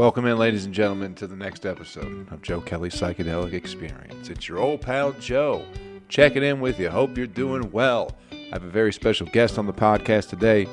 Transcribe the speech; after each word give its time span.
Welcome 0.00 0.24
in, 0.24 0.38
ladies 0.38 0.64
and 0.64 0.72
gentlemen, 0.72 1.14
to 1.16 1.26
the 1.26 1.36
next 1.36 1.66
episode 1.66 2.32
of 2.32 2.40
Joe 2.40 2.62
Kelly's 2.62 2.94
Psychedelic 2.94 3.52
Experience. 3.52 4.30
It's 4.30 4.48
your 4.48 4.56
old 4.56 4.80
pal 4.80 5.12
Joe 5.12 5.62
checking 6.08 6.42
in 6.42 6.58
with 6.58 6.80
you. 6.80 6.88
Hope 6.88 7.18
you're 7.18 7.26
doing 7.26 7.70
well. 7.70 8.16
I 8.32 8.48
have 8.54 8.64
a 8.64 8.70
very 8.70 8.94
special 8.94 9.26
guest 9.26 9.58
on 9.58 9.66
the 9.66 9.74
podcast 9.74 10.30
today, 10.30 10.66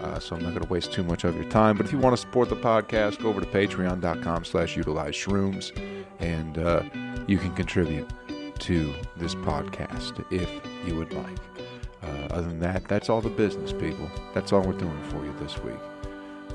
uh, 0.00 0.18
so 0.18 0.34
I'm 0.34 0.42
not 0.42 0.54
going 0.54 0.62
to 0.62 0.72
waste 0.72 0.94
too 0.94 1.02
much 1.02 1.24
of 1.24 1.34
your 1.36 1.44
time. 1.50 1.76
But 1.76 1.84
if 1.84 1.92
you 1.92 1.98
want 1.98 2.14
to 2.14 2.16
support 2.16 2.48
the 2.48 2.56
podcast, 2.56 3.20
go 3.20 3.28
over 3.28 3.42
to 3.42 3.46
patreon.com 3.46 4.46
slash 4.46 4.78
utilize 4.78 5.14
shrooms, 5.14 5.76
and 6.18 6.56
uh, 6.56 6.82
you 7.26 7.36
can 7.36 7.54
contribute 7.54 8.08
to 8.60 8.94
this 9.18 9.34
podcast 9.34 10.24
if 10.32 10.50
you 10.86 10.96
would 10.96 11.12
like. 11.12 11.38
Uh, 12.02 12.06
other 12.30 12.48
than 12.48 12.60
that, 12.60 12.88
that's 12.88 13.10
all 13.10 13.20
the 13.20 13.28
business, 13.28 13.74
people. 13.74 14.10
That's 14.32 14.54
all 14.54 14.62
we're 14.62 14.72
doing 14.72 15.02
for 15.10 15.22
you 15.22 15.34
this 15.38 15.62
week. 15.62 15.76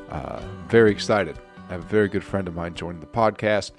Uh, 0.10 0.42
very 0.70 0.90
excited. 0.90 1.38
I 1.68 1.74
have 1.74 1.84
a 1.84 1.88
very 1.88 2.08
good 2.08 2.24
friend 2.24 2.48
of 2.48 2.54
mine 2.54 2.76
joining 2.76 3.00
the 3.00 3.08
podcast. 3.08 3.72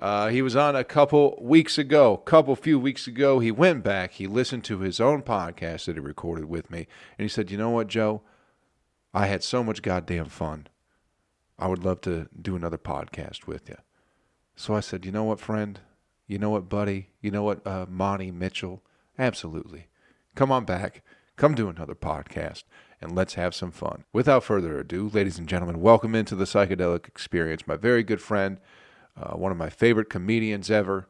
Uh, 0.00 0.28
he 0.28 0.42
was 0.42 0.56
on 0.56 0.74
a 0.74 0.82
couple 0.82 1.38
weeks 1.40 1.78
ago, 1.78 2.16
couple 2.16 2.54
few 2.56 2.80
weeks 2.80 3.06
ago. 3.06 3.38
He 3.38 3.52
went 3.52 3.84
back, 3.84 4.12
he 4.12 4.26
listened 4.26 4.64
to 4.64 4.80
his 4.80 4.98
own 4.98 5.22
podcast 5.22 5.84
that 5.84 5.94
he 5.94 6.00
recorded 6.00 6.46
with 6.46 6.68
me, 6.68 6.88
and 7.16 7.24
he 7.24 7.28
said, 7.28 7.50
"You 7.50 7.56
know 7.56 7.70
what, 7.70 7.86
Joe? 7.86 8.22
I 9.14 9.26
had 9.26 9.44
so 9.44 9.62
much 9.62 9.82
goddamn 9.82 10.26
fun. 10.26 10.66
I 11.58 11.68
would 11.68 11.84
love 11.84 12.00
to 12.02 12.28
do 12.40 12.56
another 12.56 12.78
podcast 12.78 13.46
with 13.46 13.68
you." 13.68 13.76
So 14.56 14.74
I 14.74 14.80
said, 14.80 15.06
"You 15.06 15.12
know 15.12 15.24
what, 15.24 15.38
friend? 15.40 15.78
You 16.26 16.38
know 16.38 16.50
what, 16.50 16.68
buddy? 16.68 17.10
You 17.20 17.30
know 17.30 17.44
what, 17.44 17.64
uh, 17.64 17.86
Monty 17.88 18.32
Mitchell? 18.32 18.82
Absolutely. 19.16 19.86
Come 20.34 20.50
on 20.50 20.64
back. 20.64 21.02
Come 21.36 21.54
do 21.54 21.68
another 21.68 21.94
podcast." 21.94 22.64
And 23.00 23.14
let's 23.14 23.34
have 23.34 23.54
some 23.54 23.70
fun. 23.70 24.04
Without 24.12 24.44
further 24.44 24.78
ado, 24.78 25.10
ladies 25.12 25.38
and 25.38 25.48
gentlemen, 25.48 25.80
welcome 25.80 26.14
into 26.14 26.34
the 26.34 26.44
psychedelic 26.44 27.06
experience. 27.06 27.66
My 27.66 27.76
very 27.76 28.02
good 28.02 28.20
friend, 28.20 28.58
uh, 29.16 29.34
one 29.34 29.52
of 29.52 29.58
my 29.58 29.70
favorite 29.70 30.10
comedians 30.10 30.70
ever. 30.70 31.08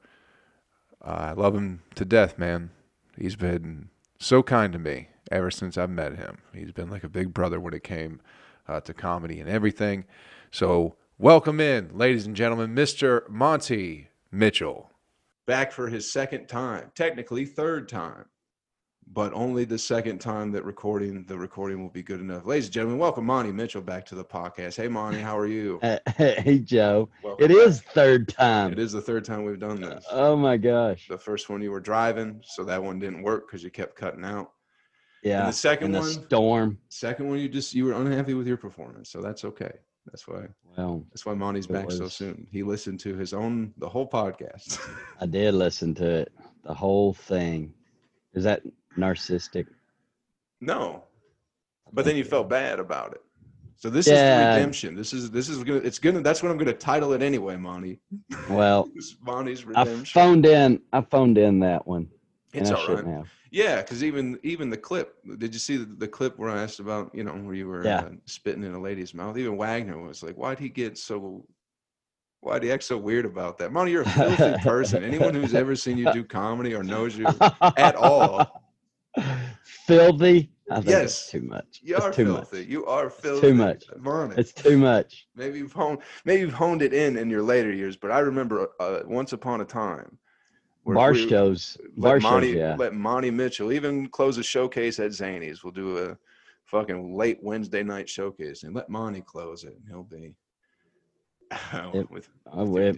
Uh, 1.02 1.30
I 1.30 1.32
love 1.32 1.54
him 1.54 1.82
to 1.94 2.04
death, 2.04 2.38
man. 2.38 2.70
He's 3.16 3.36
been 3.36 3.88
so 4.18 4.42
kind 4.42 4.72
to 4.72 4.78
me 4.78 5.08
ever 5.30 5.50
since 5.50 5.78
I've 5.78 5.90
met 5.90 6.16
him. 6.16 6.38
He's 6.52 6.72
been 6.72 6.90
like 6.90 7.04
a 7.04 7.08
big 7.08 7.32
brother 7.32 7.60
when 7.60 7.74
it 7.74 7.84
came 7.84 8.20
uh, 8.66 8.80
to 8.80 8.94
comedy 8.94 9.40
and 9.40 9.48
everything. 9.48 10.04
So, 10.50 10.96
welcome 11.18 11.60
in, 11.60 11.96
ladies 11.96 12.26
and 12.26 12.36
gentlemen, 12.36 12.74
Mr. 12.74 13.28
Monty 13.28 14.08
Mitchell. 14.30 14.90
Back 15.46 15.72
for 15.72 15.88
his 15.88 16.12
second 16.12 16.46
time, 16.46 16.92
technically 16.94 17.46
third 17.46 17.88
time 17.88 18.26
but 19.12 19.32
only 19.32 19.64
the 19.64 19.78
second 19.78 20.18
time 20.18 20.52
that 20.52 20.64
recording 20.64 21.24
the 21.24 21.36
recording 21.36 21.82
will 21.82 21.90
be 21.90 22.02
good 22.02 22.20
enough. 22.20 22.44
Ladies 22.46 22.66
and 22.66 22.74
gentlemen, 22.74 22.98
welcome 22.98 23.24
Monty 23.24 23.52
Mitchell 23.52 23.80
back 23.80 24.04
to 24.06 24.14
the 24.14 24.24
podcast. 24.24 24.76
Hey 24.76 24.88
Monty, 24.88 25.20
how 25.20 25.36
are 25.38 25.46
you? 25.46 25.80
hey 26.16 26.58
Joe. 26.58 27.08
Welcome 27.22 27.44
it 27.44 27.48
back. 27.48 27.66
is 27.66 27.80
third 27.80 28.28
time. 28.28 28.72
It 28.72 28.78
is 28.78 28.92
the 28.92 29.00
third 29.00 29.24
time 29.24 29.44
we've 29.44 29.58
done 29.58 29.80
this. 29.80 30.04
Oh 30.10 30.36
my 30.36 30.56
gosh. 30.56 31.06
The 31.08 31.18
first 31.18 31.48
one 31.48 31.62
you 31.62 31.70
were 31.70 31.80
driving, 31.80 32.40
so 32.44 32.64
that 32.64 32.82
one 32.82 32.98
didn't 32.98 33.22
work 33.22 33.46
because 33.46 33.64
you 33.64 33.70
kept 33.70 33.96
cutting 33.96 34.24
out. 34.24 34.52
Yeah. 35.22 35.40
And 35.40 35.48
the 35.48 35.52
second 35.52 35.92
one 35.92 36.04
storm. 36.04 36.78
Second 36.88 37.28
one 37.28 37.38
you 37.38 37.48
just 37.48 37.74
you 37.74 37.86
were 37.86 37.94
unhappy 37.94 38.34
with 38.34 38.46
your 38.46 38.58
performance, 38.58 39.10
so 39.10 39.20
that's 39.20 39.44
okay. 39.44 39.72
That's 40.06 40.26
why. 40.26 40.46
Well, 40.76 41.04
that's 41.10 41.26
why 41.26 41.34
Monty's 41.34 41.66
back 41.66 41.86
was, 41.86 41.98
so 41.98 42.08
soon. 42.08 42.46
He 42.50 42.62
listened 42.62 43.00
to 43.00 43.16
his 43.16 43.32
own 43.32 43.72
the 43.78 43.88
whole 43.88 44.08
podcast. 44.08 44.78
I 45.20 45.26
did 45.26 45.54
listen 45.54 45.94
to 45.96 46.08
it, 46.20 46.32
the 46.64 46.74
whole 46.74 47.14
thing. 47.14 47.74
Is 48.34 48.44
that 48.44 48.62
narcissistic. 48.98 49.66
No, 50.60 51.04
but 51.92 52.04
then 52.04 52.16
you 52.16 52.24
felt 52.24 52.48
bad 52.48 52.80
about 52.80 53.12
it. 53.12 53.22
So 53.76 53.90
this 53.90 54.08
yeah. 54.08 54.50
is 54.50 54.56
redemption. 54.56 54.96
This 54.96 55.12
is 55.12 55.30
this 55.30 55.48
is 55.48 55.62
gonna. 55.62 55.78
It's 55.78 56.00
gonna. 56.00 56.20
That's 56.20 56.42
what 56.42 56.50
I'm 56.50 56.58
gonna 56.58 56.72
title 56.72 57.12
it 57.12 57.22
anyway, 57.22 57.56
Monty. 57.56 58.00
Well, 58.50 58.88
Monty's 59.22 59.64
redemption. 59.64 60.00
I 60.00 60.04
phoned 60.04 60.46
in. 60.46 60.80
I 60.92 61.00
phoned 61.00 61.38
in 61.38 61.60
that 61.60 61.86
one. 61.86 62.08
It's 62.52 62.70
all 62.72 62.88
right. 62.88 63.04
Have. 63.04 63.30
Yeah, 63.52 63.80
because 63.80 64.02
even 64.02 64.38
even 64.42 64.68
the 64.68 64.76
clip. 64.76 65.14
Did 65.38 65.54
you 65.54 65.60
see 65.60 65.76
the, 65.76 65.84
the, 65.84 66.08
clip 66.08 66.38
where 66.38 66.50
I 66.50 66.60
asked 66.60 66.80
about 66.80 67.14
you 67.14 67.22
know 67.22 67.32
where 67.32 67.54
you 67.54 67.68
were 67.68 67.84
yeah. 67.84 68.00
uh, 68.00 68.10
spitting 68.26 68.64
in 68.64 68.74
a 68.74 68.80
lady's 68.80 69.14
mouth? 69.14 69.38
Even 69.38 69.56
Wagner 69.56 69.96
was 69.96 70.24
like, 70.24 70.34
"Why'd 70.34 70.58
he 70.58 70.68
get 70.68 70.98
so 70.98 71.46
Why'd 72.40 72.62
he 72.62 72.72
act 72.72 72.84
so 72.84 72.96
weird 72.96 73.24
about 73.24 73.58
that? 73.58 73.72
Monty, 73.72 73.92
you're 73.92 74.02
a 74.02 74.08
filthy 74.10 74.54
person. 74.62 75.02
Anyone 75.02 75.34
who's 75.34 75.54
ever 75.54 75.74
seen 75.74 75.98
you 75.98 76.12
do 76.12 76.24
comedy 76.24 76.74
or 76.74 76.82
knows 76.82 77.16
you 77.16 77.26
at 77.76 77.96
all 77.96 78.62
filthy. 79.68 80.50
I 80.70 80.76
think 80.76 80.88
yes, 80.88 81.30
too 81.30 81.40
much. 81.40 81.80
You 81.82 81.96
are 81.96 82.12
too 82.12 82.26
filthy. 82.26 82.58
Much. 82.58 82.66
You 82.66 82.86
are 82.86 83.08
filthy. 83.08 83.36
It's 83.36 83.40
too 83.40 83.54
much. 83.54 83.84
It's 84.38 84.52
too 84.52 84.78
much. 84.78 85.26
Maybe 85.34 85.58
you've 85.58 85.72
honed. 85.72 85.98
Maybe 86.24 86.42
you've 86.42 86.52
honed 86.52 86.82
it 86.82 86.92
in 86.92 87.16
in 87.16 87.30
your 87.30 87.42
later 87.42 87.72
years. 87.72 87.96
But 87.96 88.10
I 88.10 88.18
remember 88.18 88.68
uh, 88.78 89.00
once 89.06 89.32
upon 89.32 89.60
a 89.60 89.64
time. 89.64 90.18
Bar 90.84 91.12
we, 91.12 91.28
shows. 91.28 91.78
Bar 91.96 92.20
Monty, 92.20 92.52
shows. 92.52 92.56
Yeah. 92.56 92.76
Let 92.78 92.94
Monty 92.94 93.30
Mitchell 93.30 93.72
even 93.72 94.08
close 94.08 94.38
a 94.38 94.42
showcase 94.42 94.98
at 94.98 95.10
Zanies. 95.10 95.64
We'll 95.64 95.72
do 95.72 95.98
a 95.98 96.16
fucking 96.64 97.16
late 97.16 97.38
Wednesday 97.42 97.82
night 97.82 98.08
showcase 98.08 98.62
and 98.62 98.74
let 98.74 98.88
Monty 98.88 99.22
close 99.22 99.64
it. 99.64 99.74
And 99.74 99.88
he'll 99.88 100.02
be. 100.02 100.34
it, 101.94 102.10
with, 102.10 102.28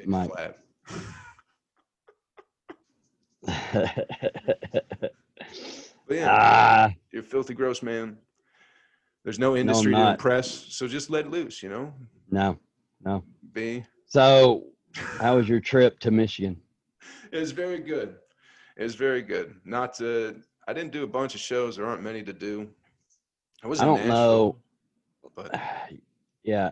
my. 0.07 0.29
But 0.29 0.59
yeah, 6.17 6.29
ah. 6.31 6.95
you're 7.13 7.23
filthy 7.23 7.55
gross 7.55 7.83
man. 7.83 8.17
There's 9.25 9.39
no 9.39 9.57
industry 9.57 9.93
no, 9.93 10.05
to 10.05 10.11
impress, 10.13 10.49
so 10.49 10.89
just 10.89 11.11
let 11.11 11.31
loose, 11.31 11.63
you 11.63 11.69
know? 11.69 11.93
No, 12.31 12.59
no. 13.05 13.23
Be. 13.53 13.85
So, 14.07 14.65
how 14.95 15.37
was 15.37 15.49
your 15.49 15.61
trip 15.61 16.01
to 16.01 16.11
Michigan? 16.11 16.61
it 17.33 17.39
was 17.39 17.53
very 17.53 17.79
good. 17.79 18.17
It 18.77 18.83
was 18.83 18.95
very 18.95 19.21
good. 19.21 19.55
Not 19.65 19.95
to, 19.95 20.41
I 20.67 20.73
didn't 20.73 20.93
do 20.93 21.05
a 21.05 21.07
bunch 21.07 21.35
of 21.35 21.41
shows. 21.41 21.77
There 21.77 21.87
aren't 21.87 22.03
many 22.03 22.23
to 22.23 22.33
do. 22.33 22.69
I 23.63 23.67
was 23.67 23.81
I 23.81 23.85
don't 23.85 24.07
know. 24.07 24.57
But 25.35 25.61
yeah. 26.43 26.71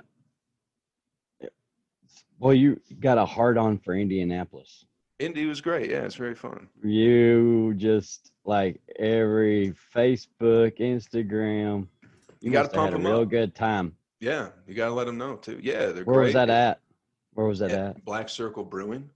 Well, 2.39 2.55
you 2.55 2.81
got 3.01 3.19
a 3.19 3.27
hard 3.27 3.59
on 3.59 3.79
for 3.79 3.95
Indianapolis. 3.95 4.87
Indy 5.19 5.47
was 5.47 5.61
great. 5.61 5.91
Yeah, 5.91 6.05
it's 6.05 6.15
very 6.15 6.35
fun. 6.35 6.69
You 6.83 7.75
just 7.75 8.33
like 8.45 8.81
every 8.99 9.75
Facebook, 9.95 10.79
Instagram. 10.79 11.89
You, 12.03 12.09
you 12.41 12.51
got 12.51 12.65
to 12.65 12.69
pump 12.69 12.93
them 12.93 13.05
a 13.05 13.09
real 13.09 13.23
up. 13.23 13.29
good 13.29 13.55
time. 13.55 13.97
Yeah, 14.21 14.51
you 14.67 14.75
got 14.75 14.87
to 14.87 14.93
let 14.93 15.07
them 15.07 15.19
know 15.19 15.37
too. 15.37 15.59
Yeah, 15.63 15.87
they're 15.87 16.05
great. 16.05 16.07
Where 16.07 16.15
great. 16.17 16.25
was 16.27 16.35
that 16.35 16.51
at? 16.51 16.81
Where 17.35 17.47
was 17.47 17.59
that 17.61 17.73
at? 17.73 18.05
Black 18.05 18.29
Circle 18.29 18.65
Brewing. 18.65 19.09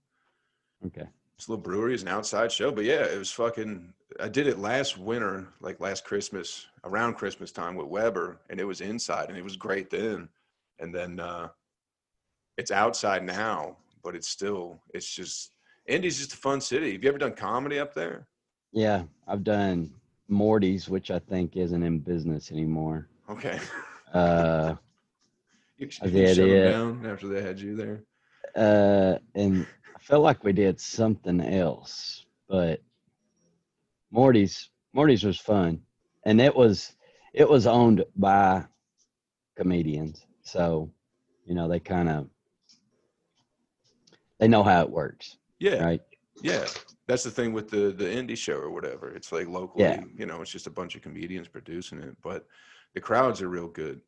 Okay. 0.86 1.06
It's 1.36 1.48
a 1.48 1.50
little 1.50 1.62
brewery. 1.62 1.94
It's 1.94 2.02
an 2.02 2.08
outside 2.08 2.52
show, 2.52 2.70
but 2.70 2.84
yeah, 2.84 3.04
it 3.04 3.18
was 3.18 3.30
fucking. 3.30 3.92
I 4.20 4.28
did 4.28 4.46
it 4.46 4.58
last 4.58 4.98
winter, 4.98 5.48
like 5.60 5.80
last 5.80 6.04
Christmas, 6.04 6.66
around 6.84 7.14
Christmas 7.14 7.50
time 7.50 7.74
with 7.74 7.86
Weber, 7.86 8.38
and 8.50 8.60
it 8.60 8.64
was 8.64 8.80
inside, 8.80 9.28
and 9.28 9.38
it 9.38 9.42
was 9.42 9.56
great 9.56 9.90
then. 9.90 10.28
And 10.78 10.94
then 10.94 11.18
uh 11.20 11.48
it's 12.56 12.70
outside 12.70 13.24
now, 13.24 13.76
but 14.04 14.14
it's 14.14 14.28
still, 14.28 14.78
it's 14.92 15.12
just 15.12 15.52
Indy's 15.86 16.18
just 16.18 16.34
a 16.34 16.36
fun 16.36 16.60
city. 16.60 16.92
Have 16.92 17.02
you 17.02 17.08
ever 17.08 17.18
done 17.18 17.34
comedy 17.34 17.78
up 17.78 17.94
there? 17.94 18.26
Yeah, 18.72 19.04
I've 19.26 19.44
done 19.44 19.92
Morty's, 20.28 20.88
which 20.88 21.10
I 21.10 21.18
think 21.18 21.56
isn't 21.56 21.82
in 21.82 21.98
business 21.98 22.50
anymore. 22.52 23.08
Okay. 23.28 23.58
Uh, 24.12 24.76
you, 25.76 25.88
I 26.00 26.06
did 26.06 26.38
it 26.38 26.70
down 26.70 27.04
after 27.06 27.28
they 27.28 27.42
had 27.42 27.60
you 27.60 27.76
there. 27.76 28.04
Uh, 28.54 29.18
and 29.34 29.66
I 29.94 29.98
felt 29.98 30.22
like 30.22 30.44
we 30.44 30.52
did 30.52 30.80
something 30.80 31.40
else, 31.40 32.26
but 32.48 32.80
Morty's 34.10 34.68
Morty's 34.92 35.24
was 35.24 35.40
fun, 35.40 35.80
and 36.24 36.40
it 36.40 36.54
was 36.54 36.94
it 37.32 37.48
was 37.48 37.66
owned 37.66 38.04
by 38.16 38.64
comedians, 39.56 40.26
so 40.42 40.90
you 41.46 41.54
know 41.54 41.66
they 41.66 41.80
kind 41.80 42.10
of 42.10 42.28
they 44.38 44.48
know 44.48 44.62
how 44.62 44.82
it 44.82 44.90
works. 44.90 45.38
Yeah. 45.62 45.84
Right. 45.84 46.00
Yeah. 46.42 46.66
That's 47.06 47.22
the 47.22 47.30
thing 47.30 47.52
with 47.52 47.70
the 47.70 47.92
the 47.92 48.04
indie 48.04 48.36
show 48.36 48.56
or 48.56 48.70
whatever. 48.70 49.14
It's 49.14 49.30
like 49.30 49.46
locally, 49.46 49.84
yeah. 49.84 50.02
you 50.16 50.26
know, 50.26 50.42
it's 50.42 50.50
just 50.50 50.66
a 50.66 50.70
bunch 50.70 50.96
of 50.96 51.02
comedians 51.02 51.46
producing 51.46 52.00
it, 52.00 52.16
but 52.22 52.46
the 52.94 53.00
crowds 53.00 53.40
are 53.40 53.48
real 53.48 53.68
good. 53.68 54.00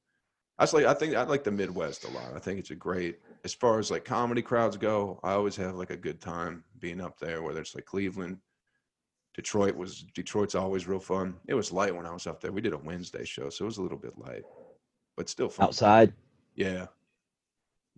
I 0.58 0.66
like 0.72 0.84
I 0.84 0.94
think 0.94 1.14
I 1.14 1.22
like 1.22 1.44
the 1.44 1.52
Midwest 1.52 2.04
a 2.04 2.10
lot. 2.10 2.34
I 2.34 2.40
think 2.40 2.58
it's 2.58 2.70
a 2.70 2.76
great 2.76 3.20
as 3.44 3.54
far 3.54 3.78
as 3.78 3.90
like 3.90 4.04
comedy 4.04 4.42
crowds 4.42 4.76
go. 4.76 5.20
I 5.22 5.32
always 5.32 5.56
have 5.56 5.76
like 5.76 5.90
a 5.90 5.96
good 5.96 6.20
time 6.20 6.64
being 6.80 7.00
up 7.00 7.18
there, 7.18 7.42
whether 7.42 7.60
it's 7.60 7.74
like 7.74 7.84
Cleveland, 7.84 8.38
Detroit 9.34 9.76
was 9.76 10.04
Detroit's 10.14 10.54
always 10.56 10.88
real 10.88 11.00
fun. 11.00 11.36
It 11.46 11.54
was 11.54 11.72
light 11.72 11.94
when 11.94 12.06
I 12.06 12.12
was 12.12 12.26
up 12.26 12.40
there. 12.40 12.52
We 12.52 12.60
did 12.62 12.72
a 12.72 12.78
Wednesday 12.78 13.24
show, 13.24 13.48
so 13.48 13.64
it 13.64 13.66
was 13.66 13.78
a 13.78 13.82
little 13.82 13.98
bit 13.98 14.18
light, 14.18 14.44
but 15.16 15.28
still 15.28 15.48
fun. 15.48 15.66
Outside. 15.66 16.12
Yeah. 16.56 16.86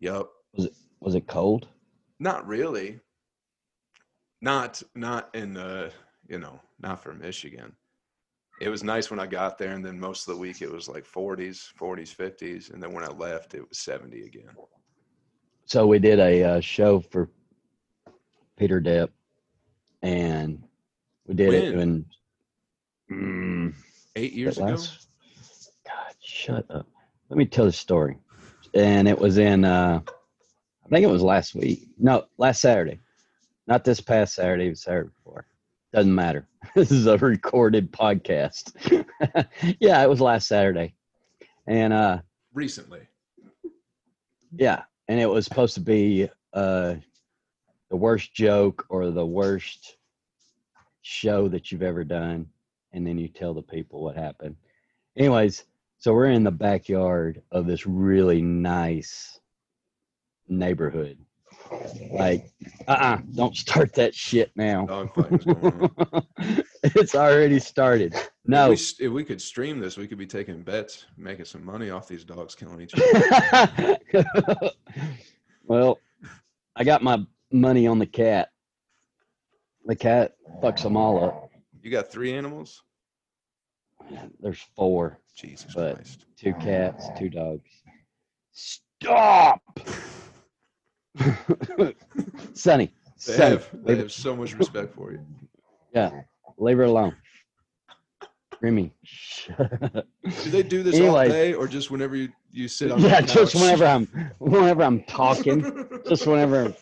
Yep. 0.00 0.26
Was 0.54 0.64
it 0.66 0.74
was 1.00 1.14
it 1.14 1.26
cold? 1.26 1.68
Not 2.18 2.46
really. 2.46 3.00
Not 4.46 4.80
not 4.94 5.34
in 5.34 5.54
the 5.54 5.90
you 6.28 6.38
know 6.38 6.60
not 6.78 7.02
for 7.02 7.12
Michigan. 7.12 7.74
It 8.60 8.68
was 8.68 8.84
nice 8.84 9.10
when 9.10 9.18
I 9.18 9.26
got 9.26 9.58
there, 9.58 9.72
and 9.72 9.84
then 9.84 9.98
most 9.98 10.28
of 10.28 10.34
the 10.34 10.40
week 10.40 10.62
it 10.62 10.70
was 10.70 10.88
like 10.88 11.04
40s, 11.04 11.72
40s, 11.78 12.14
50s, 12.14 12.72
and 12.72 12.80
then 12.80 12.92
when 12.92 13.02
I 13.02 13.08
left, 13.08 13.54
it 13.54 13.68
was 13.68 13.78
70 13.80 14.22
again. 14.22 14.48
so 15.64 15.84
we 15.88 15.98
did 15.98 16.20
a 16.20 16.44
uh, 16.44 16.60
show 16.60 17.00
for 17.00 17.28
Peter 18.56 18.80
Depp, 18.80 19.08
and 20.02 20.62
we 21.26 21.34
did 21.34 21.52
it 21.52 21.74
When? 21.74 21.80
in 21.80 22.06
mm, 23.10 23.74
Eight 24.14 24.32
years 24.32 24.58
ago. 24.58 24.66
last- 24.70 25.08
God, 25.84 26.14
shut 26.22 26.64
up. 26.70 26.86
Let 27.30 27.36
me 27.36 27.46
tell 27.46 27.64
the 27.64 27.72
story. 27.72 28.16
And 28.74 29.08
it 29.08 29.18
was 29.18 29.38
in 29.38 29.64
uh 29.64 30.00
I 30.06 30.88
think 30.88 31.02
it 31.02 31.10
was 31.10 31.22
last 31.22 31.56
week. 31.56 31.88
No, 31.98 32.26
last 32.38 32.60
Saturday. 32.60 33.00
Not 33.66 33.84
this 33.84 34.00
past 34.00 34.34
Saturday, 34.34 34.66
it 34.66 34.70
was 34.70 34.82
Saturday 34.82 35.08
before. 35.08 35.46
Doesn't 35.92 36.14
matter. 36.14 36.46
This 36.74 36.90
is 36.90 37.06
a 37.06 37.16
recorded 37.16 37.92
podcast. 37.92 38.72
yeah, 39.80 40.02
it 40.02 40.08
was 40.08 40.20
last 40.20 40.48
Saturday. 40.48 40.94
And 41.66 41.92
uh 41.92 42.18
Recently. 42.52 43.00
yeah, 44.52 44.82
and 45.08 45.20
it 45.20 45.26
was 45.26 45.44
supposed 45.44 45.74
to 45.74 45.80
be 45.80 46.28
uh 46.52 46.96
the 47.88 47.96
worst 47.96 48.34
joke 48.34 48.84
or 48.88 49.10
the 49.10 49.24
worst 49.24 49.96
show 51.02 51.48
that 51.48 51.70
you've 51.70 51.84
ever 51.84 52.02
done 52.02 52.46
and 52.92 53.06
then 53.06 53.16
you 53.18 53.28
tell 53.28 53.54
the 53.54 53.62
people 53.62 54.02
what 54.02 54.16
happened. 54.16 54.56
Anyways, 55.16 55.64
so 55.98 56.12
we're 56.12 56.26
in 56.26 56.44
the 56.44 56.50
backyard 56.50 57.42
of 57.52 57.66
this 57.66 57.86
really 57.86 58.42
nice 58.42 59.38
neighborhood. 60.48 61.18
Like, 62.12 62.50
uh-uh, 62.88 63.18
don't 63.34 63.56
start 63.56 63.92
that 63.94 64.14
shit 64.14 64.50
now. 64.56 64.86
Oh, 64.88 65.04
Dog 65.06 65.14
fight 65.14 65.30
was 65.32 65.44
going 65.44 65.90
on. 66.12 66.24
it's 66.84 67.14
already 67.14 67.58
started. 67.58 68.14
If 68.14 68.30
No. 68.46 68.68
we, 68.70 68.74
if 68.74 69.12
we 69.12 69.24
could 69.24 69.40
stream 69.42 69.78
this, 69.80 69.96
we 69.96 70.06
could 70.06 70.18
be 70.18 70.26
taking 70.26 70.62
bets, 70.62 71.06
making 71.16 71.44
some 71.46 71.64
money 71.64 71.90
off 71.90 72.08
these 72.08 72.24
dogs 72.24 72.54
killing 72.54 72.80
each 72.80 72.94
other. 72.94 73.98
well, 75.64 75.98
I 76.76 76.84
got 76.84 77.02
my 77.02 77.24
money 77.52 77.86
on 77.86 77.98
the 77.98 78.06
cat. 78.06 78.50
The 79.84 79.96
cat 79.96 80.36
fucks 80.62 80.82
them 80.82 80.96
all 80.96 81.24
up. 81.24 81.50
You 81.82 81.90
got 81.90 82.10
three 82.10 82.32
animals? 82.34 82.82
There's 84.40 84.60
four. 84.74 85.20
Jesus 85.36 85.72
But- 85.74 85.96
Christ. 85.96 86.24
Two 86.38 86.54
cats, 86.54 87.06
two 87.18 87.30
dogs. 87.30 87.70
Stop! 88.52 89.60
Sonny. 92.54 92.92
They 93.26 93.36
have, 93.36 93.68
they 93.72 93.96
have 93.96 94.12
so 94.12 94.36
much 94.36 94.54
respect 94.54 94.94
for 94.94 95.12
you. 95.12 95.20
yeah, 95.94 96.10
leave 96.58 96.76
her 96.76 96.84
alone. 96.84 97.16
Remy. 98.60 98.92
Do 99.58 100.50
they 100.50 100.62
do 100.62 100.82
this 100.82 100.98
all 101.00 101.14
day 101.28 101.52
or 101.54 101.68
just 101.68 101.90
whenever 101.90 102.16
you, 102.16 102.30
you 102.52 102.68
sit 102.68 102.90
on 102.90 103.00
yeah, 103.00 103.20
the 103.20 103.26
just 103.26 103.54
whenever 103.54 103.84
I'm 103.86 104.06
whenever 104.38 104.82
I'm 104.82 105.02
talking. 105.04 105.86
just 106.08 106.26
whenever 106.26 106.74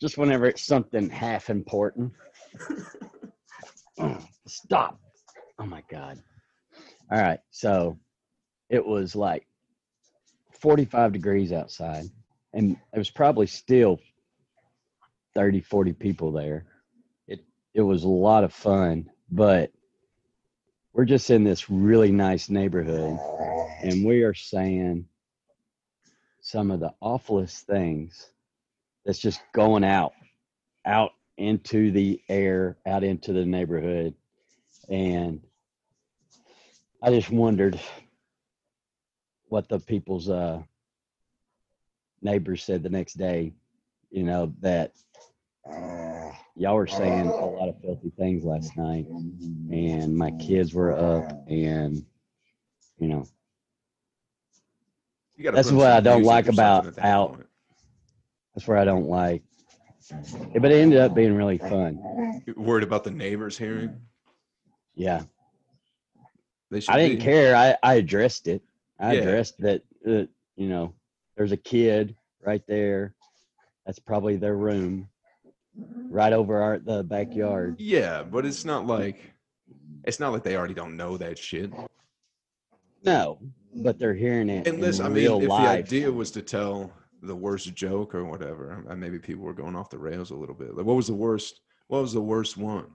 just 0.00 0.16
whenever 0.16 0.46
it's 0.46 0.62
something 0.62 1.08
half 1.10 1.50
important 1.50 2.12
oh, 3.98 4.18
stop 4.46 4.98
oh 5.58 5.66
my 5.66 5.82
god 5.90 6.18
all 7.12 7.20
right 7.20 7.40
so 7.50 7.98
it 8.70 8.84
was 8.84 9.14
like 9.14 9.46
45 10.60 11.12
degrees 11.12 11.52
outside 11.52 12.04
and 12.52 12.76
it 12.92 12.98
was 12.98 13.10
probably 13.10 13.46
still 13.46 14.00
30 15.34 15.60
40 15.60 15.92
people 15.92 16.32
there. 16.32 16.66
It 17.28 17.40
it 17.74 17.82
was 17.82 18.04
a 18.04 18.08
lot 18.08 18.44
of 18.44 18.52
fun 18.52 19.10
but 19.30 19.72
we're 20.92 21.04
just 21.04 21.30
in 21.30 21.44
this 21.44 21.70
really 21.70 22.10
nice 22.10 22.48
neighborhood 22.48 23.18
and 23.82 24.04
we 24.04 24.22
are 24.22 24.34
saying 24.34 25.06
some 26.40 26.70
of 26.70 26.80
the 26.80 26.92
awfulest 27.00 27.66
things 27.66 28.30
that's 29.04 29.18
just 29.18 29.40
going 29.52 29.84
out 29.84 30.12
out 30.84 31.12
into 31.36 31.90
the 31.90 32.20
air 32.28 32.76
out 32.86 33.04
into 33.04 33.32
the 33.32 33.44
neighborhood. 33.44 34.14
And 34.88 35.40
i 37.02 37.10
just 37.10 37.30
wondered 37.30 37.80
what 39.50 39.68
the 39.68 39.78
people's 39.78 40.30
uh 40.30 40.62
neighbors 42.22 42.62
said 42.64 42.82
the 42.82 42.88
next 42.88 43.14
day 43.14 43.52
you 44.10 44.22
know 44.22 44.52
that 44.60 44.92
y'all 46.56 46.74
were 46.74 46.86
saying 46.86 47.28
a 47.28 47.46
lot 47.46 47.68
of 47.68 47.80
filthy 47.80 48.10
things 48.18 48.44
last 48.44 48.76
night 48.76 49.06
and 49.70 50.16
my 50.16 50.30
kids 50.32 50.74
were 50.74 50.92
up 50.92 51.30
and 51.48 52.04
you 52.98 53.08
know 53.08 53.26
You 55.36 55.50
That's 55.50 55.72
what 55.72 55.90
I 55.90 56.00
don't 56.00 56.22
like 56.24 56.48
about 56.48 56.98
out. 56.98 57.42
That's 58.54 58.66
where 58.68 58.78
I 58.78 58.84
don't 58.84 59.08
like. 59.08 59.42
But 60.54 60.70
it 60.72 60.82
ended 60.82 60.98
up 60.98 61.14
being 61.14 61.34
really 61.34 61.58
fun. 61.58 62.42
You 62.46 62.54
worried 62.56 62.84
about 62.84 63.04
the 63.04 63.10
neighbors 63.10 63.56
hearing? 63.56 64.00
Yeah, 64.94 65.22
They 66.70 66.82
I 66.88 66.98
didn't 66.98 67.18
be. 67.18 67.22
care. 67.22 67.56
I, 67.56 67.76
I 67.82 67.94
addressed 67.94 68.48
it. 68.48 68.62
I 69.00 69.14
Yeah. 69.14 69.20
addressed 69.20 69.58
that. 69.58 69.82
Uh, 70.06 70.24
you 70.56 70.68
know, 70.68 70.94
there's 71.36 71.52
a 71.52 71.56
kid 71.56 72.16
right 72.44 72.62
there. 72.66 73.14
That's 73.86 73.98
probably 73.98 74.36
their 74.36 74.56
room, 74.56 75.08
right 76.10 76.32
over 76.32 76.60
our 76.60 76.78
the 76.78 77.02
backyard. 77.02 77.76
Yeah, 77.78 78.22
but 78.22 78.44
it's 78.46 78.64
not 78.64 78.86
like 78.86 79.32
it's 80.04 80.20
not 80.20 80.32
like 80.32 80.42
they 80.44 80.56
already 80.56 80.74
don't 80.74 80.96
know 80.96 81.16
that 81.16 81.38
shit. 81.38 81.72
No, 83.02 83.38
but 83.76 83.98
they're 83.98 84.14
hearing 84.14 84.48
it 84.50 84.66
Unless 84.66 85.00
I 85.00 85.08
mean, 85.08 85.42
if 85.42 85.48
life. 85.48 85.62
the 85.62 85.96
idea 85.96 86.12
was 86.12 86.30
to 86.32 86.42
tell 86.42 86.92
the 87.22 87.34
worst 87.34 87.74
joke 87.74 88.14
or 88.14 88.24
whatever, 88.24 88.84
uh, 88.88 88.96
maybe 88.96 89.18
people 89.18 89.44
were 89.44 89.54
going 89.54 89.76
off 89.76 89.90
the 89.90 89.98
rails 89.98 90.30
a 90.30 90.36
little 90.36 90.54
bit. 90.54 90.74
Like, 90.76 90.86
what 90.86 90.96
was 90.96 91.06
the 91.06 91.14
worst? 91.14 91.60
What 91.88 92.02
was 92.02 92.12
the 92.12 92.20
worst 92.20 92.56
one? 92.56 92.86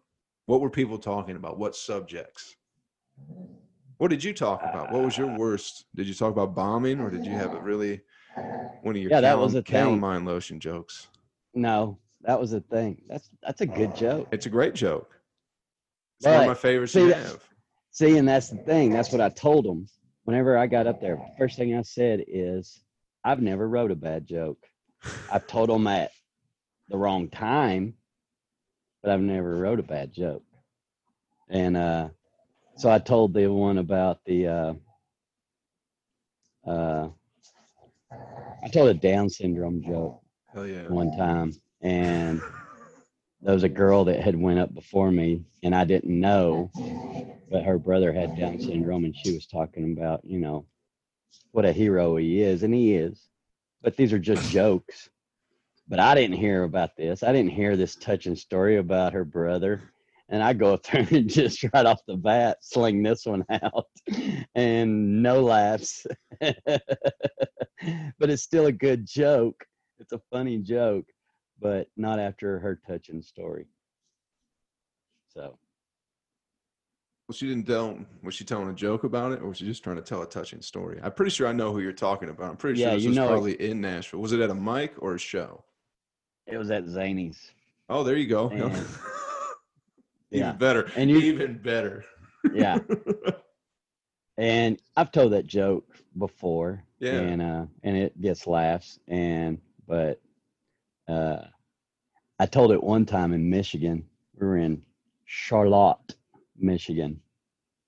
What 0.46 0.62
were 0.62 0.70
people 0.70 0.98
talking 1.00 1.36
about? 1.36 1.58
What 1.58 1.76
subjects? 1.76 2.56
What 3.98 4.10
did 4.10 4.24
you 4.24 4.34
talk 4.34 4.62
about? 4.64 4.92
What 4.92 5.04
was 5.04 5.18
Uh, 5.18 5.24
your 5.24 5.38
worst? 5.38 5.86
Did 5.96 6.08
you 6.08 6.14
talk 6.14 6.32
about 6.32 6.54
bombing, 6.54 7.00
or 7.00 7.10
did 7.10 7.26
you 7.26 7.34
have 7.34 7.54
it 7.54 7.62
really 7.62 8.02
one 8.82 8.96
of 8.96 9.02
your 9.02 9.12
Yeah, 9.12 9.22
that 9.22 9.38
was 9.38 9.54
thing. 9.54 9.64
calamine 9.64 10.26
lotion 10.26 10.60
jokes? 10.60 11.08
no, 11.54 11.98
that 12.22 12.40
was 12.40 12.52
a 12.54 12.60
thing. 12.60 13.02
That's 13.08 13.30
that's 13.42 13.62
a 13.62 13.66
good 13.66 13.96
joke. 13.96 14.28
It's 14.32 14.46
a 14.46 14.50
great 14.50 14.74
joke. 14.74 15.18
It's 16.20 16.28
one 16.28 16.42
of 16.42 16.48
my 16.48 16.54
favorites 16.54 16.94
see, 16.94 17.08
to 17.08 17.16
have. 17.16 17.44
See, 17.92 18.18
and 18.18 18.28
that's 18.28 18.50
the 18.50 18.58
thing. 18.58 18.92
That's 18.92 19.12
what 19.12 19.22
I 19.22 19.30
told 19.30 19.66
them. 19.66 19.88
Whenever 20.26 20.58
I 20.58 20.68
got 20.68 20.88
up 20.88 21.00
there, 21.00 21.18
first 21.38 21.56
thing 21.58 21.76
I 21.78 21.82
said 21.84 22.26
is, 22.28 22.82
I've 23.24 23.42
never 23.42 23.70
wrote 23.70 23.92
a 23.92 23.96
bad 23.96 24.26
joke. 24.26 24.58
I've 25.30 25.48
told 25.48 25.70
them 25.70 25.88
at 25.88 26.12
the 26.90 26.98
wrong 26.98 27.30
time, 27.30 27.94
but 29.02 29.12
I've 29.12 29.22
never 29.22 29.56
wrote 29.56 29.80
a 29.80 29.84
bad 29.84 30.12
joke. 30.12 30.44
And 31.48 31.78
uh, 31.78 32.10
so 32.78 32.90
I 32.90 33.00
told 33.00 33.34
the 33.34 33.48
one 33.48 33.78
about 33.78 34.20
the, 34.26 34.48
uh, 34.48 34.74
uh, 36.68 37.10
I 38.12 38.68
told 38.70 38.90
a 38.90 38.94
Down 38.94 39.30
syndrome 39.30 39.84
joke 39.84 40.22
yeah. 40.56 40.88
one 40.88 41.16
time, 41.18 41.54
and 41.82 42.42
there 43.42 43.54
was 43.54 43.64
a 43.64 43.70
girl 43.70 44.06
that 44.06 44.22
had 44.22 44.36
went 44.36 44.60
up 44.60 44.74
before 44.74 45.12
me, 45.12 45.46
and 45.64 45.76
I 45.76 45.86
didn't 45.86 46.20
know, 46.20 46.72
but 47.50 47.64
her 47.64 47.78
brother 47.78 48.12
had 48.12 48.38
Down 48.38 48.60
syndrome, 48.60 49.06
and 49.06 49.16
she 49.16 49.34
was 49.34 49.46
talking 49.46 49.94
about, 49.96 50.26
you 50.26 50.40
know, 50.40 50.66
what 51.52 51.66
a 51.66 51.72
hero 51.72 52.16
he 52.18 52.42
is, 52.42 52.64
and 52.64 52.74
he 52.74 52.96
is. 52.96 53.30
But 53.82 53.96
these 53.96 54.12
are 54.14 54.20
just 54.20 54.50
jokes. 54.50 55.10
But 55.88 56.00
I 56.00 56.16
didn't 56.16 56.38
hear 56.38 56.64
about 56.64 56.98
this. 56.98 57.22
I 57.22 57.32
didn't 57.32 57.52
hear 57.52 57.78
this 57.78 57.96
touching 57.96 58.36
story 58.36 58.78
about 58.78 59.14
her 59.14 59.24
brother. 59.24 59.82
And 60.30 60.42
I 60.42 60.54
go 60.54 60.74
up 60.74 60.84
there 60.84 61.08
and 61.12 61.30
just 61.30 61.64
right 61.74 61.86
off 61.86 62.02
the 62.08 62.18
bat 62.18 62.58
sling 62.62 63.04
this 63.04 63.26
one 63.26 63.46
out, 63.50 63.86
and 64.56 65.22
no 65.22 65.42
laughs. 65.44 66.06
but 66.40 66.82
it's 68.30 68.42
still 68.44 68.66
a 68.66 68.72
good 68.72 69.06
joke. 69.06 69.64
It's 70.00 70.14
a 70.14 70.22
funny 70.32 70.58
joke, 70.58 71.06
but 71.60 71.88
not 71.96 72.20
after 72.20 72.60
her 72.60 72.80
touching 72.88 73.22
story. 73.22 73.68
So 75.34 75.58
Well, 77.28 77.36
she 77.36 77.48
didn't 77.48 77.68
tell. 77.68 78.00
Was 78.24 78.34
she 78.34 78.46
telling 78.46 78.70
a 78.70 78.74
joke 78.74 79.04
about 79.04 79.32
it, 79.32 79.42
or 79.42 79.50
was 79.50 79.58
she 79.60 79.66
just 79.66 79.84
trying 79.84 79.98
to 79.98 80.02
tell 80.02 80.22
a 80.24 80.28
touching 80.28 80.62
story? 80.62 81.00
I'm 81.04 81.12
pretty 81.12 81.32
sure 81.32 81.48
I 81.48 81.52
know 81.54 81.72
who 81.72 81.82
you're 81.82 81.94
talking 81.94 82.30
about. 82.30 82.50
I'm 82.50 82.58
pretty 82.58 82.80
Yeah, 82.80 82.88
sure 82.88 82.94
this 82.96 83.04
you 83.04 83.10
was 83.10 83.18
know 83.18 83.28
probably 83.28 83.54
in 83.62 83.80
Nashville. 83.80 84.22
Was 84.22 84.32
it 84.34 84.40
at 84.40 84.50
a 84.50 84.56
mic 84.56 84.94
or 85.00 85.16
a 85.16 85.20
show? 85.20 85.64
it 86.48 86.58
was 86.58 86.72
at 86.72 86.86
Zanies. 86.86 87.38
Oh, 87.90 88.04
there 88.04 88.18
you 88.18 88.28
go. 88.28 88.50
And- 90.36 90.40
even 90.40 90.48
yeah. 90.48 90.54
better. 90.54 90.92
And 90.96 91.10
you- 91.10 91.18
even 91.20 91.58
better. 91.58 92.06
Yeah. 92.54 92.78
and 94.38 94.80
I've 94.96 95.12
told 95.12 95.34
that 95.34 95.48
joke 95.48 95.86
before. 96.18 96.84
Yeah. 97.00 97.20
And 97.20 97.42
uh 97.42 97.66
and 97.84 97.98
it 97.98 98.20
gets 98.22 98.48
laughs 98.48 99.00
and 99.08 99.60
but 99.88 100.22
uh 101.08 101.42
I 102.40 102.46
told 102.46 102.72
it 102.72 102.84
one 102.84 103.06
time 103.06 103.34
in 103.34 103.50
Michigan. 103.50 104.06
We 104.38 104.46
were 104.48 104.58
in 104.58 104.82
Charlotte, 105.26 106.16
Michigan. 106.58 107.22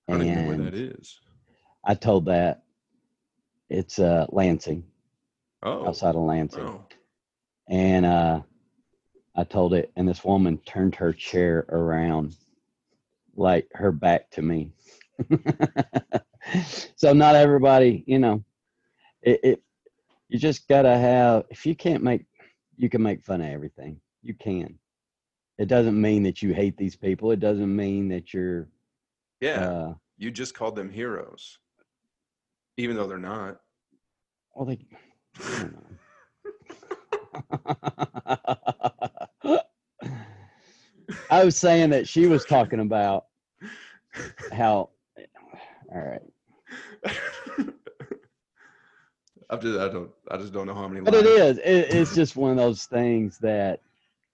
I 0.08 0.12
don't 0.12 0.26
know 0.26 0.48
where 0.48 0.56
that 0.58 0.74
is. 0.74 1.20
I 1.84 1.94
told 1.94 2.24
that 2.26 2.62
it's 3.68 3.98
uh 3.98 4.26
Lansing. 4.30 4.84
Oh. 5.62 5.86
outside 5.88 6.14
of 6.14 6.22
Lansing. 6.22 6.62
Oh. 6.62 6.84
And 7.68 8.06
uh, 8.06 8.40
I 9.38 9.44
told 9.44 9.72
it, 9.72 9.92
and 9.94 10.08
this 10.08 10.24
woman 10.24 10.58
turned 10.66 10.96
her 10.96 11.12
chair 11.12 11.64
around, 11.68 12.34
like 13.36 13.68
her 13.72 13.92
back 13.92 14.32
to 14.32 14.42
me. 14.42 14.72
so 16.96 17.12
not 17.12 17.36
everybody, 17.36 18.02
you 18.08 18.18
know, 18.18 18.42
it, 19.22 19.38
it. 19.44 19.62
You 20.28 20.40
just 20.40 20.66
gotta 20.66 20.98
have. 20.98 21.44
If 21.50 21.64
you 21.64 21.76
can't 21.76 22.02
make, 22.02 22.24
you 22.76 22.90
can 22.90 23.00
make 23.00 23.24
fun 23.24 23.40
of 23.40 23.46
everything. 23.46 24.00
You 24.22 24.34
can. 24.34 24.76
It 25.56 25.68
doesn't 25.68 26.00
mean 26.00 26.24
that 26.24 26.42
you 26.42 26.52
hate 26.52 26.76
these 26.76 26.96
people. 26.96 27.30
It 27.30 27.38
doesn't 27.38 27.74
mean 27.74 28.08
that 28.08 28.34
you're. 28.34 28.66
Yeah. 29.40 29.68
Uh, 29.68 29.94
you 30.16 30.32
just 30.32 30.54
called 30.54 30.74
them 30.74 30.90
heroes, 30.90 31.58
even 32.76 32.96
though 32.96 33.06
they're 33.06 33.18
not. 33.18 33.60
well, 34.56 34.66
they. 34.66 34.84
I. 41.08 41.14
I 41.40 41.44
was 41.44 41.56
saying 41.56 41.90
that 41.90 42.08
she 42.08 42.26
was 42.26 42.44
talking 42.44 42.80
about 42.80 43.26
how. 44.52 44.90
All 45.90 46.00
right, 46.02 46.22
I'm 49.50 49.60
just, 49.60 49.78
I 49.78 49.88
don't, 49.88 50.10
I 50.30 50.36
just 50.36 50.52
don't 50.52 50.66
know 50.66 50.74
how 50.74 50.86
many. 50.88 51.00
but 51.00 51.14
it 51.14 51.24
lines- 51.24 51.58
is. 51.58 51.64
It, 51.64 51.94
it's 51.96 52.14
just 52.14 52.36
one 52.36 52.50
of 52.50 52.56
those 52.58 52.84
things 52.84 53.38
that, 53.38 53.80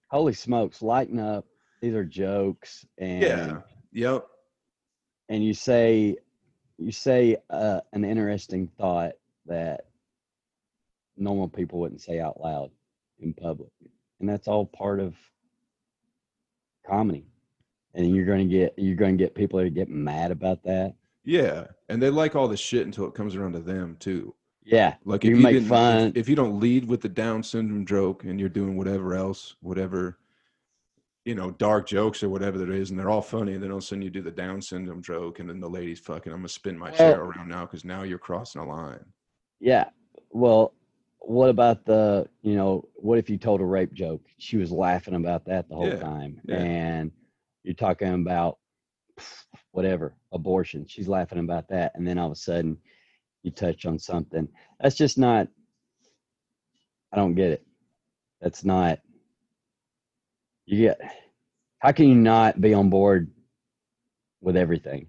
holy 0.09 0.33
smokes, 0.33 0.81
lighten 0.81 1.19
up. 1.19 1.45
These 1.81 1.93
are 1.95 2.03
jokes, 2.03 2.85
and 2.97 3.21
Yeah. 3.21 3.57
Yep. 3.93 4.25
and 5.29 5.43
you 5.43 5.53
say, 5.53 6.17
you 6.77 6.91
say 6.91 7.37
uh, 7.49 7.79
an 7.93 8.03
interesting 8.03 8.67
thought 8.77 9.13
that 9.45 9.85
normal 11.15 11.47
people 11.47 11.79
wouldn't 11.79 12.01
say 12.01 12.19
out 12.19 12.41
loud 12.41 12.71
in 13.19 13.33
public, 13.33 13.69
and 14.19 14.27
that's 14.27 14.47
all 14.49 14.65
part 14.65 14.99
of 14.99 15.15
comedy. 16.85 17.25
And 17.93 18.13
you're 18.15 18.25
going 18.25 18.47
to 18.49 18.53
get 18.53 18.73
you're 18.77 18.95
going 18.95 19.17
to 19.17 19.23
get 19.23 19.35
people 19.35 19.59
that 19.59 19.69
get 19.73 19.89
mad 19.89 20.31
about 20.31 20.63
that. 20.63 20.95
Yeah, 21.23 21.67
and 21.89 22.01
they 22.01 22.09
like 22.09 22.35
all 22.35 22.47
the 22.47 22.57
shit 22.57 22.85
until 22.85 23.05
it 23.07 23.15
comes 23.15 23.35
around 23.35 23.53
to 23.53 23.59
them 23.59 23.95
too. 23.99 24.35
Yeah, 24.63 24.95
Like 25.05 25.23
if 25.23 25.29
you 25.29 25.35
make 25.37 25.53
didn't, 25.53 25.63
if- 25.65 25.69
fun- 25.69 26.11
If, 26.15 26.27
you 26.27 26.35
don't 26.35 26.59
lead 26.59 26.87
with 26.87 27.01
the 27.01 27.09
Down 27.09 27.43
syndrome 27.43 27.85
joke 27.85 28.23
and 28.23 28.39
you're 28.39 28.49
doing 28.49 28.75
whatever 28.75 29.13
else, 29.13 29.55
whatever, 29.61 30.17
you 31.23 31.35
know, 31.35 31.51
dark 31.51 31.87
jokes 31.87 32.23
or 32.23 32.29
whatever 32.29 32.57
there 32.57 32.71
is, 32.71 32.89
and 32.89 32.99
they're 32.99 33.09
all 33.11 33.21
funny, 33.21 33.53
and 33.53 33.63
then 33.63 33.69
all 33.71 33.77
of 33.77 33.83
a 33.83 33.85
sudden 33.85 34.01
you 34.01 34.09
do 34.09 34.21
the 34.23 34.31
Down 34.31 34.61
syndrome 34.61 35.01
joke, 35.03 35.39
and 35.39 35.47
then 35.49 35.59
the 35.59 35.69
lady's 35.69 35.99
fucking, 35.99 36.31
I'm 36.33 36.39
gonna 36.39 36.49
spin 36.49 36.77
my 36.79 36.89
chair 36.91 37.21
around 37.21 37.47
now 37.47 37.61
because 37.65 37.85
now 37.85 38.01
you're 38.03 38.17
crossing 38.19 38.59
a 38.61 38.65
line. 38.67 39.05
yeah. 39.59 39.85
Well, 40.31 40.73
what 41.27 41.49
about 41.49 41.85
the 41.85 42.27
you 42.41 42.55
know 42.55 42.87
what 42.95 43.17
if 43.17 43.29
you 43.29 43.37
told 43.37 43.61
a 43.61 43.65
rape 43.65 43.93
joke? 43.93 44.21
She 44.37 44.57
was 44.57 44.71
laughing 44.71 45.15
about 45.15 45.45
that 45.45 45.67
the 45.67 45.75
whole 45.75 45.87
Yeah, 45.87 45.95
time, 45.95 46.39
yeah. 46.45 46.57
and 46.57 47.11
you're 47.63 47.73
talking 47.73 48.13
about 48.13 48.59
whatever 49.71 50.15
abortion. 50.31 50.85
She's 50.87 51.07
laughing 51.07 51.39
about 51.39 51.67
that, 51.69 51.93
and 51.95 52.07
then 52.07 52.17
all 52.17 52.27
of 52.27 52.33
a 52.33 52.35
sudden 52.35 52.77
you 53.43 53.51
touch 53.51 53.85
on 53.85 53.99
something 53.99 54.47
that's 54.79 54.95
just 54.95 55.17
not. 55.17 55.47
I 57.11 57.17
don't 57.17 57.35
get 57.35 57.51
it. 57.51 57.65
That's 58.41 58.63
not. 58.65 58.99
You 60.65 60.87
get. 60.87 61.01
How 61.79 61.91
can 61.91 62.07
you 62.07 62.15
not 62.15 62.59
be 62.59 62.73
on 62.73 62.89
board 62.89 63.31
with 64.41 64.57
everything? 64.57 65.07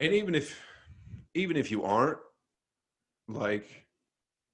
And 0.00 0.12
even 0.12 0.34
if, 0.34 0.60
even 1.34 1.56
if 1.56 1.70
you 1.70 1.82
aren't, 1.82 2.18
like, 3.28 3.86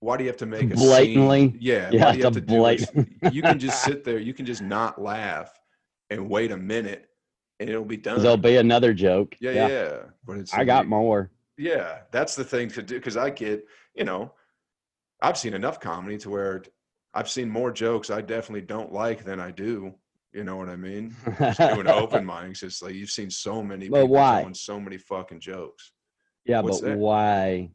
why 0.00 0.16
do 0.16 0.24
you 0.24 0.28
have 0.30 0.36
to 0.38 0.46
make 0.46 0.70
a 0.72 0.76
scene? 0.76 0.86
Blatantly? 0.88 1.54
Yeah, 1.58 1.90
You 1.90 1.98
why 2.00 2.12
do 2.12 2.18
you 2.18 2.24
have 2.24 2.34
to 2.34 2.40
do 2.40 2.66
it? 2.66 3.32
You 3.32 3.42
can 3.42 3.58
just 3.58 3.82
sit 3.82 4.04
there. 4.04 4.18
You 4.18 4.32
can 4.32 4.46
just 4.46 4.62
not 4.62 5.00
laugh 5.00 5.52
and 6.10 6.28
wait 6.30 6.52
a 6.52 6.56
minute, 6.56 7.08
and 7.60 7.68
it'll 7.68 7.84
be 7.84 7.96
done. 7.96 8.20
There'll 8.22 8.36
be 8.36 8.56
another 8.56 8.94
joke. 8.94 9.36
Yeah, 9.40 9.68
yeah. 9.68 9.98
But 10.24 10.38
it's 10.38 10.54
I 10.54 10.64
got 10.64 10.86
more. 10.86 11.30
Yeah, 11.56 12.00
that's 12.12 12.36
the 12.36 12.44
thing 12.44 12.68
to 12.70 12.82
do 12.82 12.94
because 12.96 13.16
I 13.16 13.30
get, 13.30 13.64
you 13.94 14.04
know, 14.04 14.32
I've 15.20 15.36
seen 15.36 15.54
enough 15.54 15.80
comedy 15.80 16.16
to 16.18 16.30
where 16.30 16.62
I've 17.14 17.28
seen 17.28 17.50
more 17.50 17.72
jokes 17.72 18.10
I 18.10 18.20
definitely 18.20 18.62
don't 18.62 18.92
like 18.92 19.24
than 19.24 19.40
I 19.40 19.50
do. 19.50 19.94
You 20.32 20.44
know 20.44 20.56
what 20.56 20.68
I 20.68 20.76
mean? 20.76 21.16
Just 21.40 21.58
doing 21.58 21.88
open 21.88 22.24
mics, 22.32 22.62
it's 22.62 22.80
like 22.82 22.94
you've 22.94 23.10
seen 23.10 23.30
so 23.30 23.62
many 23.62 23.88
But 23.88 24.02
people 24.02 24.14
why? 24.14 24.48
so 24.52 24.78
many 24.78 24.98
fucking 24.98 25.40
jokes. 25.40 25.90
Yeah, 26.44 26.60
What's 26.60 26.80
but 26.80 26.90
that? 26.90 26.98
why? 26.98 27.70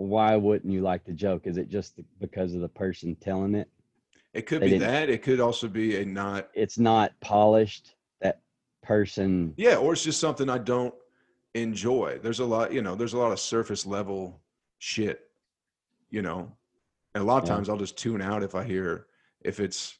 Why 0.00 0.34
wouldn't 0.34 0.72
you 0.72 0.80
like 0.80 1.04
the 1.04 1.12
joke? 1.12 1.46
Is 1.46 1.58
it 1.58 1.68
just 1.68 2.00
because 2.20 2.54
of 2.54 2.62
the 2.62 2.68
person 2.68 3.14
telling 3.16 3.54
it? 3.54 3.68
It 4.32 4.46
could 4.46 4.62
They 4.62 4.70
be 4.70 4.78
that. 4.78 5.10
It 5.10 5.22
could 5.22 5.40
also 5.40 5.68
be 5.68 5.96
a 6.00 6.06
not. 6.06 6.48
It's 6.54 6.78
not 6.78 7.12
polished. 7.20 7.96
That 8.22 8.40
person. 8.82 9.52
Yeah, 9.58 9.76
or 9.76 9.92
it's 9.92 10.02
just 10.02 10.18
something 10.18 10.48
I 10.48 10.56
don't 10.56 10.94
enjoy. 11.54 12.18
There's 12.22 12.38
a 12.40 12.46
lot, 12.46 12.72
you 12.72 12.80
know, 12.80 12.94
there's 12.94 13.12
a 13.12 13.18
lot 13.18 13.30
of 13.30 13.38
surface 13.40 13.84
level 13.84 14.40
shit, 14.78 15.20
you 16.08 16.22
know, 16.22 16.50
and 17.14 17.22
a 17.22 17.26
lot 17.26 17.42
of 17.42 17.48
Yeah. 17.48 17.56
times 17.56 17.68
I'll 17.68 17.76
just 17.76 17.98
tune 17.98 18.22
out 18.22 18.42
if 18.42 18.54
I 18.54 18.64
hear 18.64 19.06
if 19.42 19.60
it's 19.60 19.98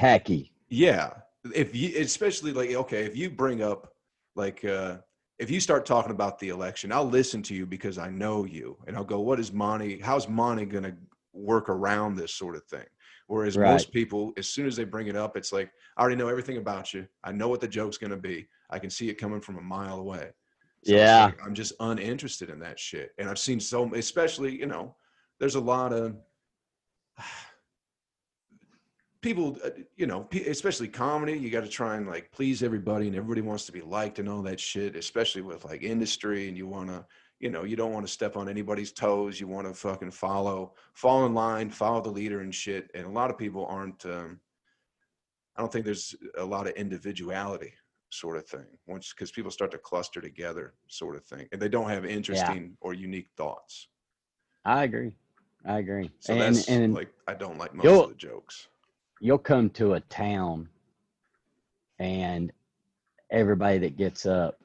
hacky. 0.00 0.52
Yeah. 0.70 1.12
If 1.54 1.74
you 1.74 1.98
especially 2.00 2.52
like 2.54 2.70
okay, 2.70 3.04
if 3.04 3.14
you 3.14 3.28
bring 3.28 3.62
up 3.62 3.92
like 4.36 4.64
uh 4.64 4.98
if 5.38 5.50
you 5.50 5.60
start 5.60 5.86
talking 5.86 6.10
about 6.10 6.38
the 6.38 6.48
election, 6.48 6.92
I'll 6.92 7.08
listen 7.08 7.42
to 7.44 7.54
you 7.54 7.64
because 7.64 7.96
I 7.98 8.10
know 8.10 8.44
you 8.44 8.76
and 8.86 8.96
I'll 8.96 9.04
go, 9.04 9.20
what 9.20 9.38
is 9.38 9.52
Monty 9.52 9.98
how's 10.00 10.28
Monty 10.28 10.64
gonna 10.64 10.96
work 11.32 11.68
around 11.68 12.16
this 12.16 12.34
sort 12.34 12.56
of 12.56 12.64
thing? 12.64 12.86
Whereas 13.28 13.56
Right. 13.56 13.68
most 13.68 13.92
people, 13.92 14.32
as 14.36 14.48
soon 14.48 14.66
as 14.66 14.74
they 14.74 14.84
bring 14.84 15.06
it 15.06 15.16
up, 15.16 15.36
it's 15.36 15.52
like, 15.52 15.70
I 15.96 16.00
already 16.00 16.16
know 16.16 16.28
everything 16.28 16.56
about 16.56 16.94
you. 16.94 17.06
I 17.22 17.32
know 17.32 17.48
what 17.48 17.60
the 17.60 17.68
joke's 17.68 17.98
gonna 17.98 18.16
be. 18.16 18.48
I 18.70 18.78
can 18.78 18.90
see 18.90 19.08
it 19.08 19.14
coming 19.14 19.40
from 19.40 19.58
a 19.58 19.62
mile 19.62 19.98
away. 19.98 20.30
So 20.82 20.96
Yeah. 20.96 21.26
like, 21.26 21.38
I'm 21.44 21.54
just 21.54 21.74
uninterested 21.80 22.50
in 22.50 22.58
that 22.60 22.78
shit. 22.78 23.12
And 23.18 23.28
I've 23.28 23.38
seen 23.38 23.60
so 23.60 23.92
especially, 23.94 24.58
you 24.58 24.66
know, 24.66 24.96
there's 25.38 25.54
a 25.56 25.60
lot 25.60 25.92
of 25.92 26.16
people 29.20 29.56
uh, 29.64 29.70
you 29.96 30.06
know 30.06 30.28
especially 30.46 30.88
comedy 30.88 31.32
you 31.32 31.50
got 31.50 31.64
to 31.64 31.68
try 31.68 31.96
and 31.96 32.06
like 32.06 32.30
please 32.30 32.62
everybody 32.62 33.06
and 33.06 33.16
everybody 33.16 33.40
wants 33.40 33.66
to 33.66 33.72
be 33.72 33.80
liked 33.80 34.18
and 34.18 34.28
all 34.28 34.42
that 34.42 34.60
shit 34.60 34.94
especially 34.94 35.42
with 35.42 35.64
like 35.64 35.82
industry 35.82 36.48
and 36.48 36.56
you 36.56 36.66
want 36.66 36.88
to 36.88 37.04
you 37.40 37.50
know 37.50 37.64
you 37.64 37.76
don't 37.76 37.92
want 37.92 38.06
to 38.06 38.12
step 38.12 38.36
on 38.36 38.48
anybody's 38.48 38.92
toes 38.92 39.40
you 39.40 39.48
want 39.48 39.66
to 39.66 39.74
fucking 39.74 40.10
follow 40.10 40.74
fall 40.94 41.26
in 41.26 41.34
line 41.34 41.68
follow 41.70 42.00
the 42.00 42.10
leader 42.10 42.40
and 42.40 42.54
shit 42.54 42.90
and 42.94 43.06
a 43.06 43.10
lot 43.10 43.30
of 43.30 43.36
people 43.36 43.66
aren't 43.66 44.04
um 44.06 44.38
i 45.56 45.60
don't 45.60 45.72
think 45.72 45.84
there's 45.84 46.14
a 46.38 46.44
lot 46.44 46.66
of 46.66 46.72
individuality 46.74 47.72
sort 48.10 48.36
of 48.36 48.46
thing 48.46 48.66
once 48.86 49.12
because 49.12 49.30
people 49.30 49.50
start 49.50 49.70
to 49.70 49.78
cluster 49.78 50.20
together 50.20 50.74
sort 50.86 51.14
of 51.16 51.24
thing 51.24 51.46
and 51.52 51.60
they 51.60 51.68
don't 51.68 51.90
have 51.90 52.04
interesting 52.04 52.76
or 52.80 52.94
unique 52.94 53.28
thoughts 53.36 53.88
I 54.64 54.84
agree. 54.84 55.12
I 55.64 55.78
agree. 55.78 56.10
so 56.20 56.32
and 56.32 56.42
that's 56.42 56.68
and 56.68 56.94
like 56.94 57.10
i 57.26 57.34
don't 57.34 57.58
like 57.58 57.74
most 57.74 57.86
of 58.04 58.08
the 58.10 58.14
jokes 58.14 58.68
you'll 59.20 59.38
come 59.38 59.70
to 59.70 59.94
a 59.94 60.00
town, 60.00 60.68
and 61.98 62.52
everybody 63.30 63.78
that 63.78 63.96
gets 63.96 64.26
up 64.26 64.58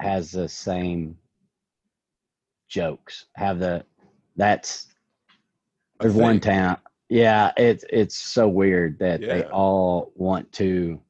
has 0.00 0.30
the 0.30 0.48
same 0.48 1.16
jokes. 2.68 3.26
Have 3.34 3.58
the 3.58 3.84
that's 4.36 4.86
there's 6.00 6.14
one 6.14 6.40
town. 6.40 6.78
Yeah, 7.08 7.52
it's 7.56 7.84
it's 7.90 8.16
so 8.16 8.48
weird 8.48 8.98
that 8.98 9.20
they 9.20 9.44
all 9.44 10.12
want 10.14 10.50
to 10.52 11.00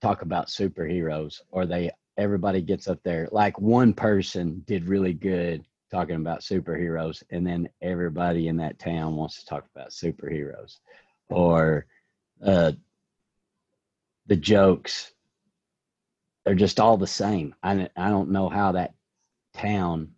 talk 0.00 0.22
about 0.22 0.48
superheroes, 0.48 1.40
or 1.50 1.66
they 1.66 1.90
everybody 2.16 2.60
gets 2.62 2.88
up 2.88 2.98
there. 3.04 3.28
Like 3.30 3.58
one 3.60 3.92
person 3.92 4.62
did 4.66 4.88
really 4.88 5.12
good 5.12 5.64
talking 5.90 6.16
about 6.16 6.40
superheroes, 6.40 7.22
and 7.30 7.46
then 7.46 7.68
everybody 7.82 8.48
in 8.48 8.56
that 8.56 8.78
town 8.78 9.16
wants 9.16 9.40
to 9.40 9.46
talk 9.46 9.66
about 9.74 9.90
superheroes, 9.90 10.78
or 11.28 11.86
uh, 12.44 12.72
the 14.26 14.36
jokes. 14.36 15.12
They're 16.44 16.54
just 16.54 16.80
all 16.80 16.96
the 16.96 17.06
same. 17.06 17.54
I 17.62 17.88
I 17.96 18.08
don't 18.10 18.30
know 18.30 18.48
how 18.48 18.72
that 18.72 18.94
town 19.54 20.12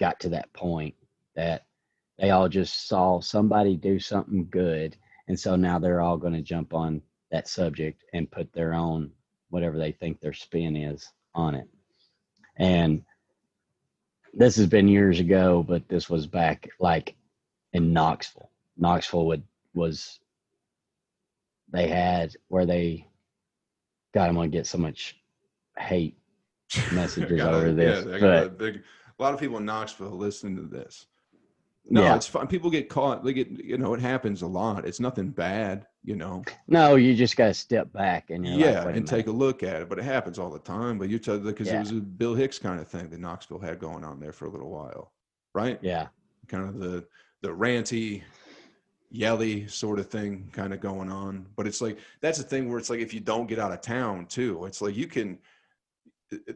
got 0.00 0.20
to 0.20 0.30
that 0.30 0.52
point 0.52 0.94
that 1.36 1.66
they 2.18 2.30
all 2.30 2.48
just 2.48 2.88
saw 2.88 3.20
somebody 3.20 3.76
do 3.76 3.98
something 3.98 4.48
good 4.50 4.96
and 5.28 5.38
so 5.38 5.54
now 5.54 5.78
they're 5.78 6.00
all 6.00 6.16
going 6.16 6.32
to 6.32 6.42
jump 6.42 6.74
on 6.74 7.02
that 7.30 7.46
subject 7.46 8.02
and 8.12 8.30
put 8.30 8.52
their 8.52 8.74
own 8.74 9.12
whatever 9.50 9.78
they 9.78 9.92
think 9.92 10.20
their 10.20 10.32
spin 10.32 10.74
is 10.74 11.08
on 11.34 11.54
it 11.54 11.68
and 12.56 13.02
this 14.34 14.56
has 14.56 14.66
been 14.66 14.88
years 14.88 15.20
ago 15.20 15.62
but 15.66 15.88
this 15.88 16.08
was 16.08 16.26
back 16.26 16.68
like 16.80 17.14
in 17.72 17.92
knoxville 17.92 18.50
knoxville 18.76 19.26
would 19.26 19.42
was 19.80 20.20
they 21.72 21.88
had 21.88 22.36
where 22.48 22.66
they 22.66 23.06
got 24.14 24.26
them 24.26 24.40
to 24.40 24.48
get 24.48 24.66
so 24.66 24.78
much 24.78 25.20
hate 25.78 26.16
messages 26.92 27.40
over 27.40 27.72
this, 27.72 28.06
Yeah, 28.06 28.18
got 28.18 28.62
a 28.62 29.22
lot 29.22 29.34
of 29.34 29.40
people 29.40 29.58
in 29.58 29.64
Knoxville 29.64 30.10
listening 30.10 30.56
to 30.56 30.62
this. 30.62 31.06
No, 31.88 32.02
yeah. 32.02 32.16
it's 32.16 32.26
fine. 32.26 32.46
People 32.46 32.70
get 32.70 32.88
caught. 32.88 33.24
They 33.24 33.32
get, 33.32 33.50
you 33.50 33.76
know, 33.76 33.94
it 33.94 34.00
happens 34.00 34.42
a 34.42 34.46
lot. 34.46 34.86
It's 34.86 35.00
nothing 35.00 35.30
bad, 35.30 35.86
you 36.04 36.14
know. 36.14 36.44
No, 36.68 36.94
you 36.94 37.16
just 37.16 37.36
got 37.36 37.46
to 37.46 37.54
step 37.54 37.92
back 37.92 38.30
and 38.30 38.44
like, 38.44 38.58
yeah, 38.58 38.84
"Wait 38.84 38.94
a 38.94 38.96
and 38.98 39.06
take 39.06 39.26
a 39.26 39.32
look 39.32 39.62
at 39.62 39.82
it. 39.82 39.88
But 39.88 39.98
it 39.98 40.04
happens 40.04 40.38
all 40.38 40.50
the 40.50 40.60
time. 40.60 40.98
But 40.98 41.08
you 41.08 41.18
tell 41.18 41.38
because 41.38 41.68
it 41.68 41.78
was 41.78 41.90
a 41.90 41.94
Bill 41.94 42.34
Hicks 42.34 42.58
kind 42.58 42.80
of 42.80 42.86
thing 42.86 43.10
that 43.10 43.18
Knoxville 43.18 43.58
had 43.58 43.80
going 43.80 44.04
on 44.04 44.20
there 44.20 44.32
for 44.32 44.44
a 44.44 44.50
little 44.50 44.70
while, 44.70 45.12
right? 45.54 45.78
Yeah. 45.82 46.08
Kind 46.46 46.68
of 46.68 46.78
the 46.78 47.04
the 47.42 47.48
ranty, 47.48 48.22
yelly 49.10 49.66
sort 49.66 49.98
of 49.98 50.08
thing 50.08 50.48
kind 50.52 50.72
of 50.72 50.80
going 50.80 51.10
on. 51.10 51.46
But 51.56 51.66
it's 51.66 51.80
like 51.80 51.98
that's 52.20 52.38
the 52.38 52.44
thing 52.44 52.68
where 52.68 52.78
it's 52.78 52.90
like 52.90 53.00
if 53.00 53.12
you 53.12 53.20
don't 53.20 53.46
get 53.48 53.58
out 53.58 53.72
of 53.72 53.80
town 53.80 54.26
too, 54.26 54.64
it's 54.64 54.80
like 54.80 54.96
you 54.96 55.06
can. 55.06 55.38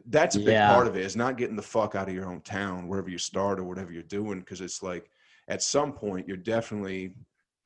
That's 0.05 0.37
a 0.37 0.39
big 0.39 0.47
Yeah. 0.49 0.73
part 0.73 0.87
of 0.87 0.95
it 0.95 1.05
is 1.05 1.17
not 1.17 1.37
getting 1.37 1.57
the 1.57 1.61
fuck 1.61 1.95
out 1.95 2.07
of 2.07 2.15
your 2.15 2.27
own 2.27 2.39
town 2.41 2.87
wherever 2.87 3.09
you 3.09 3.17
start 3.17 3.59
or 3.59 3.65
whatever 3.65 3.91
you're 3.91 4.03
doing 4.03 4.39
because 4.39 4.61
it's 4.61 4.81
like 4.81 5.09
at 5.49 5.61
some 5.61 5.91
point 5.91 6.27
you're 6.29 6.37
definitely 6.37 7.13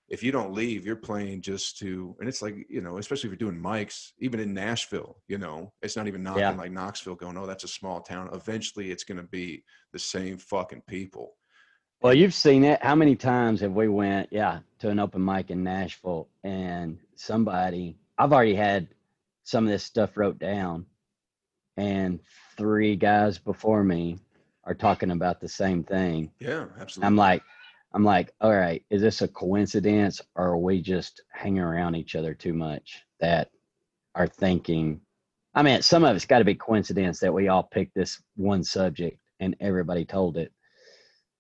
if 0.08 0.24
you 0.24 0.32
don't 0.32 0.52
leave 0.52 0.88
you're 0.88 0.96
playing 0.96 1.40
just 1.40 1.78
to 1.78 2.16
and 2.20 2.28
it's 2.28 2.42
like 2.42 2.56
you 2.68 2.82
know 2.82 2.98
especially 2.98 3.28
if 3.28 3.32
you're 3.40 3.52
doing 3.52 3.62
mics 3.62 4.14
even 4.18 4.40
in 4.40 4.56
nashville 4.56 5.18
you 5.28 5.38
know 5.38 5.72
it's 5.84 5.96
not 5.96 6.08
even 6.08 6.24
knocking 6.24 6.42
Yeah. 6.42 6.50
like 6.56 6.72
knoxville 6.72 7.14
going 7.14 7.38
oh 7.38 7.46
that's 7.46 7.64
a 7.64 7.68
small 7.68 8.02
town 8.02 8.28
eventually 8.34 8.90
it's 8.90 9.04
going 9.04 9.20
to 9.20 9.28
be 9.28 9.64
the 9.94 10.00
same 10.00 10.40
fucking 10.40 10.82
people 10.88 11.38
Well, 12.02 12.14
you've 12.14 12.34
seen 12.34 12.64
it. 12.64 12.82
How 12.82 12.96
many 12.96 13.16
times 13.16 13.60
have 13.60 13.74
we 13.74 13.90
went, 13.90 14.30
yeah, 14.32 14.60
to 14.80 14.90
an 14.90 15.00
open 15.00 15.24
mic 15.24 15.52
in 15.52 15.64
Nashville 15.64 16.30
and 16.44 16.98
somebody, 17.16 17.98
I've 18.18 18.32
already 18.32 18.56
had 18.56 18.88
some 19.44 19.66
of 19.66 19.70
this 19.70 19.84
stuff 19.84 20.16
wrote 20.16 20.40
down 20.40 20.86
and 21.76 22.20
three 22.56 22.96
guys 22.96 23.38
before 23.38 23.84
me 23.84 24.20
are 24.64 24.74
talking 24.74 25.12
about 25.12 25.42
the 25.42 25.48
same 25.48 25.84
thing. 25.84 26.32
yeah 26.40 26.66
absolutely 26.80 27.08
I'm 27.08 27.16
like, 27.16 27.44
I'm 27.94 28.04
like, 28.04 28.34
all 28.40 28.56
right, 28.56 28.84
is 28.90 29.02
this 29.02 29.22
a 29.22 29.28
coincidence 29.28 30.22
or 30.36 30.50
are 30.50 30.58
we 30.58 30.82
just 30.82 31.22
hanging 31.34 31.60
around 31.60 31.96
each 31.96 32.16
other 32.16 32.34
too 32.34 32.54
much 32.54 33.04
that 33.20 33.50
are 34.16 34.28
thinking? 34.28 35.02
I 35.54 35.64
mean, 35.64 35.82
some 35.82 36.06
of 36.06 36.16
it's 36.16 36.26
got 36.26 36.40
to 36.40 36.46
be 36.46 36.56
coincidence 36.56 37.20
that 37.20 37.34
we 37.34 37.48
all 37.48 37.64
picked 37.64 37.96
this 37.96 38.22
one 38.36 38.64
subject 38.64 39.20
and 39.40 39.56
everybody 39.60 40.06
told 40.06 40.38
it. 40.38 40.54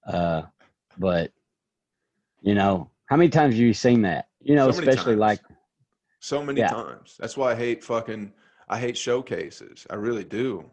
Uh, 0.10 0.42
but 0.98 1.32
you 2.42 2.56
know, 2.56 2.90
how 3.06 3.16
many 3.16 3.30
times 3.30 3.54
have 3.54 3.62
you 3.62 3.74
seen 3.74 4.02
that? 4.02 4.28
You 4.42 4.56
know, 4.56 4.72
So 4.72 4.80
especially 4.80 5.14
times. 5.14 5.20
like, 5.20 5.40
so 6.20 6.44
many 6.44 6.62
Yeah. 6.62 6.70
times. 6.70 7.16
That's 7.20 7.38
why 7.38 7.52
i 7.52 7.56
hate 7.56 7.84
fucking 7.84 8.34
i 8.68 8.80
hate 8.80 8.98
showcases. 8.98 9.86
I 9.90 9.96
really 9.96 10.24
do. 10.24 10.70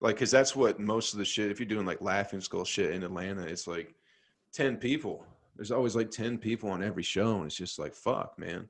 Like 0.00 0.14
because 0.16 0.30
that's 0.30 0.54
what 0.54 0.78
most 0.78 1.12
of 1.12 1.18
the 1.18 1.24
shit 1.24 1.50
if 1.50 1.58
you're 1.58 1.68
doing 1.68 1.86
like 1.86 2.00
laughing 2.00 2.40
skull 2.40 2.64
shit 2.64 2.92
in 2.92 3.02
atlanta 3.02 3.42
it's 3.42 3.66
like 3.66 3.94
10 4.52 4.76
people. 4.76 5.24
There's 5.56 5.72
always 5.72 5.96
like 5.96 6.10
10 6.10 6.38
people 6.38 6.70
on 6.70 6.82
every 6.82 7.02
show 7.02 7.36
and 7.36 7.46
it's 7.46 7.56
just 7.56 7.78
like 7.78 7.94
fuck 7.94 8.38
man. 8.38 8.68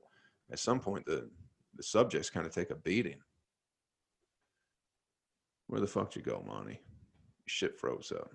At 0.50 0.58
some 0.58 0.80
point 0.80 1.04
the 1.06 1.28
the 1.76 1.82
subjects 1.82 2.30
kind 2.30 2.46
of 2.46 2.52
take 2.52 2.70
a 2.70 2.76
beating. 2.76 3.20
Where 5.68 5.80
the 5.80 5.86
fuck 5.86 6.16
you 6.16 6.22
go 6.22 6.42
monty? 6.46 6.80
Shit 7.46 7.76
froze 7.78 8.10
up 8.14 8.32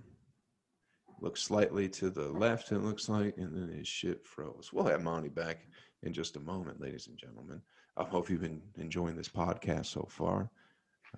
look 1.22 1.38
slightly 1.38 1.88
to 1.90 2.10
the 2.10 2.30
left 2.30 2.72
it 2.72 2.80
looks 2.80 3.10
like 3.10 3.38
and 3.38 3.56
then 3.56 3.76
his 3.76 3.88
shit 3.88 4.26
froze. 4.26 4.72
We'll 4.74 4.86
have 4.86 5.02
monty 5.02 5.30
back 5.30 5.60
in 6.04 6.14
just 6.14 6.36
a 6.36 6.40
moment 6.40 6.82
ladies 6.82 7.08
and 7.08 7.18
gentlemen. 7.18 7.62
I 7.98 8.04
hope 8.04 8.30
you've 8.30 8.42
been 8.42 8.62
enjoying 8.78 9.16
this 9.16 9.30
podcast 9.30 9.88
so 9.88 10.08
far. 10.10 10.50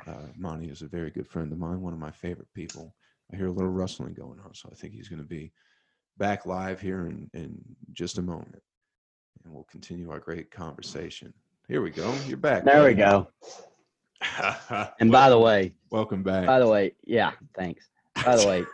Uh, 0.06 0.28
monty 0.38 0.68
is 0.68 0.82
a 0.82 0.88
very 0.88 1.10
good 1.10 1.28
friend 1.28 1.52
of 1.52 1.58
mine 1.58 1.82
one 1.82 1.94
of 1.94 2.00
my 2.00 2.12
favorite 2.12 2.54
people. 2.54 2.96
I 3.34 3.38
hear 3.38 3.48
a 3.48 3.52
little 3.52 3.72
rustling 3.72 4.14
going 4.14 4.40
on 4.46 4.54
so 4.54 4.70
i 4.72 4.76
think 4.76 4.94
he's 4.94 5.10
going 5.10 5.22
to 5.22 5.28
be 5.28 5.52
back 6.18 6.46
live 6.46 6.80
here 6.80 7.08
in, 7.08 7.30
in 7.34 7.58
just 7.94 8.18
a 8.18 8.22
moment. 8.22 8.62
And 9.44 9.54
we'll 9.54 9.64
continue 9.64 10.12
our 10.12 10.20
great 10.20 10.52
conversation. 10.52 11.34
Here 11.68 11.82
we 11.82 11.90
go. 11.90 12.14
You're 12.28 12.38
back 12.38 12.64
there 12.64 12.84
we 12.84 12.94
go. 12.94 13.28
And 15.00 15.12
by 15.12 15.30
the 15.30 15.38
way, 15.38 15.74
welcome 15.92 16.24
back. 16.24 16.48
by 16.48 16.60
the 16.60 16.68
way, 16.68 16.94
yeah, 17.04 17.32
thanks. 17.56 17.88
By 18.24 18.36
the 18.38 18.48
way, 18.48 18.66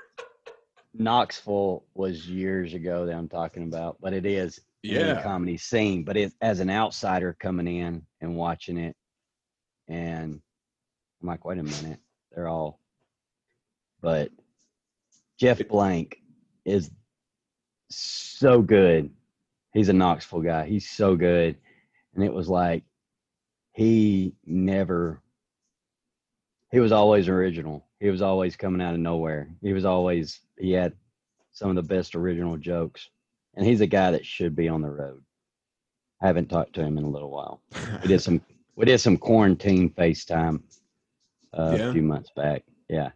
Knoxville 0.94 1.86
was 1.94 2.28
years 2.28 2.74
ago 2.74 3.06
that 3.06 3.16
I'm 3.16 3.30
talking 3.30 3.64
about, 3.64 3.98
but 4.02 4.14
it 4.14 4.26
is 4.26 4.60
in 4.84 5.16
the 5.16 5.22
comedy 5.22 5.58
scene. 5.58 6.04
But 6.04 6.18
it, 6.18 6.34
as 6.42 6.60
an 6.60 6.70
outsider 6.70 7.36
coming 7.40 7.68
in 7.68 8.06
and 8.20 8.36
watching 8.36 8.78
it, 8.78 8.96
and 9.88 10.42
I'm 11.22 11.28
like, 11.28 11.46
wait 11.46 11.60
a 11.60 11.64
minute, 11.64 12.00
they're 12.32 12.48
all. 12.48 12.80
But 14.02 14.32
Jeff 15.38 15.66
Blank 15.68 16.22
is 16.66 16.92
so 17.90 18.62
good. 18.62 19.12
He's 19.74 19.90
a 19.90 19.94
Knoxville 19.94 20.42
guy. 20.42 20.66
He's 20.68 20.90
so 20.90 21.16
good, 21.16 21.58
and 22.14 22.24
it 22.24 22.34
was 22.34 22.50
like 22.50 22.84
he 23.74 24.34
never. 24.46 25.22
He 26.72 26.80
was 26.80 26.92
always 26.92 27.28
original. 27.28 27.86
He 28.00 28.10
was 28.10 28.22
always 28.22 28.56
coming 28.56 28.82
out 28.82 28.94
of 28.94 29.00
nowhere. 29.00 29.50
He 29.62 29.74
was 29.74 29.86
always 29.86 30.40
he 30.62 30.72
had 30.72 30.94
some 31.52 31.70
of 31.70 31.76
the 31.76 31.84
best 31.84 32.16
original 32.16 32.58
jokes, 32.58 33.10
and 33.56 33.66
he's 33.66 33.82
a 33.82 33.88
guy 33.88 34.12
that 34.12 34.26
should 34.26 34.56
be 34.56 34.70
on 34.70 34.82
the 34.82 34.90
road. 34.90 35.22
I 36.22 36.28
haven't 36.28 36.50
talked 36.50 36.74
to 36.74 36.82
him 36.84 36.98
in 36.98 37.04
a 37.04 37.10
little 37.10 37.32
while. 37.32 37.62
We 38.02 38.08
did 38.08 38.22
some 38.22 38.42
we 38.76 38.86
did 38.86 39.00
some 39.00 39.18
quarantine 39.18 39.90
FaceTime 39.90 40.62
uh, 41.58 41.76
Yeah. 41.78 41.90
a 41.90 41.94
few 41.94 42.04
months 42.04 42.30
back. 42.36 42.64
Yeah. 42.90 43.10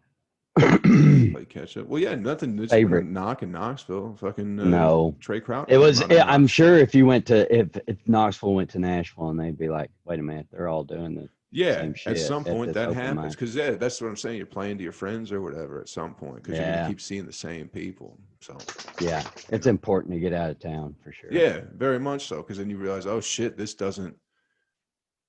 play 0.57 1.45
catch 1.49 1.75
up 1.75 1.85
well 1.87 2.01
yeah 2.01 2.15
nothing 2.15 2.57
just 2.57 2.71
Favorite. 2.71 3.05
knock 3.05 3.43
in 3.43 3.51
knoxville 3.51 4.15
fucking 4.17 4.57
uh, 4.57 4.63
no, 4.63 5.13
Trae 5.19 5.43
Crowder 5.43 5.65
it 5.73 5.77
was. 5.77 5.99
running 6.01 6.19
I'm 6.21 6.47
sure 6.47 6.77
if 6.77 6.95
you 6.95 7.05
went 7.05 7.25
to 7.27 7.53
if 7.53 7.67
if 7.87 7.97
Knoxville 8.07 8.53
went 8.55 8.69
to 8.69 8.79
Nashville 8.79 9.29
and 9.31 9.39
they'd 9.39 9.57
be 9.57 9.67
like, 9.69 9.91
wait 10.05 10.19
a 10.19 10.23
minute, 10.23 10.47
they're 10.51 10.69
all 10.69 10.85
doing 10.85 11.13
this. 11.13 11.29
Yeah, 11.55 11.89
at 12.05 12.19
some 12.19 12.43
point 12.43 12.73
that 12.73 12.93
happens 12.93 13.33
because 13.33 13.55
yeah, 13.55 13.71
that's 13.71 14.01
what 14.01 14.09
I'm 14.09 14.17
saying. 14.17 14.35
You're 14.35 14.45
playing 14.45 14.77
to 14.77 14.83
your 14.83 14.91
friends 14.91 15.31
or 15.31 15.41
whatever 15.41 15.79
at 15.79 15.87
some 15.87 16.13
point 16.13 16.43
because 16.43 16.57
you're 16.59 16.67
gonna 16.67 16.89
keep 16.89 16.99
seeing 16.99 17.25
the 17.25 17.31
same 17.31 17.69
people. 17.69 18.19
So 18.41 18.57
Yeah, 18.99 19.23
it's 19.49 19.65
important 19.65 20.13
to 20.13 20.19
get 20.19 20.33
out 20.33 20.49
of 20.49 20.59
town 20.59 20.95
for 21.01 21.13
sure. 21.13 21.31
yeah, 21.31 21.61
very 21.73 21.97
much 21.97 22.27
so. 22.27 22.37
Because 22.37 22.57
then 22.57 22.69
you 22.69 22.77
realize, 22.77 23.05
oh 23.05 23.21
shit, 23.21 23.57
this 23.57 23.73
doesn't. 23.73 24.15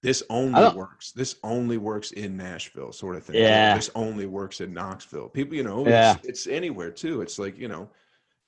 This 0.02 0.24
only 0.28 0.68
works. 0.76 1.12
This 1.12 1.36
only 1.44 1.78
works 1.78 2.10
in 2.10 2.36
Nashville, 2.36 2.92
sort 2.92 3.14
of 3.16 3.24
thing. 3.24 3.36
Yeah. 3.36 3.76
This 3.76 3.90
only 3.94 4.26
works 4.26 4.60
in 4.60 4.72
Knoxville. 4.74 5.28
People, 5.28 5.54
you 5.54 5.62
know, 5.62 5.86
Yeah. 5.86 6.16
it's, 6.16 6.26
it's 6.26 6.46
anywhere 6.48 6.90
too. 6.90 7.22
It's 7.22 7.38
like 7.38 7.56
you 7.56 7.68
know, 7.68 7.88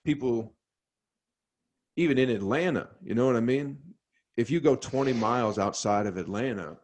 people, 0.05 0.53
even 1.97 2.19
in 2.19 2.29
Atlanta. 2.31 2.89
You 3.05 3.15
know 3.15 3.27
what 3.27 3.37
I 3.37 3.41
mean? 3.41 3.79
If 4.37 4.51
you 4.51 4.59
go 4.61 4.75
20 4.75 5.13
miles 5.13 5.59
outside 5.61 6.07
of 6.07 6.17
Atlanta, 6.17 6.77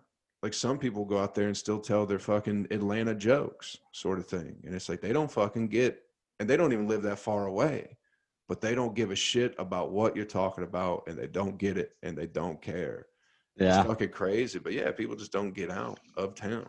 like 0.44 0.52
some 0.52 0.76
people 0.76 1.07
go 1.07 1.18
out 1.18 1.35
there 1.35 1.46
and 1.46 1.57
still 1.57 1.80
tell 1.80 2.04
their 2.04 2.18
fucking 2.18 2.66
Atlanta 2.70 3.14
jokes, 3.14 3.78
sort 3.92 4.18
of 4.18 4.26
thing. 4.26 4.54
And 4.66 4.74
it's 4.74 4.90
like 4.90 5.00
they 5.00 5.11
don't 5.11 5.33
fucking 5.33 5.68
get, 5.68 6.02
and 6.38 6.48
they 6.48 6.59
don't 6.59 6.74
even 6.74 6.87
live 6.87 7.00
that 7.04 7.18
far 7.18 7.46
away, 7.46 7.96
but 8.46 8.61
they 8.61 8.74
don't 8.74 8.94
give 8.94 9.11
a 9.11 9.16
shit 9.16 9.54
about 9.59 9.90
what 9.90 10.14
you're 10.14 10.26
talking 10.26 10.62
about, 10.62 11.04
and 11.07 11.16
they 11.16 11.28
don't 11.28 11.57
get 11.57 11.78
it, 11.78 11.92
and 12.02 12.14
they 12.16 12.26
don't 12.26 12.61
care. 12.61 13.07
Yeah. 13.57 13.78
It's 13.78 13.88
fucking 13.88 14.11
crazy, 14.11 14.59
but 14.59 14.74
yeah, 14.74 14.90
people 14.90 15.16
just 15.16 15.33
don't 15.33 15.54
get 15.54 15.70
out 15.70 15.98
of 16.18 16.35
town 16.35 16.68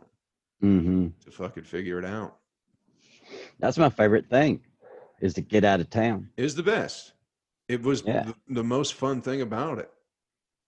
hmm 0.62 1.08
to 1.26 1.32
fucking 1.32 1.64
figure 1.64 2.00
it 2.00 2.06
out. 2.06 2.38
That's 3.60 3.78
my 3.78 3.90
favorite 3.90 4.30
thing, 4.30 4.62
is 5.20 5.34
to 5.34 5.42
get 5.42 5.66
out 5.66 5.82
of 5.82 5.90
town. 5.90 6.30
Is 6.38 6.56
the 6.56 6.64
best. 6.64 7.12
It 7.68 7.84
was 7.84 8.04
Yeah. 8.06 8.24
the, 8.24 8.36
the 8.48 8.64
most 8.64 8.94
fun 8.94 9.20
thing 9.22 9.42
about 9.42 9.80
it. 9.80 9.92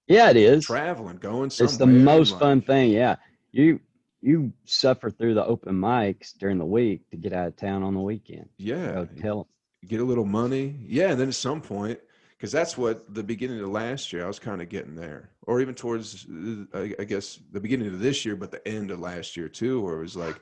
Yeah, 0.08 0.30
it 0.30 0.38
is. 0.38 0.66
Traveling, 0.66 1.18
going 1.18 1.50
somewhere. 1.50 1.70
It's 1.70 1.78
the 1.78 1.86
most 1.86 2.40
fun 2.40 2.62
thing. 2.62 2.92
Yeah, 2.92 3.18
you 3.52 3.80
you 4.22 4.52
suffer 4.66 5.10
through 5.12 5.36
the 5.36 5.46
open 5.46 5.76
mics 5.76 6.34
during 6.38 6.58
the 6.58 6.66
week 6.66 7.10
to 7.12 7.18
get 7.18 7.34
out 7.34 7.48
of 7.48 7.56
town 7.56 7.84
on 7.84 7.94
the 7.94 8.00
weekend. 8.00 8.50
Yeah, 8.58 8.94
Go 8.94 9.06
tell 9.22 9.48
get 9.88 10.00
a 10.00 10.04
little 10.06 10.26
money. 10.26 10.76
Yeah, 10.86 11.12
and 11.12 11.20
then 11.20 11.28
at 11.28 11.36
some 11.36 11.62
point, 11.62 12.00
because 12.32 12.52
that's 12.52 12.78
what 12.78 13.14
the 13.14 13.24
beginning 13.24 13.60
of 13.62 13.70
last 13.70 14.12
year 14.12 14.24
I 14.24 14.28
was 14.28 14.40
kind 14.40 14.62
of 14.62 14.70
getting 14.70 14.96
there, 14.96 15.32
or 15.44 15.62
even 15.62 15.76
towards 15.76 16.26
uh, 16.26 16.78
I, 16.78 16.94
I 17.00 17.04
guess 17.04 17.40
the 17.52 17.60
beginning 17.60 17.88
of 17.88 18.00
this 18.00 18.26
year, 18.26 18.36
but 18.36 18.52
the 18.52 18.66
end 18.68 18.92
of 18.92 19.00
last 19.00 19.36
year 19.36 19.50
too, 19.50 19.82
where 19.82 19.98
it 19.98 20.02
was 20.02 20.16
like 20.16 20.40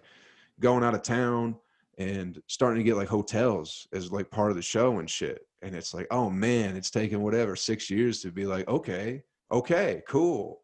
going 0.59 0.83
out 0.83 0.95
of 0.95 1.01
town 1.01 1.55
and 1.97 2.41
starting 2.47 2.83
to 2.83 2.83
get 2.83 2.97
like 2.97 3.07
hotels 3.07 3.87
as 3.93 4.11
like 4.11 4.29
part 4.29 4.51
of 4.51 4.57
the 4.57 4.61
show 4.61 4.99
and 4.99 5.09
shit. 5.09 5.47
And 5.61 5.75
it's 5.75 5.93
like, 5.93 6.07
oh 6.11 6.29
man, 6.29 6.75
it's 6.75 6.91
taken 6.91 7.21
whatever 7.21 7.55
six 7.55 7.89
years 7.89 8.21
to 8.21 8.31
be 8.31 8.45
like, 8.45 8.67
okay, 8.67 9.23
okay, 9.51 10.01
cool. 10.07 10.61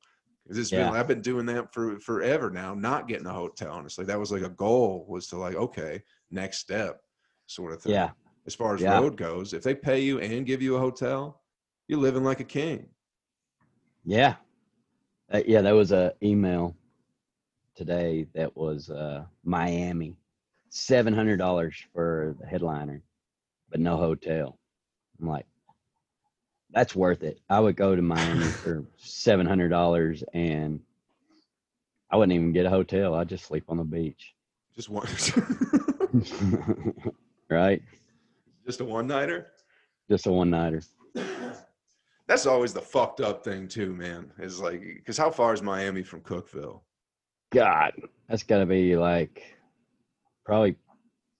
It's 0.47 0.71
Yeah. 0.71 0.89
been 0.89 0.99
I've 0.99 1.07
been 1.07 1.21
doing 1.21 1.45
that 1.47 1.73
for 1.73 1.99
forever 1.99 2.49
now, 2.49 2.73
not 2.73 3.07
getting 3.07 3.27
a 3.27 3.33
hotel. 3.33 3.77
And 3.77 3.85
it's 3.85 3.97
like 3.97 4.07
that 4.07 4.19
was 4.19 4.31
like 4.31 4.41
a 4.41 4.49
goal 4.49 5.05
was 5.07 5.27
to 5.27 5.37
like, 5.37 5.55
okay, 5.55 6.03
next 6.31 6.57
step, 6.59 7.01
sort 7.47 7.71
of 7.73 7.81
thing 7.81 7.93
Yeah, 7.93 8.11
as 8.47 8.55
far 8.55 8.73
as 8.75 8.81
Yeah. 8.81 8.99
road 8.99 9.15
goes. 9.17 9.53
If 9.53 9.63
they 9.63 9.75
pay 9.75 9.99
you 10.01 10.19
and 10.19 10.45
give 10.45 10.61
you 10.61 10.75
a 10.75 10.79
hotel, 10.79 11.41
you're 11.87 11.99
living 11.99 12.23
like 12.23 12.39
a 12.39 12.45
king. 12.45 12.89
yeah, 14.03 14.35
Uh, 15.31 15.41
yeah. 15.45 15.61
There 15.61 15.75
was 15.75 15.91
a 15.91 16.13
email 16.23 16.75
today 17.75 18.27
that 18.33 18.55
was 18.57 18.89
uh, 18.89 19.25
Miami, 19.43 20.17
seven 20.69 21.13
hundred 21.13 21.37
dollars 21.37 21.75
for 21.93 22.35
the 22.39 22.47
headliner, 22.47 23.01
but 23.69 23.79
no 23.79 23.95
hotel. 23.97 24.57
I'm 25.19 25.27
like, 25.27 25.45
that's 26.73 26.95
worth 26.95 27.23
it. 27.23 27.39
I 27.49 27.59
would 27.59 27.75
go 27.75 27.95
to 27.95 28.01
Miami 28.01 28.45
for 28.63 28.85
seven 28.97 29.45
hundred 29.45 29.69
dollars, 29.69 30.23
and 30.33 30.79
I 32.09 32.17
wouldn't 32.17 32.33
even 32.35 32.51
get 32.53 32.65
a 32.65 32.69
hotel. 32.69 33.15
I'd 33.15 33.29
just 33.29 33.45
sleep 33.45 33.65
on 33.69 33.77
the 33.77 33.83
beach. 33.83 34.33
Just 34.75 34.89
one, 34.89 35.05
right? 37.49 37.81
just 38.65 38.79
a 38.79 38.85
one 38.85 39.07
nighter. 39.07 39.47
Just 40.09 40.27
a 40.27 40.31
one 40.31 40.49
nighter. 40.49 40.81
That's 42.27 42.45
always 42.45 42.73
the 42.73 42.81
fucked 42.81 43.19
up 43.19 43.43
thing 43.43 43.67
too, 43.67 43.93
man. 43.93 44.31
Is 44.39 44.59
like, 44.61 44.81
because 44.81 45.17
how 45.17 45.29
far 45.31 45.53
is 45.53 45.61
Miami 45.61 46.03
from 46.03 46.21
Cookeville? 46.21 46.79
God, 47.51 47.91
that's 48.29 48.43
got 48.43 48.59
to 48.59 48.65
be 48.65 48.95
like 48.95 49.43
probably 50.45 50.77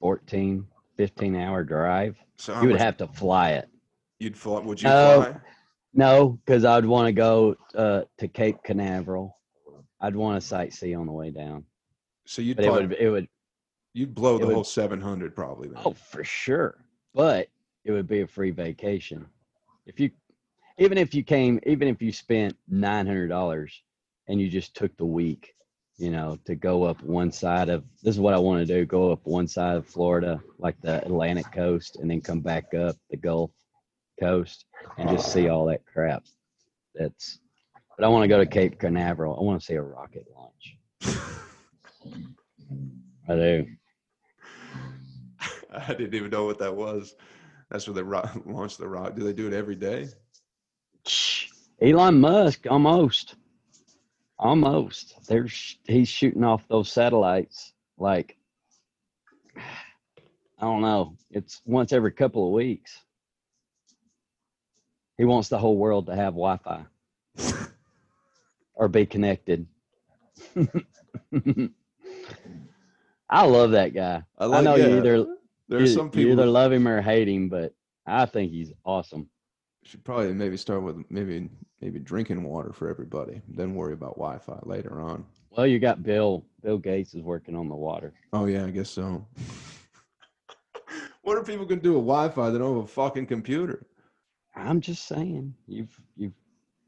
14, 0.02 0.68
15 0.98 1.36
hour 1.38 1.64
drive. 1.64 2.18
So 2.36 2.54
You 2.56 2.68
would 2.68 2.72
much- 2.74 2.82
have 2.82 2.98
to 2.98 3.08
fly 3.08 3.52
it. 3.52 3.70
You'd 4.22 4.38
fly? 4.38 4.60
Would 4.60 4.80
you 4.80 4.88
No. 4.88 5.24
fly? 5.24 5.42
No, 5.96 6.40
because 6.46 6.64
I'd 6.64 6.86
want 6.86 7.08
to 7.08 7.12
go 7.12 7.56
uh, 7.74 8.04
to 8.20 8.28
Cape 8.28 8.58
Canaveral. 8.64 9.36
I'd 10.00 10.16
want 10.16 10.42
to 10.42 10.48
sightsee 10.48 10.98
on 10.98 11.08
the 11.08 11.12
way 11.12 11.32
down, 11.32 11.66
So 12.26 12.44
you'd 12.44 12.58
but 12.58 12.66
it 12.66 12.72
would 12.72 12.92
it 12.94 13.10
would 13.10 13.28
you'd 13.94 14.14
blow 14.14 14.38
the 14.38 14.46
would- 14.46 14.54
whole 14.54 14.64
seven 14.64 15.02
hundred 15.02 15.36
probably. 15.36 15.70
Then. 15.70 15.80
oh 15.84 15.94
for 15.94 16.24
sure. 16.24 16.86
But 17.16 17.48
it 17.84 17.92
would 17.92 18.08
be 18.08 18.22
a 18.22 18.28
free 18.28 18.52
vacation 18.52 19.26
if 19.88 20.00
you 20.00 20.12
even 20.78 20.98
if 21.00 21.14
you 21.16 21.24
came 21.24 21.60
even 21.66 21.88
if 21.88 22.00
you 22.02 22.12
spent 22.12 22.56
nine 22.68 23.08
hundred 23.08 23.28
dollars 23.30 23.82
and 24.28 24.40
you 24.40 24.50
just 24.50 24.76
took 24.76 24.96
the 24.98 25.06
week, 25.06 25.56
you 25.98 26.12
know, 26.12 26.38
to 26.46 26.54
go 26.56 26.84
up 26.84 27.02
one 27.04 27.32
side 27.32 27.70
of 27.70 27.84
this 28.04 28.16
is 28.16 28.22
what 28.22 28.36
I 28.36 28.38
want 28.40 28.66
to 28.66 28.72
do: 28.72 28.86
go 28.86 29.12
up 29.12 29.26
one 29.26 29.48
side 29.48 29.78
of 29.78 29.88
Florida, 29.88 30.40
like 30.60 30.80
the 30.82 31.04
Atlantic 31.06 31.52
coast, 31.52 31.98
and 31.98 32.10
then 32.10 32.22
come 32.22 32.40
back 32.40 32.74
up 32.76 32.96
the 33.10 33.18
Gulf 33.18 33.52
coast 34.22 34.66
and 34.98 35.10
just 35.10 35.34
see 35.34 35.50
all 35.50 35.66
that 35.66 35.86
crap. 35.86 36.24
That's. 36.96 37.40
But 37.98 38.06
I 38.06 38.08
want 38.08 38.24
to 38.24 38.28
go 38.28 38.40
to 38.40 38.46
Cape 38.46 38.80
Canaveral. 38.80 39.38
I 39.38 39.44
want 39.44 39.60
to 39.60 39.66
see 39.66 39.74
a 39.74 39.82
rocket 39.82 40.26
launch. 40.36 40.78
I 43.28 43.36
do. 43.36 43.66
I 45.74 45.94
didn't 45.94 46.16
even 46.16 46.30
know 46.30 46.46
what 46.46 46.60
that 46.60 46.76
was. 46.76 47.16
That's 47.70 47.88
where 47.88 47.96
they 47.96 48.04
ro- 48.04 48.30
launched 48.46 48.78
the 48.78 48.88
rock. 48.88 49.16
Do 49.16 49.24
they 49.24 49.34
do 49.34 49.48
it 49.48 49.54
every 49.54 49.76
day? 49.76 50.08
Elon 51.82 52.20
Musk, 52.20 52.66
almost, 52.70 53.36
almost. 54.38 55.16
There's 55.28 55.78
he's 55.86 56.10
shooting 56.10 56.44
off 56.44 56.68
those 56.68 56.92
satellites 56.92 57.74
like 57.98 58.38
I 59.58 60.66
don't 60.66 60.82
know. 60.82 61.18
It's 61.32 61.62
once 61.66 61.92
every 61.92 62.12
couple 62.12 62.46
of 62.46 62.54
weeks. 62.54 63.04
He 65.22 65.26
wants 65.26 65.50
the 65.50 65.60
whole 65.60 65.78
world 65.78 66.08
to 66.08 66.16
have 66.16 66.34
Wi-Fi 66.34 66.84
or 68.74 68.88
be 68.88 69.06
connected. 69.06 69.68
I 73.30 73.46
love 73.46 73.70
that 73.70 73.94
guy. 73.94 74.24
I, 74.40 74.46
I 74.46 74.62
know 74.62 74.74
yeah, 74.74 74.88
you 74.88 74.98
either 74.98 75.26
There's 75.70 75.92
you, 75.92 75.96
some 75.96 76.08
you 76.08 76.12
people 76.12 76.32
either 76.32 76.48
love 76.48 76.72
him 76.72 76.88
or 76.88 77.04
hate 77.04 77.28
him, 77.28 77.50
but 77.50 77.72
I 78.08 78.26
think 78.26 78.50
he's 78.50 78.74
awesome. 78.84 79.30
should 79.84 80.04
probably 80.04 80.34
maybe 80.34 80.58
start 80.58 80.82
with 80.82 81.06
maybe 81.12 81.52
maybe 81.82 82.00
drinking 82.00 82.42
water 82.42 82.74
for 82.74 82.90
everybody, 82.90 83.44
then 83.48 83.76
worry 83.76 83.94
about 83.94 84.16
Wi-Fi 84.16 84.58
later 84.64 85.02
on. 85.02 85.24
Well, 85.52 85.68
you 85.68 85.78
got 85.78 86.02
Bill. 86.02 86.44
Bill 86.64 86.80
Gates 86.80 87.14
is 87.14 87.22
working 87.22 87.56
on 87.56 87.70
the 87.70 87.76
water. 87.76 88.12
Oh 88.34 88.46
yeah, 88.48 88.66
I 88.66 88.72
guess 88.72 88.90
so. 88.90 89.24
what 91.22 91.38
are 91.38 91.44
people 91.44 91.66
gonna 91.66 91.80
do 91.80 91.94
with 91.94 92.08
Wi-Fi? 92.08 92.50
They 92.50 92.58
don't 92.58 92.76
have 92.76 92.86
a 92.86 92.88
fucking 92.88 93.28
computer. 93.28 93.86
I'm 94.56 94.82
just 94.82 95.08
saying, 95.08 95.56
you've 95.68 96.00
you've 96.16 96.34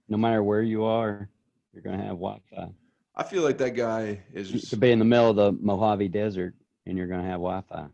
no 0.09 0.17
matter 0.17 0.43
where 0.43 0.61
you 0.61 0.83
are, 0.83 1.29
you're 1.73 1.83
gonna 1.83 1.97
have 1.97 2.17
Wi-Fi. 2.17 2.69
I 3.15 3.23
feel 3.23 3.43
like 3.43 3.57
that 3.59 3.75
guy 3.75 4.21
is 4.33 4.51
You 4.51 4.59
could 4.59 4.79
be 4.79 4.91
in 4.91 4.99
the 4.99 5.05
middle 5.05 5.29
of 5.29 5.35
the 5.35 5.51
Mojave 5.53 6.07
Desert 6.09 6.55
and 6.85 6.97
you're 6.97 7.07
gonna 7.07 7.23
have 7.23 7.39
Wi-Fi. 7.39 7.87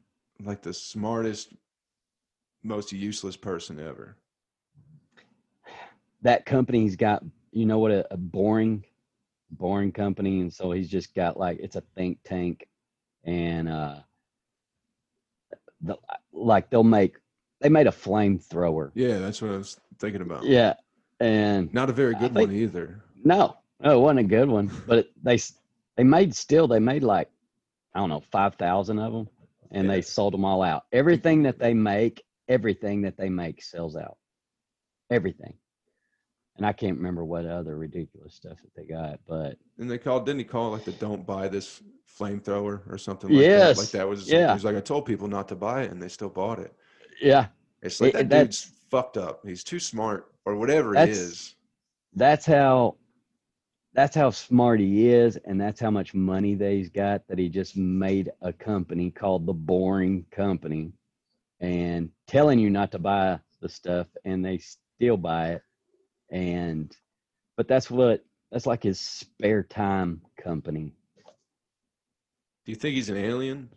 like 0.43 0.61
the 0.61 0.73
smartest, 0.73 1.53
most 2.63 2.91
useless 2.91 3.35
person 3.37 3.79
ever. 3.79 4.17
That 6.21 6.45
company's 6.45 6.95
got, 6.95 7.23
you 7.51 7.65
know, 7.65 7.79
what 7.79 7.91
a, 7.91 8.05
a 8.13 8.17
boring, 8.17 8.83
boring 9.51 9.91
company, 9.91 10.41
and 10.41 10.51
so 10.53 10.71
he's 10.71 10.89
just 10.89 11.15
got 11.15 11.37
like 11.37 11.59
it's 11.61 11.75
a 11.75 11.83
think 11.95 12.17
tank, 12.25 12.67
and 13.23 13.69
uh, 13.69 13.99
the, 15.81 15.97
like 16.33 16.69
they'll 16.69 16.83
make 16.83 17.17
they 17.59 17.69
made 17.69 17.87
a 17.87 17.91
flamethrower. 17.91 18.91
Yeah, 18.93 19.17
that's 19.19 19.41
what 19.41 19.51
I 19.51 19.57
was 19.57 19.79
thinking 19.99 20.21
about. 20.21 20.43
Yeah, 20.43 20.75
and 21.19 21.73
Not 21.73 21.89
a 21.89 21.93
very 21.93 22.13
good 22.13 22.33
think- 22.33 22.49
one 22.49 22.51
either. 22.55 23.03
No, 23.23 23.57
no, 23.81 23.97
it 23.97 24.01
wasn't 24.01 24.19
a 24.19 24.23
good 24.23 24.49
one. 24.49 24.71
But 24.87 24.99
it, 24.99 25.11
they 25.23 25.37
they 25.97 26.03
made 26.03 26.33
still 26.35 26.67
they 26.67 26.79
made 26.79 27.03
like 27.03 27.29
I 27.93 27.99
don't 27.99 28.09
know 28.09 28.23
five 28.31 28.55
thousand 28.55 28.99
of 28.99 29.11
them, 29.13 29.27
and 29.71 29.87
Yeah. 29.87 29.95
they 29.95 30.01
sold 30.01 30.33
them 30.33 30.45
all 30.45 30.61
out. 30.61 30.83
Everything 30.93 31.43
that 31.43 31.59
they 31.59 31.73
make, 31.73 32.23
everything 32.47 33.01
that 33.01 33.17
they 33.17 33.29
make 33.29 33.61
sells 33.61 33.95
out. 33.97 34.17
Everything. 35.09 35.53
And 36.57 36.65
I 36.65 36.73
can't 36.73 36.97
remember 36.97 37.23
what 37.23 37.45
other 37.45 37.77
ridiculous 37.77 38.35
stuff 38.35 38.57
that 38.61 38.75
they 38.75 38.83
got, 38.83 39.19
but 39.25 39.57
And 39.77 39.89
they 39.89 39.97
called, 39.97 40.25
didn't 40.25 40.39
he 40.39 40.45
call 40.45 40.67
it 40.67 40.71
like 40.77 40.83
the 40.85 40.91
"Don't 40.91 41.25
buy 41.25 41.47
this 41.47 41.81
flamethrower" 42.19 42.81
or 42.91 42.97
something 42.97 43.29
like 43.29 43.39
Yes, 43.39 43.77
that? 43.77 43.81
Like 43.81 43.91
that 43.91 44.07
was, 44.09 44.29
yeah. 44.29 44.47
He 44.49 44.53
was 44.55 44.65
like, 44.65 44.75
I 44.75 44.81
told 44.81 45.05
people 45.05 45.27
not 45.29 45.47
to 45.49 45.55
buy 45.55 45.83
it, 45.83 45.91
and 45.91 46.01
they 46.03 46.09
still 46.09 46.27
bought 46.29 46.59
it. 46.59 46.73
Yeah, 47.21 47.47
It's 47.81 48.01
like 48.01 48.13
It- 48.15 48.29
that 48.29 48.45
dude's 48.45 48.71
fucked 48.89 49.17
up. 49.17 49.45
He's 49.45 49.63
too 49.63 49.79
smart, 49.79 50.33
or 50.45 50.55
whatever 50.55 50.95
it 50.95 51.09
is. 51.09 51.55
that's 52.13 52.45
how 52.45 52.95
that's 53.93 54.15
how 54.15 54.29
smart 54.29 54.79
he 54.79 55.09
is, 55.09 55.35
and 55.37 55.59
that's 55.59 55.79
how 55.79 55.89
much 55.89 56.13
money 56.13 56.53
that 56.55 56.71
he's 56.71 56.89
got 56.89 57.27
that 57.27 57.39
he 57.39 57.49
just 57.49 57.75
made 57.75 58.29
a 58.41 58.53
company 58.53 59.09
called 59.11 59.45
the 59.45 59.53
Boring 59.53 60.25
Company, 60.31 60.93
and 61.59 62.09
telling 62.27 62.59
you 62.59 62.69
not 62.69 62.91
to 62.91 62.99
buy 62.99 63.39
the 63.61 63.69
stuff, 63.69 64.07
and 64.25 64.43
they 64.45 64.57
still 64.59 65.17
buy 65.17 65.53
it, 65.53 65.63
and 66.29 66.95
but 67.57 67.67
that's 67.67 67.89
what 67.89 68.23
that's 68.51 68.65
like 68.65 68.83
his 68.83 68.99
spare 68.99 69.63
time 69.63 70.21
company. 70.37 70.93
Do 72.65 72.71
you 72.71 72.75
think 72.75 72.95
he's 72.95 73.09
an 73.09 73.17
alien? 73.17 73.69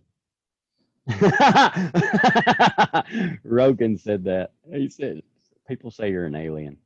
Rogan 3.45 3.99
said 3.99 4.25
that. 4.25 4.51
He 4.73 4.89
said 4.89 5.23
people 5.69 5.91
say 5.91 6.11
you're 6.11 6.27
an 6.27 6.35
alien. 6.35 6.77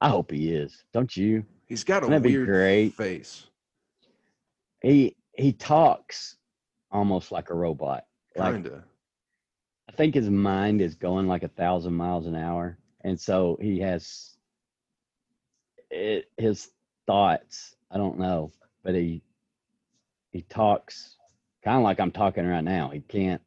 I 0.00 0.08
hope 0.08 0.30
he 0.30 0.52
is. 0.52 0.84
Don't 0.92 1.16
you? 1.16 1.44
He's 1.68 1.84
got 1.84 2.02
a 2.02 2.06
That'd 2.06 2.22
be 2.22 2.36
weird 2.36 2.48
great. 2.48 2.94
face. 2.94 3.46
He 4.82 5.16
he 5.36 5.52
talks 5.52 6.36
almost 6.90 7.32
like 7.32 7.50
a 7.50 7.54
robot. 7.54 8.04
Like 8.36 8.54
Kinda. 8.54 8.84
I 9.88 9.92
think 9.92 10.14
his 10.14 10.30
mind 10.30 10.80
is 10.80 10.94
going 10.94 11.26
like 11.26 11.42
a 11.42 11.48
thousand 11.48 11.94
miles 11.94 12.26
an 12.26 12.36
hour, 12.36 12.78
and 13.02 13.18
so 13.18 13.58
he 13.60 13.78
has 13.80 14.36
it, 15.90 16.30
his 16.36 16.70
thoughts. 17.06 17.76
I 17.90 17.98
don't 17.98 18.18
know, 18.18 18.52
but 18.82 18.94
he 18.94 19.22
he 20.30 20.42
talks 20.42 21.16
kind 21.62 21.76
of 21.76 21.84
like 21.84 22.00
I'm 22.00 22.10
talking 22.10 22.46
right 22.46 22.64
now. 22.64 22.88
He 22.88 23.00
can't, 23.00 23.42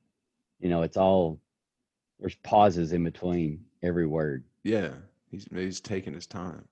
you 0.66 0.72
know, 0.72 0.82
it's 0.82 0.98
all 0.98 1.40
there's 2.20 2.34
pauses 2.38 2.92
in 2.92 3.04
between 3.04 3.64
every 3.84 4.08
word. 4.08 4.44
yeah, 4.64 4.94
he's 5.30 5.46
he's 5.54 5.80
taking 5.80 6.16
his 6.16 6.26
time. 6.26 6.68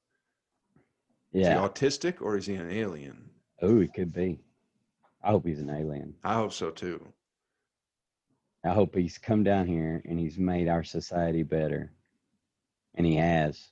Yeah. 1.31 1.41
Is 1.41 1.47
he 1.47 1.53
autistic 1.53 2.19
or 2.19 2.35
is 2.35 2.47
he 2.47 2.55
an 2.55 2.71
alien? 2.71 3.29
Oh, 3.61 3.79
he 3.79 3.87
could 3.87 4.11
be. 4.11 4.39
I 5.23 5.29
hope 5.29 5.45
he's 5.45 5.59
an 5.59 5.69
alien. 5.69 6.15
I 6.23 6.33
hope 6.33 6.53
so 6.53 6.71
too. 6.71 7.05
I 8.65 8.73
hope 8.73 8.95
he's 8.95 9.19
come 9.19 9.43
down 9.43 9.67
here 9.67 10.01
and 10.09 10.19
he's 10.19 10.39
made 10.39 10.67
our 10.67 10.83
society 10.83 11.43
better. 11.43 11.93
And 12.95 13.05
he 13.05 13.17
has. 13.17 13.69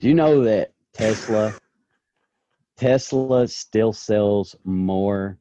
Do 0.00 0.08
you 0.08 0.14
know 0.14 0.42
that 0.42 0.72
Tesla 0.92 1.54
Tesla 2.76 3.46
still 3.46 3.92
sells 3.92 4.56
more 4.64 5.38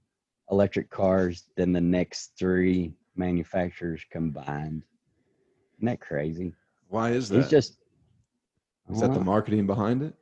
electric 0.51 0.91
cars 0.91 1.49
than 1.55 1.73
the 1.73 1.81
next 1.81 2.33
three 2.37 2.93
manufacturers 3.19 4.03
combined? 4.11 4.83
Isn't 5.77 5.85
that 5.85 5.99
crazy? 5.99 6.55
Why 6.87 7.11
is 7.11 7.29
that? 7.29 7.35
He's 7.37 7.49
just 7.49 7.77
is 8.91 9.01
that 9.01 9.13
the 9.13 9.19
marketing 9.19 9.67
behind 9.67 10.01
it? 10.01 10.15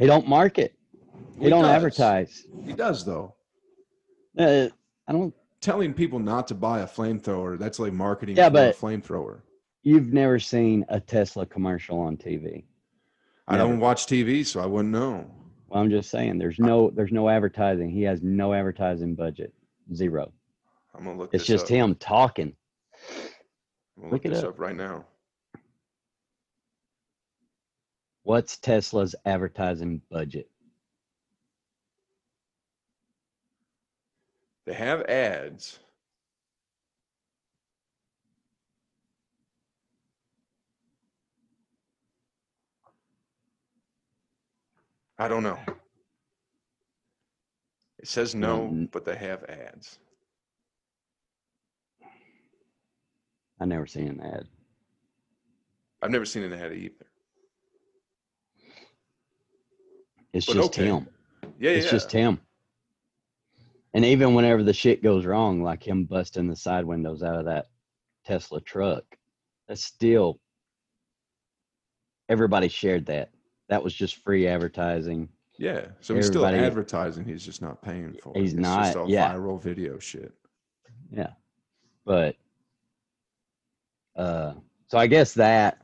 he 0.00 0.06
don't 0.06 0.26
market. 0.26 0.74
He, 1.38 1.44
He 1.44 1.50
don't 1.50 1.62
does. 1.62 1.70
advertise. 1.76 2.44
He 2.64 2.72
does 2.72 3.04
though. 3.04 3.34
Uh, 4.36 4.68
I 5.06 5.12
don't 5.12 5.32
Telling 5.60 5.94
people 5.94 6.18
not 6.18 6.46
to 6.48 6.54
buy 6.54 6.80
a 6.80 6.86
flamethrower, 6.86 7.58
that's 7.58 7.78
like 7.78 7.92
marketing 7.92 8.36
Yeah, 8.36 8.48
for 8.48 8.54
but- 8.54 8.74
a 8.74 8.78
flamethrower. 8.78 9.40
you've 9.82 10.12
never 10.12 10.38
seen 10.38 10.84
a 10.88 11.00
Tesla 11.00 11.46
commercial 11.46 11.98
on 12.00 12.16
TV. 12.16 12.64
I 13.46 13.56
don't 13.58 13.78
watch 13.78 14.06
TV, 14.06 14.44
so 14.44 14.60
I 14.60 14.66
wouldn't 14.66 14.92
know. 14.92 15.30
Well, 15.68 15.82
I'm 15.82 15.90
just 15.90 16.10
saying, 16.10 16.38
there's 16.38 16.58
no 16.58 16.90
there's 16.90 17.12
no 17.12 17.28
advertising. 17.28 17.90
He 17.90 18.02
has 18.02 18.22
no 18.22 18.52
advertising 18.54 19.14
budget, 19.14 19.52
zero. 19.94 20.32
I'm 20.94 21.04
gonna 21.04 21.18
look 21.18 21.32
It's 21.32 21.44
this 21.44 21.48
just 21.48 21.64
up. 21.64 21.70
him 21.70 21.94
talking. 21.96 22.54
I'm 23.96 24.02
gonna 24.02 24.12
Look 24.12 24.24
look 24.24 24.26
it 24.26 24.30
this 24.30 24.44
up. 24.44 24.50
up 24.50 24.58
right 24.58 24.76
now. 24.76 25.04
What's 28.22 28.56
Tesla's 28.58 29.14
advertising 29.26 30.00
budget? 30.10 30.48
They 34.66 34.74
have 34.74 35.02
ads. 35.02 35.78
I 45.18 45.28
don't 45.28 45.42
know. 45.42 45.58
It 47.98 48.08
says 48.08 48.34
no, 48.34 48.78
but 48.92 49.04
they 49.04 49.16
have 49.16 49.44
ads. 49.44 49.98
I 53.60 53.64
never 53.64 53.86
seen 53.86 54.08
an 54.08 54.20
ad. 54.20 54.46
I've 56.02 56.10
never 56.10 56.24
seen 56.24 56.42
an 56.42 56.52
ad 56.52 56.72
either. 56.72 57.06
It's 60.32 60.46
But 60.46 60.54
just 60.54 60.66
okay. 60.66 60.86
him. 60.86 61.06
Yeah, 61.58 61.70
yeah. 61.70 61.76
It's 61.76 61.86
yeah. 61.86 61.92
just 61.92 62.12
him. 62.12 62.40
And 63.94 64.04
even 64.04 64.34
whenever 64.34 64.64
the 64.64 64.72
shit 64.72 65.02
goes 65.02 65.24
wrong, 65.24 65.62
like 65.62 65.86
him 65.86 66.04
busting 66.04 66.48
the 66.48 66.56
side 66.56 66.84
windows 66.84 67.22
out 67.22 67.36
of 67.36 67.44
that 67.44 67.66
Tesla 68.26 68.60
truck, 68.60 69.04
that's 69.68 69.84
still 69.84 70.40
everybody 72.28 72.68
shared 72.68 73.06
that. 73.06 73.30
That 73.68 73.82
was 73.84 73.94
just 73.94 74.16
free 74.16 74.48
advertising. 74.48 75.28
Yeah. 75.58 75.86
So 76.00 76.16
he's 76.16 76.26
still 76.26 76.44
advertising. 76.44 77.24
He's 77.24 77.44
just 77.44 77.62
not 77.62 77.80
paying 77.82 78.14
for 78.20 78.32
it. 78.36 78.40
He's 78.40 78.52
it's 78.52 78.60
not, 78.60 78.84
Just 78.84 78.96
all 78.96 79.08
yeah. 79.08 79.32
viral 79.32 79.62
video 79.62 79.98
shit. 80.00 80.32
Yeah. 81.10 81.30
But 82.04 82.36
uh 84.16 84.54
so 84.88 84.98
I 84.98 85.06
guess 85.06 85.34
that 85.34 85.78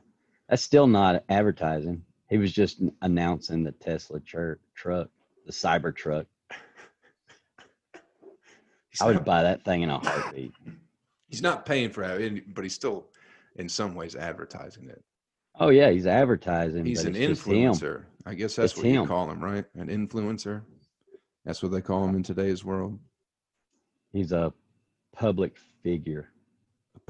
that's 0.47 0.63
still 0.63 0.87
not 0.87 1.23
advertising. 1.29 2.03
He 2.29 2.37
was 2.37 2.51
just 2.51 2.81
announcing 3.01 3.63
the 3.63 3.71
Tesla 3.73 4.19
truck, 4.21 5.09
the 5.45 5.51
cyber 5.51 5.95
truck. 5.95 6.25
I 9.01 9.05
would 9.05 9.15
not, 9.15 9.25
buy 9.25 9.43
that 9.43 9.63
thing 9.63 9.81
in 9.81 9.89
a 9.89 9.97
heartbeat. 9.97 10.53
he's 11.27 11.41
not 11.41 11.65
paying 11.65 11.89
for 11.89 12.03
it, 12.03 12.53
but 12.53 12.63
he's 12.63 12.73
still, 12.73 13.07
in 13.55 13.69
some 13.69 13.95
ways, 13.95 14.15
advertising 14.15 14.89
it. 14.89 15.03
Oh 15.59 15.69
yeah, 15.69 15.89
he's 15.89 16.07
advertising. 16.07 16.85
He's 16.85 17.03
but 17.03 17.15
an 17.15 17.21
him. 17.21 17.33
influencer. 17.33 18.03
I 18.25 18.33
guess 18.33 18.55
that's 18.55 18.73
It's 18.73 18.81
what 18.81 18.91
you 18.91 19.05
call 19.05 19.29
him, 19.29 19.43
right? 19.43 19.65
An 19.75 19.87
influencer. 19.87 20.61
That's 21.45 21.63
what 21.63 21.71
they 21.71 21.81
call 21.81 22.07
him 22.07 22.15
in 22.15 22.23
today's 22.23 22.63
world. 22.63 22.99
He's 24.13 24.31
a 24.31 24.53
public 25.13 25.57
figure. 25.83 26.29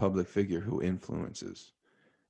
Public 0.02 0.28
figure 0.28 0.60
who 0.60 0.82
influences. 0.82 1.74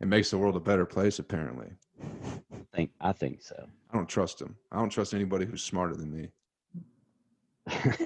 It 0.01 0.07
makes 0.09 0.29
the 0.29 0.37
world 0.37 0.57
a 0.57 0.59
better 0.59 0.85
place, 0.85 1.19
apparently. 1.19 1.69
I 2.01 2.75
think 2.75 2.91
I 2.99 3.13
think 3.13 3.41
so. 3.41 3.65
I 3.89 3.95
don't 3.95 4.09
trust 4.09 4.41
him. 4.41 4.57
I 4.73 4.75
don't 4.75 4.89
trust 4.89 5.13
anybody 5.13 5.45
who's 5.45 5.63
smarter 5.63 5.95
than 5.95 6.11
me. 6.13 6.27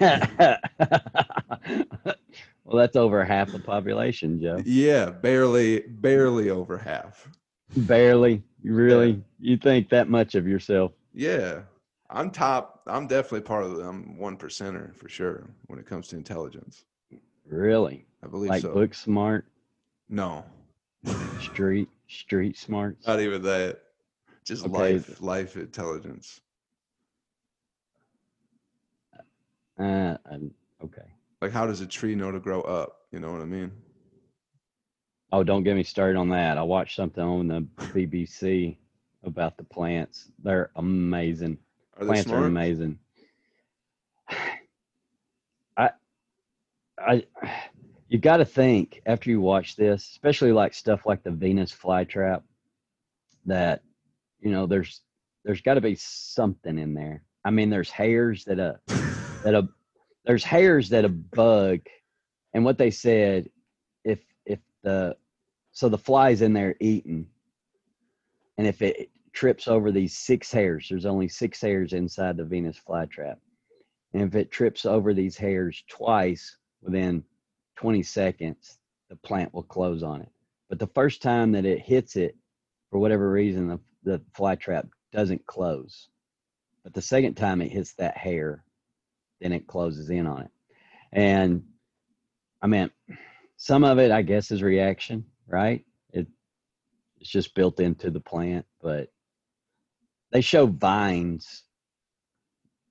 well, 2.64 2.78
that's 2.78 2.96
over 2.96 3.26
half 3.26 3.52
the 3.52 3.58
population, 3.58 4.40
Joe. 4.40 4.62
Yeah, 4.64 5.10
barely, 5.10 5.80
barely 5.80 6.52
over 6.52 6.78
half. 6.78 7.28
Barely. 7.76 8.44
Really? 8.64 9.20
You 9.40 9.58
think 9.58 9.90
that 9.90 10.08
much 10.08 10.36
of 10.36 10.48
yourself? 10.48 10.92
Yeah, 11.12 11.62
I'm 12.12 12.30
top. 12.30 12.84
I'm 12.86 13.08
definitely 13.08 13.42
part 13.42 13.64
of 13.64 13.78
the 13.78 13.82
I'm 13.82 14.16
one 14.20 14.38
percenter 14.38 14.96
for 14.96 15.10
sure 15.10 15.50
when 15.66 15.80
it 15.80 15.88
comes 15.88 16.08
to 16.10 16.18
intelligence. 16.18 16.86
Really? 17.48 18.06
I 18.24 18.28
believe 18.28 18.50
so. 18.50 18.54
Like 18.54 18.62
so. 18.62 18.74
book 18.74 18.94
smart, 18.94 19.46
No, 20.10 20.46
street 21.42 21.90
street 22.08 22.58
smarts? 22.58 23.08
not 23.08 23.20
even 23.20 23.42
that. 23.44 23.82
Just 24.46 24.64
Okay. 24.66 24.94
life, 24.94 25.22
life 25.22 25.58
intelligence. 25.58 26.40
Uh, 29.80 30.18
um, 30.30 30.52
okay. 30.84 31.02
Like, 31.42 31.52
how 31.52 31.66
does 31.66 31.82
a 31.82 31.88
tree 31.88 32.16
know 32.16 32.32
to 32.32 32.40
grow 32.40 32.62
up? 32.62 33.08
You 33.12 33.20
know 33.20 33.32
what 33.32 33.42
I 33.42 33.46
mean? 33.46 33.72
Oh, 35.32 35.44
don't 35.44 35.64
get 35.64 35.76
me 35.76 35.84
started 35.84 36.18
on 36.18 36.30
that. 36.30 36.58
I 36.58 36.62
watched 36.62 36.96
something 36.96 37.24
on 37.24 37.48
the 37.48 37.62
BBC 37.80 38.78
about 39.24 39.58
the 39.58 39.64
plants. 39.64 40.32
They're 40.44 40.70
amazing. 40.76 41.58
Are 41.98 42.06
they 42.06 42.12
plants 42.12 42.28
are 42.28 42.30
smart? 42.30 42.46
amazing. 42.46 43.00
I, 45.78 45.90
I, 47.00 47.26
you 48.08 48.20
got 48.20 48.38
to 48.38 48.46
think 48.46 49.02
after 49.06 49.30
you 49.30 49.42
watch 49.42 49.76
this, 49.76 50.10
especially 50.12 50.52
like 50.52 50.74
stuff 50.74 51.06
like 51.06 51.24
the 51.24 51.32
Venus 51.32 51.72
flytrap, 51.72 52.44
that 53.46 53.82
you 54.40 54.52
know 54.52 54.66
there's 54.66 55.02
there's 55.44 55.62
got 55.62 55.76
to 55.76 55.82
be 55.82 55.96
something 55.96 56.78
in 56.78 56.94
there. 56.94 57.24
I 57.44 57.52
mean, 57.52 57.70
there's 57.70 57.90
hairs 57.90 58.46
that 58.46 58.60
a 58.60 58.80
that 59.44 59.56
a 59.56 59.68
there's 60.26 60.44
hairs 60.44 60.90
that 60.90 61.06
a 61.06 61.10
bug, 61.10 61.80
and 62.54 62.64
what 62.64 62.78
they 62.78 62.92
said, 62.92 63.50
if 64.04 64.20
if 64.46 64.60
the 64.84 65.18
so 65.72 65.90
the 65.90 65.98
fly's 65.98 66.42
in 66.42 66.54
there 66.54 66.76
eating, 66.80 67.28
and 68.58 68.68
if 68.68 68.82
it 68.82 69.10
trips 69.34 69.68
over 69.68 69.92
these 69.92 70.16
six 70.16 70.52
hairs, 70.52 70.88
there's 70.90 71.06
only 71.06 71.28
six 71.28 71.60
hairs 71.60 71.94
inside 71.94 72.38
the 72.38 72.46
Venus 72.46 72.80
flytrap, 72.88 73.38
and 74.14 74.22
if 74.22 74.36
it 74.36 74.52
trips 74.52 74.86
over 74.86 75.14
these 75.14 75.38
hairs 75.38 75.84
twice 75.88 76.58
within 76.82 77.24
20 77.76 78.04
seconds, 78.04 78.78
the 79.10 79.16
plant 79.16 79.54
will 79.54 79.64
close 79.64 80.04
on 80.04 80.22
it. 80.22 80.30
But 80.70 80.80
the 80.80 80.88
first 80.88 81.22
time 81.22 81.52
that 81.54 81.66
it 81.66 81.80
hits 81.80 82.16
it, 82.16 82.36
for 82.90 83.00
whatever 83.00 83.30
reason, 83.30 83.68
the, 83.68 83.80
the 84.04 84.22
fly 84.34 84.56
trap 84.56 84.88
doesn't 85.12 85.46
close. 85.46 86.10
But 86.84 86.94
the 86.94 87.02
second 87.02 87.36
time 87.36 87.62
it 87.62 87.72
hits 87.72 87.94
that 87.94 88.18
hair, 88.18 88.64
then 89.42 89.52
it 89.52 89.68
closes 89.68 90.10
in 90.10 90.28
on 90.28 90.44
it. 90.44 90.52
And 91.12 91.64
I 92.62 92.68
mean, 92.68 92.90
some 93.58 93.84
of 93.84 94.00
it, 94.00 94.12
I 94.12 94.22
guess, 94.22 94.52
is 94.52 94.62
reaction, 94.62 95.26
right? 95.48 95.86
It 96.12 96.28
it's 97.20 97.30
just 97.30 97.56
built 97.56 97.80
into 97.80 98.12
the 98.12 98.20
plant, 98.20 98.66
but 98.82 99.12
they 100.32 100.42
show 100.42 100.66
vines 100.66 101.64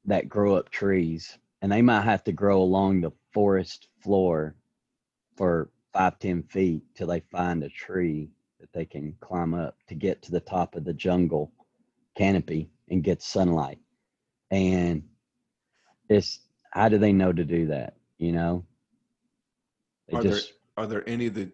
that 0.07 0.29
grow 0.29 0.57
up 0.57 0.70
trees, 0.70 1.38
and 1.62 1.70
they 1.70 1.83
might 1.83 2.03
have 2.03 2.25
to 2.25 2.33
grow 2.33 2.62
along 2.62 3.01
the 3.01 3.12
forest 3.33 3.88
floor 4.01 4.55
for 5.37 5.70
five, 5.92 6.18
ten 6.18 6.42
feet 6.42 6.83
till 6.94 7.09
they 7.09 7.20
find 7.20 7.62
a 7.62 7.68
tree 7.68 8.31
that 8.61 8.73
they 8.73 8.85
can 8.85 9.14
climb 9.20 9.55
up 9.55 9.77
to 9.88 9.94
get 9.94 10.23
to 10.23 10.33
the 10.33 10.40
top 10.40 10.75
of 10.75 10.85
the 10.85 10.94
jungle 10.94 11.53
canopy 12.16 12.70
and 12.90 13.03
get 13.03 13.23
sunlight. 13.23 13.79
And 14.51 15.03
it's 16.09 16.40
how 16.73 16.88
do 16.88 16.99
they 16.99 17.12
know 17.12 17.33
to 17.33 17.44
do 17.44 17.66
that? 17.66 17.97
You 18.18 18.33
know, 18.33 18.64
they 20.09 20.18
Are 20.18 20.23
just 20.23 20.53
there 20.77 20.85
are 20.85 20.87
there 20.87 21.09
any 21.09 21.29
that 21.29 21.51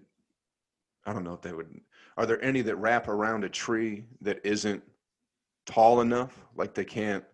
I 1.06 1.12
don't 1.12 1.24
know 1.24 1.34
if 1.34 1.40
they 1.42 1.52
would 1.52 1.80
are 2.16 2.26
there 2.26 2.42
any 2.44 2.62
that 2.62 2.76
wrap 2.76 3.08
around 3.08 3.44
a 3.44 3.48
tree 3.48 4.04
that 4.20 4.40
isn't 4.44 4.82
tall 5.66 6.00
enough 6.00 6.44
like 6.56 6.74
they 6.74 6.84
can't 6.84 7.24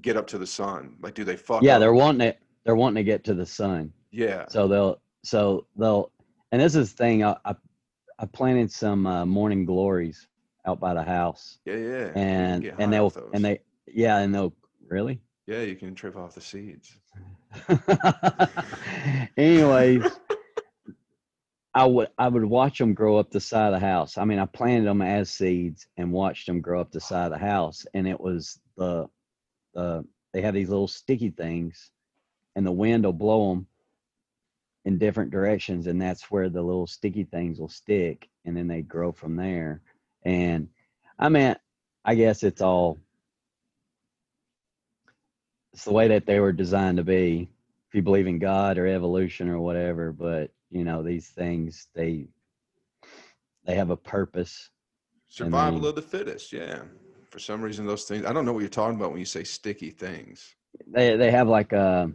get 0.00 0.16
up 0.16 0.26
to 0.26 0.38
the 0.38 0.46
sun 0.46 0.96
like 1.00 1.14
do 1.14 1.24
they 1.24 1.36
fuck 1.36 1.62
yeah, 1.62 1.74
up? 1.74 1.80
they're 1.80 1.92
wanting 1.94 2.28
it. 2.28 2.38
They're 2.64 2.76
wanting 2.76 2.96
to 2.96 3.04
get 3.04 3.24
to 3.24 3.34
the 3.34 3.46
sun. 3.46 3.92
yeah 4.10 4.46
So 4.48 4.66
they'll 4.66 5.00
so 5.26 5.66
they'll 5.76 6.12
and 6.52 6.60
this 6.60 6.74
is 6.74 6.92
the 6.92 6.96
thing. 6.96 7.24
I 7.24 7.36
I, 7.44 7.54
I 8.18 8.26
planted 8.26 8.70
some 8.70 9.06
uh, 9.06 9.26
morning 9.26 9.64
glories 9.64 10.28
out 10.66 10.80
by 10.80 10.94
the 10.94 11.02
house, 11.02 11.58
yeah 11.64 11.76
yeah 11.76 12.12
and 12.14 12.64
and 12.78 12.92
they'll 12.92 13.12
and 13.32 13.44
they 13.44 13.60
yeah 13.86 14.18
and 14.18 14.34
they'll 14.34 14.54
really. 14.88 15.20
yeah 15.46 15.62
you 15.62 15.76
can 15.76 15.94
trip 15.94 16.16
off 16.16 16.34
the 16.34 16.40
seeds 16.40 16.96
Anyways, 19.36 20.04
I 21.74 21.86
would 21.86 22.08
I 22.18 22.28
would 22.28 22.44
watch 22.44 22.78
them 22.78 22.94
grow 22.94 23.18
up 23.18 23.30
the 23.30 23.40
side 23.40 23.72
of 23.72 23.80
the 23.80 23.86
house. 23.86 24.18
I 24.18 24.24
mean, 24.24 24.38
I 24.38 24.46
planted 24.46 24.86
them 24.86 25.02
as 25.02 25.30
seeds 25.30 25.86
and 25.96 26.12
watched 26.12 26.46
them 26.46 26.60
grow 26.60 26.80
up 26.80 26.90
the 26.90 27.00
side 27.00 27.26
of 27.26 27.32
the 27.32 27.44
house, 27.44 27.86
and 27.94 28.06
it 28.06 28.20
was 28.20 28.58
the 28.76 29.06
the 29.74 30.04
they 30.32 30.42
have 30.42 30.54
these 30.54 30.68
little 30.68 30.88
sticky 30.88 31.30
things, 31.30 31.90
and 32.54 32.66
the 32.66 32.72
wind 32.72 33.04
will 33.04 33.12
blow 33.12 33.50
them 33.50 33.66
in 34.86 34.98
different 34.98 35.32
directions, 35.32 35.88
and 35.88 36.00
that's 36.00 36.30
where 36.30 36.48
the 36.48 36.62
little 36.62 36.86
sticky 36.86 37.24
things 37.24 37.58
will 37.58 37.68
stick, 37.68 38.28
and 38.44 38.56
then 38.56 38.68
they 38.68 38.82
grow 38.82 39.10
from 39.10 39.34
there. 39.34 39.82
And 40.24 40.68
I 41.18 41.28
mean, 41.28 41.56
I 42.04 42.14
guess 42.14 42.44
it's 42.44 42.62
all 42.62 42.98
it's 45.72 45.84
the 45.84 45.92
way 45.92 46.08
that 46.08 46.24
they 46.24 46.38
were 46.40 46.52
designed 46.52 46.96
to 46.98 47.04
be 47.04 47.50
if 47.88 47.94
you 47.94 48.00
believe 48.00 48.26
in 48.26 48.38
god 48.38 48.78
or 48.78 48.86
evolution 48.86 49.50
or 49.50 49.58
whatever 49.60 50.10
but 50.10 50.50
you 50.70 50.84
know 50.84 51.02
these 51.02 51.28
things 51.28 51.88
they 51.94 52.26
they 53.66 53.74
have 53.74 53.90
a 53.90 53.96
purpose 53.96 54.70
survival 55.28 55.84
of 55.86 55.94
the 55.94 56.00
fittest 56.00 56.52
yeah. 56.52 56.80
For 57.30 57.40
some 57.40 57.60
reason 57.60 57.86
those 57.86 58.04
things 58.04 58.24
I 58.24 58.32
don't 58.32 58.46
know 58.46 58.54
what 58.54 58.60
you're 58.60 58.70
talking 58.70 58.96
about 58.96 59.10
when 59.10 59.18
you 59.18 59.26
say 59.26 59.44
sticky 59.44 59.90
things. 59.90 60.54
They 60.86 61.16
they 61.16 61.30
have 61.30 61.48
like 61.48 61.72
a 61.74 62.10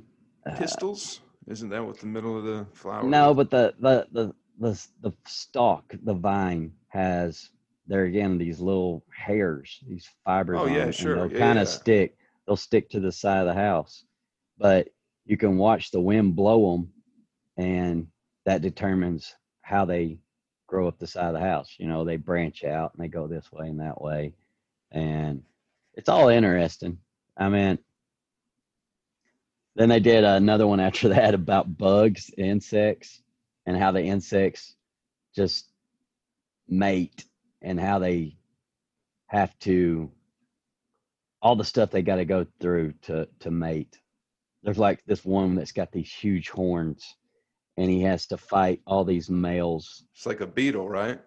uh, 0.48 0.56
pistils 0.56 1.22
isn't 1.48 1.70
that 1.70 1.86
what 1.86 1.98
the 2.00 2.06
middle 2.08 2.38
of 2.38 2.44
the 2.44 2.66
flower 2.74 3.04
no 3.04 3.32
is? 3.32 3.36
but 3.36 3.50
the 3.50 3.74
the 3.80 4.08
the 4.12 4.34
the, 4.60 4.88
the 5.02 5.14
stalk 5.26 5.94
the 6.04 6.14
vine 6.14 6.72
has 6.90 7.50
they're 7.88 8.06
again 8.06 8.38
these 8.38 8.60
little 8.62 9.04
hairs, 9.14 9.84
these 9.88 10.08
fibers. 10.24 10.60
Oh, 10.62 10.66
yeah, 10.66 10.92
sure. 10.92 11.16
They'll 11.16 11.32
Yeah, 11.32 11.40
kind 11.40 11.56
yeah. 11.58 11.64
of 11.64 11.68
stick. 11.68 12.16
They'll 12.48 12.56
stick 12.56 12.90
to 12.92 13.02
the 13.02 13.12
side 13.12 13.42
of 13.42 13.48
the 13.48 13.54
house, 13.54 14.06
but 14.58 14.88
you 15.26 15.36
can 15.36 15.58
watch 15.58 15.92
the 15.92 16.00
wind 16.00 16.36
blow 16.36 16.72
them, 16.72 16.94
and 17.58 18.08
that 18.46 18.62
determines 18.62 19.36
how 19.62 19.84
they 19.84 20.20
grow 20.68 20.88
up 20.88 21.00
the 21.00 21.08
side 21.08 21.28
of 21.28 21.34
the 21.34 21.40
house. 21.42 21.76
You 21.80 21.88
know, 21.88 22.06
they 22.06 22.16
branch 22.16 22.64
out 22.64 22.94
and 22.94 23.04
they 23.04 23.10
go 23.10 23.28
this 23.28 23.52
way 23.52 23.68
and 23.68 23.80
that 23.82 24.02
way, 24.02 24.34
and 24.92 25.44
it's 25.96 26.10
all 26.10 26.30
interesting. 26.30 26.98
I 27.38 27.50
mean, 27.50 27.78
then 29.76 29.90
they 29.90 30.00
did 30.00 30.24
another 30.24 30.68
one 30.68 30.80
after 30.80 31.10
that 31.16 31.34
about 31.34 31.78
bugs, 31.78 32.30
insects, 32.38 33.22
and 33.66 33.78
how 33.78 33.92
the 33.92 34.02
insects 34.04 34.76
just 35.36 35.70
mate 36.68 37.26
and 37.62 37.80
how 37.80 38.00
they 38.00 38.38
have 39.28 39.58
to 39.60 40.12
all 41.42 41.56
the 41.56 41.64
stuff 41.64 41.90
they 41.90 42.02
got 42.02 42.18
to 42.18 42.26
go 42.26 42.46
through 42.60 42.94
to 43.04 43.28
to 43.40 43.52
mate. 43.52 44.00
There's 44.64 44.78
like 44.78 45.04
this 45.06 45.26
one 45.26 45.56
that's 45.56 45.72
got 45.72 45.92
these 45.92 46.12
huge 46.12 46.50
horns, 46.50 47.16
and 47.78 47.90
he 47.90 48.02
has 48.02 48.28
to 48.28 48.38
fight 48.38 48.82
all 48.86 49.04
these 49.04 49.30
males. 49.30 50.04
It's 50.14 50.26
like 50.26 50.42
a 50.42 50.48
beetle, 50.48 50.88
right? 50.88 51.20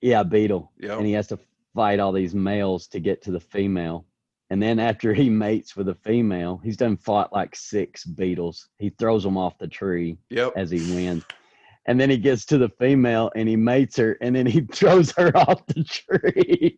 Yeah, 0.00 0.22
beetle, 0.22 0.72
Yep. 0.80 0.98
and 0.98 1.06
he 1.06 1.12
has 1.12 1.28
to 1.28 1.38
fight 1.74 2.00
all 2.00 2.12
these 2.12 2.34
males 2.34 2.88
to 2.88 3.00
get 3.00 3.22
to 3.22 3.30
the 3.30 3.40
female. 3.40 4.06
And 4.50 4.60
then 4.60 4.80
after 4.80 5.14
he 5.14 5.30
mates 5.30 5.76
with 5.76 5.88
a 5.88 5.94
female, 5.94 6.60
he's 6.64 6.76
done 6.76 6.96
fought 6.96 7.32
like 7.32 7.54
six 7.54 8.04
beetles. 8.04 8.68
He 8.78 8.90
throws 8.90 9.22
them 9.22 9.36
off 9.38 9.56
the 9.58 9.68
tree 9.68 10.18
Yep. 10.30 10.54
as 10.56 10.70
he 10.70 10.78
wins. 10.94 11.24
And 11.86 11.98
then 12.00 12.10
he 12.10 12.18
gets 12.18 12.44
to 12.46 12.58
the 12.58 12.68
female 12.78 13.30
and 13.36 13.48
he 13.48 13.56
mates 13.56 13.96
her 13.96 14.18
and 14.20 14.34
then 14.34 14.46
he 14.46 14.60
throws 14.72 15.12
her 15.12 15.34
off 15.36 15.64
the 15.66 15.84
tree. 15.84 16.76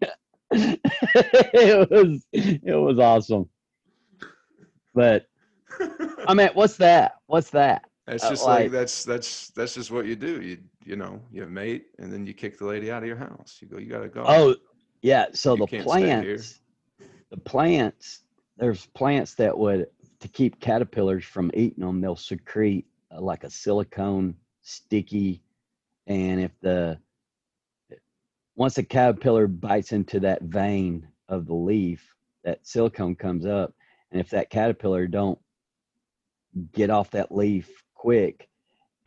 it 0.53 1.91
was 1.91 2.27
it 2.33 2.77
was 2.79 2.99
awesome. 2.99 3.49
But 4.95 5.25
I 6.27 6.35
mean, 6.35 6.51
what's 6.55 6.77
that? 6.77 7.15
What's 7.27 7.51
that? 7.51 7.85
It's 8.09 8.25
uh, 8.25 8.31
just 8.31 8.45
like, 8.45 8.61
like- 8.65 8.71
that's 8.73 9.05
that's 9.05 9.49
that's 9.51 9.75
just 9.75 9.91
what 9.91 10.05
you 10.07 10.15
do. 10.17 10.43
You 10.43 10.59
you 10.85 10.97
know 10.97 11.21
you 11.33 11.47
mate 11.47 11.87
and 11.99 12.13
then 12.13 12.27
you 12.27 12.35
kick 12.35 12.59
the 12.59 12.67
lady 12.67 12.91
out 12.91 13.03
of 13.03 13.07
your 13.07 13.17
house. 13.17 13.59
You 13.61 13.69
go. 13.69 13.79
You 13.79 13.87
gotta 13.89 14.09
go. 14.09 14.25
Oh, 14.27 14.55
yeah. 15.01 15.27
So 15.33 15.55
You 15.55 15.61
the 15.61 15.67
can't 15.67 15.89
stay 15.89 16.01
here. 16.01 16.23
plants, 16.23 16.61
the 17.33 17.39
plants, 17.39 18.21
there's 18.59 18.87
plants 18.87 19.35
that 19.37 19.57
would 19.57 19.87
to 20.21 20.29
keep 20.29 20.61
caterpillars 20.61 21.25
from 21.25 21.51
eating 21.55 21.83
them. 21.83 22.01
They'll 22.01 22.15
secrete 22.15 22.87
uh, 23.11 23.23
like 23.23 23.43
a 23.43 23.51
silicone 23.51 24.37
sticky, 24.61 25.43
and 26.07 26.41
if 26.41 26.53
the 26.61 26.99
once 28.55 28.77
a 28.77 28.83
caterpillar 28.83 29.47
bites 29.47 29.93
into 29.93 30.21
that 30.21 30.43
vein 30.43 31.09
of 31.31 31.47
the 31.47 31.55
leaf, 31.55 32.15
that 32.45 32.67
silicone 32.67 33.15
comes 33.15 33.47
up, 33.47 33.73
and 34.11 34.21
if 34.21 34.29
that 34.29 34.51
caterpillar 34.51 35.07
don't 35.07 35.39
get 36.73 36.91
off 36.91 37.11
that 37.13 37.35
leaf 37.35 37.83
quick, 37.95 38.51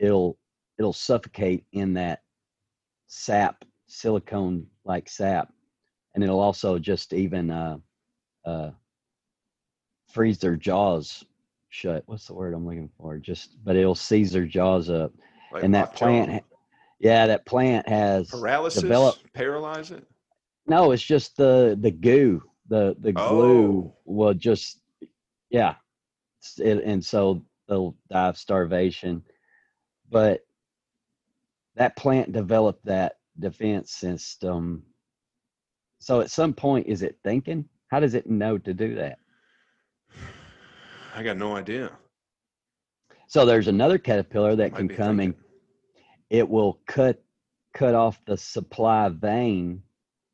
it'll 0.00 0.36
it'll 0.78 0.92
suffocate 0.92 1.64
in 1.72 1.94
that 1.94 2.22
sap, 3.06 3.64
silicone 3.86 4.66
like 4.84 5.08
sap, 5.08 5.52
and 6.16 6.24
it'll 6.24 6.40
also 6.40 6.76
just 6.76 7.12
even 7.12 7.52
uh, 7.52 7.78
uh, 8.46 8.70
freeze 10.08 10.38
their 10.38 10.56
jaws 10.56 11.24
shut. 11.68 12.02
What's 12.06 12.26
the 12.26 12.34
word 12.34 12.54
I'm 12.54 12.64
looking 12.66 12.90
for? 12.98 13.18
Just, 13.18 13.62
but 13.64 13.76
it'll 13.76 13.94
seize 13.94 14.32
their 14.32 14.46
jaws 14.46 14.88
up. 14.88 15.12
like 15.52 15.62
and 15.64 15.74
that 15.74 15.94
plant, 15.94 16.42
yeah, 17.00 17.26
that 17.26 17.44
plant 17.44 17.86
has 17.88 18.30
paralysis, 18.30 18.82
develop- 18.82 19.32
paralyze 19.34 19.90
it. 19.90 20.06
no. 20.66 20.92
It's 20.92 21.02
just 21.02 21.36
the 21.36 21.76
the 21.80 21.90
goo, 21.90 22.42
the 22.68 22.96
the 23.00 23.12
glue 23.12 23.84
Oh. 23.84 23.96
will 24.04 24.34
just, 24.34 24.80
yeah, 25.50 25.74
it, 26.58 26.82
and 26.84 27.04
so 27.04 27.42
they'll 27.68 27.96
die 28.10 28.28
of 28.28 28.38
starvation. 28.38 29.22
But 30.08 30.46
that 31.74 31.96
plant 31.96 32.32
developed 32.32 32.84
that 32.86 33.18
defense 33.38 33.92
system. 33.92 34.82
So 35.98 36.20
at 36.20 36.30
some 36.30 36.54
point, 36.54 36.86
is 36.86 37.02
it 37.02 37.18
thinking? 37.24 37.68
How 37.88 38.00
does 38.00 38.14
it 38.14 38.26
know 38.26 38.58
to 38.58 38.74
do 38.74 38.94
that? 38.96 39.18
I 41.14 41.22
got 41.22 41.36
no 41.36 41.56
idea. 41.56 41.92
So 43.28 43.44
there's 43.44 43.68
another 43.68 43.98
caterpillar 43.98 44.56
that 44.56 44.72
Might 44.72 44.78
can 44.78 44.88
come 44.88 45.20
and 45.20 45.34
it 46.30 46.48
will 46.48 46.80
cut 46.86 47.22
cut 47.74 47.94
off 47.94 48.24
the 48.24 48.36
supply 48.36 49.08
vein 49.08 49.82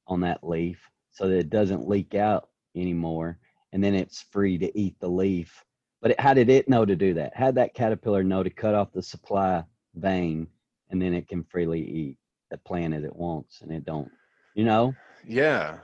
on 0.07 0.21
that 0.21 0.45
leaf 0.45 0.81
so 1.11 1.29
that 1.29 1.38
it 1.38 1.51
doesn't 1.51 1.88
leak 1.88 2.15
out 2.15 2.49
anymore 2.77 3.38
and 3.73 3.83
then 3.83 3.95
it's 3.95 4.23
free 4.31 4.59
to 4.59 4.79
eat 4.79 4.95
the 5.01 5.09
leaf. 5.09 5.65
But 6.01 6.12
it, 6.12 6.21
how 6.21 6.35
did 6.35 6.51
it 6.51 6.69
know 6.69 6.85
to 6.85 6.95
do 6.95 7.15
that? 7.15 7.33
How 7.35 7.47
did 7.47 7.57
that 7.57 7.75
caterpillar 7.75 8.23
know 8.23 8.43
to 8.43 8.51
cut 8.51 8.75
off 8.75 8.93
the 8.93 9.03
supply 9.03 9.65
vein 9.95 10.47
and 10.91 11.01
then 11.01 11.15
it 11.15 11.29
can 11.29 11.45
freely 11.45 11.81
eat 11.81 12.17
the 12.51 12.59
plant 12.59 12.95
as 12.95 13.05
it 13.05 13.15
wants 13.15 13.62
and 13.62 13.73
it 13.73 13.85
don't? 13.85 14.11
You 14.55 14.65
know? 14.65 14.95
Yeah, 15.27 15.79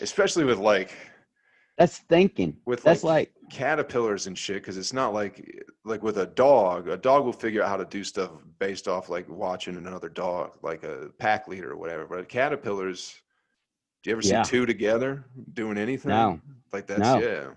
especially 0.00 0.44
with 0.44 0.58
like 0.58 0.92
that's 1.78 1.98
thinking 1.98 2.56
with 2.66 2.82
that's 2.82 3.02
like, 3.04 3.32
like 3.42 3.50
caterpillars 3.50 4.26
and 4.26 4.36
shit 4.36 4.56
because 4.56 4.76
it's 4.76 4.92
not 4.92 5.12
like 5.12 5.64
like 5.84 6.02
with 6.02 6.18
a 6.18 6.26
dog 6.26 6.88
a 6.88 6.96
dog 6.96 7.24
will 7.24 7.32
figure 7.32 7.62
out 7.62 7.68
how 7.68 7.76
to 7.76 7.84
do 7.86 8.02
stuff 8.04 8.30
based 8.58 8.88
off 8.88 9.08
like 9.08 9.28
watching 9.28 9.76
another 9.76 10.08
dog 10.08 10.52
like 10.62 10.82
a 10.84 11.10
pack 11.18 11.48
leader 11.48 11.72
or 11.72 11.76
whatever 11.76 12.06
but 12.06 12.28
caterpillars 12.28 13.14
do 14.02 14.10
you 14.10 14.16
ever 14.16 14.26
Yeah. 14.26 14.42
see 14.42 14.50
two 14.50 14.66
together 14.66 15.24
doing 15.54 15.78
anything 15.78 16.10
No. 16.10 16.40
like 16.72 16.86
that's 16.86 17.00
No. 17.00 17.20
yeah 17.20 17.50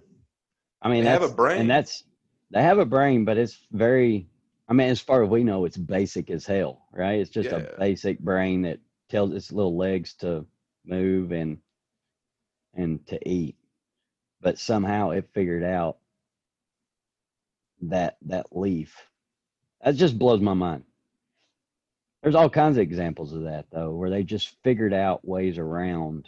I 0.81 0.89
mean, 0.89 1.03
They 1.03 1.09
have 1.09 1.23
a 1.23 1.29
brain. 1.29 1.61
and 1.61 1.69
that's 1.69 2.03
they 2.51 2.61
have 2.61 2.77
a 2.77 2.85
brain, 2.85 3.25
but 3.25 3.37
it's 3.39 3.65
very. 3.71 4.29
I 4.69 4.73
mean, 4.73 4.87
as 4.87 4.99
far 5.01 5.23
as 5.23 5.29
we 5.29 5.43
know, 5.43 5.65
it's 5.65 5.77
basic 5.77 6.29
as 6.29 6.45
hell, 6.45 6.85
right? 6.93 7.19
It's 7.19 7.31
just 7.31 7.49
Yeah. 7.49 7.55
a 7.57 7.79
basic 7.79 8.19
brain 8.19 8.61
that 8.63 8.79
tells 9.09 9.31
its 9.33 9.51
little 9.51 9.75
legs 9.75 10.13
to 10.15 10.45
move 10.85 11.31
and 11.31 11.57
and 12.75 13.05
to 13.07 13.29
eat, 13.29 13.55
but 14.41 14.59
somehow 14.59 15.11
it 15.11 15.29
figured 15.33 15.63
out 15.63 15.97
that 17.83 18.17
that 18.23 18.47
leaf. 18.55 18.95
That 19.83 19.95
just 19.95 20.17
blows 20.17 20.41
my 20.41 20.53
mind. 20.53 20.83
There's 22.23 22.35
all 22.35 22.49
kinds 22.49 22.77
of 22.77 22.81
examples 22.83 23.33
of 23.33 23.43
that 23.43 23.67
though, 23.71 23.91
where 23.95 24.09
they 24.09 24.23
just 24.23 24.55
figured 24.63 24.93
out 24.93 25.27
ways 25.27 25.57
around, 25.59 26.27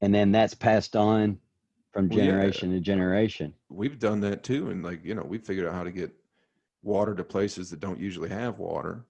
and 0.00 0.14
then 0.14 0.32
that's 0.32 0.54
passed 0.54 0.96
on 0.96 1.38
from 1.92 2.08
Well, 2.08 2.20
yeah. 2.20 2.26
generation 2.26 2.70
to 2.72 2.80
generation. 2.80 3.54
we've 3.70 3.98
done 3.98 4.20
that 4.20 4.44
too 4.44 4.70
and 4.70 4.82
like 4.84 5.04
you 5.04 5.14
know 5.14 5.22
we 5.22 5.38
figured 5.38 5.66
out 5.66 5.74
how 5.74 5.84
to 5.84 5.90
get 5.92 6.12
water 6.82 7.14
to 7.14 7.24
places 7.24 7.70
that 7.70 7.80
don't 7.80 8.00
usually 8.00 8.28
have 8.28 8.58
water 8.58 9.04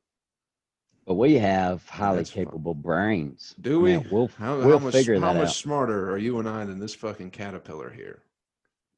But 1.08 1.14
we 1.14 1.36
have 1.38 1.88
highly 1.88 2.18
that's 2.18 2.30
fun. 2.30 2.44
capable 2.44 2.74
brains. 2.74 3.54
do 3.62 3.80
we 3.80 3.96
mean, 3.96 4.06
we'll 4.10 4.28
how, 4.38 4.58
we'll 4.58 4.78
how 4.78 4.84
much, 4.84 4.92
figure 4.92 5.18
how 5.18 5.32
that 5.32 5.38
much 5.38 5.48
out. 5.48 5.54
smarter 5.54 6.10
are 6.10 6.18
you 6.18 6.38
and 6.38 6.46
i 6.46 6.66
than 6.66 6.78
this 6.78 6.94
fucking 6.94 7.30
caterpillar 7.30 7.88
here 7.90 8.22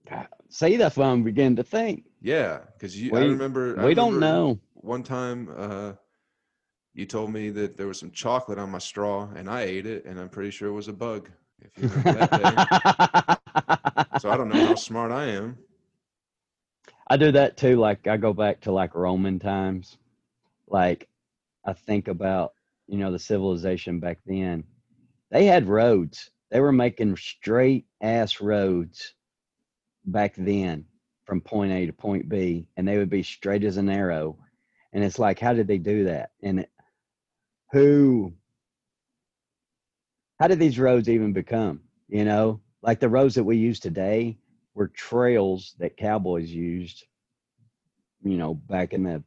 God, 0.09 0.27
See, 0.49 0.77
that's 0.77 0.97
why 0.97 1.07
I'm 1.07 1.23
beginning 1.23 1.55
to 1.57 1.63
think. 1.63 2.03
yeah 2.21 2.63
because 2.75 3.01
you 3.01 3.15
i 3.17 3.21
We- 3.21 3.29
remember 3.29 3.79
I 3.79 3.87
we 3.87 3.95
don't 3.95 4.19
know. 4.19 4.59
one 4.75 5.05
time 5.05 5.51
uh 5.57 5.93
you 6.95 7.07
told 7.07 7.33
me 7.33 7.49
that 7.51 7.77
there 7.77 7.87
was 7.87 8.01
some 8.01 8.11
chocolate 8.11 8.59
on 8.59 8.71
my 8.73 8.79
straw 8.79 9.29
and 9.37 9.49
i 9.49 9.61
ate 9.63 9.87
it 9.87 10.05
and 10.05 10.19
i'm 10.19 10.29
pretty 10.29 10.51
sure 10.51 10.69
it 10.69 10.73
was 10.73 10.89
a 10.89 10.93
bug 10.93 11.31
if 11.63 11.79
you 11.79 11.89
remember 11.89 12.13
that 12.27 12.35
day 12.35 14.19
so 14.19 14.33
i 14.33 14.37
don't 14.37 14.49
know 14.49 14.65
how 14.67 14.75
smart 14.89 15.13
i 15.13 15.27
am 15.27 15.57
I 17.07 17.17
do 17.17 17.33
that 17.33 17.57
too. 17.57 17.77
Like 17.77 18.07
I 18.07 18.17
go 18.17 18.33
back 18.33 18.61
to 18.63 18.73
like 18.73 18.95
Roman 18.95 19.39
times. 19.41 19.99
Like 20.69 21.09
I 21.65 21.73
think 21.73 22.09
about, 22.09 22.53
you 22.87 22.99
know, 22.99 23.13
the 23.13 23.19
civilization 23.19 24.01
back 24.01 24.19
then. 24.27 24.65
They 25.31 25.47
had 25.47 25.69
roads. 25.69 26.31
They 26.51 26.61
were 26.61 26.73
making 26.73 27.17
straight 27.17 27.87
ass 28.01 28.41
roads 28.41 29.15
back 30.05 30.35
then 30.37 30.87
from 31.25 31.41
point 31.41 31.73
A 31.73 31.87
to 31.87 31.93
point 31.93 32.29
B, 32.29 32.67
and 32.77 32.89
they 32.89 32.99
would 32.99 33.11
be 33.11 33.23
straight 33.23 33.63
as 33.65 33.77
an 33.77 33.89
arrow. 33.89 34.39
And 34.93 35.05
it's 35.05 35.19
like, 35.19 35.39
how 35.39 35.53
did 35.53 35.69
they 35.69 35.79
do 35.79 36.05
that? 36.05 36.31
And 36.43 36.67
who, 37.71 38.33
how 40.41 40.49
did 40.49 40.59
these 40.59 40.79
roads 40.79 41.09
even 41.09 41.33
become? 41.33 41.81
You 42.09 42.25
know, 42.25 42.61
like 42.83 42.99
the 42.99 43.09
roads 43.09 43.37
that 43.37 43.45
we 43.45 43.57
use 43.57 43.79
today 43.79 44.39
were 44.75 44.89
trails 44.89 45.77
that 45.79 45.97
cowboys 45.97 46.51
used, 46.51 47.05
you 48.25 48.37
know, 48.37 48.55
back 48.55 48.93
in 48.93 49.05
the 49.05 49.23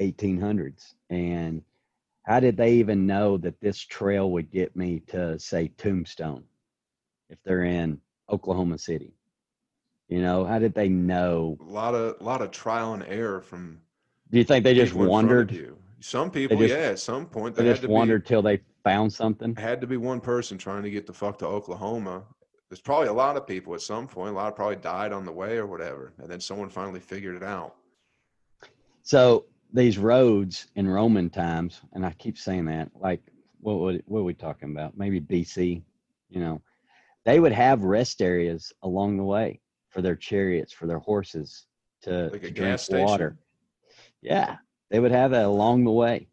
1800s. 0.00 0.94
And 1.10 1.62
how 2.22 2.40
did 2.40 2.56
they 2.56 2.72
even 2.74 3.06
know 3.06 3.36
that 3.38 3.60
this 3.60 3.78
trail 3.78 4.30
would 4.32 4.50
get 4.50 4.74
me 4.76 5.00
to, 5.08 5.38
say, 5.38 5.68
Tombstone 5.76 6.44
if 7.28 7.38
they're 7.44 7.64
in 7.64 8.00
Oklahoma 8.30 8.78
City? 8.78 9.14
You 10.08 10.20
know, 10.20 10.44
how 10.44 10.58
did 10.58 10.74
they 10.74 10.88
know? 10.88 11.56
a 11.60 11.64
lot 11.64 11.94
of 11.94 12.20
lot 12.20 12.42
of 12.42 12.50
trial 12.50 12.92
and 12.94 13.02
error 13.04 13.40
from 13.40 13.80
Do 14.30 14.38
you 14.38 14.44
think 14.44 14.62
they 14.64 14.74
just 14.74 14.92
people 14.92 15.04
in 15.04 15.10
front 15.10 15.24
of 15.24 15.30
wandered? 15.30 15.52
you 15.52 15.78
Some 16.00 16.30
people, 16.30 16.58
just- 16.58 16.74
yeah, 16.74 16.90
at 16.90 16.98
some 16.98 17.26
point 17.26 17.54
They 17.54 17.62
they 17.62 17.68
had 17.68 17.74
just 17.76 17.82
to 17.84 17.88
wandered 17.88 18.26
till 18.26 18.42
they 18.42 18.60
found 18.84 19.10
something. 19.12 19.54
had 19.56 19.80
to 19.80 19.86
be 19.86 19.96
one 19.96 20.20
person 20.20 20.58
trying 20.58 20.82
to 20.82 20.90
get 20.90 21.06
the 21.06 21.12
fuck 21.14 21.38
to 21.38 21.46
Oklahoma. 21.46 22.22
There's 22.68 22.80
probably 22.82 23.08
a 23.08 23.12
lot 23.14 23.36
of 23.38 23.46
people 23.46 23.74
at 23.74 23.80
some 23.80 24.06
point. 24.06 24.32
A 24.32 24.36
lot 24.36 24.48
of 24.48 24.56
probably 24.56 24.76
died 24.76 25.12
on 25.12 25.24
the 25.24 25.32
way 25.32 25.56
or 25.56 25.66
whatever, 25.66 26.12
and 26.18 26.30
then 26.30 26.40
someone 26.40 26.68
finally 26.68 27.00
figured 27.00 27.34
it 27.36 27.42
out. 27.42 27.76
So 29.02 29.46
these 29.74 29.98
roads 29.98 30.68
in 30.76 30.88
Roman 30.88 31.28
times, 31.28 31.80
and 31.92 32.06
I 32.06 32.12
keep 32.12 32.38
saying 32.38 32.66
that, 32.66 32.90
like 32.94 33.20
what 33.60 33.80
what, 33.80 34.00
what 34.06 34.20
are 34.20 34.24
we 34.24 34.32
talking 34.34 34.70
about? 34.70 34.96
Maybe 34.96 35.20
BC, 35.20 35.82
you 36.30 36.40
know, 36.40 36.62
they 37.24 37.40
would 37.40 37.52
have 37.52 37.82
rest 37.82 38.22
areas 38.22 38.72
along 38.82 39.16
the 39.16 39.24
way 39.24 39.60
for 39.88 40.00
their 40.00 40.14
chariots, 40.14 40.72
for 40.72 40.86
their 40.86 41.00
horses 41.00 41.66
to, 42.02 42.28
Like 42.28 42.42
to 42.42 42.50
drink 42.50 42.80
water. 42.90 43.36
Yeah, 44.22 44.56
they 44.90 45.00
would 45.00 45.12
have 45.12 45.32
that 45.32 45.44
along 45.44 45.84
the 45.84 45.90
way. 45.90 46.28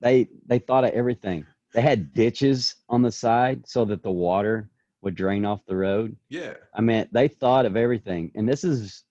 They 0.00 0.28
they 0.46 0.58
thought 0.58 0.84
of 0.84 0.90
everything. 0.90 1.44
They 1.74 1.82
had 1.82 2.14
ditches 2.14 2.76
on 2.88 3.02
the 3.02 3.12
side 3.12 3.68
so 3.68 3.84
that 3.84 4.02
the 4.02 4.10
water 4.10 4.70
would 5.02 5.14
drain 5.14 5.44
off 5.44 5.66
the 5.66 5.76
road. 5.76 6.16
Yeah, 6.30 6.54
I 6.74 6.80
mean, 6.80 7.08
they 7.12 7.28
thought 7.28 7.66
of 7.66 7.76
everything. 7.76 8.32
And 8.34 8.48
this 8.48 8.64
is 8.64 9.04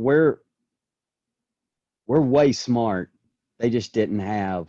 we're 0.00 0.38
we're 2.06 2.20
way 2.20 2.52
smart. 2.52 3.10
They 3.58 3.70
just 3.70 3.92
didn't 3.92 4.20
have 4.20 4.68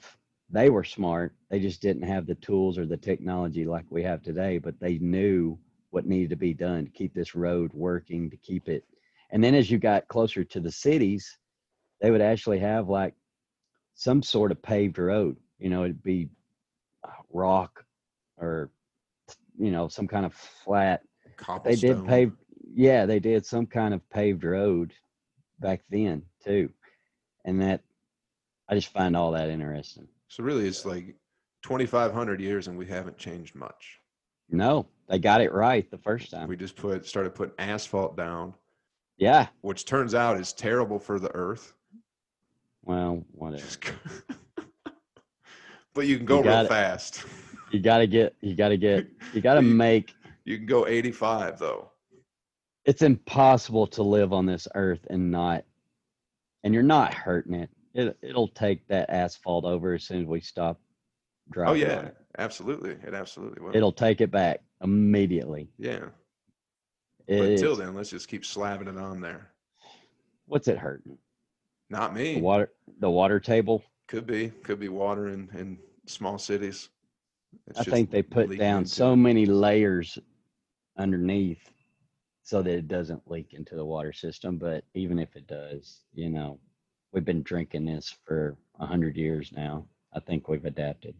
they 0.49 0.69
were 0.69 0.83
smart. 0.83 1.33
They 1.49 1.59
just 1.59 1.81
didn't 1.81 2.03
have 2.03 2.27
the 2.27 2.35
tools 2.35 2.77
or 2.77 2.85
the 2.85 2.97
technology 2.97 3.65
like 3.65 3.85
we 3.89 4.03
have 4.03 4.21
today, 4.21 4.57
but 4.57 4.79
they 4.79 4.97
knew 4.97 5.57
what 5.91 6.05
needed 6.05 6.29
to 6.31 6.35
be 6.35 6.53
done 6.53 6.85
to 6.85 6.91
keep 6.91 7.13
this 7.13 7.35
road 7.35 7.71
working, 7.73 8.29
to 8.29 8.37
keep 8.37 8.67
it. 8.67 8.83
And 9.31 9.43
then 9.43 9.55
as 9.55 9.71
you 9.71 9.77
got 9.77 10.07
closer 10.09 10.43
to 10.43 10.59
the 10.59 10.71
cities, 10.71 11.37
they 12.01 12.11
would 12.11 12.21
actually 12.21 12.59
have 12.59 12.89
like 12.89 13.13
some 13.93 14.21
sort 14.21 14.51
of 14.51 14.61
paved 14.61 14.97
road. 14.97 15.37
You 15.57 15.69
know, 15.69 15.83
it'd 15.83 16.03
be 16.03 16.29
rock 17.31 17.85
or 18.37 18.71
you 19.57 19.71
know 19.71 19.87
some 19.87 20.07
kind 20.07 20.25
of 20.25 20.33
flat 20.33 21.01
they 21.63 21.75
did 21.75 22.05
pave 22.05 22.31
yeah 22.73 23.05
they 23.05 23.19
did 23.19 23.45
some 23.45 23.65
kind 23.65 23.93
of 23.93 24.07
paved 24.09 24.43
road 24.43 24.93
back 25.61 25.81
then 25.89 26.23
too 26.43 26.69
and 27.45 27.61
that 27.61 27.81
i 28.67 28.75
just 28.75 28.91
find 28.91 29.15
all 29.15 29.31
that 29.31 29.49
interesting 29.49 30.07
So 30.27 30.43
really, 30.43 30.67
it's 30.67 30.85
like 30.85 31.15
2,500 31.63 32.41
years, 32.41 32.67
and 32.67 32.77
we 32.77 32.85
haven't 32.87 33.17
changed 33.17 33.55
much. 33.55 33.99
no 34.49 34.87
they 35.07 35.19
got 35.19 35.39
it 35.41 35.53
right 35.53 35.89
the 35.91 35.97
first 35.97 36.31
time 36.31 36.47
We 36.49 36.57
just 36.57 36.75
put 36.75 37.05
started 37.05 37.33
putting 37.35 37.53
asphalt 37.59 38.17
down, 38.17 38.53
yeah 39.17 39.47
which 39.61 39.85
turns 39.85 40.13
out 40.15 40.37
is 40.39 40.51
terrible 40.53 40.99
for 40.99 41.19
the 41.19 41.33
earth. 41.35 41.73
well 42.83 43.23
whatever 43.31 43.63
but 45.93 46.07
you 46.07 46.17
can 46.17 46.25
go 46.25 46.37
You 46.37 46.43
real 46.43 46.51
got 46.53 46.65
it. 46.65 46.69
fast. 46.69 47.25
you 47.71 47.79
gotta 47.79 48.07
get 48.07 48.35
you 48.41 48.55
gotta 48.55 48.77
get 48.77 49.07
you 49.33 49.41
gotta 49.41 49.61
make 49.85 50.13
You 50.45 50.57
can 50.57 50.65
go 50.65 50.87
85 50.87 51.59
though. 51.59 51.90
It's 52.85 53.01
impossible 53.01 53.87
to 53.87 54.03
live 54.03 54.33
on 54.33 54.45
this 54.45 54.67
earth 54.75 55.05
and 55.09 55.31
not 55.31 55.63
and 56.63 56.73
you're 56.73 56.83
not 56.83 57.13
hurting 57.13 57.53
it, 57.55 57.69
it 57.93 58.17
it'll 58.21 58.47
take 58.47 58.87
that 58.87 59.09
asphalt 59.09 59.65
over 59.65 59.93
as 59.93 60.03
soon 60.03 60.21
as 60.21 60.27
we 60.27 60.41
stop 60.41 60.79
Oh 61.65 61.73
driving 61.73 61.83
on 61.83 61.89
yeah, 61.89 61.99
it. 62.07 62.15
absolutely. 62.39 62.91
It 63.05 63.13
absolutely 63.13 63.63
will. 63.63 63.75
it'll 63.75 63.91
take 63.91 64.21
it 64.21 64.31
back 64.31 64.61
immediately 64.81 65.69
yeah. 65.77 66.05
But 67.27 67.51
until 67.51 67.75
then, 67.75 67.93
let's 67.93 68.09
just 68.09 68.27
keep 68.27 68.43
slapping 68.45 68.87
it 68.87 68.97
on 68.97 69.21
there. 69.21 69.51
what's 70.47 70.67
it 70.67 70.77
hurting 70.77 71.17
Not 71.89 72.13
me. 72.15 72.35
the 72.35 72.41
water 72.41 72.71
the 72.99 73.09
water 73.09 73.39
table 73.39 73.83
Could 74.07 74.25
be. 74.27 74.49
Could 74.63 74.79
be 74.79 74.89
water 74.89 75.27
in, 75.27 75.49
in 75.57 75.77
small 76.07 76.37
cities. 76.37 76.89
It's 77.67 77.79
i 77.79 77.83
think 77.83 78.09
they 78.11 78.21
put 78.23 78.57
down 78.57 78.85
so 78.85 79.15
many 79.15 79.45
layers 79.45 80.17
underneath 80.97 81.59
so 82.51 82.61
that 82.61 82.73
it 82.73 82.89
doesn't 82.89 83.31
leak 83.31 83.53
into 83.53 83.75
the 83.77 83.85
water 83.85 84.11
system 84.11 84.57
but 84.57 84.83
even 84.93 85.17
if 85.17 85.37
it 85.37 85.47
does 85.47 86.01
you 86.13 86.29
know 86.29 86.59
we've 87.13 87.23
been 87.23 87.41
drinking 87.43 87.85
this 87.85 88.13
for 88.25 88.57
a 88.81 88.85
hundred 88.85 89.15
years 89.15 89.53
now 89.55 89.85
i 90.13 90.19
think 90.19 90.49
we've 90.49 90.65
adapted 90.65 91.15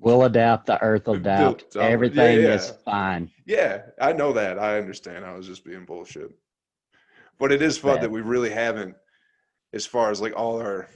we'll 0.00 0.22
adapt 0.24 0.64
the 0.64 0.80
earth 0.82 1.06
will 1.08 1.16
adapt 1.16 1.76
all- 1.76 1.82
yeah, 1.82 1.88
everything 1.90 2.38
is 2.38 2.72
fine 2.86 3.30
Yeah, 3.44 3.82
I 4.00 4.14
know 4.14 4.32
that. 4.32 4.58
I 4.58 4.78
understand. 4.78 5.26
I 5.26 5.34
was 5.34 5.46
just 5.46 5.62
being 5.64 5.84
bullshit. 5.84 6.30
But 7.38 7.50
it 7.52 7.60
is 7.62 7.76
fun 7.78 7.94
Bad. 7.96 8.04
that 8.04 8.10
we 8.10 8.20
really 8.20 8.50
haven't, 8.50 8.94
as 9.72 9.86
far 9.86 10.10
as 10.10 10.20
like 10.20 10.34
all 10.36 10.60
our, 10.60 10.88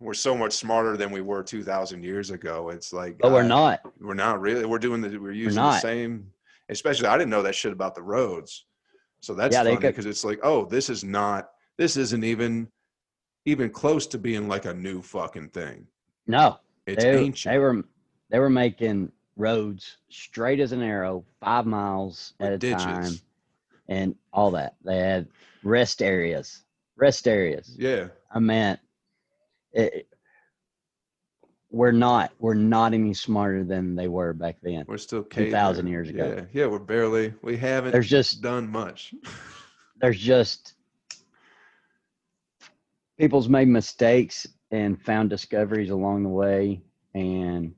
we're 0.00 0.14
so 0.14 0.36
much 0.36 0.52
smarter 0.52 0.96
than 0.96 1.10
we 1.10 1.20
were 1.20 1.42
2,000 1.42 2.02
years 2.02 2.30
ago. 2.30 2.70
It's 2.70 2.92
like, 2.92 3.18
but 3.18 3.32
we're 3.32 3.42
God, 3.42 3.48
not 3.48 3.80
We're 4.00 4.14
not 4.14 4.40
really. 4.40 4.64
We're 4.64 4.78
doing 4.78 5.00
the, 5.00 5.16
we're 5.18 5.32
using 5.32 5.62
the 5.62 5.78
same, 5.80 6.30
especially, 6.68 7.06
I 7.08 7.16
didn't 7.18 7.30
know 7.30 7.42
that 7.42 7.54
shit 7.54 7.72
about 7.72 7.94
the 7.94 8.02
roads. 8.02 8.66
So 9.20 9.34
that's 9.34 9.54
Yeah, 9.54 9.64
funny 9.64 9.76
because 9.78 10.06
it's 10.06 10.24
like, 10.24 10.40
oh, 10.42 10.66
this 10.66 10.90
is 10.90 11.02
not, 11.04 11.50
this 11.78 11.96
isn't 11.96 12.24
even, 12.24 12.68
even 13.46 13.70
close 13.70 14.06
to 14.08 14.18
being 14.18 14.48
like 14.48 14.64
a 14.66 14.74
new 14.74 15.02
fucking 15.02 15.48
thing. 15.50 15.86
no 16.26 16.58
It's 16.86 17.02
they, 17.04 17.18
ancient. 17.18 17.52
they 17.54 17.58
were 17.58 17.82
they 18.30 18.38
were 18.40 18.50
making 18.50 19.12
roads 19.36 19.98
straight 20.10 20.60
as 20.60 20.72
an 20.72 20.82
arrow, 20.82 21.24
five 21.40 21.64
miles 21.66 22.34
With 22.40 22.48
at 22.48 22.52
a 22.54 22.58
ditches. 22.58 22.82
time, 22.82 23.12
and 23.88 24.14
all 24.32 24.50
that. 24.52 24.74
They 24.84 24.98
had 24.98 25.28
rest 25.62 26.02
areas, 26.02 26.64
rest 26.96 27.28
areas. 27.28 27.74
yeah. 27.78 28.08
I 28.32 28.38
meant, 28.40 28.80
it, 29.76 30.08
we're 31.70 31.92
not 31.92 32.32
we're 32.38 32.54
not 32.54 32.94
any 32.94 33.12
smarter 33.12 33.62
than 33.62 33.94
they 33.94 34.08
were 34.08 34.32
back 34.32 34.56
then. 34.62 34.84
We're 34.88 34.98
still 34.98 35.22
2,000 35.24 35.86
years 35.86 36.08
ago. 36.08 36.34
Yeah. 36.36 36.44
Yeah. 36.52 36.66
We're 36.66 36.78
barely, 36.78 37.34
we 37.42 37.56
haven't 37.56 37.92
There's 37.92 38.08
just 38.08 38.40
done 38.40 38.68
much. 38.68 39.14
there's 40.00 40.18
just 40.18 40.74
people's 43.18 43.48
made 43.48 43.68
mistakes 43.68 44.46
and 44.70 45.00
found 45.00 45.30
discoveries 45.30 45.90
along 45.90 46.22
the 46.22 46.28
way 46.28 46.82
and 47.14 47.74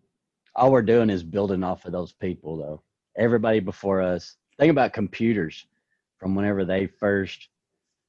all 0.57 0.73
we're 0.73 0.83
doing 0.83 1.11
is 1.11 1.23
building 1.23 1.63
off 1.63 1.85
of 1.85 1.93
those 1.93 2.13
people 2.13 2.57
though 2.57 2.83
everybody 3.17 3.61
before 3.61 4.01
us 4.01 4.37
think 4.59 4.71
about 4.71 4.93
computers 4.93 5.67
from 6.19 6.35
whenever 6.35 6.65
they 6.65 6.87
first 6.87 7.49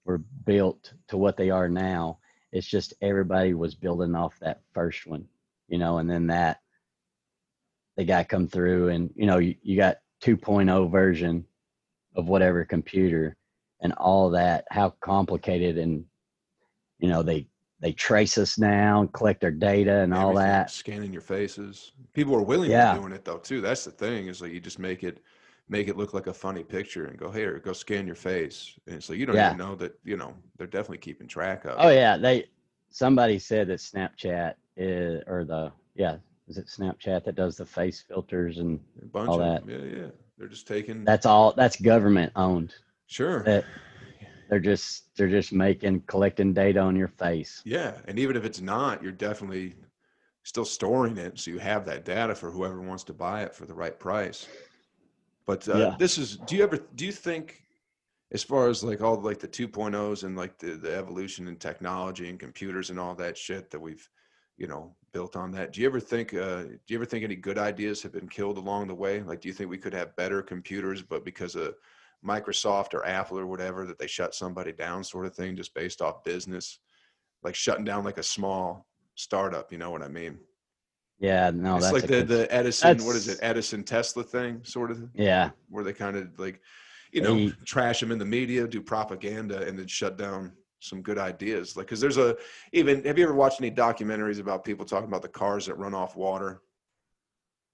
were 0.05 0.17
built 0.45 0.93
to 1.07 1.17
what 1.17 1.37
they 1.37 1.49
are 1.49 1.69
now 1.69 2.17
it's 2.51 2.67
just 2.67 2.93
everybody 3.01 3.53
was 3.53 3.75
building 3.75 4.15
off 4.15 4.37
that 4.39 4.61
first 4.73 5.05
one 5.07 5.25
you 5.67 5.77
know 5.77 5.97
and 5.99 6.09
then 6.09 6.27
that 6.27 6.59
they 7.97 8.05
got 8.05 8.29
come 8.29 8.47
through 8.47 8.89
and 8.89 9.09
you 9.15 9.25
know 9.25 9.37
you, 9.37 9.55
you 9.61 9.75
got 9.77 9.97
2.0 10.23 10.91
version 10.91 11.45
of 12.15 12.27
whatever 12.27 12.65
computer 12.65 13.35
and 13.81 13.93
all 13.93 14.29
that 14.29 14.65
how 14.69 14.89
complicated 15.01 15.77
and 15.77 16.05
you 16.99 17.07
know 17.07 17.23
they 17.23 17.47
they 17.81 17.93
trace 17.93 18.37
us 18.37 18.57
now 18.57 19.01
and 19.01 19.13
collect 19.13 19.43
our 19.43 19.51
data 19.51 19.99
and 19.99 20.13
all 20.13 20.31
Everything, 20.31 20.49
that. 20.49 20.69
scanning 20.69 21.13
your 21.13 21.21
faces. 21.21 21.93
People 22.13 22.35
are 22.35 22.41
willing 22.41 22.69
Yeah. 22.71 22.93
to 22.93 22.99
doing 22.99 23.13
it 23.13 23.23
though 23.23 23.37
too. 23.37 23.61
That's 23.61 23.85
the 23.85 23.91
thing 23.91 24.27
is 24.27 24.41
like 24.41 24.51
you 24.51 24.59
just 24.59 24.79
make 24.79 25.03
it 25.03 25.21
make 25.69 25.87
it 25.87 25.95
look 25.97 26.13
like 26.13 26.27
a 26.27 26.33
funny 26.33 26.63
picture 26.63 27.05
and 27.05 27.17
go 27.17 27.29
here 27.31 27.59
go 27.59 27.73
scan 27.73 28.05
your 28.05 28.15
face. 28.15 28.77
And 28.87 29.01
so 29.03 29.13
you 29.13 29.25
don't 29.25 29.35
Yeah. 29.35 29.47
even 29.47 29.57
know 29.57 29.75
that 29.75 29.97
you 30.03 30.17
know 30.17 30.33
they're 30.57 30.67
definitely 30.67 30.97
keeping 30.97 31.27
track 31.27 31.65
of 31.65 31.75
oh 31.77 31.89
it. 31.89 31.95
yeah 31.95 32.17
they 32.17 32.45
somebody 32.89 33.37
said 33.39 33.67
that 33.67 33.79
snapchat 33.79 34.55
is 34.75 35.23
or 35.27 35.45
the 35.45 35.71
yeah 35.95 36.17
is 36.47 36.57
it 36.57 36.67
snapchat 36.67 37.23
that 37.23 37.35
does 37.35 37.57
the 37.57 37.65
face 37.65 38.03
filters 38.07 38.57
and 38.57 38.79
a 39.01 39.05
bunch 39.05 39.29
all 39.29 39.41
of 39.41 39.69
yeah 39.69 39.77
yeah. 39.77 40.07
They're 40.37 40.47
just 40.47 40.67
taking 40.67 41.03
that's 41.03 41.25
all 41.25 41.51
that's 41.53 41.79
government 41.79 42.31
owned. 42.35 42.73
Sure. 43.07 43.43
That 43.43 43.65
they're 44.49 44.59
just 44.59 45.15
they're 45.15 45.27
just 45.27 45.51
making 45.53 46.01
collecting 46.07 46.53
data 46.53 46.79
on 46.79 46.95
your 46.95 47.09
face. 47.09 47.61
Yeah 47.65 47.93
and 48.07 48.17
even 48.17 48.35
if 48.35 48.43
it's 48.45 48.61
not 48.61 49.03
you're 49.03 49.11
definitely 49.11 49.75
still 50.43 50.65
storing 50.65 51.17
it 51.17 51.37
so 51.37 51.51
you 51.51 51.59
have 51.59 51.85
that 51.85 52.05
data 52.05 52.33
for 52.33 52.49
whoever 52.49 52.81
wants 52.81 53.03
to 53.03 53.13
buy 53.13 53.43
it 53.43 53.53
for 53.53 53.65
the 53.67 53.73
right 53.73 53.99
price 53.99 54.47
but 55.49 55.67
uh, 55.67 55.77
Yeah. 55.79 55.95
this 55.97 56.19
is 56.19 56.37
do 56.37 56.55
you 56.55 56.61
ever 56.61 56.77
do 56.93 57.07
you 57.07 57.11
think 57.11 57.63
as 58.31 58.43
far 58.43 58.69
as 58.69 58.83
like 58.83 59.01
all 59.01 59.19
like 59.19 59.39
the 59.39 59.47
2.0s 59.47 60.23
and 60.23 60.37
like 60.37 60.59
the, 60.59 60.75
the 60.75 60.95
evolution 60.95 61.47
in 61.47 61.55
technology 61.55 62.29
and 62.29 62.39
computers 62.39 62.91
and 62.91 62.99
all 62.99 63.15
that 63.15 63.35
shit 63.35 63.71
that 63.71 63.79
we've 63.79 64.07
you 64.57 64.67
know 64.67 64.95
built 65.11 65.35
on 65.35 65.49
that 65.49 65.73
do 65.73 65.81
you 65.81 65.87
ever 65.87 65.99
think 65.99 66.35
uh 66.35 66.65
do 66.65 66.89
you 66.89 66.97
ever 66.97 67.05
think 67.05 67.23
any 67.23 67.35
good 67.35 67.57
ideas 67.57 68.03
have 68.03 68.11
been 68.11 68.29
killed 68.29 68.59
along 68.59 68.85
the 68.85 68.93
way? 68.93 69.23
Like 69.23 69.41
do 69.41 69.47
you 69.47 69.55
think 69.55 69.71
we 69.71 69.79
could 69.79 69.93
have 69.95 70.15
better 70.15 70.43
computers 70.43 71.01
but 71.01 71.25
because 71.25 71.55
of 71.55 71.73
microsoft 72.23 72.93
or 72.93 73.03
apple 73.07 73.39
or 73.39 73.47
whatever 73.47 73.87
that 73.87 73.97
they 73.97 74.05
shut 74.05 74.35
somebody 74.35 74.71
down 74.71 75.03
sort 75.03 75.25
of 75.25 75.33
thing 75.33 75.55
just 75.55 75.73
based 75.73 75.99
off 75.99 76.23
business? 76.23 76.77
Like 77.41 77.55
shutting 77.55 77.85
down 77.85 78.03
like 78.03 78.19
a 78.19 78.33
small 78.37 78.85
startup 79.15 79.71
you 79.71 79.79
know 79.79 79.89
what 79.89 80.03
i 80.03 80.07
mean 80.07 80.37
yeah 81.19 81.51
no 81.53 81.75
it's 81.75 81.85
that's 81.85 81.93
like 81.93 82.03
the 82.03 82.07
good- 82.07 82.27
the 82.27 82.53
edison 82.53 82.97
what 83.05 83.15
is 83.15 83.27
it 83.27 83.37
edison 83.41 83.83
tesla 83.83 84.23
thing 84.23 84.61
sort 84.63 84.89
of 84.91 85.09
yeah 85.13 85.49
where 85.69 85.83
they 85.83 85.93
kind 85.93 86.15
of 86.15 86.27
like 86.37 86.61
you 87.11 87.21
know 87.21 87.35
They- 87.35 87.51
trash 87.65 87.99
them 87.99 88.11
in 88.11 88.19
the 88.19 88.25
media, 88.25 88.67
do 88.67 88.81
propaganda, 88.81 89.63
and 89.67 89.77
then 89.79 89.87
shut 89.87 90.15
down 90.17 90.51
some 90.79 91.01
good 91.01 91.17
ideas. 91.17 91.75
Like 91.75 91.87
because 91.87 91.99
there's 91.99 92.17
a 92.17 92.37
even 92.71 93.03
have 93.03 93.17
you 93.17 93.23
ever 93.23 93.33
watched 93.33 93.59
any 93.59 93.71
documentaries 93.71 94.39
about 94.39 94.63
people 94.63 94.85
talking 94.85 95.07
about 95.07 95.23
the 95.23 95.27
cars 95.27 95.65
that 95.65 95.75
run 95.77 95.93
off 95.95 96.15
water? 96.15 96.61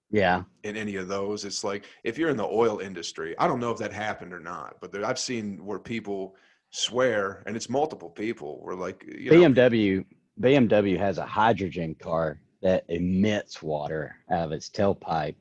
Yeah. 0.10 0.44
in 0.64 0.78
any 0.78 0.96
of 0.96 1.08
those. 1.10 1.44
It's 1.44 1.64
like 1.66 1.84
if 2.06 2.18
you're 2.18 2.30
in 2.30 2.38
the 2.38 2.46
oil 2.46 2.80
industry, 2.80 3.36
I 3.38 3.48
don't 3.48 3.60
know 3.60 3.72
if 3.72 3.78
that 3.80 3.92
happened 3.92 4.32
or 4.34 4.40
not, 4.40 4.76
but 4.80 4.92
there, 4.94 5.04
I've 5.06 5.20
seen 5.20 5.66
where 5.66 5.80
people 5.80 6.36
swear, 6.70 7.44
and 7.46 7.56
it's 7.58 7.70
multiple 7.70 8.10
people. 8.10 8.60
Where 8.64 8.76
like 8.76 9.04
you 9.06 9.32
know, 9.32 9.50
BMW 9.50 10.06
BMW 10.40 10.98
has 10.98 11.18
a 11.18 11.26
hydrogen 11.26 11.96
car 11.96 12.40
that 12.62 12.86
emits 12.90 13.62
water 13.62 14.16
out 14.32 14.46
of 14.46 14.52
its 14.52 14.70
tailpipe, 14.70 15.36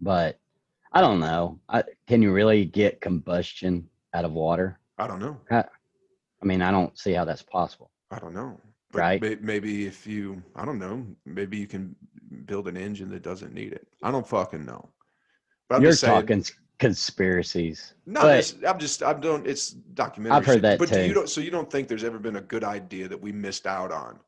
but 0.00 0.38
I 0.92 1.00
don't 1.00 1.20
know. 1.20 1.58
I, 1.68 1.82
can 2.06 2.22
you 2.22 2.32
really 2.32 2.64
get 2.64 3.00
combustion 3.00 3.88
out 4.14 4.24
of 4.24 4.32
water? 4.32 4.78
I 4.98 5.06
don't 5.06 5.18
know. 5.18 5.38
I 5.50 5.64
mean, 6.42 6.62
I 6.62 6.70
don't 6.70 6.96
see 6.98 7.12
how 7.12 7.24
that's 7.24 7.42
possible. 7.42 7.90
I 8.10 8.18
don't 8.18 8.34
know. 8.34 8.60
But 8.92 8.98
Right. 8.98 9.20
may- 9.20 9.38
maybe 9.40 9.86
if 9.86 10.06
you, 10.06 10.42
I 10.54 10.64
don't 10.64 10.78
know, 10.78 11.04
maybe 11.24 11.56
you 11.56 11.66
can 11.66 11.96
build 12.46 12.68
an 12.68 12.76
engine 12.76 13.10
that 13.10 13.22
doesn't 13.22 13.52
need 13.52 13.72
it. 13.72 13.88
I 14.02 14.10
don't 14.12 14.26
fucking 14.26 14.64
know. 14.64 14.88
But 15.68 15.76
I'm 15.76 15.82
You're 15.82 15.92
saying, 15.92 16.26
talking 16.26 16.44
conspiracies. 16.78 17.94
No, 18.06 18.20
I'm 18.68 18.78
just, 18.78 19.02
I 19.02 19.14
don't. 19.14 19.46
It's 19.46 19.70
documentary. 19.70 20.36
I've 20.36 20.46
heard 20.46 20.54
shit. 20.56 20.62
that 20.62 20.78
But 20.78 20.92
do 20.92 21.02
you 21.02 21.14
don't. 21.14 21.28
So 21.28 21.40
you 21.40 21.50
don't 21.50 21.70
think 21.70 21.88
there's 21.88 22.04
ever 22.04 22.18
been 22.18 22.36
a 22.36 22.40
good 22.42 22.62
idea 22.62 23.08
that 23.08 23.20
we 23.20 23.32
missed 23.32 23.66
out 23.66 23.90
on? 23.90 24.20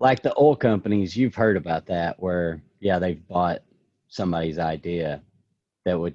Like 0.00 0.22
the 0.22 0.34
oil 0.38 0.56
companies, 0.56 1.14
you've 1.16 1.34
heard 1.34 1.56
about 1.56 1.86
that, 1.86 2.18
where 2.20 2.62
yeah, 2.80 2.98
they've 2.98 3.26
bought 3.28 3.62
somebody's 4.08 4.58
idea 4.58 5.22
that 5.84 5.98
would, 6.00 6.14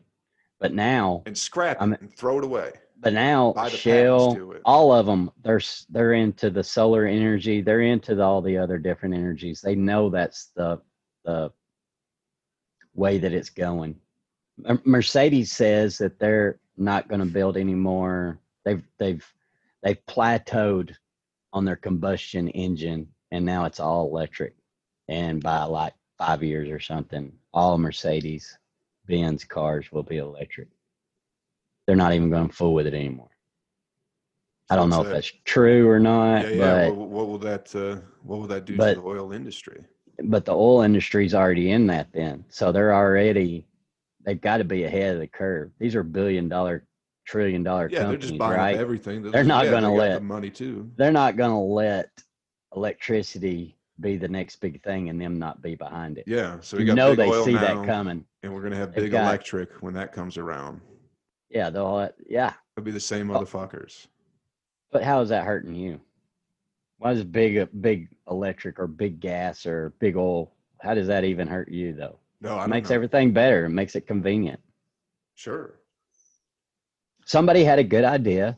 but 0.60 0.74
now, 0.74 1.22
And 1.28 1.38
scrap 1.38 1.78
it 1.80 2.02
and 2.02 2.14
throw 2.18 2.40
it 2.40 2.44
away. 2.44 2.72
but 3.00 3.14
now 3.14 3.54
Buy 3.54 3.70
the 3.70 3.78
patents 3.78 3.82
Shell, 3.82 4.54
all 4.66 4.92
of 4.92 5.06
them, 5.06 5.30
they're 5.44 5.62
they're 5.90 6.14
into 6.14 6.50
the 6.50 6.64
solar 6.64 7.06
energy. 7.06 7.62
They're 7.62 7.82
into 7.82 8.16
the, 8.16 8.24
all 8.24 8.42
the 8.42 8.58
other 8.58 8.80
different 8.80 9.14
energies. 9.16 9.62
They 9.62 9.76
know 9.76 10.10
that's 10.10 10.48
the 10.56 10.82
the 11.24 11.52
way 12.96 13.20
that 13.20 13.34
it's 13.34 13.50
going. 13.52 13.96
Mercedes 14.84 15.52
says 15.52 15.98
that 16.00 16.18
they're 16.18 16.60
not 16.78 17.08
going 17.08 17.20
to 17.20 17.26
build 17.28 17.56
any 17.56 17.76
more. 17.76 18.40
They've 18.64 18.84
they've 18.98 19.26
they've 19.84 20.04
plateaued 20.08 20.96
on 21.54 21.66
their 21.66 21.76
combustion 21.76 22.48
engine, 22.50 23.08
and 23.32 23.45
now 23.45 23.65
it's 23.65 23.80
all 23.80 24.07
electric. 24.07 24.55
And 25.07 25.41
by 25.41 25.63
like 25.63 25.93
five 26.17 26.43
years 26.43 26.69
or 26.69 26.80
something, 26.80 27.32
all 27.53 27.78
Mercedes 27.78 28.57
Benz 29.07 29.43
cars 29.43 29.91
will 29.91 30.03
be 30.03 30.17
electric. 30.17 30.67
They're 31.86 31.95
not 31.95 32.13
even 32.13 32.30
going 32.32 32.49
to 32.49 32.53
fool 32.55 32.73
with 32.73 32.88
it 32.88 32.93
anymore. 32.93 33.30
I 34.69 34.76
don't 34.76 34.89
know 34.89 35.01
if 35.03 35.09
that's 35.09 35.32
true 35.43 35.88
or 35.88 35.99
not, 35.99 36.41
Yeah, 36.41 36.49
yeah. 36.49 36.88
but 36.89 36.95
What, 36.95 37.09
what 37.09 37.28
will 37.28 37.38
that? 37.39 37.76
Uh, 37.76 37.97
what 38.23 38.39
will 38.39 38.47
that 38.47 38.65
do 38.65 38.76
but- 38.78 38.95
to 38.95 39.01
the 39.01 39.07
oil 39.07 39.32
industry? 39.32 39.86
but 40.23 40.45
the 40.45 40.53
oil 40.55 40.82
industry's 40.82 41.34
already 41.36 41.71
in 41.71 41.88
that 41.88 42.07
then. 42.13 42.45
So 42.47 42.71
they're 42.71 42.95
already 42.95 43.67
they've 44.26 44.39
got 44.39 44.57
to 44.57 44.63
be 44.63 44.86
ahead 44.86 45.13
of 45.15 45.19
the 45.19 45.28
curve. 45.28 45.71
These 45.78 45.93
are 45.93 46.03
billion 46.03 46.47
dollar, 46.47 46.86
trillion 47.26 47.63
dollar 47.63 47.89
Yeah, 47.91 47.99
they're 47.99 48.05
companies, 48.13 48.30
just 48.30 48.39
buying 48.39 48.57
right? 48.57 48.78
everything. 48.78 49.21
They're 49.23 49.43
not 49.43 49.65
yeah, 49.65 49.71
gonna 49.71 49.93
let- 49.93 50.15
the 50.15 50.21
money 50.21 50.49
too. 50.49 50.89
They're 50.95 51.11
not 51.11 51.36
going 51.36 51.51
to 51.51 51.57
let 51.57 52.09
electricity 52.76 53.76
be 54.01 54.17
the 54.17 54.28
next 54.28 54.57
big 54.57 54.84
thing 54.84 55.09
and 55.09 55.19
them 55.21 55.39
not 55.39 55.61
be 55.61 55.76
behind 55.76 56.17
it. 56.17 56.26
Yeah, 56.28 56.59
so 56.59 56.78
we 56.78 56.84
you 56.86 56.93
know 56.93 57.15
they 57.15 57.32
see 57.43 57.53
now, 57.53 57.61
that 57.61 57.86
coming. 57.88 58.26
and 58.43 58.53
we're 58.53 58.61
gonna 58.61 58.76
have 58.76 58.93
They've 58.93 59.05
big 59.05 59.11
got- 59.13 59.23
electric 59.28 59.69
when 59.82 59.93
that 59.93 60.11
comes 60.11 60.38
around. 60.38 60.82
Yeah, 61.49 61.69
they'll 61.69 62.09
yeah. 62.28 62.53
It'll 62.76 62.84
be 62.86 62.91
the 62.91 62.99
same 62.99 63.32
Oh. 63.32 63.39
motherfuckers. 63.39 64.07
But 64.91 65.03
how 65.03 65.21
is 65.21 65.30
that 65.30 65.45
hurting 65.45 65.73
you? 65.76 66.01
Why 66.97 67.11
is 67.11 67.23
big 67.23 67.69
big 67.82 68.09
electric 68.30 68.80
or 68.80 68.88
big 68.88 69.19
gas 69.19 69.65
or 69.65 69.91
big 69.99 70.17
oil? 70.17 70.51
How 70.82 70.93
does 70.93 71.07
that 71.07 71.23
even 71.23 71.47
hurt 71.47 71.69
you 71.69 71.93
though? 71.93 72.19
No, 72.41 72.55
I 72.55 72.65
It 72.65 72.69
makes 72.69 72.89
know. 72.89 72.95
everything 72.95 73.32
better. 73.32 73.65
It 73.65 73.69
makes 73.69 73.95
it 73.95 74.05
convenient. 74.07 74.59
Sure. 75.36 75.80
somebody 77.28 77.63
had 77.63 77.80
a 77.80 77.84
good 77.84 78.03
idea, 78.03 78.55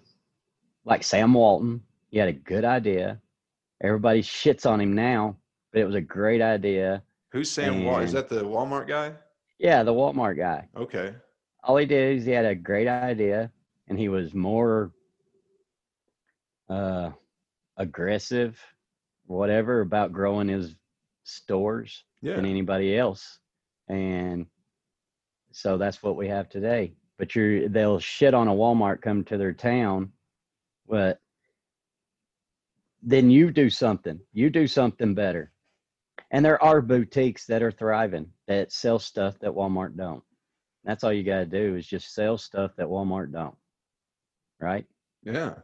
like 0.83 1.01
Sam 1.03 1.33
Walton. 1.33 1.81
He 2.09 2.17
had 2.17 2.27
a 2.27 2.33
good 2.33 2.65
idea. 2.65 3.21
Everybody 3.81 4.21
shits 4.21 4.69
on 4.69 4.81
him 4.81 4.93
now, 4.93 5.37
but 5.71 5.81
it 5.81 5.85
was 5.85 5.95
a 5.95 6.01
great 6.01 6.41
idea. 6.41 7.03
Who's 7.31 7.51
Sam? 7.51 7.85
Is 8.01 8.13
that 8.13 8.29
the 8.29 8.41
Walmart 8.43 8.87
guy? 8.87 9.13
Yeah, 9.59 9.83
the 9.83 9.93
Walmart 9.93 10.37
guy. 10.37 10.67
Okay. 10.75 11.13
All 11.63 11.77
he 11.77 11.85
did 11.85 12.17
is 12.17 12.25
he 12.25 12.31
had 12.31 12.45
a 12.45 12.55
great 12.55 12.87
idea, 12.87 13.51
and 13.87 13.99
he 13.99 14.09
was 14.09 14.33
more 14.33 14.91
uh, 16.69 17.11
aggressive, 17.77 18.59
whatever, 19.25 19.81
about 19.81 20.11
growing 20.13 20.47
his 20.47 20.75
stores 21.23 22.03
Yeah. 22.21 22.35
than 22.35 22.45
anybody 22.45 22.97
else. 22.97 23.39
And 23.89 24.47
so 25.51 25.77
that's 25.77 26.01
what 26.01 26.15
we 26.15 26.27
have 26.27 26.49
today. 26.49 26.93
But 27.17 27.35
you're 27.35 27.67
they'll 27.67 27.99
shit 27.99 28.33
on 28.33 28.47
a 28.47 28.53
Walmart 28.53 29.01
come 29.01 29.23
to 29.25 29.37
their 29.37 29.53
town, 29.53 30.11
but 30.87 31.19
then 33.01 33.29
you 33.29 33.51
do 33.51 33.69
something. 33.69 34.19
You 34.33 34.49
do 34.49 34.67
something 34.67 35.13
better. 35.13 35.51
And 36.31 36.43
there 36.43 36.61
are 36.63 36.81
boutiques 36.81 37.45
that 37.45 37.63
are 37.63 37.71
thriving 37.71 38.27
that 38.47 38.71
sell 38.71 38.99
stuff 38.99 39.39
that 39.39 39.51
Walmart 39.51 39.95
don't. 39.95 40.23
That's 40.83 41.03
all 41.03 41.13
you 41.13 41.23
got 41.23 41.39
to 41.39 41.45
do 41.45 41.75
is 41.75 41.87
just 41.87 42.13
sell 42.13 42.37
stuff 42.37 42.71
that 42.77 42.87
Walmart 42.87 43.31
don't. 43.31 43.55
Right? 44.59 44.85
Yeah. 45.23 45.55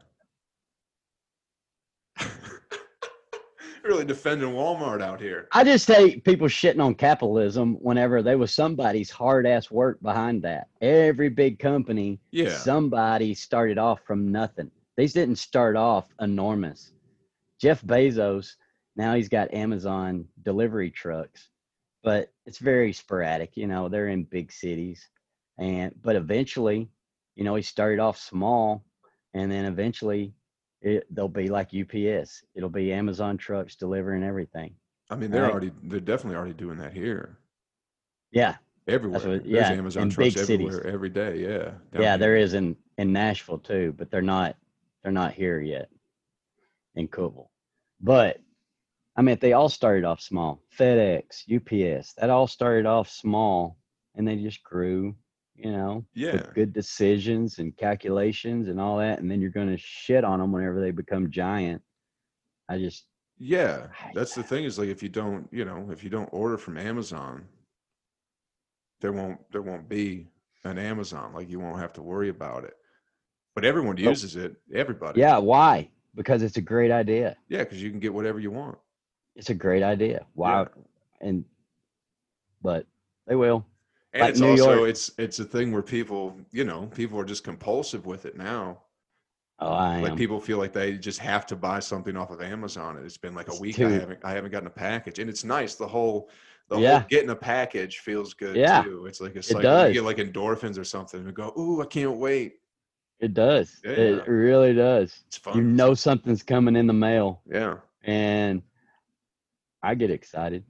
really 3.83 4.05
defending 4.05 4.49
Walmart 4.49 5.01
out 5.01 5.19
here. 5.19 5.47
I 5.51 5.63
just 5.63 5.87
hate 5.87 6.23
people 6.23 6.47
shitting 6.47 6.83
on 6.83 6.95
capitalism 6.95 7.75
whenever 7.81 8.21
there 8.21 8.37
was 8.37 8.53
somebody's 8.53 9.09
hard 9.09 9.45
ass 9.45 9.69
work 9.69 10.01
behind 10.01 10.41
that. 10.43 10.67
Every 10.81 11.29
big 11.29 11.59
company, 11.59 12.19
Yeah. 12.31 12.49
somebody 12.49 13.33
started 13.33 13.77
off 13.77 14.01
from 14.05 14.31
nothing. 14.31 14.71
These 14.95 15.13
didn't 15.13 15.37
start 15.37 15.75
off 15.75 16.07
enormous. 16.21 16.93
Jeff 17.63 17.81
Bezos, 17.81 18.55
now 18.97 19.15
he's 19.15 19.29
got 19.29 19.53
Amazon 19.53 20.25
delivery 20.41 20.91
trucks, 20.91 21.47
but 22.03 22.29
it's 22.45 22.57
very 22.57 22.91
sporadic. 22.91 23.55
You 23.55 23.67
know, 23.67 23.87
they're 23.87 24.09
in 24.09 24.25
big 24.25 24.51
cities, 24.51 25.07
and 25.57 25.95
but 26.01 26.17
eventually, 26.17 26.89
you 27.35 27.45
know, 27.45 27.55
he 27.55 27.61
started 27.61 28.01
off 28.01 28.19
small, 28.19 28.83
and 29.33 29.49
then 29.49 29.63
eventually, 29.63 30.33
it, 30.81 31.07
they'll 31.15 31.29
be 31.29 31.47
like 31.47 31.69
UPS. 31.73 32.43
It'll 32.53 32.67
be 32.67 32.91
Amazon 32.91 33.37
trucks 33.37 33.77
delivering 33.77 34.23
everything. 34.23 34.75
I 35.09 35.15
mean, 35.15 35.31
they're 35.31 35.43
Right. 35.43 35.51
already 35.51 35.71
they're 35.83 36.01
definitely 36.01 36.35
already 36.35 36.53
doing 36.55 36.77
that 36.79 36.91
here. 36.91 37.37
Yeah, 38.33 38.57
Everywhere. 38.89 39.21
what- 39.21 39.43
There's 39.45 39.45
yeah, 39.45 39.69
Amazon 39.71 40.03
in 40.03 40.09
trucks 40.09 40.33
big 40.35 40.45
cities. 40.45 40.67
everywhere 40.67 40.93
every 40.93 41.09
day. 41.09 41.39
Yeah. 41.39 41.75
yeah, 41.93 41.99
here. 42.09 42.17
there 42.17 42.35
is 42.35 42.55
in 42.55 42.75
in 42.97 43.13
Nashville 43.13 43.59
too, 43.59 43.93
but 43.97 44.11
they're 44.11 44.21
not 44.21 44.57
they're 45.01 45.13
not 45.13 45.31
here 45.31 45.61
yet 45.61 45.89
in 46.95 47.07
Cookeville. 47.07 47.47
But 48.03 48.39
I 49.15 49.21
mean, 49.21 49.37
they 49.39 49.53
all 49.53 49.69
started 49.69 50.03
off 50.03 50.19
small. 50.21 50.61
FedEx, 50.77 51.43
UPS, 51.49 52.13
that 52.15 52.29
all 52.29 52.47
started 52.47 52.85
off 52.85 53.09
small, 53.09 53.77
and 54.15 54.27
they 54.27 54.35
just 54.35 54.61
grew. 54.63 55.15
You 55.55 55.71
know, 55.71 56.03
Yeah. 56.15 56.31
with 56.31 56.53
good 56.55 56.73
decisions 56.73 57.59
and 57.59 57.77
calculations 57.77 58.67
and 58.69 58.81
all 58.81 58.97
that, 58.97 59.19
and 59.19 59.29
then 59.29 59.39
you're 59.39 59.51
going 59.51 59.67
to 59.69 59.77
shit 59.77 60.23
on 60.23 60.39
them 60.39 60.51
whenever 60.51 60.81
they 60.81 60.89
become 60.89 61.29
giant. 61.29 61.81
I 62.67 62.79
just 62.79 63.05
Yeah. 63.37 63.87
That's 64.15 64.33
the 64.33 64.41
thing 64.41 64.63
is 64.63 64.79
like 64.79 64.89
if 64.89 65.03
you 65.03 65.09
don't, 65.09 65.47
you 65.53 65.63
know, 65.63 65.89
if 65.91 66.03
you 66.03 66.09
don't 66.09 66.29
order 66.33 66.57
from 66.57 66.77
Amazon, 66.79 67.47
there 68.99 69.11
won't 69.13 69.39
there 69.51 69.61
won't 69.61 69.87
be 69.87 70.27
an 70.63 70.79
Amazon. 70.79 71.33
Like 71.33 71.49
you 71.49 71.59
won't 71.59 71.77
have 71.79 71.93
to 71.93 72.01
worry 72.01 72.29
about 72.29 72.63
it. 72.63 72.73
But 73.53 73.63
everyone 73.63 73.97
Oh. 73.99 74.09
uses 74.09 74.35
it. 74.35 74.55
Everybody. 74.73 75.19
yeah, 75.19 75.37
why? 75.37 75.91
Because 76.15 76.43
it's 76.43 76.57
a 76.57 76.61
great 76.61 76.91
idea. 76.91 77.35
Yeah, 77.49 77.59
because 77.59 77.81
you 77.81 77.89
can 77.89 77.99
get 77.99 78.13
whatever 78.13 78.39
you 78.39 78.51
want. 78.51 78.77
It's 79.35 79.49
a 79.49 79.53
great 79.55 79.81
idea. 79.83 80.25
Why? 80.35 80.67
And 81.21 81.43
but 82.61 82.85
they 83.27 83.35
will. 83.35 83.65
And 84.13 84.21
Like 84.21 84.29
it's 84.31 84.39
New 84.39 84.51
also 84.51 84.75
York. 84.75 84.89
it's 84.89 85.11
it's 85.17 85.39
a 85.39 85.45
thing 85.45 85.71
where 85.71 85.81
people, 85.81 86.37
you 86.51 86.63
know, 86.65 86.85
people 86.87 87.19
are 87.19 87.25
just 87.25 87.43
compulsive 87.43 88.05
with 88.05 88.25
it 88.25 88.37
now. 88.37 88.81
Oh, 89.59 89.71
I 89.71 90.01
Like 90.01 90.11
am. 90.11 90.17
people 90.17 90.39
feel 90.39 90.57
like 90.59 90.73
they 90.73 90.97
just 90.97 91.19
have 91.19 91.45
to 91.47 91.55
buy 91.55 91.79
something 91.79 92.15
off 92.15 92.29
of 92.29 92.41
Amazon. 92.41 92.97
And 92.97 93.05
it's 93.05 93.17
been 93.17 93.33
like 93.33 93.47
a 93.47 93.51
It's 93.51 93.59
week. 93.59 93.75
too- 93.77 93.87
I 93.87 93.91
haven't 93.91 94.19
I 94.23 94.31
haven't 94.33 94.51
gotten 94.51 94.67
a 94.67 94.71
package. 94.71 95.17
And 95.19 95.29
it's 95.29 95.43
nice. 95.43 95.75
The 95.75 95.87
whole 95.87 96.29
the 96.69 96.77
Yeah. 96.79 96.99
whole 96.99 97.07
getting 97.09 97.29
a 97.31 97.35
package 97.35 97.99
feels 97.99 98.33
good 98.35 98.55
Yeah. 98.55 98.83
too. 98.83 99.07
It's 99.07 99.19
like 99.19 99.35
it's 99.35 99.49
It 99.49 99.55
like 99.55 99.63
does. 99.63 99.87
you 99.89 100.01
get 100.01 100.03
like 100.03 100.17
endorphins 100.17 100.77
or 100.77 100.83
something 100.83 101.25
and 101.25 101.33
go, 101.35 101.51
Ooh, 101.57 101.81
I 101.81 101.85
can't 101.85 102.17
wait. 102.17 102.59
It 103.23 103.33
does. 103.33 103.79
Yeah. 103.85 103.91
It 103.91 104.27
really 104.27 104.73
does. 104.73 105.23
It's 105.27 105.37
fun. 105.37 105.55
You 105.55 105.63
know 105.63 105.93
something's 105.93 106.43
coming 106.43 106.75
in 106.75 106.87
the 106.87 106.93
mail, 106.93 107.41
Yeah. 107.49 107.77
and 108.03 108.61
I 109.81 109.95
get 109.95 110.11
excited. 110.11 110.65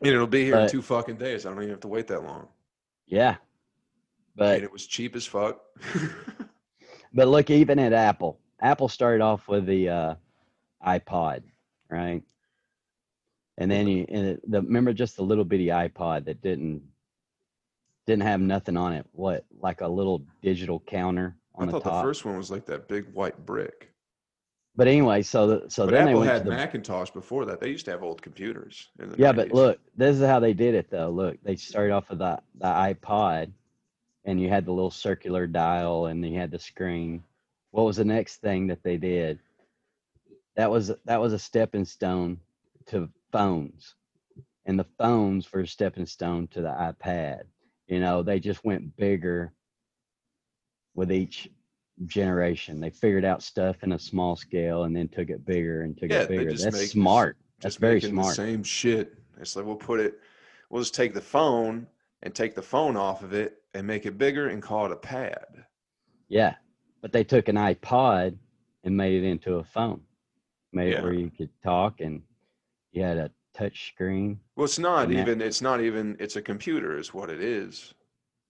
And 0.00 0.08
it'll 0.10 0.26
be 0.26 0.42
here 0.42 0.56
in 0.56 0.70
two 0.70 0.80
fucking 0.80 1.16
days. 1.16 1.44
I 1.44 1.50
don't 1.50 1.58
even 1.58 1.70
have 1.72 1.80
to 1.80 1.88
wait 1.88 2.06
that 2.06 2.24
long. 2.24 2.48
Yeah, 3.06 3.36
But 4.34 4.54
and 4.56 4.64
it 4.64 4.72
was 4.72 4.86
cheap 4.86 5.14
as 5.14 5.26
fuck. 5.26 5.60
But 7.12 7.26
look, 7.26 7.50
even 7.50 7.80
at 7.80 7.92
Apple, 7.92 8.38
Apple 8.60 8.88
started 8.88 9.20
off 9.20 9.48
with 9.48 9.66
the 9.66 9.88
uh, 9.88 10.14
iPod, 10.86 11.42
right? 11.90 12.22
And 13.58 13.68
then 13.68 13.88
you 13.88 14.06
and 14.08 14.38
the 14.46 14.62
remember 14.62 14.92
just 14.92 15.16
the 15.16 15.24
little 15.24 15.44
bitty 15.44 15.66
iPod 15.66 16.26
that 16.26 16.40
didn't 16.40 16.82
didn't 18.06 18.22
have 18.22 18.40
nothing 18.40 18.76
on 18.76 18.92
it. 18.92 19.06
What 19.10 19.44
like 19.58 19.80
a 19.80 19.88
little 19.88 20.22
digital 20.40 20.78
counter 20.86 21.36
I 21.62 21.66
the 21.66 21.72
thought 21.72 21.84
top. 21.84 22.02
the 22.02 22.08
first 22.08 22.24
one 22.24 22.36
was 22.36 22.50
like 22.50 22.66
that 22.66 22.88
big 22.88 23.06
white 23.12 23.44
brick. 23.46 23.92
but 24.76 24.88
anyway, 24.88 25.22
so 25.22 25.46
the, 25.46 25.70
so 25.70 25.86
but 25.86 25.92
then 25.92 26.06
they 26.06 26.10
Apple 26.12 26.20
went 26.20 26.32
had 26.32 26.44
the 26.44 26.50
Macintosh 26.50 27.10
before 27.10 27.44
that. 27.46 27.60
They 27.60 27.68
used 27.70 27.84
to 27.86 27.90
have 27.92 28.02
old 28.02 28.22
computers. 28.22 28.88
In 28.98 29.10
the 29.10 29.18
yeah. 29.18 29.32
But 29.32 29.52
look, 29.52 29.78
this 29.96 30.16
is 30.16 30.26
how 30.26 30.40
they 30.40 30.54
did 30.54 30.74
it 30.74 30.90
though. 30.90 31.10
Look, 31.10 31.38
they 31.42 31.56
started 31.56 31.92
off 31.92 32.10
with 32.10 32.20
the 32.20 32.40
the 32.58 32.66
iPod, 32.66 33.52
and 34.24 34.40
you 34.40 34.48
had 34.48 34.64
the 34.66 34.72
little 34.72 34.90
circular 34.90 35.46
dial, 35.46 36.06
and 36.06 36.24
you 36.24 36.38
had 36.38 36.50
the 36.50 36.58
screen. 36.58 37.22
What 37.72 37.84
was 37.84 37.96
the 37.96 38.04
next 38.04 38.38
thing 38.38 38.66
that 38.68 38.82
they 38.82 38.96
did? 38.96 39.38
That 40.56 40.70
was 40.70 40.92
that 41.04 41.20
was 41.20 41.32
a 41.32 41.38
stepping 41.38 41.84
stone 41.84 42.38
to 42.86 43.08
phones, 43.32 43.94
and 44.66 44.78
the 44.78 44.86
phones 44.98 45.52
were 45.52 45.60
a 45.60 45.66
stepping 45.66 46.06
stone 46.06 46.48
to 46.48 46.62
the 46.62 46.68
iPad. 46.68 47.42
You 47.86 48.00
know, 48.00 48.22
they 48.22 48.40
just 48.40 48.64
went 48.64 48.96
bigger 48.96 49.52
with 50.94 51.12
each 51.12 51.48
generation. 52.06 52.80
They 52.80 52.90
figured 52.90 53.24
out 53.24 53.42
stuff 53.42 53.82
in 53.82 53.92
a 53.92 53.98
small 53.98 54.36
scale 54.36 54.84
and 54.84 54.94
then 54.96 55.08
took 55.08 55.28
it 55.30 55.44
bigger 55.44 55.82
and 55.82 55.96
took 55.96 56.10
Yeah, 56.10 56.22
it 56.22 56.28
bigger. 56.28 56.50
That's 56.52 56.76
make 56.76 56.88
smart. 56.88 57.36
That's 57.60 57.76
very 57.76 58.00
smart. 58.00 58.34
Same 58.34 58.62
shit. 58.62 59.14
It's 59.38 59.56
like 59.56 59.66
we'll 59.66 59.76
put 59.76 60.00
it. 60.00 60.18
We'll 60.70 60.82
just 60.82 60.94
take 60.94 61.14
the 61.14 61.20
phone 61.20 61.86
and 62.22 62.34
take 62.34 62.54
the 62.54 62.62
phone 62.62 62.96
off 62.96 63.22
of 63.22 63.32
it 63.34 63.58
and 63.74 63.86
make 63.86 64.06
it 64.06 64.18
bigger 64.18 64.48
and 64.48 64.62
call 64.62 64.86
it 64.86 64.92
a 64.92 64.96
pad. 64.96 65.64
Yeah, 66.28 66.54
but 67.02 67.12
they 67.12 67.24
took 67.24 67.48
an 67.48 67.56
iPod 67.56 68.36
and 68.84 68.96
made 68.96 69.22
it 69.22 69.26
into 69.26 69.56
a 69.56 69.64
phone. 69.64 70.00
Made 70.72 70.92
Yeah. 70.92 70.98
it 70.98 71.02
where 71.04 71.12
you 71.12 71.30
could 71.30 71.50
talk 71.62 72.00
and 72.00 72.22
you 72.92 73.02
had 73.02 73.18
a 73.18 73.30
touch 73.52 73.88
screen. 73.92 74.40
Well, 74.56 74.64
it's 74.64 74.78
not 74.78 75.04
And 75.08 75.14
that- 75.16 75.20
even. 75.22 75.40
It's 75.42 75.60
not 75.60 75.80
even. 75.80 76.16
It's 76.20 76.36
a 76.36 76.42
computer, 76.42 76.96
is 76.96 77.12
what 77.12 77.28
it 77.30 77.40
is. 77.42 77.92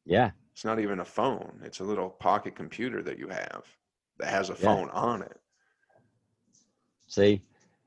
Yeah, 0.05 0.31
It's 0.53 0.65
not 0.65 0.81
even 0.81 1.01
a 1.01 1.05
phone. 1.05 1.61
It's 1.65 1.81
a 1.81 1.85
little 1.85 2.11
pocket 2.11 2.55
computer 2.55 3.03
that 3.03 3.19
you 3.19 3.29
have 3.29 3.65
that 4.19 4.29
has 4.29 4.51
a 4.51 4.55
Yeah. 4.55 4.65
phone 4.65 4.91
on 4.91 5.23
it. 5.23 5.41
see, 7.07 7.43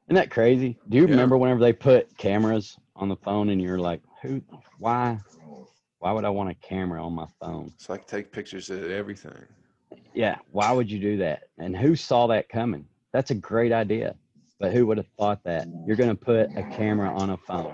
isn't 0.07 0.16
that 0.16 0.30
crazy? 0.30 0.78
Do 0.89 0.97
you 0.97 1.03
Yeah. 1.03 1.11
remember 1.11 1.38
whenever 1.38 1.61
they 1.61 1.72
put 1.72 2.18
cameras 2.18 2.78
on 2.95 3.07
the 3.07 3.16
phone 3.16 3.49
and 3.49 3.61
you're 3.61 3.80
like, 3.80 4.01
who, 4.22 4.41
why, 4.78 5.18
why 5.99 6.11
would 6.11 6.26
I 6.26 6.30
want 6.30 6.49
a 6.49 6.55
camera 6.55 7.01
on 7.05 7.14
my 7.14 7.28
phone? 7.39 7.72
It's 7.76 7.88
like 7.88 8.05
take 8.05 8.34
pictures 8.34 8.70
of 8.70 8.84
everything. 8.91 9.47
Yeah, 10.14 10.38
why 10.51 10.72
would 10.74 10.91
you 10.91 10.99
do 10.99 11.18
that? 11.18 11.43
And 11.57 11.76
who 11.76 11.95
saw 11.95 12.28
that 12.28 12.49
coming? 12.49 12.86
That's 13.14 13.32
a 13.32 13.36
great 13.36 13.72
idea. 13.72 14.16
But 14.59 14.74
who 14.74 14.86
would 14.88 14.97
have 14.97 15.07
thought 15.18 15.43
that? 15.45 15.68
You're 15.88 15.95
going 15.95 16.09
to 16.09 16.16
put 16.16 16.49
a 16.57 16.64
camera 16.64 17.09
on 17.09 17.32
a 17.32 17.38
phone. 17.38 17.74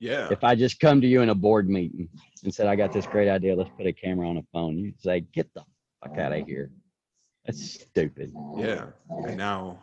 Yeah. 0.00 0.28
If 0.30 0.42
I 0.42 0.54
just 0.54 0.80
come 0.80 1.00
to 1.02 1.06
you 1.06 1.20
in 1.20 1.28
a 1.28 1.34
board 1.34 1.68
meeting 1.68 2.08
and 2.42 2.52
said, 2.52 2.66
I 2.66 2.74
got 2.74 2.90
this 2.92 3.06
great 3.06 3.28
idea, 3.28 3.54
let's 3.54 3.70
put 3.76 3.86
a 3.86 3.92
camera 3.92 4.28
on 4.28 4.38
a 4.38 4.42
phone, 4.52 4.78
you'd 4.78 5.00
say, 5.00 5.20
get 5.32 5.52
the 5.54 5.62
fuck 6.02 6.16
out 6.18 6.32
of 6.32 6.46
here. 6.46 6.70
That's 7.44 7.62
stupid. 7.82 8.32
Yeah. 8.56 8.86
And 9.26 9.36
now 9.36 9.78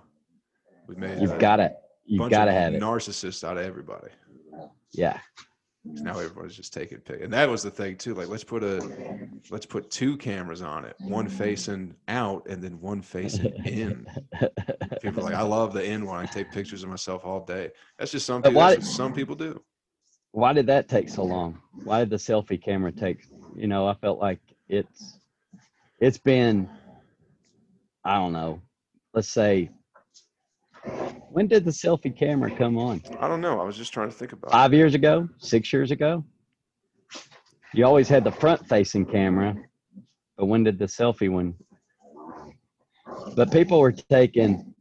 we 0.88 0.96
made 0.96 1.22
You've 1.22 1.38
got 1.40 1.58
to, 1.58 1.74
you've 2.06 2.30
got 2.32 2.46
to 2.46 2.52
have 2.52 2.74
it. 2.74 2.82
narcissists 2.82 3.44
out 3.48 3.58
of 3.58 3.64
everybody. 3.64 4.08
Yeah. 4.92 5.20
Now 5.86 6.18
everybody's 6.20 6.56
just 6.56 6.74
taking 6.74 6.98
pic, 6.98 7.22
and 7.22 7.32
that 7.32 7.48
was 7.48 7.64
the 7.64 7.72
thing 7.72 7.96
too. 7.96 8.14
Like 8.14 8.28
let's 8.28 8.44
put 8.44 8.62
a, 8.62 9.30
let's 9.50 9.66
put 9.66 9.90
two 9.90 10.18
cameras 10.18 10.62
on 10.62 10.84
it, 10.84 10.98
one 11.00 11.30
facing 11.30 11.96
out 12.10 12.46
and 12.50 12.62
then 12.62 12.82
one 12.82 13.02
facing 13.02 13.54
in. 13.66 14.06
People 15.02 15.22
are 15.22 15.30
like, 15.30 15.34
I 15.36 15.44
love 15.44 15.72
the 15.72 15.86
in 15.86 16.06
one. 16.06 16.22
I 16.22 16.26
take 16.26 16.52
pictures 16.52 16.84
of 16.84 16.90
myself 16.90 17.24
all 17.24 17.40
day. 17.46 17.70
That's 17.98 18.12
just 18.12 18.26
some 18.26 18.42
people. 18.42 18.58
why- 18.58 18.80
some 18.80 19.14
people 19.14 19.36
do. 19.36 19.62
Why 20.38 20.54
did 20.54 20.68
that 20.68 20.88
take 20.88 21.10
so 21.10 21.24
long? 21.24 21.60
Why 21.84 22.02
did 22.02 22.12
the 22.12 22.18
selfie 22.18 22.64
camera 22.64 22.92
take, 22.92 23.26
you 23.56 23.66
know, 23.66 23.88
I 23.88 23.96
felt 23.96 24.20
like 24.20 24.40
it's, 24.70 25.18
it's 26.00 26.20
been, 26.20 26.70
I 28.06 28.18
don't 28.18 28.34
know, 28.34 28.62
let's 29.16 29.30
say, 29.30 29.72
when 31.32 31.48
did 31.48 31.66
the 31.66 31.72
selfie 31.72 32.16
camera 32.16 32.56
come 32.56 32.78
on? 32.78 33.02
I 33.20 33.28
don't 33.28 33.42
know. 33.42 33.60
I 33.60 33.64
was 33.64 33.76
just 33.76 33.92
trying 33.92 34.12
to 34.12 34.16
think 34.16 34.32
about. 34.32 34.50
it. 34.50 34.52
five 34.52 34.76
years 34.76 34.94
ago, 34.94 35.28
six 35.40 35.74
years 35.74 35.90
ago. 35.90 36.24
You 37.74 37.86
always 37.86 38.08
had 38.08 38.24
the 38.24 38.32
front 38.32 38.64
facing 38.70 39.08
camera, 39.08 39.56
but 40.38 40.46
when 40.46 40.64
did 40.64 40.78
the 40.78 40.86
selfie 40.86 41.32
one? 41.32 41.56
But 43.36 43.52
people 43.52 43.80
were 43.80 43.92
taking, 43.92 44.76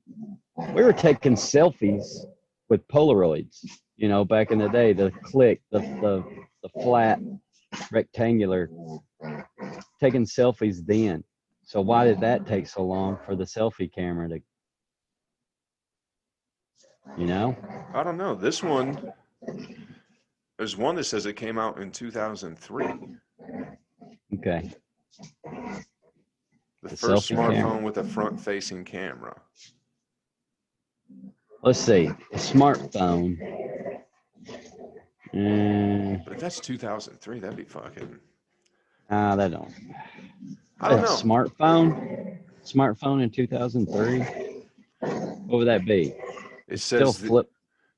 we 0.74 0.82
were 0.82 0.92
taking 0.92 1.34
selfies 1.34 2.26
with 2.68 2.86
Polaroids, 2.88 3.64
you 3.96 4.08
know, 4.08 4.24
back 4.24 4.50
in 4.50 4.58
the 4.58 4.68
day, 4.68 4.92
the 4.92 5.10
click, 5.22 5.62
the, 5.70 5.78
the, 5.78 6.24
the 6.62 6.68
flat 6.82 7.20
rectangular, 7.90 8.70
taking 10.00 10.24
selfies 10.24 10.78
then. 10.86 11.22
So 11.64 11.80
why 11.80 12.04
did 12.04 12.20
that 12.20 12.46
take 12.46 12.66
so 12.66 12.82
long 12.82 13.18
for 13.26 13.34
the 13.34 13.44
selfie 13.44 13.92
camera 13.92 14.28
to, 14.28 14.40
you 17.16 17.26
know? 17.26 17.56
I 17.92 18.02
don't 18.02 18.16
know. 18.16 18.34
This 18.34 18.62
one, 18.62 19.12
there's 20.58 20.76
one 20.76 20.94
that 20.96 21.04
says 21.04 21.26
it 21.26 21.34
came 21.34 21.58
out 21.58 21.80
in 21.80 21.90
2003. 21.90 22.86
Okay. 24.34 24.70
The, 25.44 26.90
The 26.90 26.96
first 26.96 27.30
smartphone 27.30 27.54
camera. 27.54 27.82
with 27.82 27.98
a 27.98 28.04
front-facing 28.04 28.84
camera. 28.84 29.40
Let's 31.62 31.78
see. 31.80 32.06
A 32.06 32.36
smartphone. 32.36 33.38
Uh, 35.34 36.18
But 36.24 36.32
if 36.34 36.38
that's 36.40 36.60
2003, 36.60 37.40
that'd 37.40 37.56
be 37.56 37.64
fucking. 37.64 38.18
ah, 39.10 39.36
that 39.36 39.50
don't. 39.50 39.72
I 40.80 40.88
don't 40.90 40.98
a 41.00 41.02
know. 41.02 41.08
Smartphone. 41.08 42.38
Smartphone 42.64 43.22
in 43.22 43.30
2003. 43.30 44.20
What 45.00 45.58
would 45.58 45.68
that 45.68 45.84
be? 45.84 46.14
It 46.68 46.78
Still 46.80 47.12
says 47.12 47.22
the, 47.22 47.28
flip. 47.28 47.50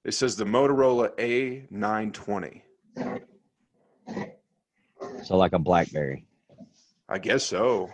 it 0.05 0.13
says 0.13 0.37
the 0.37 0.45
Motorola 0.45 1.11
A920. 1.17 2.63
So 5.25 5.37
like 5.37 5.53
a 5.53 5.59
BlackBerry. 5.59 6.25
I 7.09 7.19
guess 7.19 7.45
so. 7.45 7.91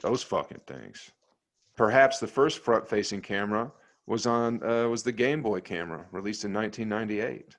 Those 0.00 0.22
fucking 0.22 0.60
things. 0.66 1.10
Perhaps 1.76 2.18
the 2.18 2.26
first 2.26 2.60
front-facing 2.60 3.20
camera 3.20 3.70
was 4.06 4.26
on 4.26 4.62
uh, 4.62 4.88
was 4.88 5.02
the 5.02 5.12
Game 5.12 5.42
Boy 5.42 5.60
camera, 5.60 6.06
released 6.10 6.44
in 6.44 6.52
1998. 6.52 7.56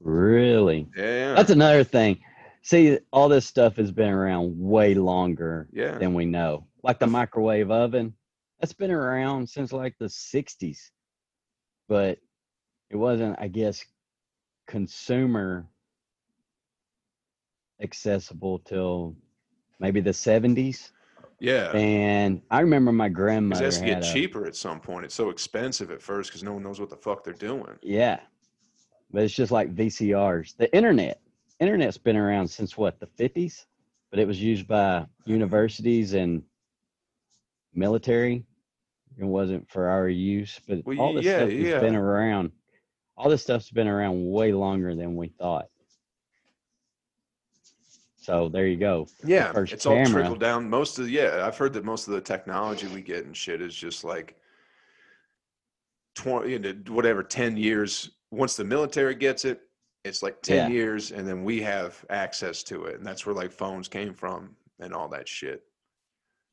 Really? 0.00 0.88
Yeah, 0.96 1.34
That's 1.34 1.50
another 1.50 1.84
thing. 1.84 2.18
See, 2.62 2.98
all 3.12 3.28
this 3.28 3.46
stuff 3.46 3.76
has 3.76 3.92
been 3.92 4.08
around 4.10 4.58
way 4.58 4.94
longer 4.94 5.68
yeah. 5.72 5.98
than 5.98 6.14
we 6.14 6.24
know. 6.24 6.66
Like 6.82 6.98
the 6.98 7.06
microwave 7.06 7.70
oven, 7.70 8.14
that's 8.58 8.72
been 8.72 8.90
around 8.90 9.48
since 9.48 9.72
like 9.72 9.94
the 9.98 10.06
60s. 10.06 10.78
But 11.88 12.18
it 12.90 12.96
wasn't, 12.96 13.36
I 13.38 13.48
guess, 13.48 13.84
consumer 14.66 15.66
accessible 17.80 18.58
till 18.60 19.16
maybe 19.78 20.00
the 20.00 20.10
70s. 20.10 20.90
Yeah. 21.38 21.70
And 21.72 22.40
I 22.50 22.60
remember 22.60 22.92
my 22.92 23.08
grandmother 23.08 23.62
it 23.62 23.66
has 23.66 23.78
to 23.78 23.84
get 23.84 24.04
a- 24.04 24.12
cheaper 24.12 24.46
at 24.46 24.56
some 24.56 24.80
point. 24.80 25.04
It's 25.04 25.14
so 25.14 25.30
expensive 25.30 25.90
at 25.90 26.00
first 26.00 26.30
because 26.30 26.42
no 26.42 26.54
one 26.54 26.62
knows 26.62 26.80
what 26.80 26.90
the 26.90 26.96
fuck 26.96 27.24
they're 27.24 27.34
doing. 27.34 27.76
Yeah. 27.82 28.20
But 29.12 29.22
it's 29.22 29.34
just 29.34 29.52
like 29.52 29.74
VCRs. 29.74 30.56
The 30.56 30.74
internet. 30.74 31.20
Internet's 31.60 31.98
been 31.98 32.16
around 32.16 32.48
since 32.48 32.76
what, 32.76 32.98
the 33.00 33.06
50s? 33.06 33.66
But 34.10 34.18
it 34.18 34.26
was 34.26 34.42
used 34.42 34.66
by 34.66 35.06
universities 35.24 36.14
and 36.14 36.42
military. 37.74 38.44
It 39.18 39.24
wasn't 39.24 39.68
for 39.70 39.88
our 39.88 40.08
use. 40.08 40.60
But 40.66 40.84
Well, 40.84 41.00
all 41.00 41.14
this 41.14 41.24
yeah, 41.24 41.38
stuff 41.38 41.50
has 41.50 41.60
yeah. 41.60 41.80
been 41.80 41.96
around. 41.96 42.50
All 43.16 43.30
this 43.30 43.42
stuff's 43.42 43.70
been 43.70 43.88
around 43.88 44.30
way 44.30 44.52
longer 44.52 44.94
than 44.94 45.16
we 45.16 45.28
thought. 45.28 45.66
So 48.26 48.48
there 48.48 48.66
you 48.66 48.76
go. 48.76 49.06
Yeah, 49.24 49.52
it's 49.56 49.86
all 49.86 50.04
trickled 50.04 50.40
down. 50.40 50.68
Most 50.68 50.98
of 50.98 51.08
yeah, 51.08 51.46
I've 51.46 51.56
heard 51.56 51.72
that 51.74 51.84
most 51.84 52.08
of 52.08 52.14
the 52.14 52.20
technology 52.20 52.88
we 52.88 53.00
get 53.00 53.24
and 53.24 53.36
shit 53.36 53.62
is 53.62 53.72
just 53.72 54.02
like 54.02 54.34
twenty, 56.16 56.50
you 56.50 56.58
know, 56.58 56.74
whatever, 56.88 57.22
ten 57.22 57.56
years. 57.56 58.10
Once 58.32 58.56
the 58.56 58.64
military 58.64 59.14
gets 59.14 59.44
it, 59.44 59.60
it's 60.04 60.24
like 60.24 60.42
ten 60.42 60.72
Yeah. 60.72 60.76
years, 60.76 61.12
and 61.12 61.26
then 61.26 61.44
we 61.44 61.62
have 61.62 62.04
access 62.10 62.64
to 62.64 62.86
it, 62.86 62.96
and 62.96 63.06
that's 63.06 63.26
where 63.26 63.34
like 63.34 63.52
phones 63.52 63.86
came 63.86 64.12
from 64.12 64.56
and 64.80 64.92
all 64.92 65.08
that 65.08 65.28
shit. 65.28 65.62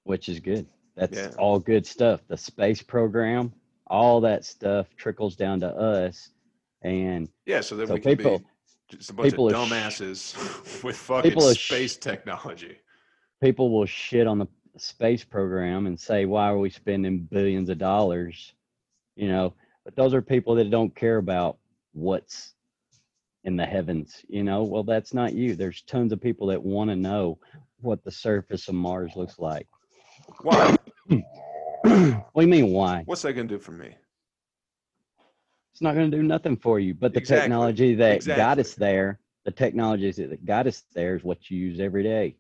which 0.05 0.28
is 0.28 0.39
good. 0.41 0.67
That's 0.95 1.17
Yeah. 1.17 1.32
all 1.39 1.59
good 1.59 1.88
stuff. 1.88 2.28
The 2.28 2.36
space 2.36 2.82
program, 2.84 3.53
all 3.88 4.19
that 4.19 4.43
stuff 4.43 4.93
trickles 4.97 5.38
down 5.38 5.61
to 5.61 5.69
us. 5.69 6.32
And 6.82 7.30
Yeah, 7.45 7.61
so 7.61 7.78
then 7.78 7.88
So 7.88 7.93
we 7.93 8.01
can 8.01 8.17
people- 8.17 8.39
be 8.39 8.45
Just 8.97 9.09
a 9.09 9.13
bunch 9.13 9.31
People 9.31 9.47
of 9.49 9.55
are 9.55 9.65
sh- 9.65 9.71
dumbasses 9.71 10.83
with 10.83 10.95
fucking 10.97 11.41
are 11.41 11.55
sh- 11.55 11.67
space 11.67 11.97
technology. 11.97 12.77
people 13.41 13.71
will 13.71 13.85
shit 13.85 14.27
on 14.27 14.39
the 14.39 14.47
space 14.77 15.23
program 15.23 15.85
and 15.87 15.99
say 15.99 16.25
why 16.25 16.47
are 16.49 16.57
we 16.57 16.69
spending 16.69 17.19
billions 17.19 17.69
of 17.69 17.77
dollars 17.77 18.53
you 19.15 19.27
know 19.27 19.53
but 19.85 19.95
those 19.95 20.13
are 20.15 20.21
people 20.21 20.55
that 20.55 20.69
don't 20.71 20.95
care 20.95 21.17
about 21.17 21.57
what's 21.93 22.55
in 23.43 23.55
the 23.55 23.65
heavens 23.65 24.25
you 24.29 24.43
know 24.43 24.63
well 24.63 24.83
that's 24.83 25.13
not 25.13 25.33
you 25.33 25.55
there's 25.55 25.81
tons 25.83 26.11
of 26.11 26.19
people 26.19 26.47
that 26.47 26.61
want 26.61 26.89
to 26.89 26.95
know 26.95 27.37
what 27.81 28.03
the 28.03 28.09
surface 28.11 28.67
of 28.67 28.73
mars 28.73 29.11
looks 29.15 29.37
like 29.37 29.67
Why? 30.41 30.75
what 31.07 31.21
do 32.35 32.41
you 32.41 32.47
mean 32.47 32.69
why 32.69 33.03
What's 33.05 33.21
that 33.23 33.33
gonna 33.33 33.47
do 33.47 33.59
for 33.59 33.73
me? 33.73 33.93
It's 35.74 35.82
not 35.82 35.95
going 35.95 36.09
to 36.09 36.15
do 36.17 36.24
nothing 36.24 36.55
for 36.55 36.80
you 36.80 36.93
but 36.93 37.13
the 37.13 37.19
Exactly. 37.19 37.41
technology 37.41 37.95
that 37.95 38.24
got 38.26 38.59
us 38.59 38.76
there 38.76 39.19
the 39.45 39.51
technologies 39.51 40.17
that 40.17 40.45
got 40.45 40.67
us 40.67 40.84
there 40.93 41.15
is 41.15 41.24
what 41.24 41.49
you 41.49 41.57
use 41.57 41.80
every 41.80 42.03
day 42.03 42.36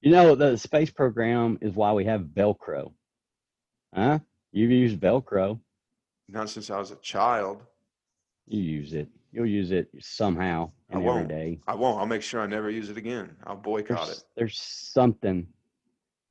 you 0.00 0.10
know 0.10 0.34
the 0.34 0.56
space 0.56 0.90
program 0.90 1.58
is 1.60 1.74
why 1.74 1.92
we 1.92 2.04
have 2.04 2.22
velcro 2.22 2.92
huh 3.94 4.18
you've 4.52 4.70
used 4.70 5.00
velcro 5.00 5.58
Not 6.28 6.50
since 6.50 6.70
I 6.70 6.78
was 6.78 6.90
a 6.90 6.96
child. 6.96 7.62
you 8.46 8.60
use 8.60 8.92
it 8.92 9.08
you'll 9.32 9.46
use 9.46 9.70
it 9.70 9.88
somehow 10.00 10.70
I 10.92 10.98
won't. 10.98 11.28
day 11.28 11.60
I 11.68 11.74
won't. 11.76 12.00
I'll 12.00 12.06
make 12.06 12.22
sure 12.22 12.40
I 12.40 12.46
never 12.46 12.68
use 12.68 12.90
it 12.90 12.96
again. 12.96 13.36
I'll 13.46 13.54
boycott 13.54 14.06
there's, 14.06 14.18
it. 14.18 14.24
there's 14.36 14.60
something 14.60 15.46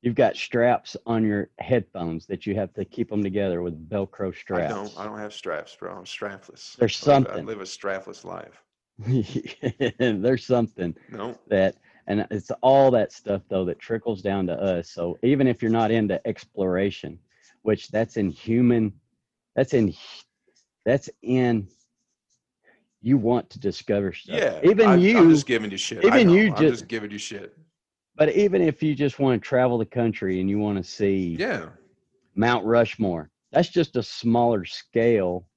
you've 0.02 0.16
got 0.16 0.36
straps 0.36 0.96
on 1.06 1.26
your 1.26 1.50
headphones 1.60 2.26
that 2.28 2.46
you 2.46 2.56
have 2.56 2.74
to 2.74 2.86
keep 2.86 3.10
them 3.10 3.22
together 3.24 3.62
with 3.62 3.90
velcro 3.90 4.36
straps. 4.36 4.72
I 4.72 4.76
don't. 4.76 4.94
I 5.00 5.04
don't 5.06 5.20
have 5.20 5.34
straps, 5.34 5.76
bro. 5.76 5.92
I'm 5.94 6.06
strapless. 6.06 6.76
There's 6.78 7.02
I 7.08 7.12
live- 7.18 7.28
I 7.28 7.30
something. 7.30 7.46
live 7.46 7.62
a 7.62 7.64
strapless 7.66 8.24
life. 8.24 8.64
there's 10.00 10.46
something 10.46 10.94
No. 11.10 11.38
that 11.48 11.76
and 12.08 12.28
it's 12.32 12.52
all 12.62 12.92
that 12.92 13.14
stuff 13.14 13.42
though 13.48 13.64
that 13.66 13.80
trickles 13.80 14.22
down 14.22 14.46
to 14.48 14.54
us 14.54 14.90
so 14.90 15.18
even 15.24 15.48
if 15.48 15.62
you're 15.62 15.72
not 15.72 15.90
into 15.90 16.20
exploration 16.28 17.18
which 17.62 17.88
that's 17.92 18.18
in 18.18 18.30
human 18.30 18.92
that's 19.56 19.74
in 19.74 19.94
that's 20.86 21.10
in 21.22 21.66
you 23.02 23.18
want 23.18 23.50
to 23.52 23.60
discover 23.60 24.12
stuff 24.12 24.38
Yeah. 24.38 24.60
even 24.70 24.90
I, 24.90 24.96
you 24.96 25.18
I'm 25.18 25.30
just 25.30 25.46
giving 25.46 25.72
you 25.72 25.78
shit. 25.78 26.04
Even 26.04 26.30
you 26.30 26.50
I'm 26.50 26.56
ju- 26.58 26.70
just 26.70 26.90
giving 26.90 27.10
you 27.12 27.18
shit. 27.18 27.58
But 28.20 28.36
even 28.36 28.62
if 28.62 28.84
you 28.84 28.94
just 28.94 29.18
want 29.18 29.42
to 29.42 29.48
travel 29.48 29.78
the 29.78 29.86
country 29.86 30.42
and 30.42 30.50
you 30.50 30.60
want 30.60 30.78
to 30.78 30.84
see 30.84 31.38
Yeah. 31.40 31.70
mount 32.36 32.66
rushmore 32.66 33.32
that's 33.52 33.70
just 33.70 33.96
a 33.96 34.04
smaller 34.04 34.66
scale 34.66 35.48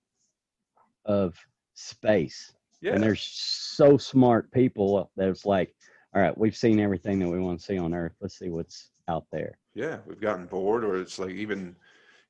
of 1.04 1.36
space 1.74 2.54
Yeah. 2.80 2.94
and 2.94 3.02
there's 3.02 3.22
so 3.22 3.98
smart 3.98 4.50
people 4.52 5.10
that 5.16 5.28
it's 5.28 5.44
like 5.44 5.74
all 6.14 6.22
right 6.22 6.38
we've 6.38 6.56
seen 6.56 6.78
everything 6.80 7.18
that 7.18 7.28
we 7.28 7.40
want 7.40 7.58
to 7.58 7.64
see 7.66 7.78
on 7.78 7.92
earth 7.92 8.14
let's 8.20 8.38
see 8.38 8.48
what's 8.48 8.92
out 9.08 9.26
there 9.32 9.58
Yeah, 9.74 9.98
we've 10.06 10.20
gotten 10.20 10.46
bored, 10.46 10.84
or 10.84 11.00
it's 11.00 11.18
like 11.18 11.32
even, 11.32 11.74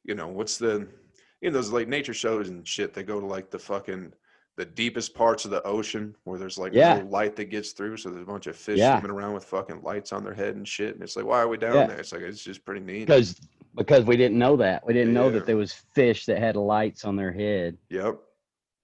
you 0.04 0.14
know, 0.14 0.28
what's 0.28 0.56
the, 0.56 0.88
you 1.42 1.50
know, 1.50 1.52
those 1.52 1.70
like 1.70 1.86
nature 1.86 2.14
shows 2.14 2.48
and 2.48 2.66
shit. 2.66 2.94
They 2.94 3.02
go 3.02 3.20
to 3.20 3.26
like 3.26 3.50
the 3.50 3.58
fucking 3.58 4.14
the 4.56 4.64
deepest 4.66 5.14
parts 5.14 5.44
of 5.46 5.50
the 5.50 5.62
ocean 5.62 6.14
where 6.24 6.38
there's 6.38 6.58
like 6.58 6.72
Yeah. 6.74 6.98
no 6.98 7.06
light 7.08 7.36
that 7.36 7.46
gets 7.46 7.72
through. 7.72 7.96
So 7.96 8.10
there's 8.10 8.22
a 8.22 8.26
bunch 8.26 8.46
of 8.46 8.54
fish 8.56 8.78
Yeah. 8.78 8.98
swimming 9.00 9.16
around 9.16 9.32
with 9.34 9.44
fucking 9.44 9.80
lights 9.82 10.12
on 10.12 10.22
their 10.24 10.34
head 10.34 10.56
and 10.56 10.68
shit. 10.68 10.94
And 10.94 11.02
it's 11.02 11.16
like, 11.16 11.24
why 11.24 11.40
are 11.40 11.48
we 11.48 11.56
down 11.56 11.74
Yeah. 11.74 11.86
there? 11.86 11.98
It's 11.98 12.12
like 12.12 12.22
it's 12.22 12.42
just 12.44 12.64
pretty 12.64 12.80
neat. 12.82 13.06
because 13.06 13.40
because 13.74 14.04
we 14.04 14.18
didn't 14.18 14.38
know 14.38 14.54
that 14.56 14.86
we 14.86 14.92
didn't 14.92 15.14
know 15.14 15.30
that 15.30 15.46
there 15.46 15.56
was 15.56 15.72
fish 15.72 16.26
that 16.26 16.38
had 16.38 16.56
lights 16.56 17.06
on 17.06 17.16
their 17.16 17.32
head 17.32 17.78
Yep. 17.88 18.18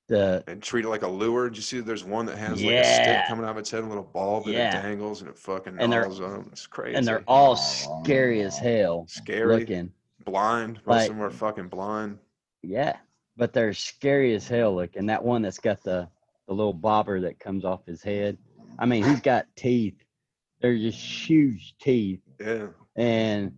the 0.08 0.42
And 0.46 0.62
treat 0.62 0.86
it 0.86 0.88
like 0.88 1.02
a 1.02 1.08
lure. 1.08 1.50
Did 1.50 1.56
you 1.58 1.62
see? 1.62 1.80
There's 1.80 2.04
one 2.04 2.24
that 2.26 2.38
has 2.38 2.62
like 2.62 2.72
a 2.76 2.84
stick 2.84 3.26
coming 3.28 3.44
out 3.44 3.50
of 3.50 3.58
its 3.58 3.70
head, 3.70 3.84
a 3.84 3.86
little 3.86 4.02
ball 4.02 4.40
that 4.44 4.50
it 4.52 4.82
dangles, 4.82 5.20
and 5.20 5.28
it 5.28 5.36
fucking 5.38 5.76
And 5.78 5.92
they're- 5.92 6.04
gnaws 6.06 6.20
on 6.22 6.32
'em. 6.34 6.48
It's 6.50 6.66
crazy. 6.66 6.96
and 6.96 7.06
they're 7.06 7.22
all 7.28 7.54
scary 7.56 8.40
as 8.40 8.56
hell 8.56 9.04
scary, 9.06 9.58
looking 9.58 9.92
blind. 10.24 10.76
Most 10.86 10.86
Like- 10.86 11.10
of 11.10 11.16
them 11.16 11.24
are 11.26 11.30
fucking 11.30 11.68
blind. 11.68 12.18
yeah 12.62 12.96
but 13.38 13.52
they're 13.52 13.72
scary 13.72 14.34
as 14.34 14.48
hell 14.48 14.74
looking. 14.74 15.06
That 15.06 15.24
one 15.24 15.42
that's 15.42 15.60
got 15.60 15.82
the 15.82 16.08
the 16.48 16.54
little 16.54 16.72
bobber 16.74 17.20
that 17.20 17.38
comes 17.38 17.64
off 17.64 17.86
his 17.86 18.02
head. 18.02 18.36
I 18.78 18.84
mean 18.84 19.04
he's 19.04 19.20
got 19.20 19.46
teeth. 19.56 19.96
They're 20.60 20.76
just 20.76 20.98
huge 20.98 21.74
teeth. 21.80 22.20
Yeah. 22.40 22.68
and 22.96 23.52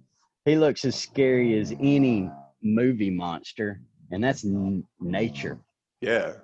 he 0.44 0.56
looks 0.56 0.84
as 0.84 0.96
scary 0.96 1.58
as 1.58 1.72
any 1.80 2.30
movie 2.62 3.10
monster 3.10 3.80
and 4.10 4.22
that's 4.22 4.44
n- 4.44 4.84
nature. 5.00 5.58
Yeah. 6.00 6.34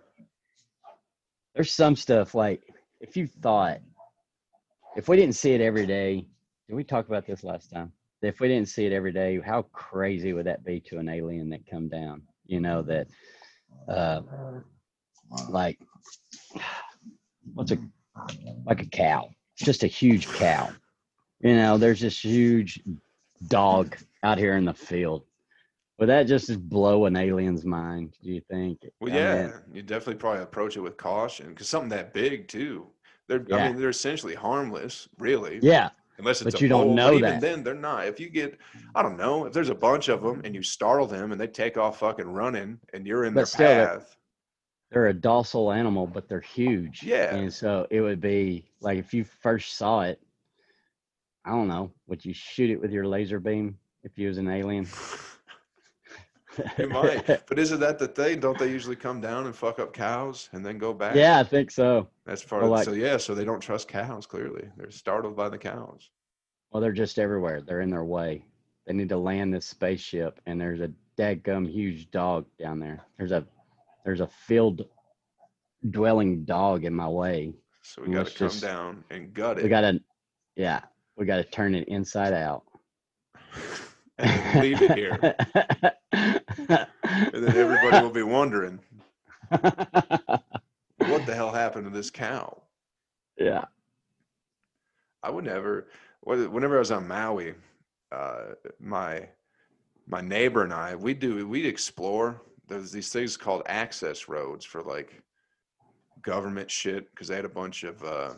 there's 1.55 1.73
some 1.73 1.97
stuff 1.97 2.35
like 2.35 2.63
if 3.01 3.17
you 3.17 3.27
thought 3.27 3.81
if 4.97 5.09
we 5.09 5.17
didn't 5.17 5.35
see 5.35 5.53
it 5.53 5.61
every 5.61 5.87
day 5.87 6.27
did 6.69 6.75
we 6.75 6.85
talk 6.85 7.07
about 7.07 7.27
this 7.27 7.45
last 7.45 7.71
time? 7.71 7.93
If 8.23 8.41
we 8.41 8.49
didn't 8.49 8.69
see 8.69 8.87
it 8.87 8.93
every 8.93 9.13
day 9.13 9.41
how 9.45 9.63
crazy 9.73 10.33
would 10.33 10.47
that 10.47 10.65
be 10.65 10.81
to 10.89 10.99
an 10.99 11.09
alien 11.09 11.51
that 11.51 11.69
come 11.71 11.89
down 11.89 12.23
you 12.47 12.61
know 12.61 12.83
that 12.83 13.07
uh 13.89 14.23
like 15.49 15.79
what's 17.55 17.73
a 17.73 17.79
like 18.67 18.83
a 18.83 18.87
cow 18.87 19.29
It's 19.57 19.65
just 19.65 19.85
a 19.85 19.89
huge 19.89 20.27
cow. 20.29 20.71
You 21.41 21.57
know 21.57 21.79
there's 21.79 22.01
this 22.01 22.25
huge 22.25 22.81
dog 23.49 23.97
out 24.23 24.39
here 24.39 24.57
in 24.57 24.65
the 24.65 24.75
field. 24.75 25.25
Would 25.99 26.09
that 26.09 26.25
just 26.27 26.69
blow 26.69 27.07
an 27.07 27.17
alien's 27.17 27.65
mind 27.65 28.17
do 28.23 28.31
you 28.31 28.41
think? 28.51 28.81
Well, 29.01 29.13
I 29.13 29.17
yeah, 29.17 29.43
mean, 29.43 29.53
you 29.73 29.83
definitely 29.83 30.17
probably 30.17 30.43
approach 30.43 30.77
it 30.77 30.81
with 30.81 30.97
caution 30.97 31.49
because 31.49 31.69
something 31.69 31.91
that 31.91 32.13
big 32.13 32.49
too. 32.49 32.87
They're, 33.29 33.45
I 33.53 33.69
mean, 33.69 33.81
they're 33.81 33.89
essentially 33.89 34.35
harmless, 34.35 35.09
really. 35.19 35.59
yeah 35.63 35.91
Unless 36.19 36.43
it's 36.43 36.53
but 36.53 36.61
a 36.61 36.63
you 36.63 36.69
don't 36.69 36.95
know 36.95 37.09
but 37.09 37.15
even 37.17 37.31
that. 37.31 37.41
then, 37.41 37.63
they're 37.63 37.75
not. 37.75 38.07
If 38.07 38.19
you 38.19 38.31
get, 38.31 38.59
I 38.95 39.03
don't 39.03 39.19
know, 39.19 39.45
if 39.47 39.53
there's 39.53 39.69
a 39.69 39.75
bunch 39.75 40.09
of 40.09 40.23
them 40.23 40.41
and 40.45 40.55
you 40.55 40.63
startle 40.63 41.07
them 41.07 41.33
and 41.33 41.41
they 41.41 41.47
take 41.47 41.77
off 41.77 41.99
fucking 41.99 42.27
running 42.27 42.79
and 42.95 43.07
you're 43.07 43.25
in 43.25 43.35
But 43.35 43.41
their 43.41 43.47
still, 43.47 43.87
path, 43.87 44.17
they're 44.91 45.09
a 45.09 45.15
docile 45.15 45.73
animal, 45.73 46.07
but 46.07 46.29
they're 46.29 46.41
huge. 46.41 47.03
Yeah. 47.03 47.35
And 47.35 47.53
so 47.53 47.87
it 47.91 48.01
would 48.01 48.21
be 48.21 48.65
like 48.81 48.99
if 48.99 49.13
you 49.13 49.25
first 49.25 49.75
saw 49.77 50.03
it, 50.03 50.21
I 51.45 51.51
don't 51.51 51.69
know, 51.69 51.93
would 52.07 52.25
you 52.25 52.33
shoot 52.33 52.71
it 52.71 52.81
with 52.81 52.93
your 52.93 53.07
laser 53.07 53.39
beam 53.39 53.79
if 54.03 54.19
you 54.19 54.29
was 54.29 54.39
an 54.39 54.49
alien? 54.49 54.87
you 56.79 56.89
might. 56.89 57.27
But 57.47 57.59
isn't 57.59 57.81
that 57.81 57.99
the 57.99 58.09
thing? 58.09 58.41
Don't 58.41 58.59
they 58.59 58.71
usually 58.71 58.97
come 58.97 59.21
down 59.21 59.47
and 59.47 59.55
fuck 59.55 59.79
up 59.79 59.93
cows 59.93 60.49
and 60.53 60.65
then 60.65 60.79
go 60.79 60.93
back? 60.93 61.15
yeah, 61.15 61.39
I 61.39 61.45
think 61.45 61.71
so. 61.71 62.09
That's 62.25 62.45
part 62.45 62.63
Or 62.63 62.67
of 62.67 62.71
like- 62.73 62.85
So 62.85 62.93
yeah, 62.93 63.17
so 63.17 63.35
they 63.35 63.45
don't 63.45 63.61
trust 63.61 63.89
cows. 63.89 64.27
Clearly, 64.27 64.69
they're 64.77 64.91
startled 64.91 65.37
by 65.37 65.49
the 65.49 65.59
cows. 65.59 66.11
Well, 66.71 66.81
they're 66.81 66.93
just 66.93 67.19
everywhere. 67.19 67.61
They're 67.61 67.81
in 67.81 67.91
their 67.91 68.05
way. 68.05 68.45
They 68.87 68.93
need 68.93 69.09
to 69.11 69.19
land 69.19 69.53
this 69.55 69.67
spaceship, 69.67 70.41
and 70.47 70.61
there's 70.61 70.81
a 70.81 70.91
dadgum 71.19 71.69
huge 71.71 72.11
dog 72.11 72.45
down 72.59 72.79
there. 72.79 73.05
There's 73.19 73.33
a 73.33 73.45
there's 74.05 74.21
a 74.21 74.27
field 74.29 74.87
dwelling 75.91 76.45
dog 76.45 76.85
in 76.85 76.95
my 76.95 77.09
way. 77.09 77.55
So 77.83 78.03
we 78.03 78.13
got 78.13 78.27
to 78.27 78.35
come 78.39 78.49
just- 78.49 78.63
down 78.63 79.05
and 79.11 79.33
gut 79.33 79.59
it. 79.59 79.63
We 79.65 79.69
gotta, 79.69 80.01
yeah, 80.57 80.81
we 81.17 81.25
gotta 81.27 81.45
turn 81.45 81.75
it 81.75 81.89
inside 81.89 82.33
out. 82.33 82.65
and 84.19 84.61
leave 84.61 84.81
it 84.83 84.93
here. 84.93 85.37
And 87.17 87.45
then 87.45 87.57
everybody 87.57 88.03
will 88.03 88.11
be 88.11 88.23
wondering, 88.39 88.79
what 89.51 91.27
the 91.27 91.35
hell 91.35 91.53
happened 91.53 91.85
to 91.85 91.91
this 91.91 92.11
cow? 92.11 92.63
yeah. 93.39 93.65
I 95.23 95.31
would 95.31 95.45
never. 95.45 95.89
Whenever 96.23 96.77
I 96.77 96.79
was 96.79 96.93
on 96.93 97.09
Maui, 97.09 97.55
uh, 98.13 98.55
my 98.79 99.29
my 100.07 100.21
neighbor 100.21 100.63
and 100.63 100.73
I, 100.73 100.95
we 100.95 101.15
do 101.15 101.47
we'd 101.49 101.67
explore. 101.67 102.41
There's 102.69 102.93
these 102.93 103.13
things 103.13 103.37
called 103.37 103.63
access 103.67 104.29
roads 104.29 104.65
for 104.65 104.83
like 104.83 105.21
government 106.23 106.71
shit 106.71 107.11
because 107.11 107.29
they 107.29 107.37
had 107.37 107.45
a 107.45 107.49
bunch 107.49 107.83
of. 107.83 108.03
Uh, 108.05 108.35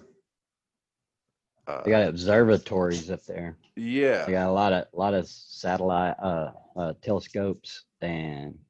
uh, 1.67 1.83
They 1.85 1.91
got 1.91 2.09
observatories 2.09 3.11
up 3.11 3.25
there. 3.25 3.57
yeah, 3.77 4.25
They 4.25 4.33
got 4.33 4.49
a 4.49 4.53
lot 4.53 4.73
of 4.73 4.87
lot 4.93 5.15
of 5.15 5.29
satellite 5.29 6.17
uh, 6.23 6.53
uh 6.77 6.93
telescopes 7.03 7.85
and 8.01 8.55
uh, 8.55 8.68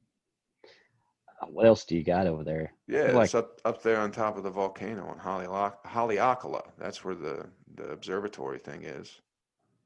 what 1.46 1.66
else 1.66 1.84
do 1.84 1.96
you 1.96 2.02
got 2.02 2.26
over 2.26 2.42
there? 2.44 2.72
Yeah, 2.86 3.12
Like- 3.12 3.26
it's 3.26 3.34
up 3.34 3.60
up 3.64 3.82
there 3.82 3.98
on 4.00 4.10
top 4.10 4.36
of 4.36 4.42
the 4.42 4.50
volcano 4.50 5.06
on 5.06 5.18
Haleak- 5.18 5.82
Haleakala. 5.86 6.66
That's 6.78 7.04
where 7.04 7.14
the 7.14 7.46
the 7.76 7.90
observatory 7.90 8.58
thing 8.58 8.82
is. 8.82 9.20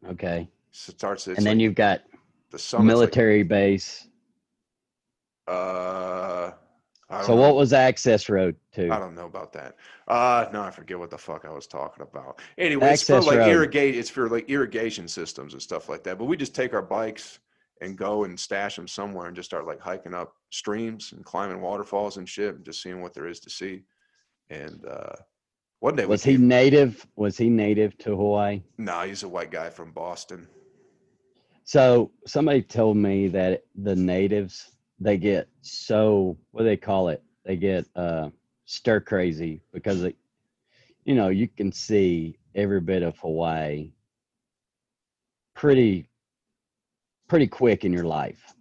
Okay. 0.08 0.48
So 0.70 0.90
it 0.90 0.98
starts. 0.98 1.26
And 1.26 1.36
then 1.38 1.44
like 1.44 1.58
you've 1.58 1.74
got 1.74 2.02
the 2.50 2.78
military 2.80 3.42
base. 3.42 4.08
Uh, 5.46 6.52
So 7.24 7.34
know. 7.34 7.40
what 7.42 7.56
was 7.56 7.72
access 7.74 8.28
road 8.30 8.56
to? 8.72 8.88
I 8.90 8.98
don't 8.98 9.14
know 9.14 9.26
about 9.26 9.52
that. 9.52 9.76
Uh 10.08 10.46
no, 10.52 10.62
I 10.62 10.70
forget 10.70 10.98
what 10.98 11.10
the 11.10 11.18
fuck 11.18 11.44
I 11.44 11.50
was 11.50 11.66
talking 11.66 12.02
about. 12.02 12.40
Anyway, 12.56 12.92
it's 12.92 13.02
for 13.02 13.20
like 13.20 13.46
irrigate. 13.46 13.96
It's 13.96 14.08
for 14.10 14.28
like 14.30 14.48
irrigation 14.48 15.06
systems 15.08 15.52
and 15.52 15.60
stuff 15.60 15.88
like 15.90 16.02
that. 16.04 16.18
But 16.18 16.24
we 16.24 16.36
just 16.36 16.54
take 16.54 16.72
our 16.72 16.82
bikes 16.82 17.40
and 17.80 17.96
go 17.96 18.24
and 18.24 18.38
stash 18.38 18.76
them 18.76 18.86
somewhere 18.86 19.26
and 19.26 19.36
just 19.36 19.48
start 19.48 19.66
like 19.66 19.80
hiking 19.80 20.14
up 20.14 20.34
streams 20.50 21.12
and 21.12 21.24
climbing 21.24 21.60
waterfalls 21.60 22.16
and 22.16 22.28
shit 22.28 22.54
and 22.54 22.64
just 22.64 22.82
seeing 22.82 23.00
what 23.00 23.14
there 23.14 23.26
is 23.26 23.40
to 23.40 23.50
see. 23.50 23.82
And 24.50 24.84
uh, 24.86 25.14
one 25.80 25.96
day 25.96 26.06
Was 26.06 26.22
he 26.22 26.32
came- 26.34 26.46
native? 26.48 27.06
Was 27.16 27.36
he 27.36 27.48
native 27.48 27.96
to 27.98 28.10
Hawaii? 28.10 28.62
No, 28.78 29.00
he's 29.00 29.22
a 29.24 29.28
white 29.28 29.50
guy 29.50 29.70
from 29.70 29.92
Boston. 29.92 30.46
So 31.64 32.10
somebody 32.26 32.62
told 32.62 32.96
me 32.96 33.28
that 33.28 33.64
the 33.74 33.96
natives 33.96 34.70
they 35.00 35.16
get 35.16 35.48
so 35.62 36.36
what 36.50 36.62
do 36.62 36.66
they 36.68 36.76
call 36.76 37.08
it? 37.08 37.22
They 37.44 37.56
get 37.56 37.86
uh, 37.96 38.30
stir 38.66 39.00
crazy 39.00 39.62
because 39.72 40.02
it, 40.04 40.16
you 41.04 41.14
know 41.14 41.28
you 41.28 41.48
can 41.48 41.72
see 41.72 42.38
every 42.54 42.80
bit 42.80 43.02
of 43.02 43.18
Hawaii 43.18 43.90
pretty 45.54 46.08
pretty 47.32 47.46
quick 47.46 47.86
in 47.86 47.94
your 47.94 48.04
life. 48.04 48.54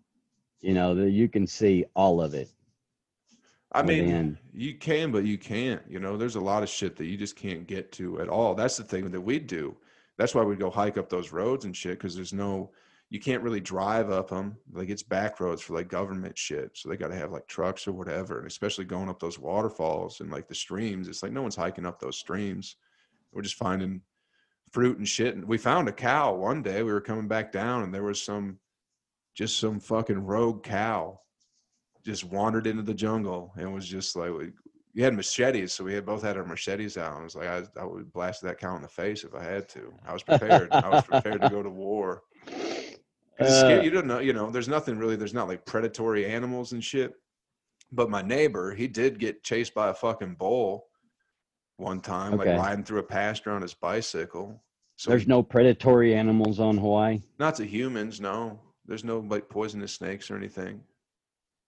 You 0.61 0.73
know 0.73 0.95
that 0.95 1.09
you 1.09 1.27
can 1.27 1.45
see 1.45 1.83
all 1.93 2.21
of 2.21 2.33
it. 2.33 2.49
I 3.73 3.81
mean, 3.83 4.37
you 4.53 4.75
can, 4.75 5.11
but 5.11 5.25
you 5.25 5.37
can't. 5.37 5.81
You 5.89 5.99
know, 5.99 6.15
there's 6.15 6.37
a 6.37 6.41
lot 6.41 6.63
of 6.63 6.69
shit 6.69 6.95
that 6.95 7.07
you 7.07 7.17
just 7.17 7.35
can't 7.35 7.67
get 7.67 7.91
to 7.93 8.21
at 8.21 8.29
all. 8.29 8.55
That's 8.55 8.77
the 8.77 8.85
thing 8.85 9.11
that 9.11 9.19
we 9.19 9.39
do. 9.39 9.75
That's 10.17 10.33
why 10.33 10.43
we 10.43 10.55
go 10.55 10.69
hike 10.69 10.97
up 10.97 11.09
those 11.09 11.33
roads 11.33 11.65
and 11.65 11.75
shit 11.75 11.99
because 11.99 12.15
there's 12.15 12.31
no, 12.31 12.71
you 13.09 13.19
can't 13.19 13.43
really 13.43 13.59
drive 13.59 14.09
up 14.09 14.29
them. 14.29 14.55
Like 14.71 14.89
it's 14.89 15.03
back 15.03 15.41
roads 15.41 15.61
for 15.61 15.73
like 15.73 15.89
government 15.89 16.37
shit. 16.37 16.71
So 16.75 16.87
they 16.87 16.95
got 16.95 17.09
to 17.09 17.15
have 17.17 17.33
like 17.33 17.47
trucks 17.47 17.89
or 17.89 17.91
whatever. 17.91 18.37
And 18.37 18.47
especially 18.47 18.85
going 18.85 19.09
up 19.09 19.19
those 19.19 19.37
waterfalls 19.37 20.21
and 20.21 20.31
like 20.31 20.47
the 20.47 20.55
streams, 20.55 21.09
it's 21.09 21.23
like 21.23 21.33
no 21.33 21.41
one's 21.41 21.57
hiking 21.57 21.85
up 21.85 21.99
those 21.99 22.17
streams. 22.17 22.77
We're 23.33 23.41
just 23.41 23.55
finding 23.55 23.99
fruit 24.71 24.97
and 24.97 25.07
shit. 25.07 25.35
And 25.35 25.45
we 25.45 25.57
found 25.57 25.87
a 25.87 25.93
cow 25.93 26.33
one 26.33 26.61
day. 26.61 26.83
We 26.83 26.91
were 26.91 27.01
coming 27.01 27.27
back 27.27 27.51
down 27.51 27.83
and 27.83 27.93
there 27.93 28.03
was 28.03 28.21
some, 28.21 28.57
just 29.35 29.59
some 29.59 29.79
fucking 29.79 30.25
rogue 30.25 30.63
cow 30.63 31.19
just 32.03 32.23
wandered 32.23 32.67
into 32.67 32.81
the 32.83 32.93
jungle 32.93 33.53
and 33.57 33.73
was 33.73 33.87
just 33.87 34.15
like 34.15 34.31
we, 34.31 34.51
we 34.95 35.01
had 35.01 35.13
machetes, 35.13 35.71
so 35.73 35.83
we 35.83 35.93
had 35.93 36.05
both 36.05 36.21
had 36.21 36.35
our 36.35 36.45
machetes 36.45 36.97
out. 36.97 37.17
I 37.17 37.23
was 37.23 37.35
like, 37.35 37.47
I, 37.47 37.63
I 37.79 37.85
would 37.85 38.11
blast 38.11 38.41
that 38.41 38.57
cow 38.57 38.75
in 38.75 38.81
the 38.81 38.87
face 38.87 39.23
if 39.23 39.33
I 39.33 39.43
had 39.43 39.69
to. 39.69 39.93
I 40.05 40.13
was 40.13 40.23
prepared. 40.23 40.71
I 40.71 40.89
was 40.89 41.03
prepared 41.03 41.41
to 41.41 41.49
go 41.49 41.63
to 41.63 41.69
war. 41.69 42.23
Uh, 43.39 43.81
you 43.83 43.89
don't 43.89 44.05
know, 44.05 44.19
you 44.19 44.33
know. 44.33 44.51
There's 44.51 44.67
nothing 44.67 44.99
really. 44.99 45.15
There's 45.15 45.33
not 45.33 45.47
like 45.47 45.65
predatory 45.65 46.27
animals 46.27 46.73
and 46.73 46.83
shit. 46.83 47.13
But 47.91 48.07
my 48.07 48.21
neighbor, 48.21 48.75
he 48.75 48.87
did 48.87 49.17
get 49.17 49.41
chased 49.41 49.73
by 49.73 49.89
a 49.89 49.95
fucking 49.95 50.35
bull 50.35 50.85
one 51.81 51.99
time, 51.99 52.33
Okay. 52.35 52.51
like 52.53 52.59
riding 52.59 52.83
through 52.85 52.99
a 52.99 53.03
pasture 53.03 53.51
on 53.51 53.61
his 53.61 53.73
bicycle. 53.73 54.61
So 54.95 55.09
There's 55.09 55.27
no 55.27 55.41
predatory 55.43 56.13
animals 56.15 56.59
on 56.59 56.77
Hawaii. 56.77 57.21
not 57.39 57.55
to 57.55 57.65
humans, 57.65 58.21
no. 58.21 58.59
There's 58.85 59.03
no 59.03 59.19
like 59.19 59.49
poisonous 59.49 59.93
snakes 59.93 60.29
or 60.31 60.37
anything. 60.37 60.81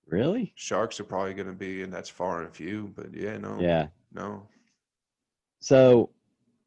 Really? 0.08 0.54
Sharks 0.56 1.00
are 1.00 1.04
probably 1.06 1.34
going 1.34 1.48
to 1.48 1.54
be, 1.54 1.82
and 1.82 1.92
that's 1.92 2.10
far 2.10 2.44
and 2.44 2.54
few. 2.54 2.94
But 2.96 3.14
yeah, 3.14 3.38
no, 3.38 3.60
Yeah. 3.60 3.88
no. 4.14 4.48
So 5.60 6.10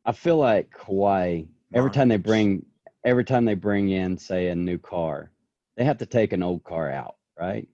I 0.05 0.13
feel 0.13 0.39
like 0.39 0.69
Hawaii, 0.79 1.47
every 1.75 1.91
time 1.91 2.09
they 2.09 2.17
bring 2.17 2.65
every 3.05 3.25
time 3.25 3.45
they 3.45 3.55
bring 3.55 3.91
in, 3.91 4.19
say, 4.19 4.49
a 4.49 4.55
new 4.57 4.79
car, 4.79 5.31
they 5.77 5.85
have 5.85 5.99
to 5.99 6.07
take 6.07 6.33
an 6.33 6.43
old 6.43 6.65
car 6.65 6.91
out, 6.91 7.17
right? 7.39 7.69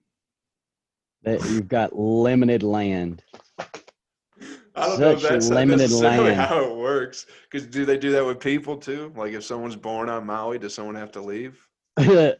That 1.23 1.41
you've 1.49 1.67
got 1.69 1.97
limited 1.97 2.61
land. 2.61 3.23
I 4.75 4.87
don't 4.87 4.99
know 4.99 5.15
Such 5.17 5.29
that's 5.29 5.49
limited 5.49 5.91
land. 5.91 6.35
how 6.37 6.63
it 6.63 6.75
works. 6.75 7.27
Because 7.49 7.67
do 7.67 7.85
they 7.85 7.97
do 7.97 8.11
that 8.11 8.25
with 8.25 8.39
people 8.39 8.75
too? 8.77 9.13
Like 9.15 9.33
if 9.33 9.43
someone's 9.43 9.75
born 9.75 10.09
on 10.09 10.25
Maui, 10.25 10.57
does 10.57 10.73
someone 10.73 10.95
have 10.95 11.11
to 11.11 11.21
leave? 11.21 11.67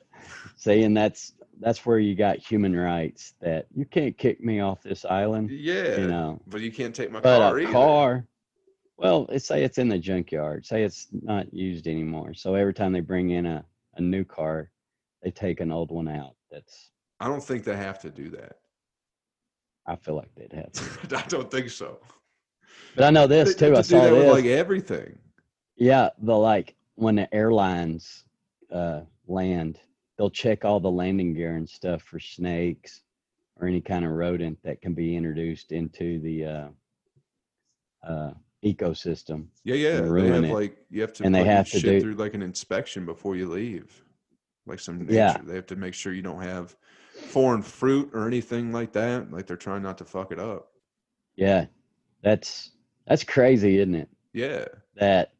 See, 0.56 0.84
and 0.84 0.96
that's 0.98 1.34
that's 1.60 1.86
where 1.86 2.00
you 2.00 2.16
got 2.16 2.38
human 2.38 2.76
rights 2.76 3.36
that 3.42 3.68
you 3.76 3.86
can't 3.86 4.18
kick 4.18 4.42
me 4.42 4.60
off 4.62 4.82
this 4.82 5.06
island, 5.06 5.52
Yeah, 5.52 5.98
you 5.98 6.08
know. 6.08 6.42
but 6.48 6.62
you 6.62 6.72
can't 6.72 6.96
take 6.96 7.12
my 7.12 7.20
But 7.20 7.40
car 7.40 7.58
a 7.60 7.62
either. 7.62 7.72
car, 7.72 8.28
well, 8.98 9.28
it's 9.30 9.46
say 9.46 9.64
it's 9.64 9.78
in 9.78 9.88
the 9.88 10.00
junkyard, 10.00 10.66
say 10.66 10.84
it's 10.84 11.08
not 11.12 11.54
used 11.54 11.88
anymore. 11.88 12.34
So 12.34 12.56
every 12.56 12.74
time 12.74 12.92
they 12.94 13.00
bring 13.02 13.30
in 13.30 13.46
a, 13.46 13.64
a 13.96 14.02
new 14.02 14.24
car, 14.24 14.72
they 15.22 15.30
take 15.32 15.60
an 15.60 15.72
old 15.72 15.92
one 15.92 16.08
out. 16.08 16.36
That's 16.50 16.90
I 17.20 17.28
don't 17.28 17.44
think 17.44 17.64
they 17.64 17.78
have 17.78 18.00
to 18.02 18.10
do 18.10 18.30
that. 18.32 18.58
I 19.86 19.96
feel 19.98 20.16
like 20.16 20.34
they'd 20.36 20.54
have 20.54 20.72
to. 20.72 21.18
I 21.18 21.28
don't 21.28 21.52
think 21.52 21.70
so. 21.70 22.00
But 22.96 23.06
I 23.06 23.10
know 23.10 23.28
this 23.28 23.56
too. 23.56 23.76
I 23.76 23.82
saw 23.82 24.02
that 24.04 24.12
this. 24.12 24.32
like 24.32 24.46
everything. 24.46 25.18
yeah, 25.76 26.10
the 26.20 26.38
like 26.38 26.76
when 26.96 27.16
the 27.16 27.34
airlines 27.34 28.26
uh, 28.72 29.02
land, 29.28 29.80
they'll 30.18 30.30
check 30.30 30.64
all 30.66 30.80
the 30.80 30.92
landing 30.92 31.34
gear 31.34 31.56
and 31.56 31.68
stuff 31.68 32.02
for 32.04 32.20
snakes 32.20 33.02
or 33.60 33.68
any 33.68 33.82
kind 33.82 34.06
of 34.06 34.12
rodent 34.12 34.58
that 34.64 34.82
can 34.82 34.94
be 34.94 35.16
introduced 35.16 35.72
into 35.72 36.20
the 36.20 36.46
uh, 36.46 36.68
uh, 38.08 38.34
ecosystem. 38.64 39.48
Yeah, 39.64 39.76
yeah. 39.76 40.02
They 40.02 40.28
have 40.28 40.44
it. 40.44 40.54
like 40.54 40.78
you 40.90 41.02
have 41.02 41.14
to 41.14 41.24
And 41.24 41.34
they 41.34 41.44
have 41.44 41.70
to 41.72 41.80
do- 41.80 42.02
through 42.02 42.16
like 42.16 42.34
an 42.34 42.42
inspection 42.42 43.06
before 43.06 43.36
you 43.36 43.50
leave. 43.50 44.04
Like 44.66 44.80
some 44.80 45.00
nature. 45.00 45.14
Yeah. 45.14 45.38
They 45.44 45.56
have 45.56 45.66
to 45.68 45.76
make 45.76 45.94
sure 45.94 46.14
you 46.14 46.22
don't 46.22 46.42
have 46.42 46.76
foreign 47.28 47.62
fruit 47.62 48.12
or 48.14 48.28
anything 48.28 48.72
like 48.72 48.94
that. 48.94 49.32
Like 49.32 49.46
they're 49.46 49.58
trying 49.58 49.84
not 49.84 49.98
to 49.98 50.06
fuck 50.06 50.32
it 50.32 50.40
up. 50.40 50.70
Yeah, 51.36 51.66
that's 52.22 52.72
that's 53.08 53.24
crazy, 53.24 53.80
isn't 53.80 53.96
it? 53.96 54.10
Yeah. 54.34 54.66
That 54.96 55.34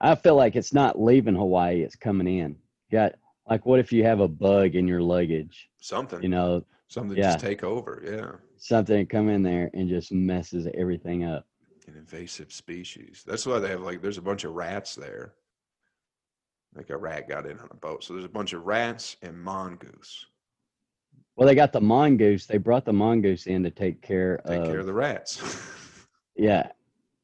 I 0.00 0.14
feel 0.14 0.36
like 0.36 0.56
it's 0.56 0.72
not 0.72 1.00
leaving 1.00 1.34
Hawaii; 1.34 1.82
it's 1.82 1.96
coming 1.96 2.38
in. 2.38 2.56
Got 2.90 3.14
like, 3.48 3.66
what 3.66 3.80
if 3.80 3.92
you 3.92 4.04
have 4.04 4.20
a 4.20 4.28
bug 4.28 4.74
in 4.74 4.86
your 4.86 5.02
luggage? 5.02 5.68
Something. 5.80 6.22
You 6.22 6.28
know, 6.28 6.64
something 6.88 7.16
yeah. 7.16 7.32
just 7.32 7.40
take 7.40 7.64
over. 7.64 8.02
Yeah. 8.04 8.32
something 8.56 9.06
come 9.06 9.28
in 9.28 9.42
there 9.42 9.70
and 9.74 9.88
just 9.88 10.12
messes 10.12 10.68
everything 10.74 11.24
up. 11.24 11.46
An 11.86 11.96
invasive 11.96 12.52
species. 12.52 13.24
That's 13.26 13.46
why 13.46 13.58
they 13.58 13.68
have 13.68 13.82
like 13.82 14.02
there's 14.02 14.18
a 14.18 14.22
bunch 14.22 14.44
of 14.44 14.52
rats 14.52 14.94
there. 14.94 15.34
Like 16.74 16.90
a 16.90 16.96
rat 16.96 17.28
got 17.28 17.46
in 17.46 17.58
on 17.58 17.68
a 17.70 17.76
boat. 17.76 18.04
So 18.04 18.12
there's 18.12 18.26
a 18.26 18.28
bunch 18.28 18.52
of 18.52 18.66
rats 18.66 19.16
and 19.22 19.38
mongoose. 19.38 20.26
Well, 21.34 21.46
they 21.46 21.54
got 21.54 21.72
the 21.72 21.80
mongoose. 21.80 22.46
They 22.46 22.58
brought 22.58 22.84
the 22.84 22.92
mongoose 22.92 23.46
in 23.46 23.62
to 23.62 23.70
take 23.70 24.02
care 24.02 24.40
Take 24.46 24.60
of. 24.60 24.66
care 24.66 24.80
of 24.80 24.86
the 24.86 24.92
rats. 24.92 25.40
yeah, 26.36 26.68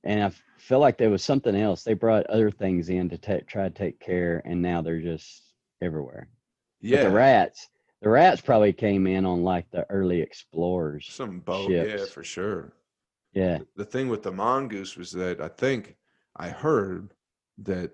and 0.04 0.22
I 0.22 0.32
feel 0.58 0.78
like 0.78 0.98
there 0.98 1.10
was 1.10 1.24
something 1.24 1.56
else. 1.56 1.82
They 1.82 1.94
brought 1.94 2.26
other 2.26 2.50
things 2.50 2.88
in 2.88 3.08
to 3.10 3.18
try 3.18 3.64
to 3.64 3.70
take 3.70 3.98
care, 4.00 4.42
and 4.44 4.62
now 4.62 4.82
they're 4.82 5.00
just 5.00 5.42
everywhere. 5.82 6.28
But 6.80 6.90
yeah. 6.90 7.04
the 7.04 7.10
rats, 7.10 7.68
the 8.02 8.10
rats 8.10 8.40
probably 8.40 8.72
came 8.72 9.06
in 9.06 9.24
on 9.24 9.42
like 9.42 9.70
the 9.70 9.86
early 9.90 10.20
explorers. 10.20 11.06
Some 11.10 11.40
boat, 11.40 11.70
yeah, 11.70 12.04
for 12.04 12.22
sure. 12.22 12.74
Yeah, 13.32 13.58
The 13.74 13.84
thing 13.84 14.08
with 14.08 14.22
the 14.22 14.30
mongoose 14.30 14.96
was 14.96 15.10
that 15.12 15.40
I 15.40 15.48
think 15.48 15.96
I 16.36 16.50
heard 16.50 17.14
that 17.58 17.90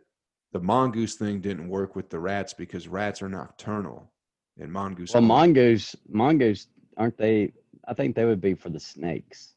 the 0.53 0.61
mongoose 0.61 1.15
thing 1.15 1.41
didn't 1.41 1.69
work 1.69 1.97
with 1.97 2.11
the 2.11 2.19
rats 2.19 2.53
because 2.53 2.89
rats 2.89 3.23
are 3.23 3.29
nocturnal 3.29 4.11
and 4.59 4.71
mongoose. 4.71 5.15
well, 5.15 5.23
mongoose, 5.23 5.97
mongoose, 6.09 6.67
aren't 6.99 7.17
they? 7.17 7.53
I 7.89 7.95
think 7.95 8.17
they 8.17 8.27
would 8.27 8.41
be 8.41 8.55
for 8.55 8.69
the 8.69 8.81
snakes. 8.81 9.55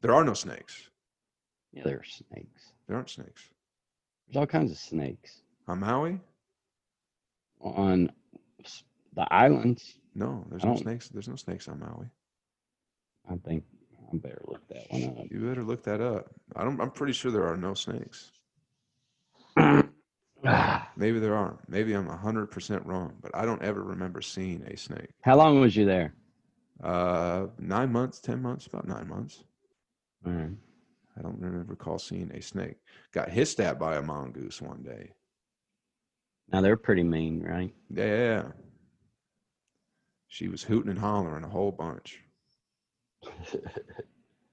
there 0.00 0.14
are 0.14 0.24
no 0.24 0.32
snakes. 0.32 0.88
Yeah, 1.72 1.82
they're 1.84 2.02
snakes. 2.04 2.72
There 2.86 2.96
aren't 2.96 3.10
snakes 3.10 3.48
There's 4.26 4.36
all 4.36 4.46
kinds 4.46 4.70
of 4.72 4.78
snakes 4.78 5.42
on 5.66 5.80
Maui. 5.80 6.20
on 7.60 8.10
the 9.14 9.32
islands. 9.32 9.98
No, 10.14 10.44
there's 10.48 10.64
I 10.64 10.68
no 10.68 10.74
don't- 10.74 10.82
snakes. 10.82 11.08
There's 11.08 11.28
no 11.28 11.36
snakes 11.36 11.68
on 11.68 11.78
Maui. 11.80 12.06
I 13.30 13.36
think 13.46 13.64
I 14.12 14.16
better 14.16 14.40
look 14.46 14.66
that 14.68 14.86
one 14.90 15.18
up. 15.18 15.26
You 15.30 15.40
better 15.40 15.62
look 15.64 15.82
that 15.84 16.00
up. 16.00 16.30
I 16.56 16.64
don't. 16.64 16.80
I'm 16.80 16.90
pretty 16.90 17.12
sure 17.12 17.30
there 17.30 17.46
are 17.46 17.56
no 17.56 17.74
snakes. 17.74 18.30
Maybe 20.96 21.18
there 21.18 21.34
are. 21.34 21.58
Maybe 21.68 21.92
I'm 21.94 22.06
hundred 22.08 22.46
percent 22.50 22.86
wrong, 22.86 23.12
but 23.20 23.30
I 23.34 23.44
don't 23.44 23.62
ever 23.62 23.82
remember 23.82 24.22
seeing 24.22 24.62
a 24.62 24.76
snake. 24.76 25.10
How 25.22 25.36
long 25.36 25.60
was 25.60 25.76
you 25.76 25.84
there? 25.84 26.14
Uh, 26.82 27.48
nine 27.58 27.92
months, 27.92 28.20
ten 28.20 28.40
months, 28.40 28.66
about 28.66 28.86
nine 28.88 29.08
months. 29.08 29.42
All 30.26 30.32
right. 30.32 30.50
I 31.18 31.22
don't 31.22 31.40
remember 31.40 31.64
recall 31.72 31.98
seeing 31.98 32.30
a 32.32 32.40
snake. 32.40 32.76
Got 33.12 33.30
hissed 33.30 33.60
at 33.60 33.78
by 33.78 33.96
a 33.96 34.02
mongoose 34.02 34.62
one 34.62 34.82
day. 34.82 35.10
Now 36.52 36.60
they're 36.60 36.76
pretty 36.76 37.02
mean, 37.02 37.42
right? 37.42 37.74
Yeah. 37.90 38.44
She 40.28 40.48
was 40.48 40.62
hooting 40.62 40.90
and 40.90 40.98
hollering 40.98 41.44
a 41.44 41.48
whole 41.48 41.72
bunch. 41.72 42.20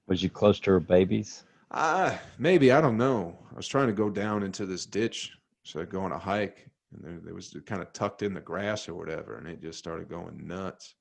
Was 0.06 0.22
you 0.22 0.30
close 0.30 0.60
to 0.60 0.70
her 0.72 0.80
babies? 0.80 1.44
Ah, 1.70 2.18
maybe 2.38 2.70
I 2.70 2.80
don't 2.80 2.96
know. 2.96 3.36
I 3.52 3.56
was 3.56 3.66
trying 3.66 3.88
to 3.88 3.92
go 3.92 4.08
down 4.08 4.44
into 4.44 4.66
this 4.66 4.86
ditch, 4.86 5.32
so 5.64 5.80
I 5.80 5.84
go 5.84 6.00
on 6.02 6.12
a 6.12 6.18
hike, 6.18 6.70
and 6.92 7.04
there, 7.04 7.20
there 7.24 7.34
was 7.34 7.56
kind 7.66 7.82
of 7.82 7.92
tucked 7.92 8.22
in 8.22 8.32
the 8.32 8.40
grass 8.40 8.88
or 8.88 8.94
whatever, 8.94 9.36
and 9.36 9.48
it 9.48 9.60
just 9.60 9.78
started 9.78 10.08
going 10.08 10.46
nuts. 10.46 10.94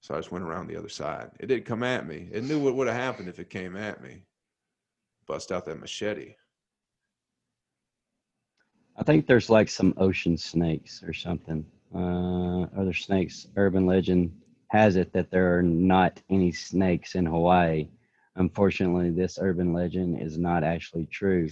So 0.00 0.14
I 0.14 0.18
just 0.18 0.32
went 0.32 0.44
around 0.44 0.66
the 0.66 0.76
other 0.76 0.88
side. 0.88 1.30
It 1.38 1.46
didn't 1.46 1.64
come 1.64 1.84
at 1.84 2.08
me. 2.08 2.28
It 2.32 2.42
knew 2.42 2.58
what 2.58 2.74
would 2.74 2.88
have 2.88 2.96
happened 2.96 3.28
if 3.28 3.38
it 3.38 3.50
came 3.50 3.76
at 3.76 4.02
me. 4.02 4.24
Bust 5.26 5.52
out 5.52 5.64
that 5.66 5.80
machete. 5.80 6.36
I 8.96 9.02
think 9.02 9.26
there's 9.26 9.50
like 9.50 9.68
some 9.68 9.94
ocean 9.96 10.36
snakes 10.36 11.02
or 11.02 11.12
something. 11.12 11.64
Uh, 11.94 12.62
other 12.78 12.92
snakes. 12.92 13.46
Urban 13.56 13.86
legend 13.86 14.32
has 14.68 14.96
it 14.96 15.12
that 15.12 15.30
there 15.30 15.56
are 15.56 15.62
not 15.62 16.20
any 16.30 16.52
snakes 16.52 17.14
in 17.14 17.26
Hawaii, 17.26 17.88
Unfortunately, 18.36 19.10
this 19.10 19.38
urban 19.40 19.72
legend 19.72 20.20
is 20.20 20.38
not 20.38 20.64
actually 20.64 21.06
true. 21.06 21.48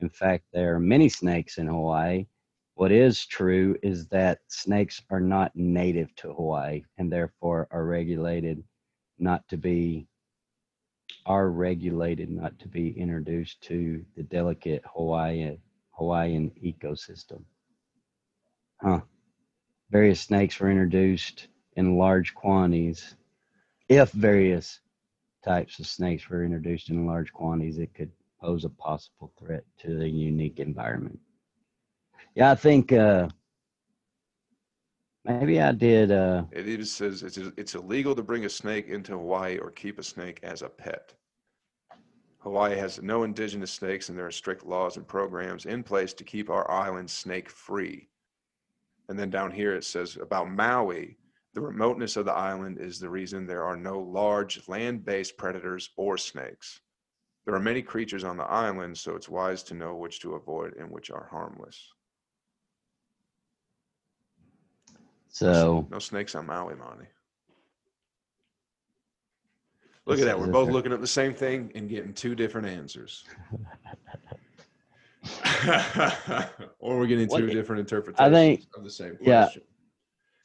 In 0.00 0.08
fact, 0.08 0.44
there 0.52 0.74
are 0.74 0.80
many 0.80 1.08
snakes 1.08 1.58
in 1.58 1.66
Hawaii. 1.66 2.26
What 2.74 2.90
is 2.90 3.26
true 3.26 3.76
is 3.82 4.06
that 4.08 4.40
snakes 4.48 5.02
are 5.10 5.20
not 5.20 5.54
native 5.54 6.14
to 6.16 6.32
Hawaii 6.32 6.84
and 6.96 7.12
therefore 7.12 7.68
are 7.70 7.84
regulated 7.84 8.64
not 9.18 9.46
to 9.48 9.58
be 9.58 10.08
are 11.26 11.50
regulated 11.50 12.30
not 12.30 12.58
to 12.58 12.68
be 12.68 12.90
introduced 12.98 13.62
to 13.62 14.04
the 14.16 14.22
delicate 14.22 14.82
Hawaiian 14.94 15.58
Hawaiian 15.92 16.50
ecosystem. 16.62 17.44
Huh. 18.80 19.00
Various 19.90 20.20
snakes 20.20 20.58
were 20.58 20.70
introduced 20.70 21.48
in 21.76 21.98
large 21.98 22.34
quantities. 22.34 23.14
If 23.88 24.10
various 24.10 24.80
types 25.44 25.78
of 25.78 25.86
snakes 25.86 26.28
were 26.28 26.44
introduced 26.44 26.88
in 26.88 27.06
large 27.06 27.32
quantities, 27.32 27.78
it 27.78 27.94
could 27.94 28.10
pose 28.40 28.64
a 28.64 28.70
possible 28.70 29.32
threat 29.38 29.64
to 29.80 29.96
the 29.98 30.08
unique 30.08 30.58
environment. 30.58 31.18
Yeah, 32.34 32.50
I 32.50 32.54
think 32.54 32.92
uh, 32.92 33.28
maybe 35.24 35.60
I 35.60 35.72
did. 35.72 36.10
Uh, 36.10 36.44
It 36.52 36.66
even 36.68 36.84
says 36.84 37.22
it's, 37.22 37.36
it's 37.36 37.74
illegal 37.74 38.14
to 38.14 38.22
bring 38.22 38.44
a 38.44 38.48
snake 38.48 38.88
into 38.88 39.12
Hawaii 39.12 39.58
or 39.58 39.70
keep 39.70 39.98
a 39.98 40.02
snake 40.02 40.40
as 40.42 40.62
a 40.62 40.68
pet. 40.68 41.14
Hawaii 42.38 42.76
has 42.76 43.00
no 43.00 43.22
indigenous 43.22 43.70
snakes, 43.70 44.08
and 44.08 44.18
there 44.18 44.26
are 44.26 44.32
strict 44.32 44.66
laws 44.66 44.96
and 44.96 45.06
programs 45.06 45.66
in 45.66 45.82
place 45.84 46.12
to 46.14 46.24
keep 46.24 46.50
our 46.50 46.68
island 46.70 47.08
snake 47.08 47.48
free. 47.48 48.08
And 49.08 49.18
then 49.18 49.30
down 49.30 49.52
here 49.52 49.74
it 49.74 49.84
says 49.84 50.16
about 50.20 50.50
Maui, 50.50 51.16
the 51.54 51.60
remoteness 51.60 52.16
of 52.16 52.24
the 52.24 52.32
island 52.32 52.78
is 52.80 52.98
the 52.98 53.10
reason 53.10 53.46
there 53.46 53.64
are 53.64 53.76
no 53.76 54.00
large 54.00 54.66
land 54.68 55.04
based 55.04 55.36
predators 55.36 55.90
or 55.96 56.16
snakes. 56.16 56.80
There 57.44 57.54
are 57.54 57.60
many 57.60 57.82
creatures 57.82 58.24
on 58.24 58.36
the 58.36 58.44
island, 58.44 58.96
so 58.96 59.14
it's 59.14 59.28
wise 59.28 59.62
to 59.64 59.74
know 59.74 59.94
which 59.94 60.20
to 60.20 60.34
avoid 60.34 60.74
and 60.76 60.90
which 60.90 61.10
are 61.10 61.28
harmless. 61.30 61.92
So 65.42 65.86
No 65.90 65.98
snakes 65.98 66.34
on 66.36 66.46
Maui, 66.46 66.74
Monty. 66.76 67.06
Look 70.06 70.18
at 70.18 70.24
that. 70.26 70.38
We're 70.38 70.48
both 70.48 70.70
looking 70.70 70.92
at 70.92 71.00
the 71.00 71.06
same 71.06 71.32
thing 71.34 71.70
and 71.74 71.88
getting 71.88 72.12
two 72.12 72.34
different 72.34 72.66
answers. 72.66 73.24
or 76.80 76.98
we're 76.98 77.06
getting 77.06 77.28
two 77.28 77.32
What- 77.34 77.46
different 77.52 77.80
interpretations 77.80 78.32
think- 78.34 78.64
of 78.76 78.84
the 78.84 78.90
same 78.90 79.16
yeah. 79.20 79.44
question. 79.44 79.62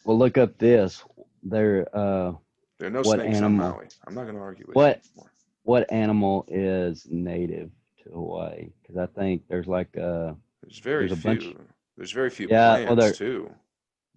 we'll 0.05 0.17
look 0.17 0.38
up 0.38 0.57
this. 0.57 1.03
There, 1.43 1.88
uh, 1.95 2.33
There 2.77 2.88
are 2.88 2.91
no 2.91 3.01
What 3.01 3.19
snakes 3.19 3.38
animal- 3.38 3.65
on 3.65 3.71
Maui. 3.73 3.88
I'm 4.05 4.13
not 4.13 4.23
going 4.23 4.35
to 4.35 4.41
argue 4.41 4.65
with 4.67 4.75
What- 4.75 5.01
you. 5.03 5.11
anymore. 5.13 5.31
what 5.63 5.91
animal 5.91 6.45
is 6.47 7.07
native 7.09 7.71
to 8.03 8.09
Hawaii? 8.11 8.69
Because 8.81 8.97
I 8.97 9.07
think 9.07 9.43
there's 9.49 9.67
like 9.67 9.95
uh, 9.97 10.33
There's 10.61 10.79
very 10.79 11.07
there's 11.07 11.19
a 11.19 11.21
few. 11.21 11.29
bunch- 11.51 11.57
There's 11.97 12.11
very 12.11 12.29
few 12.29 12.47
Yeah, 12.47 12.77
well, 12.85 12.95
plants 12.95 13.17
there- 13.19 13.27
too. 13.29 13.51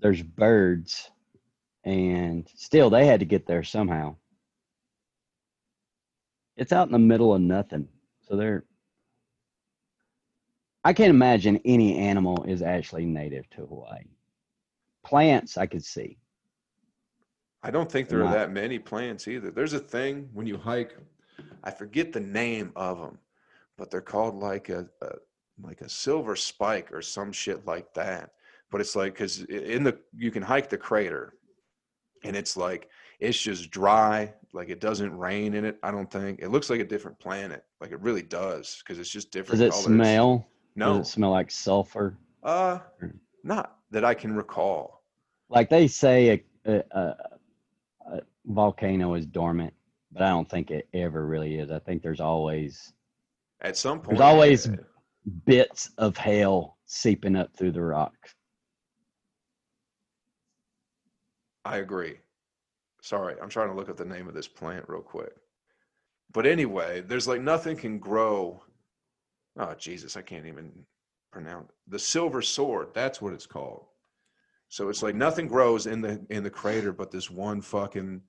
There's 0.00 0.22
birds, 0.22 1.10
and 1.84 2.48
still 2.54 2.90
they 2.90 3.06
had 3.06 3.20
to 3.20 3.26
get 3.26 3.46
there 3.46 3.62
somehow. 3.62 4.16
It's 6.56 6.72
out 6.72 6.88
in 6.88 6.92
the 6.92 6.98
middle 6.98 7.34
of 7.34 7.40
nothing, 7.40 7.88
so 8.28 8.36
they're. 8.36 8.64
I 10.84 10.92
can't 10.92 11.10
imagine 11.10 11.60
any 11.64 11.98
animal 11.98 12.44
is 12.44 12.62
actually 12.62 13.04
native 13.04 13.48
to 13.50 13.66
Hawaii. 13.66 14.04
Plants, 15.04 15.58
I 15.58 15.66
could 15.66 15.84
see. 15.84 16.18
I 17.62 17.70
don't 17.70 17.90
think 17.90 18.08
there 18.08 18.24
are 18.24 18.32
that 18.32 18.52
many 18.52 18.78
plants 18.78 19.28
either. 19.28 19.50
There's 19.50 19.74
a 19.74 19.78
thing 19.78 20.30
when 20.32 20.46
you 20.46 20.56
hike, 20.56 20.96
I 21.62 21.70
forget 21.70 22.12
the 22.12 22.20
name 22.20 22.72
of 22.74 22.98
them, 22.98 23.18
but 23.76 23.90
they're 23.90 24.00
called 24.00 24.36
like 24.36 24.70
a, 24.70 24.86
a 25.02 25.10
like 25.62 25.82
a 25.82 25.88
silver 25.88 26.36
spike 26.36 26.90
or 26.90 27.02
some 27.02 27.32
shit 27.32 27.66
like 27.66 27.92
that. 27.92 28.30
But 28.70 28.80
it's 28.80 28.94
like 28.94 29.14
because 29.14 29.40
in 29.44 29.82
the 29.82 29.98
you 30.16 30.30
can 30.30 30.42
hike 30.42 30.68
the 30.68 30.78
crater, 30.78 31.34
and 32.24 32.36
it's 32.36 32.56
like 32.56 32.88
it's 33.18 33.40
just 33.40 33.70
dry, 33.70 34.32
like 34.52 34.68
it 34.68 34.80
doesn't 34.80 35.16
rain 35.16 35.54
in 35.54 35.64
it. 35.64 35.78
I 35.82 35.90
don't 35.90 36.10
think 36.10 36.38
it 36.40 36.48
looks 36.50 36.70
like 36.70 36.80
a 36.80 36.84
different 36.84 37.18
planet, 37.18 37.64
like 37.80 37.90
it 37.90 38.00
really 38.00 38.22
does, 38.22 38.80
because 38.82 38.98
it's 38.98 39.10
just 39.10 39.30
different. 39.32 39.58
Does 39.58 39.66
it 39.68 39.70
colors. 39.72 39.84
smell? 39.86 40.46
No, 40.76 40.98
Does 40.98 41.08
it 41.08 41.10
smell 41.10 41.30
like 41.32 41.50
sulfur? 41.50 42.16
uh, 42.44 42.78
not 43.42 43.76
that 43.90 44.04
I 44.04 44.14
can 44.14 44.34
recall. 44.34 45.02
Like 45.48 45.68
they 45.68 45.88
say, 45.88 46.44
a, 46.64 46.72
a, 46.72 46.82
a, 46.92 47.14
a 48.12 48.20
volcano 48.46 49.14
is 49.14 49.26
dormant, 49.26 49.74
but 50.12 50.22
I 50.22 50.28
don't 50.28 50.48
think 50.48 50.70
it 50.70 50.88
ever 50.94 51.26
really 51.26 51.56
is. 51.58 51.72
I 51.72 51.80
think 51.80 52.02
there's 52.02 52.20
always 52.20 52.92
At 53.62 53.76
some 53.76 53.98
point, 53.98 54.18
there's 54.18 54.20
always- 54.20 54.66
yeah. 54.68 54.76
bits 55.44 55.90
of 55.98 56.16
hail 56.16 56.76
seeping 56.86 57.34
up 57.34 57.52
through 57.56 57.72
the 57.72 57.82
rock. 57.82 58.14
I 61.70 61.76
agree. 61.76 62.16
Sorry, 63.00 63.36
I'm 63.40 63.48
trying 63.48 63.68
to 63.68 63.76
look 63.76 63.88
up 63.88 63.96
the 63.96 64.04
name 64.04 64.26
of 64.26 64.34
this 64.34 64.48
plant 64.48 64.86
real 64.88 65.02
quick. 65.02 65.32
But 66.32 66.44
anyway, 66.44 67.00
there's 67.00 67.28
like 67.28 67.40
nothing 67.40 67.76
can 67.76 68.00
grow. 68.00 68.60
Oh 69.56 69.74
Jesus, 69.74 70.16
I 70.16 70.22
can't 70.22 70.46
even 70.46 70.72
pronounce 71.30 71.70
the 71.86 71.98
silver 71.98 72.42
sword. 72.42 72.88
That's 72.92 73.22
what 73.22 73.32
it's 73.32 73.46
called. 73.46 73.84
So 74.68 74.88
it's 74.88 75.04
like 75.04 75.14
nothing 75.14 75.46
grows 75.46 75.86
in 75.86 76.00
the 76.00 76.20
in 76.30 76.42
the 76.42 76.50
crater 76.50 76.92
but 76.92 77.12
this 77.12 77.30
one 77.30 77.60
fucking 77.60 78.20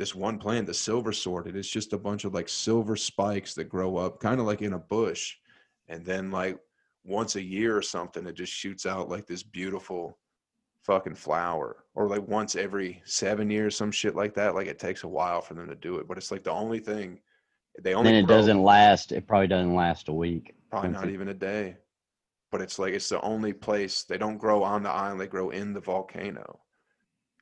this 0.00 0.16
one 0.16 0.38
plant, 0.38 0.66
the 0.66 0.74
silver 0.74 1.12
sword. 1.12 1.46
It 1.46 1.54
is 1.54 1.70
just 1.70 1.92
a 1.92 1.98
bunch 1.98 2.24
of 2.24 2.34
like 2.34 2.48
silver 2.48 2.96
spikes 2.96 3.54
that 3.54 3.68
grow 3.68 3.98
up 3.98 4.18
kind 4.18 4.40
of 4.40 4.46
like 4.46 4.62
in 4.62 4.72
a 4.72 4.78
bush. 4.78 5.36
And 5.86 6.04
then 6.04 6.32
like 6.32 6.58
once 7.04 7.36
a 7.36 7.42
year 7.42 7.76
or 7.76 7.82
something, 7.82 8.26
it 8.26 8.34
just 8.34 8.52
shoots 8.52 8.84
out 8.84 9.08
like 9.08 9.26
this 9.26 9.44
beautiful 9.44 10.18
fucking 10.90 11.14
flower 11.14 11.84
or 11.94 12.08
like 12.08 12.26
once 12.26 12.56
every 12.56 13.00
seven 13.04 13.48
years 13.48 13.76
some 13.76 13.92
shit 13.92 14.16
like 14.16 14.34
that 14.34 14.56
like 14.56 14.66
it 14.66 14.76
takes 14.76 15.04
a 15.04 15.08
while 15.08 15.40
for 15.40 15.54
them 15.54 15.68
to 15.68 15.76
do 15.76 15.98
it 15.98 16.08
but 16.08 16.18
it's 16.18 16.32
like 16.32 16.42
the 16.42 16.50
only 16.50 16.80
thing 16.80 17.20
they 17.80 17.94
only 17.94 18.10
Then 18.10 18.24
it 18.24 18.26
grow 18.26 18.36
doesn't 18.38 18.60
last. 18.60 19.12
It 19.12 19.28
probably 19.28 19.46
doesn't 19.46 19.76
last 19.76 20.08
a 20.08 20.12
week. 20.12 20.52
probably 20.68 20.90
not 20.90 21.08
even 21.08 21.28
a 21.28 21.34
day 21.34 21.76
but 22.50 22.60
it's 22.60 22.80
like 22.80 22.92
it's 22.92 23.08
the 23.08 23.20
only 23.20 23.52
place 23.52 24.02
they 24.02 24.18
don't 24.18 24.36
grow 24.36 24.64
on 24.64 24.82
the 24.82 24.90
island 24.90 25.20
they 25.20 25.28
grow 25.28 25.50
in 25.50 25.72
the 25.72 25.78
volcano 25.78 26.58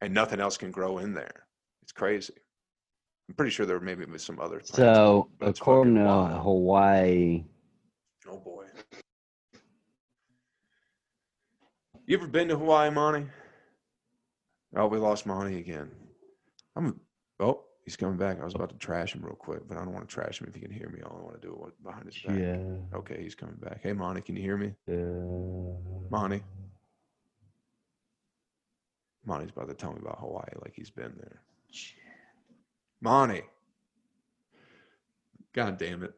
and 0.02 0.12
nothing 0.12 0.40
else 0.40 0.58
can 0.58 0.70
grow 0.70 0.98
in 0.98 1.14
there 1.14 1.46
it's 1.80 1.92
crazy 1.92 2.34
i'm 3.30 3.34
pretty 3.34 3.50
sure 3.50 3.64
there 3.64 3.80
maybe 3.80 4.04
was 4.04 4.22
some 4.22 4.38
other 4.40 4.60
So, 4.62 5.30
according 5.40 5.94
to 5.94 6.02
wild. 6.02 6.42
Hawaii, 6.42 7.44
oh 8.28 8.40
boy 8.40 8.66
you 12.04 12.14
ever 12.18 12.26
been 12.26 12.48
to 12.48 12.58
hawaii 12.58 12.90
monty 12.90 13.26
oh 14.76 14.86
we 14.86 14.98
lost 14.98 15.26
monty 15.26 15.58
again. 15.58 15.90
I'm 16.76 17.00
oh 17.40 17.64
he's 17.84 17.96
coming 17.96 18.16
back. 18.16 18.40
I 18.40 18.44
was 18.44 18.54
about 18.54 18.70
to 18.70 18.76
trash 18.76 19.14
him 19.14 19.22
real 19.22 19.34
quick 19.34 19.66
but 19.68 19.76
i 19.78 19.84
don't 19.84 19.92
want 19.94 20.08
to 20.08 20.14
trash 20.14 20.40
him 20.40 20.46
if 20.48 20.54
he 20.54 20.60
can 20.60 20.70
hear 20.70 20.88
me. 20.88 21.00
All 21.02 21.18
i 21.18 21.22
want 21.24 21.40
to 21.40 21.46
do 21.46 21.64
is 21.66 21.72
behind 21.82 22.06
his 22.06 22.18
back. 22.18 22.38
Yeah, 22.38 22.98
okay 22.98 23.22
he's 23.22 23.34
coming 23.34 23.56
back. 23.56 23.80
Hey 23.82 23.92
monty 23.92 24.20
can 24.20 24.36
you 24.36 24.42
hear 24.42 24.56
me? 24.56 24.74
Yeah. 24.86 25.74
monty 26.10 26.42
monty's 29.24 29.50
about 29.50 29.68
to 29.68 29.74
tell 29.74 29.92
me 29.92 29.98
about 30.00 30.18
hawaii 30.20 30.44
like 30.62 30.74
he's 30.74 30.90
been 30.90 31.12
there. 31.18 31.40
Monty 33.00 33.42
god 35.54 35.78
damn 35.78 36.04
it. 36.04 36.14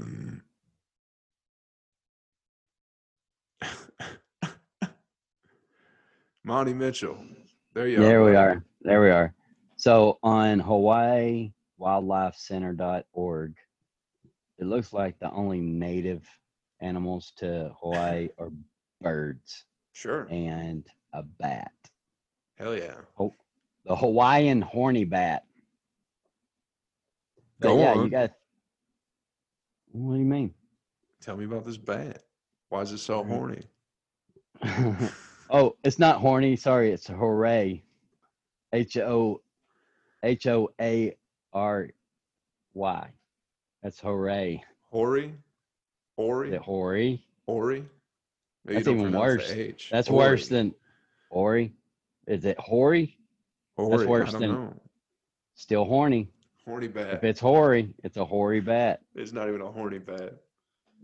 monty 6.46 6.72
mitchell 6.72 7.18
there 7.74 7.88
you 7.88 7.98
are. 7.98 8.04
There 8.06 8.24
we 8.24 8.34
are. 8.36 8.64
There 8.80 9.02
we 9.02 9.10
are. 9.10 9.34
So 9.76 10.18
on 10.22 10.60
Hawaii 10.60 11.52
Wildlife 11.76 12.34
Center.org, 12.36 13.54
it 14.58 14.64
looks 14.64 14.94
like 14.94 15.18
the 15.18 15.30
only 15.30 15.60
native 15.60 16.26
animals 16.80 17.34
to 17.36 17.70
Hawaii 17.82 18.30
are 18.38 18.50
birds 19.02 19.66
sure 19.92 20.26
and 20.30 20.86
a 21.12 21.22
bat. 21.22 21.70
hell 22.54 22.74
yeah 22.74 22.94
The 23.84 23.94
Hawaiian 23.96 24.62
horny 24.62 25.04
bat. 25.04 25.44
But 27.60 27.68
Go 27.68 27.78
yeah, 27.78 27.92
on. 27.92 28.04
you 28.04 28.10
got. 28.10 28.32
What 29.92 30.14
do 30.14 30.20
you 30.20 30.24
mean? 30.24 30.54
tell 31.20 31.36
me 31.36 31.44
about 31.44 31.64
this 31.66 31.76
bat 31.76 32.22
why 32.68 32.80
is 32.82 32.92
it 32.92 32.98
so 32.98 33.22
horny 33.24 33.62
oh, 35.50 35.76
it's 35.84 35.98
not 35.98 36.20
horny. 36.20 36.56
Sorry, 36.56 36.92
it's 36.92 37.06
hooray. 37.06 37.82
H 38.72 38.96
O 38.98 39.40
H 40.22 40.46
O 40.46 40.70
A 40.80 41.16
R 41.52 41.88
Y. 42.74 43.08
That's 43.82 44.00
hooray. 44.00 44.62
Hori? 44.90 45.34
Hori? 46.16 46.48
Is 46.48 46.54
it? 46.54 46.60
Hori? 46.62 47.22
No, 47.46 47.84
That's 48.64 48.88
even 48.88 49.12
worse. 49.12 49.52
That's 49.90 50.08
Hori. 50.08 50.18
worse 50.24 50.48
than 50.48 50.74
Ori. 51.30 51.72
Is 52.26 52.44
it? 52.44 52.58
Hori, 52.58 53.16
worse 53.76 54.30
I 54.30 54.32
don't 54.32 54.40
than- 54.40 54.50
know. 54.50 54.80
Still 55.54 55.84
horny. 55.84 56.28
Horny 56.66 56.88
bat. 56.88 57.14
If 57.14 57.24
it's 57.24 57.40
hoary, 57.40 57.94
it's 58.02 58.16
a 58.16 58.24
hoary 58.24 58.60
bat. 58.60 59.00
It's 59.14 59.32
not 59.32 59.48
even 59.48 59.60
a 59.62 59.70
horny 59.70 59.98
bat. 59.98 60.34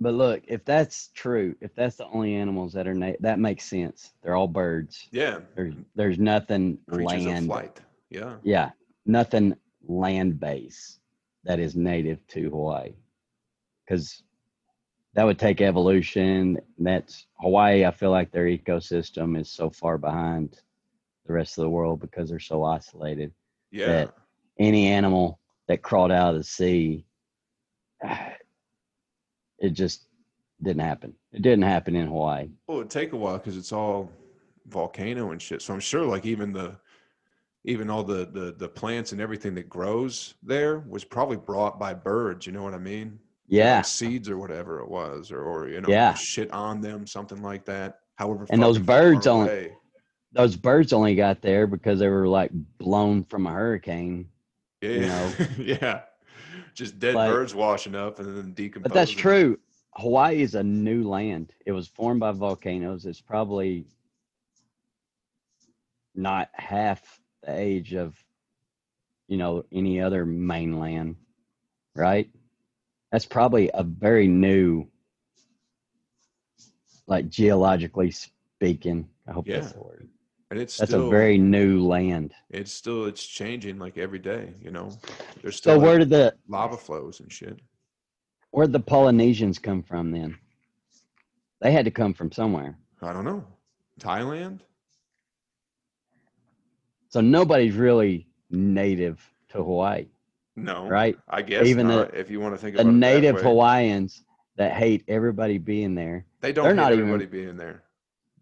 But 0.00 0.14
look, 0.14 0.42
if 0.48 0.64
that's 0.64 1.08
true, 1.14 1.54
if 1.60 1.74
that's 1.74 1.96
the 1.96 2.06
only 2.08 2.34
animals 2.34 2.72
that 2.72 2.88
are 2.88 2.94
na- 2.94 3.12
that 3.20 3.38
makes 3.38 3.64
sense. 3.64 4.12
They're 4.22 4.34
all 4.36 4.48
birds. 4.48 5.08
Yeah. 5.12 5.40
There's 5.54 5.74
there's 5.94 6.18
nothing 6.18 6.78
Creatures 6.88 7.26
land. 7.26 7.38
of 7.38 7.44
flight. 7.46 7.80
Yeah. 8.10 8.36
Yeah, 8.42 8.70
nothing 9.06 9.56
land 9.86 10.40
based 10.40 11.00
that 11.44 11.58
is 11.60 11.76
native 11.76 12.26
to 12.28 12.50
Hawaii. 12.50 12.94
Because 13.86 14.22
that 15.14 15.24
would 15.24 15.38
take 15.38 15.60
evolution. 15.60 16.58
That's 16.78 17.26
Hawaii. 17.40 17.84
I 17.84 17.90
feel 17.90 18.10
like 18.10 18.30
their 18.32 18.46
ecosystem 18.46 19.38
is 19.38 19.50
so 19.50 19.70
far 19.70 19.98
behind 19.98 20.60
the 21.26 21.32
rest 21.32 21.58
of 21.58 21.62
the 21.62 21.70
world 21.70 22.00
because 22.00 22.28
they're 22.30 22.38
so 22.40 22.64
isolated. 22.64 23.32
Yeah. 23.70 23.86
That- 23.86 24.14
Any 24.58 24.88
animal 24.88 25.38
that 25.68 25.82
crawled 25.82 26.12
out 26.12 26.34
of 26.34 26.40
the 26.40 26.44
sea, 26.44 27.06
it 29.62 29.70
just 29.70 30.06
didn't 30.62 30.82
happen. 30.82 31.14
It 31.32 31.40
didn't 31.42 31.62
happen 31.64 31.96
in 31.96 32.06
Hawaii. 32.08 32.50
Well, 32.66 32.78
it'd 32.78 32.90
take 32.90 33.12
a 33.12 33.16
while 33.16 33.38
because 33.38 33.56
it's 33.56 33.72
all 33.72 34.10
volcano 34.66 35.30
and 35.30 35.40
shit. 35.40 35.62
So 35.62 35.72
I'm 35.72 35.80
sure, 35.80 36.04
like 36.04 36.26
even 36.26 36.52
the, 36.52 36.76
even 37.64 37.88
all 37.88 38.02
the 38.04 38.26
the 38.26 38.54
the 38.58 38.68
plants 38.68 39.12
and 39.12 39.20
everything 39.20 39.54
that 39.54 39.68
grows 39.68 40.34
there 40.42 40.80
was 40.80 41.04
probably 41.04 41.36
brought 41.36 41.78
by 41.78 41.94
birds. 41.94 42.46
You 42.46 42.52
know 42.52 42.62
what 42.62 42.74
I 42.74 42.78
mean? 42.78 43.18
Yeah, 43.48 43.76
Like 43.76 43.84
seeds 43.86 44.28
or 44.30 44.38
whatever 44.38 44.80
it 44.80 44.88
was, 44.88 45.30
or 45.30 45.42
or 45.42 45.68
you 45.68 45.80
know, 45.80 45.88
Yeah. 45.88 46.12
shit 46.14 46.50
on 46.52 46.80
them, 46.80 47.06
something 47.06 47.42
like 47.42 47.64
that. 47.66 48.00
However, 48.16 48.46
And 48.50 48.62
those 48.62 48.78
birds 48.78 49.26
only- 49.26 49.48
away. 49.48 49.72
those 50.32 50.56
birds 50.56 50.92
only 50.92 51.14
got 51.14 51.42
there 51.42 51.66
because 51.66 51.98
they 51.98 52.08
were 52.08 52.28
like 52.28 52.50
blown 52.78 53.24
from 53.24 53.46
a 53.46 53.52
hurricane. 53.52 54.28
yeah, 54.80 54.90
you 54.90 55.00
know. 55.00 55.32
yeah, 55.58 56.00
just 56.74 56.98
dead 56.98 57.14
Like- 57.14 57.30
birds 57.30 57.54
washing 57.54 57.94
up 57.94 58.18
and 58.18 58.36
then 58.36 58.52
decomposing. 58.52 58.82
But 58.82 58.92
that's 58.92 59.10
true. 59.10 59.58
Hawaii 59.94 60.40
is 60.40 60.54
a 60.54 60.62
new 60.62 61.06
land. 61.06 61.52
It 61.66 61.72
was 61.72 61.86
formed 61.86 62.20
by 62.20 62.32
volcanoes. 62.32 63.04
It's 63.04 63.20
probably 63.20 63.86
not 66.14 66.48
half 66.54 67.20
the 67.42 67.54
age 67.58 67.94
of, 67.94 68.16
you 69.28 69.36
know, 69.36 69.64
any 69.72 70.00
other 70.00 70.24
mainland, 70.24 71.16
right? 71.94 72.30
That's 73.10 73.26
probably 73.26 73.70
a 73.74 73.82
very 73.82 74.28
new, 74.28 74.88
like 77.06 77.28
geologically 77.28 78.10
speaking. 78.12 79.08
I 79.26 79.32
hope 79.32 79.46
that's 79.46 79.72
the 79.72 79.80
word. 79.80 80.08
And 80.52 80.60
it's 80.60 80.76
That's 80.76 80.90
still 80.90 81.06
a 81.06 81.10
very 81.10 81.38
new 81.38 81.82
land. 81.82 82.34
it's 82.50 82.70
still 82.70 83.06
it's 83.06 83.24
changing 83.26 83.78
like 83.78 83.96
every 83.96 84.18
day. 84.18 84.52
You 84.60 84.70
know, 84.70 84.90
there's 85.40 85.62
So 85.62 85.78
where 85.78 85.92
like, 85.92 86.00
did 86.00 86.10
the 86.10 86.34
lava 86.46 86.76
flows 86.76 87.20
and 87.20 87.32
shit. 87.32 87.58
where 88.50 88.66
did 88.66 88.74
the 88.74 88.80
Polynesians 88.80 89.58
come 89.58 89.82
from 89.82 90.10
then? 90.10 90.36
They 91.62 91.72
had 91.72 91.86
to 91.86 91.90
come 91.90 92.12
from 92.12 92.30
somewhere. 92.30 92.76
I 93.00 93.14
don't 93.14 93.24
know. 93.24 93.42
Thailand? 93.98 94.60
So 97.08 97.22
nobody's 97.22 97.74
really 97.74 98.26
native 98.50 99.26
to 99.52 99.58
Hawaii, 99.64 100.08
No. 100.54 100.86
right? 100.86 101.16
I 101.30 101.40
guess 101.40 101.66
Even 101.66 101.88
the- 101.88 102.10
if 102.12 102.30
you 102.30 102.40
want 102.40 102.54
to 102.54 102.58
think 102.58 102.76
The 102.76 102.82
about 102.82 102.90
it 102.90 102.92
that 102.92 102.98
native. 102.98 103.40
Hawaiians 103.40 104.22
that 104.56 104.72
hate 104.72 105.02
everybody 105.08 105.56
being 105.56 105.94
there, 105.94 106.26
They 106.40 106.52
don't 106.52 106.64
they're 106.64 106.74
hate 106.74 106.76
not 106.82 106.92
even- 106.92 107.04
everybody 107.08 107.24
being 107.30 107.56
there. 107.56 107.84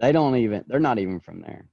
they 0.00 0.10
don't 0.10 0.34
even 0.34 0.64
they're 0.66 0.80
not 0.80 0.98
even 0.98 1.20
from 1.20 1.40
there. 1.40 1.69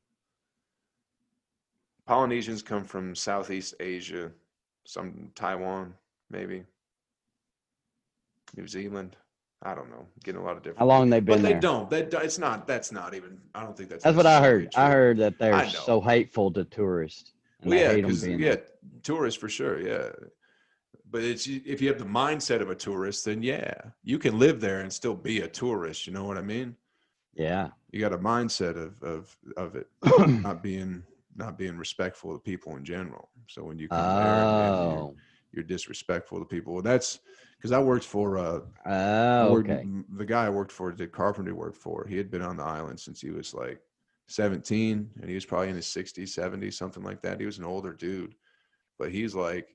Polynesians 2.07 2.63
come 2.63 2.85
from 2.85 3.13
Southeast 3.13 3.75
Asia, 3.79 4.31
some 4.85 5.29
Taiwan, 5.35 5.93
maybe. 6.31 6.63
New 8.55 8.67
Zealand. 8.67 9.17
I 9.61 9.75
don't 9.75 9.89
know. 9.89 10.05
Getting 10.23 10.41
a 10.41 10.43
lot 10.43 10.55
of 10.55 10.63
different. 10.63 10.79
How 10.79 10.85
long 10.85 11.09
they 11.09 11.19
But 11.19 11.33
been 11.33 11.41
But 11.41 11.53
they 11.53 11.59
don't. 11.59 11.89
That 11.89 12.13
it's 12.23 12.37
not. 12.37 12.65
That's 12.65 12.91
not 12.91 13.13
even. 13.13 13.39
I 13.53 13.63
don't 13.63 13.75
think 13.75 13.89
that's. 13.89 14.03
That's 14.03 14.15
what 14.15 14.25
I 14.25 14.41
heard. 14.41 14.73
I 14.75 14.89
heard 14.89 15.17
that 15.17 15.37
they're 15.37 15.69
so 15.69 15.99
hateful 15.99 16.51
to 16.53 16.63
tourists. 16.63 17.33
Well, 17.63 17.77
yeah, 17.77 17.95
because 17.95 18.25
yeah, 18.25 18.37
there. 18.37 18.63
tourists 19.03 19.39
for 19.39 19.49
sure, 19.49 19.81
yeah. 19.81 20.09
But 21.09 21.23
it's 21.23 21.47
if 21.47 21.81
you 21.81 21.87
have 21.89 21.97
the 21.97 22.05
mindset 22.05 22.61
of 22.61 22.69
a 22.69 22.75
tourist, 22.75 23.25
then 23.25 23.41
yeah, 23.41 23.73
you 24.03 24.19
can 24.19 24.37
live 24.37 24.61
there 24.61 24.81
and 24.81 24.93
still 24.93 25.15
be 25.15 25.41
a 25.41 25.47
tourist. 25.47 26.05
You 26.05 26.13
know 26.13 26.23
what 26.23 26.37
I 26.37 26.41
mean? 26.41 26.75
Yeah. 27.33 27.69
You 27.91 27.99
got 27.99 28.13
a 28.13 28.17
mindset 28.17 28.77
of 28.77 29.01
of 29.01 29.37
of 29.57 29.75
it 29.75 29.87
not 30.27 30.61
being 30.61 31.03
not 31.37 31.57
being 31.57 31.77
respectful 31.77 32.35
of 32.35 32.43
people 32.43 32.75
in 32.75 32.83
general. 32.83 33.29
So 33.47 33.63
when 33.63 33.77
you 33.77 33.87
come 33.87 33.97
there 34.15 34.43
you're, 34.43 34.99
Oh. 34.99 35.15
you're 35.51 35.63
disrespectful 35.63 36.39
to 36.39 36.45
people, 36.45 36.73
well, 36.73 36.81
that's 36.83 37.19
because 37.57 37.71
I 37.71 37.79
worked 37.79 38.05
for 38.05 38.37
uh, 38.37 38.59
Oh, 38.85 39.51
worked- 39.53 39.69
okay. 39.69 39.85
the 40.15 40.25
guy 40.25 40.45
I 40.45 40.49
worked 40.49 40.71
for 40.71 40.91
did 40.91 41.11
carpentry 41.11 41.53
work 41.53 41.75
for. 41.75 42.05
He 42.07 42.17
had 42.17 42.29
been 42.31 42.41
on 42.41 42.57
the 42.57 42.63
island 42.63 42.99
since 42.99 43.21
he 43.21 43.29
was 43.31 43.53
like 43.53 43.79
17 44.27 45.09
and 45.21 45.29
he 45.29 45.35
was 45.35 45.45
probably 45.45 45.69
in 45.69 45.75
his 45.75 45.85
60s, 45.87 46.29
70s, 46.29 46.73
something 46.73 47.03
like 47.03 47.21
that. 47.21 47.39
He 47.39 47.45
was 47.45 47.59
an 47.59 47.65
older 47.65 47.93
dude, 47.93 48.35
but 48.99 49.11
he's 49.11 49.33
like, 49.35 49.67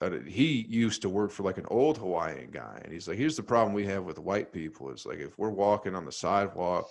uh, 0.00 0.10
he 0.26 0.66
used 0.68 1.02
to 1.02 1.08
work 1.08 1.30
for 1.30 1.42
like 1.44 1.56
an 1.58 1.66
old 1.68 1.96
Hawaiian 1.98 2.50
guy. 2.50 2.80
And 2.84 2.92
he's 2.92 3.08
like, 3.08 3.16
here's 3.16 3.36
the 3.36 3.42
problem 3.42 3.72
we 3.72 3.86
have 3.86 4.04
with 4.04 4.18
white 4.18 4.52
people 4.52 4.90
is 4.90 5.06
like, 5.06 5.18
if 5.18 5.38
we're 5.38 5.50
walking 5.50 5.94
on 5.94 6.04
the 6.04 6.12
sidewalk, 6.12 6.90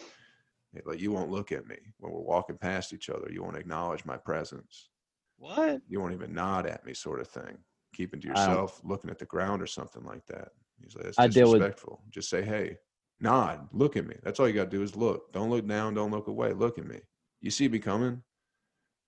like 0.86 1.00
you 1.00 1.12
won't 1.12 1.32
look 1.32 1.52
at 1.52 1.68
me 1.68 1.78
when 2.00 2.12
we're 2.12 2.22
walking 2.22 2.58
past 2.58 2.94
each 2.94 3.10
other. 3.10 3.30
You 3.32 3.44
won't 3.44 3.58
acknowledge 3.58 4.06
my 4.06 4.18
presence. 4.18 4.90
What? 5.38 5.82
You 5.88 6.00
won't 6.00 6.14
even 6.14 6.34
nod 6.34 6.66
at 6.66 6.86
me, 6.86 6.94
sort 6.94 7.20
of 7.20 7.28
thing. 7.28 7.58
Keeping 7.94 8.22
to 8.22 8.28
yourself, 8.30 8.82
looking 8.84 9.10
at 9.10 9.20
the 9.20 9.26
ground 9.26 9.62
or 9.62 9.68
something 9.68 10.04
like 10.04 10.26
that. 10.28 10.50
He's 10.82 10.96
like, 10.96 11.06
that's 11.06 11.20
I 11.20 11.28
deal 11.28 11.52
with- 11.52 11.62
disrespectful. 11.62 12.02
Just 12.10 12.30
say, 12.30 12.42
hey, 12.42 12.78
nod, 13.20 13.68
look 13.72 13.96
at 13.98 14.08
me. 14.08 14.16
That's 14.24 14.40
all 14.40 14.48
you 14.48 14.54
got 14.54 14.72
to 14.72 14.78
do 14.78 14.82
is 14.84 14.96
look. 14.96 15.32
Don't 15.32 15.50
look 15.50 15.68
down, 15.68 15.94
don't 15.94 16.12
look 16.12 16.28
away. 16.28 16.54
Look 16.54 16.80
at 16.80 16.86
me. 16.86 17.00
You 17.42 17.52
see 17.52 17.68
me 17.68 17.80
coming? 17.80 18.24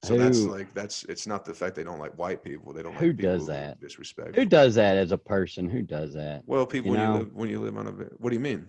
So 0.04 0.18
that's 0.20 0.44
like 0.44 0.72
that's 0.76 1.04
it's 1.06 1.26
not 1.26 1.46
the 1.46 1.54
fact 1.54 1.76
they 1.76 1.84
don't 1.84 1.98
like 1.98 2.16
white 2.16 2.44
people. 2.44 2.74
They 2.74 2.84
don't 2.84 2.92
like 2.94 3.02
Who 3.02 3.14
people 3.14 3.32
does 3.32 3.48
that? 3.48 3.80
disrespect. 3.80 4.36
Who 4.36 4.46
does 4.46 4.76
that 4.76 4.98
as 4.98 5.12
a 5.12 5.18
person? 5.18 5.68
Who 5.68 5.82
does 5.82 6.14
that? 6.14 6.44
Well, 6.46 6.68
people 6.68 6.92
you 6.92 6.98
when 6.98 7.08
know? 7.08 7.14
you 7.14 7.20
live 7.20 7.34
when 7.34 7.50
you 7.50 7.60
live 7.60 7.78
on 7.78 7.88
a 7.88 7.92
what 7.92 8.30
do 8.30 8.36
you 8.36 8.40
mean? 8.40 8.68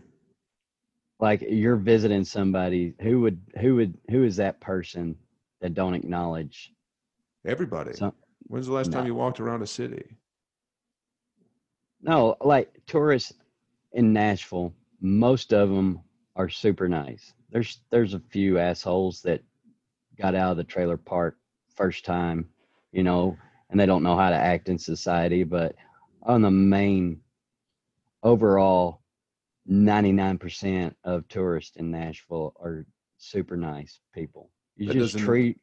Like 1.19 1.43
you're 1.49 1.77
visiting 1.77 2.25
somebody 2.25 2.95
who 3.01 3.21
would 3.23 3.41
who 3.61 3.77
would 3.77 3.97
who 4.11 4.25
is 4.25 4.37
that 4.37 4.61
person 4.61 5.17
that 5.61 5.75
don't 5.75 5.95
acknowledge 5.95 6.73
Everybody. 7.45 7.95
some 7.95 8.13
When's 8.49 8.67
the 8.67 8.73
last 8.73 8.93
time 8.93 9.07
you 9.07 9.15
walked 9.15 9.41
around 9.41 9.63
a 9.63 9.67
city? 9.67 10.17
No, 12.03 12.37
like 12.41 12.81
tourists 12.87 13.33
in 13.93 14.13
Nashville, 14.13 14.73
most 15.01 15.53
of 15.53 15.69
them 15.71 16.01
are 16.37 16.49
super 16.49 16.89
nice. 16.89 17.33
There's 17.51 17.81
there's 17.91 18.15
a 18.15 18.21
few 18.21 18.59
assholes 18.59 19.23
that 19.23 19.43
got 20.19 20.35
out 20.35 20.53
of 20.53 20.57
the 20.59 20.65
trailer 20.65 20.97
park 20.97 21.37
first 21.75 22.05
time, 22.05 22.49
you 22.93 23.03
know, 23.03 23.37
and 23.71 23.81
they 23.81 23.87
don't 23.87 24.03
know 24.03 24.17
how 24.17 24.31
to 24.31 24.37
act 24.37 24.69
in 24.69 24.79
society, 24.79 25.45
but 25.45 25.75
on 26.23 26.43
the 26.43 26.51
main 26.51 27.21
overall 28.23 29.01
99% 29.71 30.95
of 31.05 31.27
tourists 31.29 31.77
in 31.77 31.91
Nashville 31.91 32.55
are 32.61 32.87
super 33.19 33.57
nice 33.57 34.01
people. 34.15 34.51
You 34.77 34.89
That 34.89 34.95
just 34.95 35.19
treat 35.19 35.59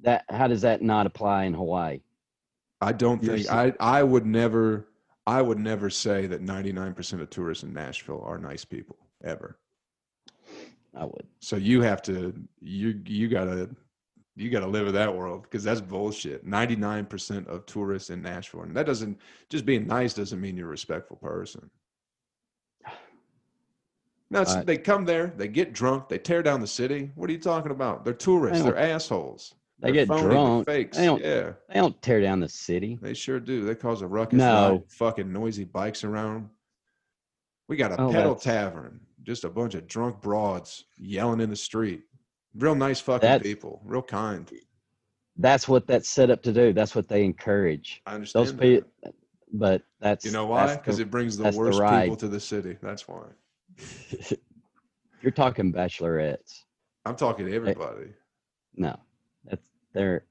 that 0.00 0.24
how 0.28 0.48
does 0.48 0.62
that 0.62 0.82
not 0.82 1.06
apply 1.06 1.44
in 1.44 1.54
Hawaii? 1.54 2.00
I 2.80 2.92
don't 2.92 3.22
You're 3.22 3.38
think 3.38 3.50
I 3.50 3.72
I 3.80 4.02
would 4.02 4.26
never 4.26 4.88
I 5.26 5.40
would 5.40 5.58
never 5.58 5.88
say 5.88 6.26
that 6.26 6.42
99% 6.42 7.20
of 7.20 7.30
tourists 7.30 7.62
in 7.62 7.72
Nashville 7.72 8.22
are 8.26 8.38
nice 8.38 8.64
people 8.64 8.96
ever. 9.22 9.58
I 10.94 11.04
would. 11.04 11.26
So 11.40 11.56
you 11.56 11.80
have 11.82 12.02
to 12.02 12.34
you 12.60 13.00
you 13.06 13.28
gotta 13.28 13.70
you 14.34 14.50
gotta 14.50 14.66
live 14.66 14.88
in 14.88 14.94
that 14.94 15.14
world 15.14 15.42
because 15.42 15.62
that's 15.62 15.80
bullshit. 15.80 16.44
Ninety 16.44 16.76
nine 16.76 17.06
percent 17.06 17.46
of 17.48 17.66
tourists 17.66 18.10
in 18.10 18.22
Nashville, 18.22 18.62
and 18.62 18.76
that 18.76 18.86
doesn't 18.86 19.18
just 19.48 19.64
being 19.64 19.86
nice 19.86 20.14
doesn't 20.14 20.40
mean 20.40 20.56
you're 20.56 20.66
a 20.66 20.70
respectful 20.70 21.16
person. 21.16 21.70
No, 24.32 24.40
it's, 24.40 24.54
Uh, 24.54 24.62
they 24.64 24.78
come 24.78 25.04
there, 25.04 25.26
they 25.36 25.46
get 25.46 25.72
drunk, 25.74 26.08
they 26.08 26.18
tear 26.18 26.42
down 26.42 26.60
the 26.60 26.66
city. 26.66 27.10
What 27.16 27.28
are 27.28 27.32
you 27.34 27.38
talking 27.38 27.70
about? 27.70 28.02
They're 28.04 28.14
tourists. 28.14 28.64
They 28.64 28.70
They're 28.70 28.78
assholes. 28.78 29.54
They 29.78 29.88
They're 29.88 30.06
get 30.06 30.08
phony, 30.08 30.22
drunk. 30.22 30.66
Fakes. 30.66 30.96
They 30.96 31.04
don't- 31.04 31.22
yeah, 31.22 31.52
They 31.68 31.74
don't 31.74 32.00
tear 32.02 32.20
down 32.22 32.40
the 32.40 32.48
city. 32.48 32.98
they 33.02 33.12
sure 33.14 33.38
do. 33.40 33.64
They 33.64 33.74
cause 33.74 34.00
a 34.00 34.06
ruckus. 34.06 34.38
No. 34.38 34.84
fucking 34.88 35.30
noisy 35.30 35.64
bikes 35.64 36.02
around. 36.02 36.48
We 37.68 37.76
got 37.76 37.92
a 37.92 38.00
Oh, 38.00 38.10
pedal 38.10 38.34
that's- 38.34 38.42
tavern. 38.44 39.00
Just 39.22 39.44
a 39.44 39.50
bunch 39.50 39.74
of 39.74 39.86
drunk 39.86 40.20
broads 40.20 40.84
yelling 40.96 41.40
in 41.40 41.50
the 41.50 41.56
street. 41.56 42.02
Real 42.54 42.74
nice 42.74 43.00
fucking 43.00 43.20
That's- 43.20 43.42
people. 43.42 43.80
Real 43.84 44.02
kind. 44.02 44.50
That's 45.36 45.68
what 45.68 45.86
that's 45.86 46.08
set 46.08 46.30
up 46.30 46.42
to 46.42 46.52
do. 46.52 46.72
That's 46.72 46.94
what 46.94 47.06
they 47.08 47.24
encourage. 47.24 48.02
I 48.06 48.14
understand. 48.14 48.46
Those 48.46 48.52
that. 48.54 48.60
people, 48.60 49.14
but 49.52 49.82
that's 50.00 50.24
You 50.24 50.30
know 50.32 50.46
why? 50.46 50.74
Because 50.76 50.98
it 51.00 51.10
brings 51.10 51.36
the 51.36 51.44
that's 51.44 51.56
the 51.56 51.60
worst 51.62 51.80
people 51.80 52.16
to 52.16 52.28
the 52.28 52.40
city. 52.40 52.76
That's 52.82 53.06
why. 53.08 53.24
you're 55.22 55.32
talking 55.32 55.72
bachelorettes. 55.72 56.62
I'm 57.04 57.16
talking 57.16 57.46
to 57.46 57.54
everybody. 57.54 58.12
No, 58.76 58.96
that's 59.44 59.62
they're 59.92 60.24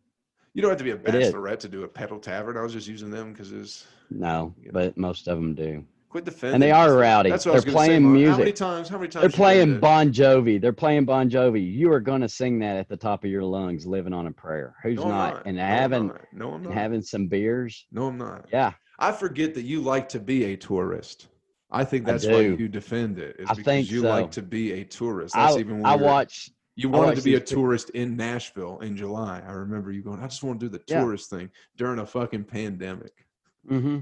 You 0.54 0.62
don't 0.62 0.72
have 0.72 0.78
to 0.80 0.84
be 0.84 0.92
a 0.92 0.98
bachelorette 0.98 1.60
to 1.60 1.70
do 1.70 1.84
a 1.84 1.88
pedal 1.88 2.20
tavern. 2.20 2.58
I 2.58 2.62
was 2.62 2.74
just 2.74 2.88
using 2.88 3.10
them 3.12 3.32
because 3.34 3.52
it's 3.52 3.86
No, 4.10 4.54
Yeah. 4.62 4.72
but 4.74 4.98
most 4.98 5.28
of 5.28 5.38
them 5.38 5.54
do. 5.54 5.86
quit 6.10 6.26
defending. 6.26 6.56
And 6.56 6.64
they 6.64 6.72
are 6.72 6.96
rowdy. 6.98 7.30
That's 7.30 7.46
what 7.46 7.54
I 7.54 7.56
was 7.56 7.64
They're 7.66 7.74
gonna 7.74 7.86
say, 7.86 7.88
playing 8.00 8.04
Mark. 8.04 8.32
How 8.32 8.38
many 8.38 8.52
times? 8.54 8.90
How 8.90 8.98
many 8.98 9.10
times? 9.10 9.22
They're 9.22 9.30
playing? 9.30 9.80
Bon 9.80 10.12
Jovi. 10.12 10.60
They're 10.62 10.74
playing 10.74 11.06
Bon 11.06 11.30
Jovi. 11.30 11.74
You 11.74 11.92
are 11.94 12.00
going 12.02 12.22
to 12.22 12.30
sing 12.30 12.60
that 12.60 12.76
at 12.78 12.90
the 12.90 12.98
top 12.98 13.24
of 13.24 13.30
your 13.30 13.44
lungs, 13.44 13.86
living 13.86 14.12
on 14.14 14.28
a 14.28 14.32
prayer. 14.32 14.76
Who's 14.84 14.98
No, 14.98 15.04
I'm 15.04 15.10
not? 15.10 15.46
And 15.46 15.58
No, 15.58 15.64
I'm 15.64 15.70
having 15.70 16.08
not. 16.08 16.22
No, 16.34 16.48
I'm 16.50 16.56
and 16.56 16.64
not. 16.66 16.74
having 16.74 17.02
some 17.02 17.28
beers. 17.28 17.86
No, 17.92 18.08
I'm 18.08 18.18
not. 18.18 18.46
Yeah, 18.52 18.74
I 19.00 19.12
forget 19.14 19.54
that 19.54 19.64
you 19.64 19.82
like 19.82 20.10
to 20.10 20.20
be 20.20 20.46
a 20.46 20.58
tourist. 20.58 21.28
I 21.72 21.84
think 21.86 22.08
I 22.08 22.12
that's 22.12 22.26
why 22.26 22.42
you 22.42 22.68
defend 22.68 23.18
it. 23.18 23.38
Is 23.40 23.50
I 23.50 23.54
because 23.54 23.66
think 23.66 23.92
you 23.92 24.02
so. 24.02 24.10
like 24.10 24.32
to 24.32 24.42
be 24.42 24.74
a 24.74 24.84
tourist. 24.84 25.36
That's 25.36 25.56
I, 25.56 25.60
even 25.60 25.86
I 25.86 25.96
watch. 25.96 26.52
You 26.76 26.90
wanted 26.90 27.16
to 27.18 27.22
be 27.22 27.36
a 27.36 27.40
tourist 27.40 27.90
in 27.92 28.16
Nashville 28.16 28.80
in 28.80 28.96
July. 28.96 29.42
I 29.46 29.52
remember 29.52 29.92
you 29.92 30.02
going, 30.02 30.20
I 30.20 30.28
just 30.28 30.44
want 30.44 30.60
to 30.60 30.66
do 30.66 30.70
the 30.70 30.84
Yeah. 30.88 31.02
tourist 31.02 31.30
thing 31.30 31.50
during 31.78 32.00
a 32.00 32.06
fucking 32.06 32.46
pandemic. 32.46 33.26
Mm-hmm. 33.70 34.00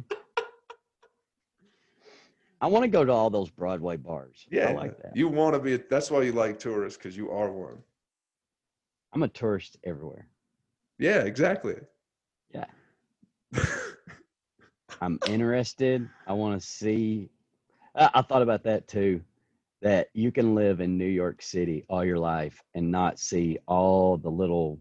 I 2.61 2.67
want 2.67 2.83
to 2.83 2.89
go 2.89 3.05
to 3.05 3.11
all 3.11 3.29
those 3.29 3.49
Broadway 3.49 3.97
bars. 3.97 4.45
Yeah, 4.51 4.69
I 4.69 4.73
like 4.73 5.01
that. 5.01 5.15
You 5.15 5.29
want 5.29 5.55
to 5.55 5.59
be, 5.59 5.77
that's 5.77 6.11
why 6.11 6.21
you 6.23 6.31
like 6.33 6.59
tourists 6.59 6.97
because 6.97 7.15
you 7.15 7.31
are 7.31 7.51
one. 7.51 7.77
I'm 9.13 9.23
a 9.23 9.27
tourist 9.27 9.77
everywhere. 9.83 10.27
Yeah, 10.97 11.19
exactly. 11.21 11.75
Yeah. 12.53 12.65
I'm 15.01 15.19
interested. 15.27 16.07
I 16.27 16.33
want 16.33 16.59
to 16.59 16.65
see. 16.65 17.29
I, 17.95 18.09
I 18.15 18.21
thought 18.21 18.41
about 18.41 18.63
that 18.63 18.87
too. 18.87 19.21
That 19.81 20.09
you 20.13 20.31
can 20.31 20.55
live 20.55 20.81
in 20.81 20.97
New 20.97 21.05
York 21.05 21.41
City 21.41 21.85
all 21.89 22.03
your 22.03 22.19
life 22.19 22.61
and 22.75 22.91
not 22.91 23.17
see 23.17 23.59
all 23.65 24.17
the 24.17 24.29
little 24.29 24.77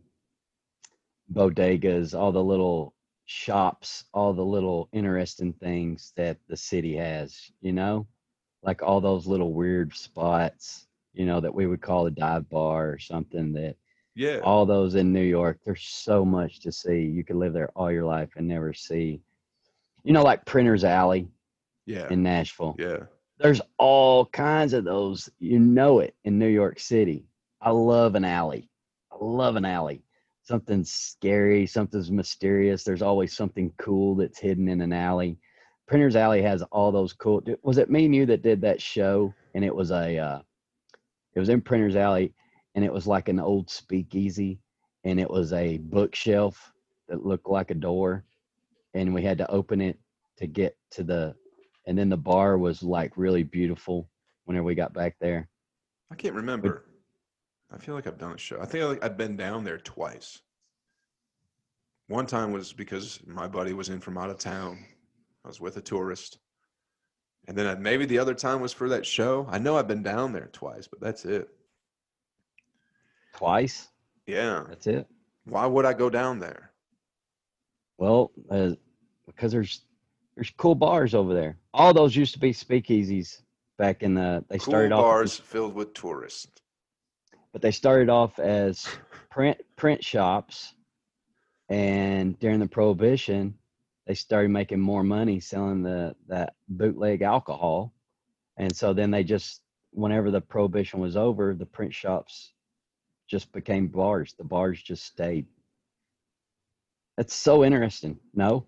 bodegas, 1.32 2.18
all 2.18 2.32
the 2.32 2.42
little 2.42 2.94
shops, 3.26 4.04
all 4.12 4.32
the 4.32 4.44
little 4.44 4.88
interesting 4.92 5.52
things 5.52 6.12
that 6.16 6.38
the 6.48 6.56
city 6.56 6.96
has, 6.96 7.52
you 7.60 7.72
know? 7.72 8.06
Like 8.64 8.82
all 8.82 9.00
those 9.00 9.26
little 9.26 9.52
weird 9.52 9.94
spots, 9.94 10.88
you 11.12 11.26
know, 11.26 11.38
that 11.40 11.54
we 11.54 11.66
would 11.66 11.80
call 11.80 12.06
a 12.06 12.10
dive 12.10 12.50
bar 12.50 12.90
or 12.90 12.98
something 12.98 13.52
that 13.52 13.76
yeah. 14.16 14.40
all 14.42 14.66
those 14.66 14.96
in 14.96 15.12
New 15.12 15.22
York. 15.22 15.60
There's 15.64 15.84
so 15.84 16.24
much 16.24 16.60
to 16.60 16.72
see. 16.72 17.02
You 17.02 17.22
could 17.22 17.36
live 17.36 17.52
there 17.52 17.70
all 17.76 17.92
your 17.92 18.04
life 18.04 18.30
and 18.36 18.48
never 18.48 18.72
see. 18.72 19.20
You 20.02 20.12
know, 20.12 20.22
like 20.22 20.44
Printer's 20.44 20.82
Alley 20.82 21.28
yeah. 21.88 22.08
in 22.10 22.22
Nashville. 22.22 22.76
yeah. 22.78 23.04
There's 23.40 23.60
all 23.78 24.26
kinds 24.26 24.72
of 24.72 24.84
those. 24.84 25.28
You 25.38 25.60
know 25.60 26.00
it 26.00 26.16
in 26.24 26.38
New 26.38 26.48
York 26.48 26.80
City. 26.80 27.26
I 27.60 27.70
love 27.70 28.16
an 28.16 28.24
alley. 28.24 28.68
I 29.12 29.16
love 29.20 29.54
an 29.54 29.64
alley. 29.64 30.02
Something's 30.42 30.90
scary, 30.90 31.66
something's 31.66 32.10
mysterious. 32.10 32.82
There's 32.82 33.02
always 33.02 33.36
something 33.36 33.72
cool 33.78 34.16
that's 34.16 34.38
hidden 34.40 34.68
in 34.68 34.80
an 34.80 34.92
alley. 34.92 35.38
Printer's 35.88 36.16
Alley 36.16 36.42
has 36.42 36.62
all 36.64 36.92
those 36.92 37.14
cool. 37.14 37.42
Was 37.62 37.78
it 37.78 37.90
me 37.90 38.04
and 38.04 38.14
you 38.14 38.26
that 38.26 38.42
did 38.42 38.60
that 38.60 38.80
show? 38.80 39.32
And 39.54 39.64
it 39.64 39.74
was 39.74 39.90
a, 39.90 40.18
uh, 40.18 40.40
it 41.34 41.40
was 41.40 41.48
in 41.48 41.62
Printer's 41.62 41.96
Alley, 41.96 42.34
and 42.74 42.84
it 42.84 42.92
was 42.92 43.06
like 43.06 43.28
an 43.28 43.40
old 43.40 43.70
speakeasy, 43.70 44.60
and 45.04 45.18
it 45.18 45.30
was 45.30 45.52
a 45.54 45.78
bookshelf 45.78 46.72
that 47.08 47.24
looked 47.24 47.48
like 47.48 47.70
a 47.70 47.74
door, 47.74 48.24
and 48.92 49.14
we 49.14 49.22
had 49.22 49.38
to 49.38 49.50
open 49.50 49.80
it 49.80 49.98
to 50.36 50.46
get 50.46 50.76
to 50.90 51.02
the, 51.02 51.34
and 51.88 51.96
then 51.96 52.10
the 52.10 52.16
bar 52.18 52.58
was 52.58 52.82
like 52.82 53.16
really 53.16 53.42
beautiful 53.42 54.10
whenever 54.44 54.64
we 54.64 54.74
got 54.74 54.92
back 54.92 55.16
there. 55.20 55.48
I 56.10 56.14
can't 56.16 56.34
remember. 56.34 56.84
I 57.72 57.78
feel 57.78 57.94
like 57.94 58.06
I've 58.06 58.18
done 58.18 58.32
a 58.32 58.38
show. 58.38 58.60
I 58.60 58.66
think 58.66 59.02
I- 59.02 59.06
I've 59.06 59.16
been 59.16 59.36
down 59.38 59.64
there 59.64 59.78
twice. 59.78 60.42
One 62.08 62.26
time 62.26 62.52
was 62.52 62.74
because 62.74 63.20
my 63.26 63.48
buddy 63.48 63.72
was 63.72 63.88
in 63.88 64.00
from 64.00 64.18
out 64.18 64.28
of 64.28 64.38
town. 64.38 64.84
I 65.44 65.48
was 65.48 65.60
with 65.60 65.78
a 65.78 65.80
tourist. 65.80 66.38
And 67.46 67.56
then 67.56 67.66
I- 67.66 67.80
maybe 67.80 68.04
the 68.04 68.18
other 68.18 68.34
time 68.34 68.60
was 68.60 68.74
for 68.74 68.90
that 68.90 69.06
show. 69.06 69.46
I 69.48 69.58
know 69.58 69.76
I've 69.78 69.88
been 69.88 70.02
down 70.02 70.32
there 70.32 70.50
twice, 70.52 70.86
but 70.86 71.00
that's 71.00 71.24
it. 71.24 71.48
Twice. 73.34 73.88
Yeah. 74.26 74.66
That's 74.68 74.86
it. 74.86 75.06
Why 75.44 75.64
would 75.64 75.86
I 75.86 75.94
go 75.94 76.10
down 76.10 76.38
there? 76.38 76.70
Well, 77.96 78.30
uh, 78.50 78.72
because 79.26 79.52
there's 79.52 79.86
there's 80.38 80.52
cool 80.56 80.76
bars 80.76 81.16
over 81.16 81.34
there. 81.34 81.58
All 81.74 81.92
those 81.92 82.14
used 82.14 82.32
to 82.34 82.38
be 82.38 82.52
speakeasies 82.52 83.42
back 83.76 84.04
in 84.04 84.14
the. 84.14 84.44
They 84.48 84.58
Cool 84.58 84.72
started 84.72 84.92
off, 84.92 85.02
bars 85.02 85.36
filled 85.36 85.74
with 85.74 85.92
tourists. 85.94 86.46
but 87.52 87.60
they 87.60 87.72
started 87.72 88.08
off 88.08 88.38
as 88.38 88.86
print 89.32 89.58
print 89.74 90.04
shops, 90.04 90.74
and 91.68 92.38
during 92.38 92.60
the 92.60 92.68
prohibition, 92.68 93.58
they 94.06 94.14
started 94.14 94.50
making 94.50 94.78
more 94.78 95.02
money 95.02 95.40
selling 95.40 95.82
the 95.82 96.14
that 96.28 96.54
bootleg 96.68 97.22
alcohol, 97.22 97.92
and 98.56 98.74
so 98.74 98.92
then 98.92 99.10
they 99.10 99.24
just 99.24 99.62
whenever 99.90 100.30
the 100.30 100.40
prohibition 100.40 101.00
was 101.00 101.16
over, 101.16 101.52
the 101.52 101.66
print 101.66 101.92
shops 101.92 102.52
just 103.26 103.50
became 103.52 103.88
bars. 103.88 104.34
The 104.38 104.44
bars 104.44 104.80
just 104.80 105.04
stayed. 105.04 105.46
That's 107.16 107.34
so 107.34 107.64
interesting. 107.64 108.20
No. 108.32 108.66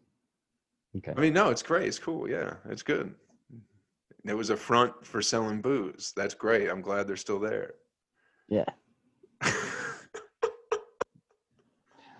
Okay. 0.96 1.12
I 1.16 1.20
mean, 1.20 1.32
no, 1.32 1.50
it's 1.50 1.62
great. 1.62 1.86
It's 1.86 1.98
cool. 1.98 2.28
Yeah, 2.28 2.54
it's 2.68 2.82
good. 2.82 3.14
It 4.24 4.34
was 4.34 4.50
a 4.50 4.56
front 4.56 5.06
for 5.06 5.22
selling 5.22 5.60
booze. 5.60 6.12
That's 6.16 6.34
great. 6.34 6.68
I'm 6.68 6.82
glad 6.82 7.06
they're 7.06 7.16
still 7.16 7.40
there. 7.40 7.74
Yeah. 8.48 8.64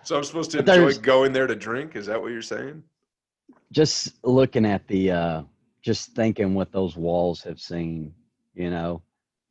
so 0.03 0.17
I'm 0.17 0.23
supposed 0.23 0.51
to 0.51 0.59
enjoy 0.59 0.93
going 0.99 1.33
there 1.33 1.47
to 1.47 1.55
drink? 1.55 1.95
Is 1.95 2.05
that 2.07 2.19
what 2.19 2.31
you're 2.31 2.41
saying? 2.41 2.83
just 3.71 4.13
looking 4.23 4.65
at 4.65 4.87
the 4.87 5.11
uh 5.11 5.43
just 5.81 6.11
thinking 6.11 6.53
what 6.53 6.71
those 6.71 6.95
walls 6.95 7.41
have 7.41 7.59
seen 7.59 8.13
you 8.53 8.69
know 8.69 9.01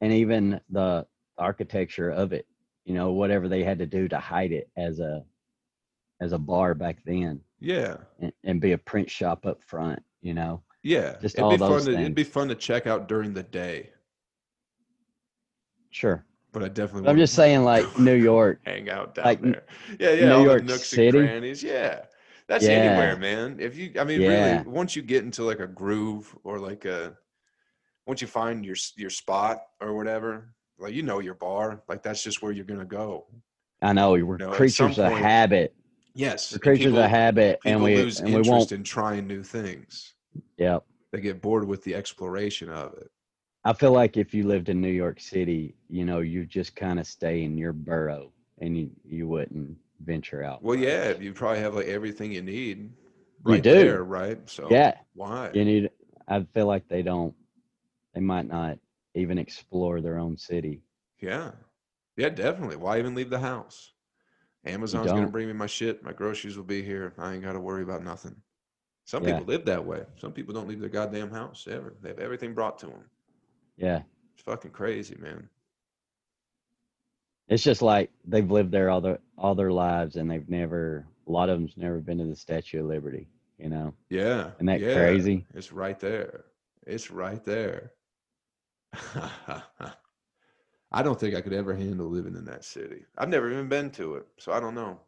and 0.01 0.13
even 0.13 0.61
the 0.71 1.07
architecture 1.39 2.11
of 2.11 2.33
it 2.33 2.47
you 2.85 2.95
know 2.95 3.13
whatever 3.13 3.49
they 3.49 3.65
had 3.65 3.79
to 3.79 3.87
do 3.87 4.09
to 4.09 4.19
hide 4.19 4.53
it 4.53 4.69
as 4.77 5.01
a 5.01 5.25
as 6.21 6.33
a 6.33 6.39
bar 6.39 6.75
back 6.75 6.99
then 7.05 7.41
Yeah. 7.61 7.97
and, 8.21 8.33
and 8.45 8.61
be 8.61 8.73
a 8.73 8.79
print 8.79 9.11
shop 9.11 9.47
up 9.47 9.63
front 9.63 10.03
you 10.23 10.35
know 10.35 10.63
Yeah. 10.83 11.17
Just 11.21 11.35
it'd 11.37 11.45
all 11.45 11.51
be 11.53 11.57
those 11.59 11.85
fun 11.85 11.95
to, 11.95 12.01
it'd 12.01 12.15
be 12.15 12.25
fun 12.25 12.49
to 12.49 12.55
check 12.55 12.87
out 12.87 13.09
during 13.09 13.33
the 13.35 13.43
day. 13.43 13.91
sure 15.91 16.25
But 16.53 16.63
I 16.65 16.69
definitely 16.69 17.09
i'm 17.09 17.17
just 17.19 17.35
saying 17.35 17.65
like 17.65 17.87
new 18.09 18.15
york 18.15 18.61
hang 18.65 18.89
out 18.91 19.15
down 19.15 19.25
like, 19.25 19.43
there. 19.43 19.63
Yeah, 19.99 20.13
yeah. 20.13 20.27
New 20.27 20.35
all 20.35 20.45
York 20.45 20.59
the 20.67 20.73
nooks 20.73 20.89
City? 20.89 21.19
and 21.19 21.27
crannies. 21.27 21.63
Yeah. 21.63 22.05
That's 22.49 22.65
Yeah. 22.65 22.71
anywhere, 22.73 23.17
man. 23.17 23.59
If 23.61 23.77
you 23.77 23.93
I 23.99 24.05
mean 24.05 24.21
Yeah. 24.23 24.29
really 24.57 24.69
once 24.69 24.97
you 24.97 25.03
get 25.03 25.23
into 25.25 25.45
like 25.45 25.61
a 25.61 25.67
groove 25.69 26.37
or 26.43 26.59
like 26.59 26.85
a 26.85 27.17
once 28.07 28.21
you 28.21 28.27
find 28.29 28.65
your 28.65 28.77
your 28.97 29.11
spot 29.11 29.59
or 29.81 29.95
whatever, 29.95 30.55
like 30.79 30.93
you 30.95 31.03
know 31.03 31.21
your 31.21 31.35
bar, 31.35 31.83
like 31.89 32.03
that's 32.03 32.23
just 32.25 32.43
where 32.43 32.51
you're 32.53 32.65
gonna 32.65 32.85
go. 32.85 33.27
i 33.83 33.93
know 33.93 34.11
we're 34.13 34.37
No, 34.37 34.51
at 34.51 34.57
creatures 34.57 34.99
of 34.99 35.13
habit 35.13 35.75
Yes. 36.21 36.53
and 36.53 36.61
creatures 36.63 36.87
people- 36.87 37.03
of 37.03 37.11
habit 37.11 37.61
and 37.65 37.83
we 37.83 37.97
lose 37.97 38.21
and 38.21 38.29
we 38.29 38.35
interest 38.35 38.51
won't 38.51 38.73
in 38.73 38.83
trying 38.85 39.27
new 39.27 39.43
things. 39.43 40.15
yep 40.59 40.85
They 41.13 41.21
get 41.21 41.41
bored 41.41 41.67
with 41.67 41.83
the 41.85 41.95
exploration 41.95 42.69
of 42.69 42.95
it. 42.99 43.11
I 43.65 43.73
feel 43.73 43.93
like 43.93 44.17
if 44.17 44.33
you 44.33 44.47
lived 44.47 44.69
in 44.69 44.81
New 44.81 44.97
York 45.05 45.21
City, 45.21 45.75
you 45.89 46.05
know, 46.05 46.21
you 46.21 46.47
just 46.47 46.75
kind 46.77 46.99
of 47.01 47.07
stay 47.07 47.43
in 47.45 47.59
your 47.59 47.73
borough 47.75 48.33
and 48.59 48.77
you, 48.79 48.91
you 49.05 49.29
wouldn't 49.29 49.77
venture 50.03 50.43
out. 50.43 50.63
Well, 50.63 50.77
yeah, 50.79 51.17
you 51.19 51.33
probably 51.35 51.61
have 51.61 51.75
like 51.75 51.87
everything 51.87 52.33
you 52.33 52.43
need. 52.43 52.79
You 53.47 53.53
Right 53.55 53.63
do. 53.63 53.75
there, 53.75 54.05
right? 54.05 54.39
So 54.49 54.69
Yeah. 54.71 54.95
why? 55.15 55.51
You 55.53 55.65
need, 55.65 55.91
I 56.29 56.43
feel 56.55 56.67
like 56.67 56.87
they 56.89 57.03
don't, 57.03 57.35
they 58.15 58.21
might 58.21 58.47
not 58.49 58.79
even 59.15 59.37
explore 59.39 60.01
their 60.01 60.19
own 60.19 60.37
city. 60.37 60.83
Yeah. 61.21 61.51
Yeah, 62.17 62.29
definitely. 62.31 62.77
Why 62.77 62.99
even 62.99 63.15
leave 63.15 63.31
the 63.31 63.39
house? 63.41 63.93
Amazon's 64.65 65.11
going 65.11 65.25
to 65.25 65.31
bring 65.31 65.47
me 65.47 65.53
my 65.55 65.67
shit. 65.67 66.03
My 66.03 66.13
groceries 66.13 66.57
will 66.57 66.65
be 66.65 66.83
here. 66.83 67.15
I 67.19 67.33
ain't 67.35 67.43
got 67.43 67.53
to 67.53 67.61
worry 67.61 67.83
about 67.83 68.05
nothing. 68.05 68.37
Some 69.05 69.25
Yeah. 69.25 69.39
people 69.39 69.47
live 69.47 69.65
that 69.65 69.85
way. 69.85 70.05
Some 70.17 70.33
people 70.33 70.53
don't 70.55 70.69
leave 70.69 70.81
their 70.81 70.91
goddamn 70.91 71.31
house 71.31 71.67
ever. 71.69 71.95
They 72.03 72.11
have 72.11 72.19
everything 72.19 72.55
brought 72.55 72.79
to 72.81 72.87
them. 72.87 73.05
Yeah. 73.77 74.03
It's 74.35 74.43
fucking 74.43 74.71
crazy, 74.73 75.17
man. 75.19 75.49
It's 77.49 77.63
just 77.63 77.83
like 77.83 78.11
they've 78.25 78.49
lived 78.51 78.71
there 78.71 78.91
all 78.91 79.01
their, 79.01 79.19
all 79.37 79.55
their 79.55 79.73
lives 79.73 80.17
and 80.17 80.31
they've 80.31 80.49
never, 80.49 81.07
a 81.27 81.33
lot 81.33 81.49
of 81.49 81.59
them's 81.59 81.77
never 81.77 81.99
been 81.99 82.19
to 82.19 82.25
the 82.25 82.37
Statue 82.37 82.81
of 82.81 82.87
Liberty, 82.87 83.29
you 83.59 83.69
know? 83.71 83.95
Yeah. 84.11 84.51
Isn't 84.57 84.67
that 84.67 84.81
yeah. 84.81 84.95
crazy? 84.95 85.47
It's 85.55 85.73
right 85.73 85.99
there. 85.99 86.45
It's 86.87 87.11
right 87.11 87.45
there. 87.45 87.93
I 90.93 91.03
don't 91.03 91.19
think 91.19 91.35
I 91.35 91.41
could 91.41 91.53
ever 91.53 91.75
handle 91.75 92.09
living 92.09 92.37
in 92.37 92.45
that 92.45 92.65
city. 92.65 93.05
I've 93.19 93.29
never 93.29 93.51
even 93.51 93.69
been 93.69 93.91
to 93.93 94.15
it, 94.17 94.29
so 94.39 94.53
I 94.53 94.61
don't 94.61 94.75
know. 94.77 95.01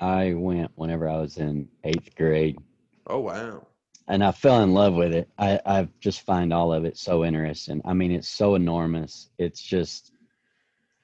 I 0.00 0.34
went 0.34 0.72
whenever 0.74 1.08
I 1.08 1.20
was 1.20 1.38
in 1.38 1.68
eighth 1.84 2.14
grade 2.16 2.58
Oh 3.06 3.20
wow. 3.20 3.66
and 4.08 4.22
I 4.24 4.32
fell 4.32 4.62
in 4.62 4.74
love 4.74 4.94
with 4.94 5.12
it. 5.12 5.28
I, 5.38 5.60
I 5.64 5.88
just 6.00 6.22
find 6.22 6.52
all 6.52 6.72
of 6.72 6.84
it 6.84 6.96
so 6.98 7.24
interesting. 7.24 7.80
I 7.84 7.94
mean, 7.94 8.12
it's 8.12 8.28
so 8.28 8.54
enormous. 8.54 9.30
It's 9.38 9.62
just, 9.62 10.12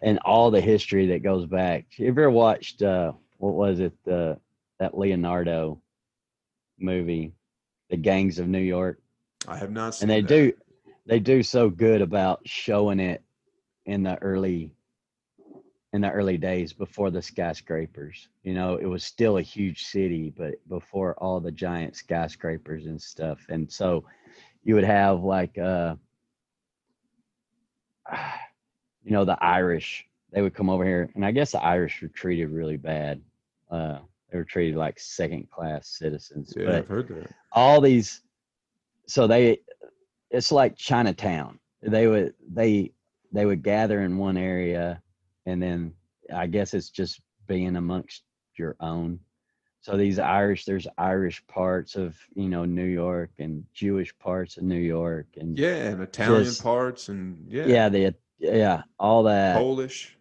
and 0.03 0.19
all 0.25 0.51
the 0.51 0.61
history 0.61 1.07
that 1.09 1.23
goes 1.23 1.47
back. 1.47 1.87
Have 1.93 2.05
you 2.05 2.09
ever 2.09 2.31
watched 2.31 2.83
uh, 2.83 3.13
what 3.39 3.55
was 3.55 3.81
it? 3.81 3.93
The 4.05 4.39
that 4.81 4.97
Leonardo 4.97 5.81
movie, 6.79 7.35
The 7.91 7.97
Gangs 7.97 8.39
of 8.39 8.49
New 8.49 8.61
York. 8.61 9.01
I 9.49 9.57
have 9.57 9.71
not 9.73 9.95
seen 9.95 10.09
and 10.09 10.11
they 10.11 10.23
that. 10.23 10.29
do 10.29 10.53
they 11.07 11.21
do 11.21 11.43
so 11.43 11.71
good 11.71 12.03
about 12.03 12.41
showing 12.47 13.01
it 13.01 13.23
in 13.89 14.03
the 14.03 14.17
early 14.23 14.71
in 15.95 16.03
the 16.03 16.11
early 16.11 16.37
days 16.37 16.75
before 16.75 17.11
the 17.11 17.23
skyscrapers. 17.23 18.29
You 18.45 18.55
know 18.55 18.77
it 18.77 18.87
was 18.87 19.03
still 19.03 19.39
a 19.39 19.43
huge 19.43 19.85
city 19.87 20.33
but 20.37 20.55
before 20.69 21.15
all 21.15 21.41
the 21.41 21.51
giant 21.51 21.97
skyscrapers 21.97 22.87
and 22.87 23.01
stuff. 23.01 23.45
And 23.49 23.71
so 23.73 24.05
you 24.63 24.75
would 24.75 24.85
have 24.85 25.23
like 25.25 25.57
uh 25.59 25.97
you 29.03 29.11
know 29.13 29.25
the 29.25 29.43
irish 29.43 30.07
they 30.31 30.43
would 30.43 30.55
come 30.55 30.69
over 30.69 30.85
here 30.85 31.11
and 31.15 31.25
i 31.25 31.31
guess 31.31 31.53
the 31.53 31.63
irish 31.65 32.03
were 32.03 32.09
treated 32.09 32.51
really 32.51 32.77
bad. 32.77 33.21
Uh 33.71 33.99
they 34.31 34.37
were 34.37 34.45
treated 34.45 34.77
like 34.77 35.01
second 35.01 35.51
class 35.51 35.89
citizens. 35.89 36.53
Yeah, 36.55 36.67
but 36.67 36.75
I've 36.75 36.89
heard 36.89 37.09
that. 37.09 37.31
all 37.53 37.81
these 37.81 38.21
so 39.07 39.27
they 39.27 39.61
it's 40.31 40.53
like 40.53 40.77
chinatown. 40.77 41.59
They 41.81 42.07
would 42.07 42.35
they 42.53 42.93
they 43.33 43.45
would 43.47 43.63
gather 43.63 44.01
in 44.03 44.19
one 44.19 44.37
area 44.37 45.01
and 45.47 45.63
then 45.63 45.93
i 46.35 46.47
guess 46.47 46.75
it's 46.75 46.91
just 46.91 47.21
being 47.47 47.77
amongst 47.77 48.23
your 48.57 48.77
own 48.81 49.19
so 49.81 49.97
these 49.97 50.19
irish 50.19 50.65
there's 50.65 50.87
irish 50.99 51.43
parts 51.47 51.95
of 51.97 52.17
you 52.35 52.49
know 52.49 52.65
new 52.65 52.85
york 52.85 53.31
and 53.39 53.65
jewish 53.73 54.17
parts 54.19 54.57
of 54.57 54.65
new 54.65 54.79
york 54.79 55.27
and 55.37 55.59
Yeah, 55.59 55.75
and 55.91 56.03
Italian 56.03 56.45
Just- 56.45 56.63
parts 56.63 57.09
and 57.09 57.47
yeah, 57.49 57.67
yeah 57.67 57.89
the 57.89 58.15
yeah 58.39 58.83
all 58.99 59.23
that 59.25 59.57
Polish, 59.57 60.17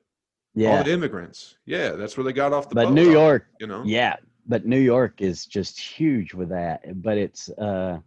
all 0.55 0.61
yeah 0.63 0.83
the 0.83 0.91
immigrants. 0.91 1.55
Yeah, 1.65 1.89
that's 1.91 2.17
where 2.17 2.23
they 2.23 2.33
got 2.33 2.51
off 2.53 2.69
the 2.69 2.75
but 2.75 2.85
boat. 2.85 2.93
new 2.93 3.11
york 3.11 3.45
you 3.59 3.67
know. 3.67 3.83
Yeah, 3.85 4.15
but 4.47 4.65
New 4.65 4.79
York 4.79 5.21
is 5.21 5.45
just 5.45 5.77
huge 5.79 6.33
with 6.33 6.49
that. 6.49 6.81
But 7.01 7.17
it's 7.17 7.49
uh 7.49 7.99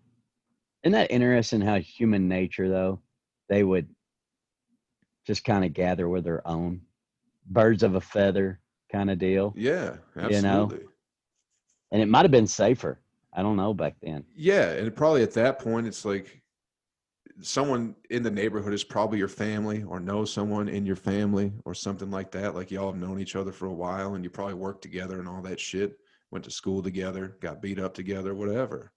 isn't 0.83 0.93
that 0.93 1.11
interesting 1.13 1.61
how 1.61 1.79
human 1.79 2.27
nature 2.29 2.69
though, 2.69 3.01
they 3.49 3.63
would 3.63 3.89
just 5.31 5.44
kind 5.44 5.65
of 5.65 5.73
gather 5.73 6.09
with 6.09 6.24
their 6.24 6.44
own 6.44 6.81
birds 7.47 7.85
of 7.85 7.94
a 7.94 8.01
feather 8.01 8.59
kind 8.90 9.09
of 9.12 9.19
deal. 9.20 9.55
Yeah, 9.57 9.94
You 10.16 10.23
know? 10.43 10.62
absolutely. 10.65 10.86
And 11.93 12.02
it 12.02 12.09
might 12.09 12.23
have 12.23 12.32
been 12.32 12.48
safer. 12.48 12.98
I 13.32 13.40
don't 13.43 13.57
know 13.57 13.73
back 13.73 13.94
then. 14.02 14.24
Yeah, 14.35 14.70
and 14.73 14.94
probably 14.97 15.23
at 15.23 15.32
that 15.35 15.61
point, 15.61 15.86
it's 15.86 16.05
like 16.05 16.43
someone 17.43 17.94
in 18.11 18.24
the 18.24 18.31
neighborhood 18.31 18.74
is 18.74 18.82
probably 18.82 19.19
your 19.19 19.28
family 19.28 19.85
or 19.85 20.01
knows 20.01 20.32
someone 20.32 20.69
in 20.69 20.85
your 20.85 20.97
family 20.97 21.52
or 21.65 21.74
something 21.74 22.11
like 22.11 22.32
that. 22.32 22.57
Like 22.57 22.73
y'all 22.73 22.90
have 22.90 23.01
known 23.01 23.20
each 23.20 23.36
other 23.36 23.52
for 23.52 23.66
a 23.66 23.73
while 23.73 24.15
and 24.15 24.24
you 24.24 24.31
probably 24.31 24.55
worked 24.55 24.82
together 24.82 25.20
and 25.20 25.28
all 25.28 25.43
that 25.43 25.61
shit. 25.61 25.97
Went 26.32 26.44
to 26.44 26.51
school 26.51 26.82
together, 26.82 27.36
got 27.40 27.62
beat 27.62 27.78
up 27.78 27.94
together, 27.94 28.35
whatever, 28.35 28.90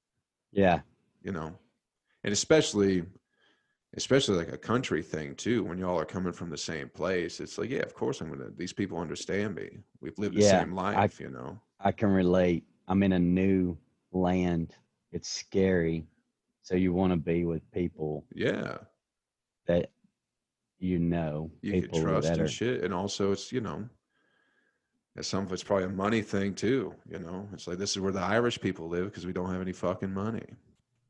Yeah. 0.52 0.80
you 1.22 1.32
know. 1.32 1.54
And 2.24 2.34
especially, 2.34 3.04
especially 3.96 4.38
like 4.38 4.52
a 4.52 4.58
country 4.58 5.02
thing 5.04 5.36
too. 5.36 5.64
When 5.64 5.78
y'all 5.78 6.00
are 6.00 6.06
coming 6.06 6.34
from 6.34 6.50
the 6.50 6.58
same 6.58 6.90
place, 6.90 7.40
it's 7.40 7.58
like, 7.58 7.70
yeah, 7.70 7.80
of 7.84 7.94
course 7.94 8.22
I'm 8.22 8.30
gonna. 8.30 8.50
These 8.56 8.74
people 8.74 8.98
understand 8.98 9.56
me. 9.56 9.80
We've 10.02 10.18
lived 10.18 10.36
the 10.36 10.42
Yeah, 10.42 10.60
same 10.60 10.74
life, 10.74 11.20
you 11.20 11.30
know. 11.30 11.60
I 11.80 11.92
can 11.92 12.10
relate. 12.10 12.66
I'm 12.88 13.04
in 13.04 13.14
a 13.14 13.20
new 13.20 13.78
land. 14.12 14.76
It's 15.12 15.30
scary. 15.30 16.06
So 16.64 16.76
you 16.76 16.94
want 16.94 17.12
to 17.14 17.18
be 17.18 17.46
with 17.46 17.70
people 17.72 18.26
Yeah, 18.34 18.78
that 19.68 19.92
you 20.80 21.00
know, 21.00 21.52
you 21.62 21.74
can 21.76 21.92
trust 21.92 22.24
that 22.24 22.40
and 22.40 22.42
are 22.42 22.48
shit. 22.50 22.84
And 22.84 22.94
also, 22.94 23.32
it's 23.32 23.52
you 23.52 23.62
know, 23.62 23.88
and 25.16 25.26
some 25.26 25.46
of 25.46 25.52
it's 25.54 25.64
probably 25.64 25.86
a 25.86 25.90
money 25.90 26.22
thing 26.22 26.54
too. 26.56 26.94
You 27.10 27.20
know, 27.20 27.48
it's 27.54 27.68
like 27.68 27.78
this 27.78 27.92
is 27.92 28.00
where 28.00 28.12
the 28.12 28.20
Irish 28.22 28.60
people 28.62 28.88
live 28.90 29.06
because 29.06 29.26
we 29.26 29.34
don't 29.34 29.52
have 29.52 29.62
any 29.62 29.74
fucking 29.74 30.14
money. 30.14 30.46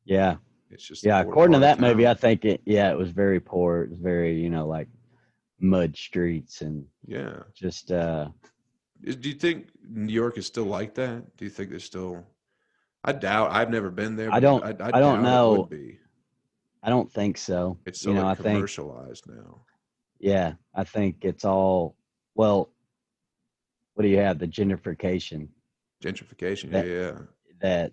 yeah. 0.05 0.35
It's 0.73 0.83
just 0.87 1.05
Yeah, 1.05 1.19
according 1.21 1.53
to 1.53 1.59
that 1.59 1.79
movie, 1.79 2.07
I 2.07 2.13
think 2.13 2.45
it. 2.45 2.61
Yeah, 2.65 2.91
it 2.91 2.97
was 2.97 3.11
very 3.11 3.39
poor. 3.39 3.83
It 3.83 3.91
was 3.91 3.99
very, 3.99 4.33
you 4.39 4.49
know, 4.49 4.67
like 4.67 4.87
mud 5.59 5.95
streets 5.95 6.61
and 6.61 6.85
yeah. 7.05 7.39
just. 7.53 7.91
uh 7.91 8.29
Do 9.01 9.29
you 9.29 9.35
think 9.35 9.67
New 9.87 10.11
York 10.13 10.37
is 10.37 10.47
still 10.47 10.65
like 10.65 10.95
that? 10.95 11.37
Do 11.37 11.45
you 11.45 11.51
think 11.51 11.69
there's 11.69 11.83
still? 11.83 12.25
I 13.03 13.11
doubt. 13.11 13.51
I've 13.51 13.69
never 13.69 13.91
been 13.91 14.15
there. 14.15 14.33
I 14.33 14.39
don't- 14.39 14.63
I, 14.63 14.69
I 14.69 14.73
doubt 14.73 14.91
don't 14.93 15.23
know. 15.23 15.69
I 16.81 16.89
don't 16.89 17.11
think 17.11 17.37
so. 17.37 17.77
It's 17.85 18.01
so 18.01 18.09
you 18.09 18.15
know, 18.15 18.23
like, 18.23 18.39
I 18.39 18.43
think. 18.43 18.55
commercialized 18.55 19.27
now. 19.27 19.61
Yeah, 20.19 20.53
I 20.73 20.83
think 20.83 21.23
it's 21.23 21.45
all. 21.45 21.95
Well, 22.35 22.71
what 23.93 24.03
do 24.03 24.09
you 24.09 24.17
have? 24.17 24.39
The 24.39 24.47
gentrification 24.47 25.49
Gentrification. 26.03 26.71
That- 26.71 26.87
yeah, 26.87 26.93
yeah. 26.93 27.19
that 27.61 27.91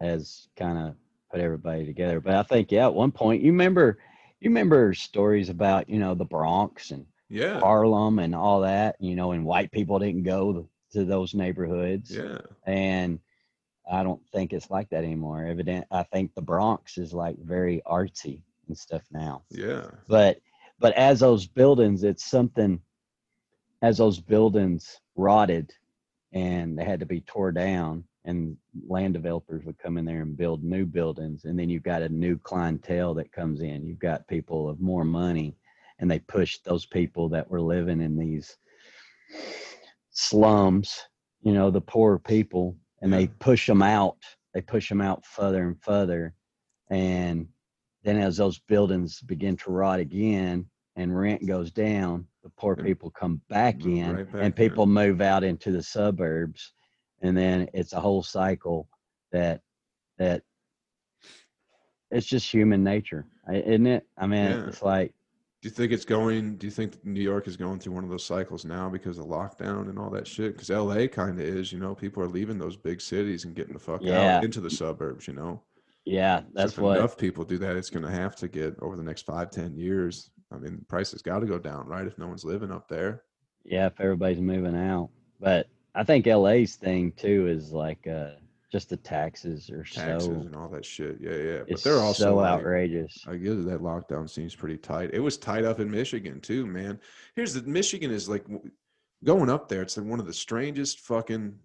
has 0.00 0.48
kind 0.56 0.78
of 0.78 0.94
put 1.30 1.40
everybody 1.40 1.84
together. 1.86 2.20
But 2.20 2.34
I 2.34 2.42
think, 2.42 2.72
yeah, 2.72 2.86
at 2.86 2.94
one 2.94 3.12
point, 3.12 3.42
you 3.42 3.52
remember, 3.52 3.98
you 4.40 4.50
remember 4.50 4.94
stories 4.94 5.48
about, 5.48 5.88
you 5.88 5.98
know, 5.98 6.14
the 6.14 6.24
Bronx 6.24 6.90
and 6.90 7.06
Yeah. 7.28 7.60
Harlem 7.60 8.18
and 8.18 8.34
all 8.34 8.60
that. 8.62 8.96
You 9.00 9.14
know, 9.14 9.32
and 9.32 9.44
white 9.44 9.70
people 9.72 9.98
didn't 9.98 10.22
go 10.24 10.68
to 10.92 11.04
those 11.04 11.34
neighborhoods. 11.34 12.10
Yeah. 12.14 12.38
and 12.66 13.20
I 13.90 14.02
don't 14.02 14.20
think 14.32 14.52
it's 14.52 14.70
like 14.70 14.90
that 14.90 15.02
anymore. 15.04 15.44
Evident, 15.44 15.86
I 15.90 16.02
think 16.02 16.34
the 16.34 16.42
Bronx 16.42 16.98
is 16.98 17.14
like 17.14 17.38
very 17.38 17.80
artsy 17.86 18.42
and 18.66 18.76
stuff 18.76 19.02
now. 19.10 19.44
Yeah. 19.50 19.86
But 20.08 20.40
but 20.78 20.92
as 20.94 21.20
those 21.20 21.46
buildings, 21.46 22.04
it's 22.04 22.24
something. 22.24 22.80
As 23.80 23.98
those 23.98 24.18
buildings 24.20 25.00
rotted, 25.16 25.72
and 26.32 26.76
they 26.78 26.84
had 26.84 27.00
to 27.00 27.06
be 27.06 27.20
tore 27.20 27.52
down, 27.52 28.04
and 28.28 28.58
land 28.86 29.14
developers 29.14 29.64
would 29.64 29.78
come 29.78 29.96
in 29.96 30.04
there 30.04 30.20
and 30.20 30.36
build 30.36 30.62
new 30.62 30.84
buildings, 30.84 31.46
and 31.46 31.58
then 31.58 31.70
you've 31.70 31.82
got 31.82 32.02
a 32.02 32.08
new 32.10 32.36
clientele 32.36 33.14
that 33.14 33.32
comes 33.32 33.62
in. 33.62 33.86
You've 33.86 33.98
got 33.98 34.28
people 34.28 34.68
of 34.68 34.80
more 34.80 35.04
money, 35.04 35.56
and 35.98 36.10
they 36.10 36.18
push 36.18 36.58
those 36.58 36.84
people 36.84 37.30
that 37.30 37.50
were 37.50 37.62
living 37.62 38.02
in 38.02 38.18
these 38.18 38.58
slums, 40.10 41.00
you 41.40 41.54
know, 41.54 41.70
the 41.70 41.80
poor 41.80 42.18
people, 42.18 42.76
and 43.00 43.10
they 43.10 43.28
push 43.28 43.66
them 43.66 43.80
out. 43.80 44.18
They 44.52 44.60
push 44.60 44.90
them 44.90 45.00
out 45.00 45.24
further 45.24 45.66
and 45.66 45.82
further, 45.82 46.34
and 46.90 47.48
then 48.04 48.18
as 48.18 48.36
those 48.36 48.58
buildings 48.58 49.22
begin 49.22 49.56
to 49.56 49.70
rot 49.70 50.00
again 50.00 50.66
and 50.96 51.18
rent 51.18 51.46
goes 51.46 51.70
down, 51.70 52.26
the 52.42 52.50
poor 52.50 52.76
people 52.76 53.10
come 53.10 53.40
back 53.48 53.86
in, 53.86 54.16
right 54.16 54.32
back 54.32 54.42
and 54.42 54.54
people 54.54 54.86
move 54.86 55.22
out 55.22 55.44
into 55.44 55.72
the 55.72 55.82
suburbs, 55.82 56.74
and 57.22 57.36
then 57.36 57.68
it's 57.74 57.92
a 57.92 58.00
whole 58.00 58.22
cycle 58.22 58.88
that 59.32 59.60
that 60.18 60.42
it's 62.10 62.26
just 62.26 62.50
human 62.50 62.82
nature, 62.82 63.26
isn't 63.52 63.86
it? 63.86 64.06
I 64.16 64.26
mean, 64.26 64.50
Yeah. 64.50 64.66
it's 64.68 64.82
like 64.82 65.14
Do 65.60 65.68
you 65.68 65.74
think 65.74 65.90
it's 65.92 66.04
going? 66.04 66.56
Do 66.56 66.66
you 66.66 66.70
think 66.70 67.04
New 67.04 67.20
York 67.20 67.48
is 67.48 67.56
going 67.56 67.80
through 67.80 67.92
one 67.94 68.04
of 68.04 68.10
those 68.10 68.24
cycles 68.24 68.64
now 68.64 68.88
because 68.88 69.18
of 69.18 69.26
lockdown 69.26 69.88
and 69.90 69.98
all 69.98 70.08
that 70.10 70.26
shit? 70.26 70.52
Because 70.52 70.70
LA 70.70 71.08
kind 71.08 71.40
of 71.40 71.44
is, 71.44 71.72
you 71.72 71.80
know, 71.80 71.94
people 71.96 72.22
are 72.22 72.28
leaving 72.28 72.58
those 72.58 72.76
big 72.76 73.00
cities 73.00 73.44
and 73.44 73.56
getting 73.56 73.72
the 73.72 73.78
fuck 73.80 74.00
Yeah. 74.02 74.36
out 74.36 74.44
into 74.44 74.60
the 74.60 74.70
suburbs, 74.70 75.26
you 75.26 75.34
know. 75.34 75.60
yeah, 76.04 76.40
So 76.42 76.46
that's 76.54 76.72
if 76.74 76.78
what 76.78 76.98
enough 76.98 77.18
people 77.18 77.44
do 77.44 77.58
that, 77.58 77.76
it's 77.76 77.90
going 77.90 78.04
to 78.04 78.10
have 78.10 78.36
to 78.36 78.46
get 78.48 78.76
over 78.80 78.96
the 78.96 79.02
next 79.02 79.22
five, 79.26 79.50
ten 79.50 79.76
years. 79.76 80.30
I 80.52 80.58
mean, 80.58 80.84
prices 80.88 81.20
got 81.22 81.40
to 81.40 81.46
go 81.46 81.58
down, 81.58 81.86
right? 81.86 82.06
If 82.06 82.16
no 82.18 82.28
one's 82.28 82.44
living 82.44 82.70
up 82.70 82.88
there. 82.88 83.24
yeah, 83.64 83.86
if 83.86 84.00
everybody's 84.00 84.40
moving 84.40 84.76
out. 84.76 85.10
But 85.40 85.68
I 85.98 86.04
think 86.04 86.26
LA's 86.26 86.76
thing 86.76 87.12
too 87.12 87.48
is 87.48 87.72
like 87.72 88.06
uh 88.06 88.30
just 88.70 88.90
the 88.90 88.96
taxes 88.96 89.70
are 89.70 89.84
so. 89.84 90.00
taxes 90.00 90.26
so 90.26 90.32
and 90.32 90.54
all 90.54 90.68
that 90.68 90.84
shit. 90.84 91.16
Yeah, 91.20 91.36
yeah. 91.36 91.58
But 91.60 91.70
it's 91.70 91.82
they're 91.82 91.98
also 91.98 92.22
so 92.22 92.36
like, 92.36 92.46
outrageous. 92.46 93.24
I 93.26 93.36
guess. 93.36 93.54
That 93.64 93.80
lockdown 93.80 94.28
seems 94.28 94.54
pretty 94.54 94.76
tight. 94.76 95.10
It 95.12 95.20
was 95.20 95.36
tight 95.38 95.64
up 95.64 95.80
in 95.80 95.90
Michigan 95.90 96.40
too, 96.40 96.66
man. 96.66 97.00
Here's 97.34 97.54
the 97.54 97.62
Michigan 97.62 98.10
is 98.10 98.28
like 98.28 98.44
going 99.24 99.50
up 99.50 99.68
there. 99.68 99.82
It's 99.82 99.96
like 99.96 100.06
one 100.06 100.20
of 100.20 100.26
the 100.26 100.32
strangest 100.32 101.00
fucking. 101.00 101.58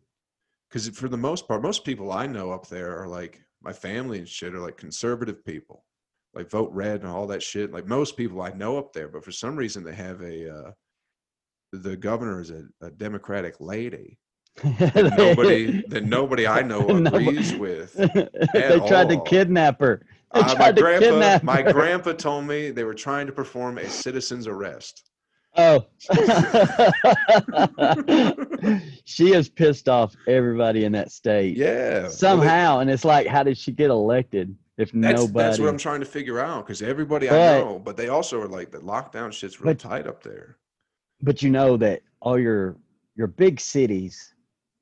Because 0.69 0.89
for 0.89 1.09
the 1.09 1.17
most 1.17 1.47
part, 1.47 1.61
most 1.61 1.85
people 1.85 2.11
I 2.11 2.25
know 2.25 2.51
up 2.51 2.67
there 2.67 2.97
are 2.97 3.07
like 3.07 3.41
my 3.61 3.73
family 3.73 4.17
and 4.17 4.27
shit 4.27 4.55
are 4.55 4.59
like 4.59 4.77
conservative 4.77 5.45
people, 5.45 5.85
like 6.33 6.49
vote 6.49 6.71
red 6.71 7.01
and 7.01 7.09
all 7.09 7.27
that 7.27 7.43
shit. 7.43 7.71
Like 7.71 7.85
most 7.85 8.17
people 8.17 8.41
I 8.41 8.49
know 8.51 8.77
up 8.77 8.93
there, 8.93 9.09
but 9.09 9.23
for 9.23 9.31
some 9.31 9.55
reason 9.55 9.83
they 9.83 9.93
have 9.93 10.21
a. 10.21 10.55
Uh, 10.55 10.71
the 11.73 11.97
governor 11.97 12.39
is 12.39 12.51
a, 12.51 12.65
a 12.81 12.91
Democratic 12.91 13.59
lady. 13.59 14.19
That 14.61 15.13
nobody 15.17 15.81
that 15.87 16.05
nobody 16.05 16.45
I 16.47 16.61
know 16.61 16.87
agrees 16.87 17.55
with. 17.55 17.93
they 18.53 18.79
tried 18.87 19.09
to 19.09 19.21
kidnap 19.25 19.79
her. 19.79 20.05
Uh, 20.31 20.55
my 20.57 20.71
grandpa, 20.71 21.39
my 21.43 21.61
grandpa 21.61 22.13
told 22.13 22.45
me 22.45 22.71
they 22.71 22.83
were 22.83 22.93
trying 22.95 23.27
to 23.27 23.33
perform 23.33 23.77
a 23.77 23.87
citizen's 23.89 24.47
arrest. 24.47 25.09
Oh. 25.55 25.85
she 29.05 29.31
has 29.31 29.49
pissed 29.49 29.87
off 29.87 30.15
everybody 30.27 30.85
in 30.85 30.91
that 30.93 31.11
state 31.11 31.55
Yeah, 31.57 31.93
well, 31.93 32.01
they- 32.03 32.09
somehow, 32.09 32.79
and 32.79 32.89
it's 32.89 33.05
like, 33.05 33.27
how 33.27 33.43
did 33.43 33.57
she 33.57 33.71
get 33.71 33.91
elected 33.91 34.55
if 34.77 34.91
that's 34.91 35.21
nobody? 35.21 35.33
that's 35.33 35.59
what 35.59 35.69
I'm 35.69 35.77
trying 35.77 35.99
to 35.99 36.07
figure 36.07 36.39
out 36.39 36.65
because 36.65 36.81
everybody 36.81 37.29
I 37.29 37.59
know, 37.59 37.79
but 37.83 37.97
they 37.97 38.07
also 38.09 38.41
are 38.41 38.47
like 38.47 38.71
the 38.71 38.79
lockdown 38.79 39.31
shit's 39.31 39.61
real 39.61 39.73
But- 39.73 39.79
tight 39.79 40.07
up 40.07 40.23
there. 40.23 40.57
but 41.21 41.41
you 41.43 41.49
know 41.51 41.77
that 41.77 42.01
all 42.19 42.39
your 42.39 42.77
your 43.15 43.27
big 43.27 43.59
cities 43.59 44.32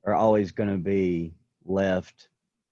are 0.04 0.14
always 0.14 0.52
going 0.52 0.68
to 0.70 0.78
be 0.78 1.32
left 1.64 2.28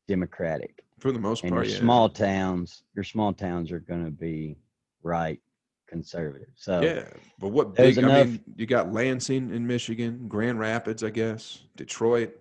Democratic. 0.08 0.82
For 0.98 1.12
the 1.12 1.18
most 1.18 1.42
And 1.44 1.52
part, 1.52 1.66
your 1.66 1.74
yeah. 1.74 1.80
small 1.80 2.08
towns, 2.08 2.82
your 2.94 3.04
small 3.04 3.32
towns 3.32 3.72
are 3.72 3.80
going 3.80 4.04
to 4.04 4.10
be 4.10 4.56
right 5.02 5.40
conservative. 5.88 6.48
So 6.56 6.80
Yeah, 6.82 7.04
but 7.38 7.48
what 7.48 7.74
big? 7.74 7.98
I 7.98 8.24
mean, 8.24 8.40
you 8.56 8.66
got 8.66 8.92
Lansing 8.92 9.54
in 9.54 9.66
Michigan, 9.66 10.26
Grand 10.28 10.58
Rapids, 10.58 11.02
I 11.02 11.10
guess, 11.10 11.60
Detroit. 11.76 12.34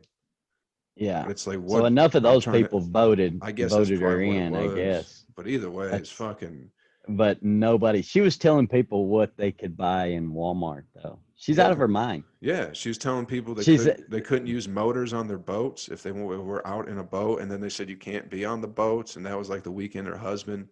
yeah. 0.96 1.28
It's 1.30 1.48
like 1.48 1.60
what? 1.60 1.80
So 1.80 1.86
enough 1.86 2.16
of 2.16 2.24
those 2.24 2.44
trying 2.44 2.58
to- 2.58 2.64
people 2.64 2.82
voted 2.82 3.40
I 3.42 3.52
guess 3.52 3.72
voted 3.72 4.00
her 4.02 4.08
probably 4.08 4.28
what 4.28 4.36
it 4.36 4.40
in, 4.42 4.56
I 4.56 4.76
guess. 4.76 5.26
But 5.36 5.48
either 5.48 5.70
way, 5.72 5.88
it's 5.94 6.12
fucking. 6.12 6.70
But 7.10 7.42
nobody 7.42 8.04
she 8.04 8.22
was 8.22 8.38
telling 8.38 8.68
people 8.68 9.08
what 9.08 9.36
they 9.36 9.52
could 9.52 9.76
buy 9.76 10.06
in 10.08 10.32
Walmart 10.32 10.84
though. 10.94 11.20
She's 11.36 11.58
out 11.58 11.72
of 11.72 11.78
her 11.78 11.88
mind. 11.88 12.24
Yeah, 12.40 12.72
she 12.74 12.90
was 12.90 12.98
telling 12.98 13.26
people 13.26 13.56
they 13.56 13.64
couldn't, 13.64 14.12
they 14.12 14.22
couldn't 14.22 14.48
use 14.48 14.68
motors 14.68 15.14
on 15.14 15.28
their 15.28 15.38
boats 15.40 15.88
if 15.88 16.04
they 16.04 16.12
were 16.12 16.40
were 16.42 16.68
out 16.68 16.88
in 16.88 17.00
a 17.00 17.04
boat, 17.04 17.42
and 17.42 17.50
then 17.50 17.62
they 17.62 17.70
said 17.70 17.90
you 17.90 17.98
can't 17.98 18.30
be 18.30 18.46
on 18.46 18.62
the 18.62 18.68
boats, 18.68 19.16
and 19.16 19.26
that 19.26 19.38
was 19.38 19.50
like 19.50 19.64
the 19.64 19.72
weekend 19.72 20.08
her 20.08 20.18
husband 20.18 20.68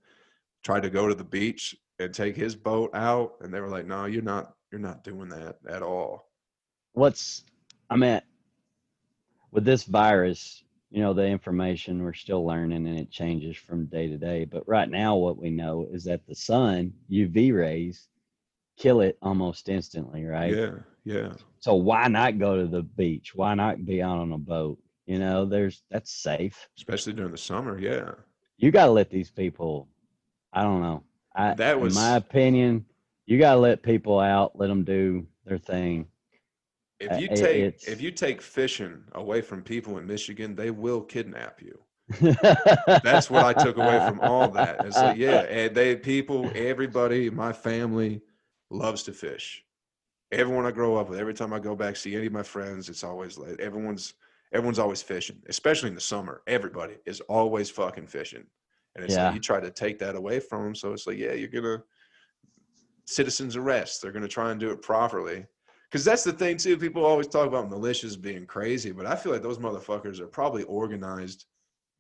tried 0.64 0.84
to 0.84 0.89
go 0.89 1.07
to 1.07 1.15
the 1.15 1.23
beach 1.23 1.76
and 1.99 2.14
take 2.14 2.35
his 2.35 2.55
boat 2.55 2.91
out, 2.93 3.35
and 3.41 3.51
they 3.53 3.61
were 3.61 3.69
like, 3.69 3.88
"No, 3.88 4.05
you're 4.05 4.22
not, 4.22 4.53
you're 4.72 4.80
not 4.80 5.03
doing 5.03 5.30
that 5.30 5.57
at 5.68 5.81
all." 5.81 6.30
What's 6.93 7.45
I 7.89 7.95
mean 7.95 8.22
with 9.51 9.65
this 9.65 9.85
virus, 9.85 10.64
you 10.89 11.01
know, 11.01 11.14
the 11.14 11.26
information 11.26 12.01
we're 12.03 12.14
still 12.14 12.45
learning 12.45 12.88
and 12.88 12.97
it 12.99 13.11
changes 13.11 13.57
from 13.57 13.85
day 13.88 14.07
to 14.07 14.18
day. 14.18 14.45
But 14.45 14.68
right 14.68 14.89
now 14.89 15.15
what 15.15 15.38
we 15.38 15.49
know 15.49 15.88
is 15.91 16.03
that 16.05 16.26
the 16.27 16.35
sun, 16.35 16.93
UV 17.11 17.53
rays, 17.53 18.07
kill 18.77 19.01
it 19.01 19.18
almost 19.22 19.69
instantly, 19.69 20.23
right? 20.26 20.55
Yeah, 20.55 20.72
yeah, 21.03 21.34
So 21.59 21.73
why 21.76 22.07
not 22.07 22.39
go 22.39 22.57
to 22.57 22.68
the 22.68 22.84
beach? 22.84 23.34
Why 23.35 23.53
not 23.53 23.85
be 23.85 24.01
out 24.01 24.18
on 24.19 24.31
a 24.31 24.38
boat? 24.38 24.77
You 25.05 25.19
know, 25.19 25.45
there's 25.45 25.84
that's 25.89 26.11
safe. 26.11 26.68
especially 26.77 27.14
during 27.14 27.31
the 27.31 27.38
summer. 27.38 27.80
Yeah, 27.80 28.11
You 28.57 28.72
got 28.72 28.85
to 28.85 28.91
let 28.91 29.09
these 29.09 29.31
people. 29.31 29.88
I 30.53 30.64
don't 30.64 30.81
know. 30.81 31.03
I, 31.35 31.53
That 31.55 31.80
was- 31.80 31.95
my 31.95 32.15
opinion. 32.18 32.85
You 33.26 33.38
got 33.39 33.55
to 33.55 33.59
let 33.59 33.84
people 33.84 34.19
out. 34.19 34.57
Let 34.57 34.68
them 34.68 34.84
do 34.85 35.27
their 35.45 35.57
thing. 35.57 36.07
If 36.99 37.11
Uh, 37.11 37.15
you 37.15 37.28
take 37.28 37.56
it's- 37.64 37.88
if 37.88 38.02
you 38.02 38.11
take 38.11 38.41
fishing 38.41 39.03
away 39.14 39.41
from 39.41 39.61
people 39.64 39.98
in 39.98 40.07
Michigan, 40.07 40.56
they 40.56 40.72
will 40.72 41.02
kidnap 41.02 41.61
you. 41.61 41.80
That's 43.03 43.30
what 43.30 43.44
I 43.45 43.53
took 43.53 43.78
away 43.78 43.99
from 44.07 44.19
all 44.22 44.49
that. 44.52 44.86
It's 44.86 44.95
like, 44.98 45.18
yeah, 45.18 45.41
and 45.49 45.76
they 45.76 45.95
people, 45.95 46.49
everybody, 46.56 47.30
my 47.30 47.52
family 47.53 48.22
loves 48.69 49.03
to 49.03 49.14
fish. 49.14 49.64
Everyone 50.32 50.65
I 50.65 50.72
grow 50.72 50.95
up 50.98 51.10
with, 51.10 51.19
every 51.19 51.34
time 51.34 51.53
I 51.53 51.60
go 51.60 51.76
back 51.76 51.95
see 51.95 52.15
any 52.15 52.28
of 52.28 52.34
my 52.34 52.44
friends, 52.44 52.90
it's 52.90 53.03
always 53.03 53.38
like 53.38 53.60
everyone's 53.60 54.14
everyone's 54.53 54.80
always 54.80 55.02
fishing, 55.02 55.41
especially 55.49 55.90
in 55.90 55.95
the 55.95 56.02
summer. 56.02 56.41
Everybody 56.48 56.95
is 57.06 57.19
always 57.22 57.69
fucking 57.69 58.07
fishing, 58.07 58.45
and 58.95 59.03
it's 59.03 59.14
Yeah. 59.15 59.26
like 59.26 59.36
you 59.36 59.40
try 59.41 59.60
to 59.60 59.69
take 59.69 59.99
that 59.99 60.15
away 60.15 60.40
from 60.40 60.64
them. 60.64 60.76
So 60.76 60.94
it's 60.94 61.06
like, 61.07 61.18
yeah, 61.18 61.34
you're 61.34 61.49
gonna 61.49 61.84
citizens 63.06 63.56
arrest. 63.56 64.02
They're 64.02 64.11
gonna 64.11 64.28
try 64.28 64.52
and 64.52 64.60
do 64.60 64.72
it 64.72 64.82
properly. 64.82 65.45
Because 65.89 66.03
that's 66.03 66.23
the 66.23 66.34
thing 66.34 66.57
too. 66.57 66.77
People 66.77 67.05
always 67.05 67.27
talk 67.27 67.47
about 67.47 67.69
militias 67.69 68.19
being 68.22 68.45
crazy, 68.45 68.91
but 68.91 69.05
I 69.05 69.15
feel 69.15 69.31
like 69.31 69.41
those 69.41 69.57
motherfuckers 69.59 70.19
are 70.19 70.27
probably 70.27 70.64
organized 70.64 71.45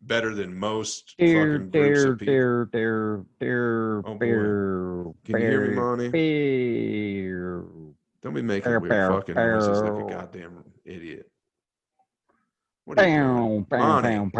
better 0.01 0.35
than 0.35 0.53
most 0.53 1.15
Dear, 1.17 1.53
fucking 1.53 1.69
groups 1.71 2.01
dear, 2.03 2.11
of 2.11 2.19
people. 2.19 2.33
dear, 2.33 2.69
dear, 2.71 3.25
dear, 3.39 3.97
Oh, 3.99 4.17
dear, 4.17 5.13
Can 5.25 5.41
you 5.41 5.47
hear 5.47 5.61
me, 5.61 5.67
dear, 5.67 5.75
Monty? 5.75 6.09
dear. 6.11 7.63
Don't 8.21 8.33
be 8.33 8.41
making 8.41 8.71
Pew, 8.71 8.79
weird 8.79 8.91
pew, 8.91 9.15
fucking 9.15 9.35
noises 9.35 9.81
like 9.81 10.05
a 10.05 10.09
goddamn 10.11 10.63
idiot. 10.85 11.31
What 12.85 12.99
are 12.99 13.07
you 13.07 13.15
doing? 13.15 13.67
Monty. 13.71 14.39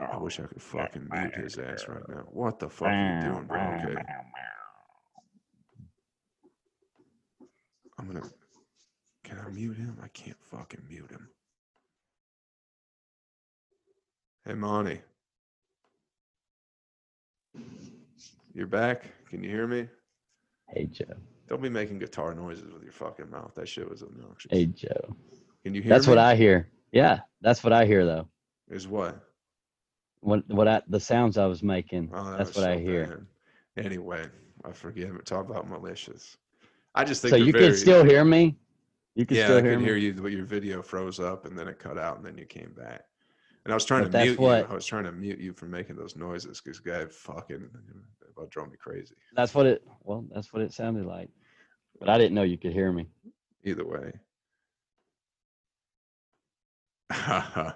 I 0.00 0.16
wish 0.18 0.40
I 0.40 0.44
could 0.44 0.62
fucking 0.62 1.08
mute 1.10 1.34
his 1.34 1.58
ass 1.58 1.86
right 1.88 2.02
now. 2.08 2.24
What 2.30 2.58
the 2.58 2.68
fuck 2.68 2.88
are 2.88 3.14
you 3.14 3.32
doing, 3.32 3.44
bro? 3.46 3.60
Okay. 3.60 3.94
I'm 7.98 8.06
gonna. 8.06 8.22
Can 9.24 9.38
I 9.38 9.48
mute 9.50 9.76
him? 9.76 9.98
I 10.02 10.08
can't 10.08 10.36
fucking 10.50 10.82
mute 10.88 11.10
him. 11.10 11.28
Hey, 14.46 14.54
Monty. 14.54 15.00
You're 18.54 18.66
back? 18.66 19.04
Can 19.28 19.42
you 19.42 19.50
hear 19.50 19.66
me? 19.66 19.88
Hey 20.68 20.86
Joe. 20.86 21.04
Don't 21.48 21.62
be 21.62 21.68
making 21.68 21.98
guitar 21.98 22.34
noises 22.34 22.72
with 22.72 22.82
your 22.82 22.92
fucking 22.92 23.30
mouth. 23.30 23.54
That 23.54 23.68
shit 23.68 23.88
was 23.88 24.02
obnoxious. 24.02 24.50
Hey 24.50 24.66
Joe. 24.66 25.16
Can 25.64 25.74
you 25.74 25.82
hear 25.82 25.90
That's 25.90 26.06
me? 26.06 26.10
what 26.12 26.18
I 26.18 26.34
hear. 26.36 26.68
Yeah, 26.92 27.20
that's 27.40 27.62
what 27.64 27.72
I 27.72 27.84
hear 27.86 28.04
though. 28.04 28.28
Is 28.70 28.86
what? 28.86 29.20
What 30.20 30.48
what 30.48 30.68
I 30.68 30.82
the 30.88 31.00
sounds 31.00 31.38
I 31.38 31.46
was 31.46 31.62
making. 31.62 32.10
Oh, 32.12 32.24
that 32.30 32.38
that's 32.38 32.50
was 32.50 32.58
what 32.58 32.70
I 32.70 32.78
hear. 32.78 33.26
bad. 33.76 33.84
Anyway, 33.86 34.26
I 34.64 34.72
forget. 34.72 35.24
Talk 35.24 35.48
about 35.48 35.68
malicious. 35.68 36.36
I 36.98 37.04
just 37.04 37.22
think 37.22 37.30
So 37.30 37.36
you 37.36 37.52
very, 37.52 37.68
can 37.68 37.76
still 37.76 38.04
hear 38.04 38.24
me. 38.24 38.56
You 39.14 39.24
can 39.24 39.36
yeah, 39.36 39.44
still 39.44 39.58
I 39.58 39.62
hear 39.62 39.70
could 39.74 39.78
me. 39.78 39.84
hear 39.84 39.96
you, 39.96 40.12
but 40.14 40.32
your 40.32 40.44
video 40.44 40.82
froze 40.82 41.20
up 41.20 41.46
and 41.46 41.56
then 41.56 41.68
it 41.68 41.78
cut 41.78 41.96
out 41.96 42.16
and 42.16 42.26
then 42.26 42.36
you 42.36 42.44
came 42.44 42.72
back. 42.76 43.04
And 43.64 43.72
I 43.72 43.76
was 43.76 43.84
trying 43.84 44.02
But 44.02 44.18
to 44.18 44.24
mute 44.24 44.38
what- 44.40 44.66
you. 44.66 44.72
I 44.72 44.74
was 44.74 44.84
trying 44.84 45.04
to 45.04 45.12
mute 45.12 45.38
you 45.38 45.52
from 45.52 45.70
making 45.70 45.94
those 45.94 46.16
noises 46.16 46.60
because 46.60 46.80
guy 46.80 47.06
fucking 47.06 47.70
about 48.36 48.50
drove 48.50 48.68
me 48.70 48.76
crazy. 48.76 49.14
That's 49.36 49.54
what 49.54 49.66
it. 49.66 49.86
Well, 50.02 50.24
that's 50.34 50.52
what 50.52 50.60
it 50.62 50.72
sounded 50.72 51.06
like. 51.06 51.28
But 52.00 52.08
I 52.08 52.18
didn't 52.18 52.34
know 52.34 52.42
you 52.42 52.58
could 52.58 52.72
hear 52.72 52.90
me. 52.92 53.06
Either 53.64 53.86
way. 53.86 54.12
I 57.10 57.74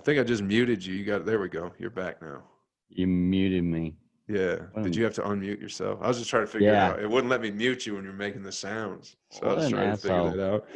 think 0.00 0.18
I 0.18 0.24
just 0.24 0.42
muted 0.42 0.84
you. 0.84 0.94
You 0.94 1.04
got 1.04 1.24
there 1.26 1.38
we 1.38 1.48
go. 1.48 1.72
You're 1.78 1.90
back 1.90 2.20
now. 2.20 2.42
You 2.88 3.06
muted 3.06 3.62
me. 3.64 3.94
Yeah. 4.28 4.56
What 4.72 4.82
Did 4.82 4.96
you 4.96 5.04
have 5.04 5.14
to 5.14 5.22
unmute 5.22 5.60
yourself? 5.60 6.00
I 6.02 6.08
was 6.08 6.18
just 6.18 6.30
trying 6.30 6.44
to 6.44 6.50
figure 6.50 6.68
Yeah. 6.72 6.88
it 6.88 6.92
out. 6.94 7.02
It 7.02 7.08
wouldn't 7.10 7.30
let 7.30 7.40
me 7.40 7.50
mute 7.50 7.86
you 7.86 7.94
when 7.94 8.04
you're 8.04 8.12
making 8.12 8.42
the 8.42 8.50
sounds. 8.52 9.16
So 9.30 9.46
I 9.48 9.52
was 9.54 9.70
trying 9.70 9.92
to 9.92 9.96
figure 9.96 10.30
that 10.36 10.52
out. 10.54 10.68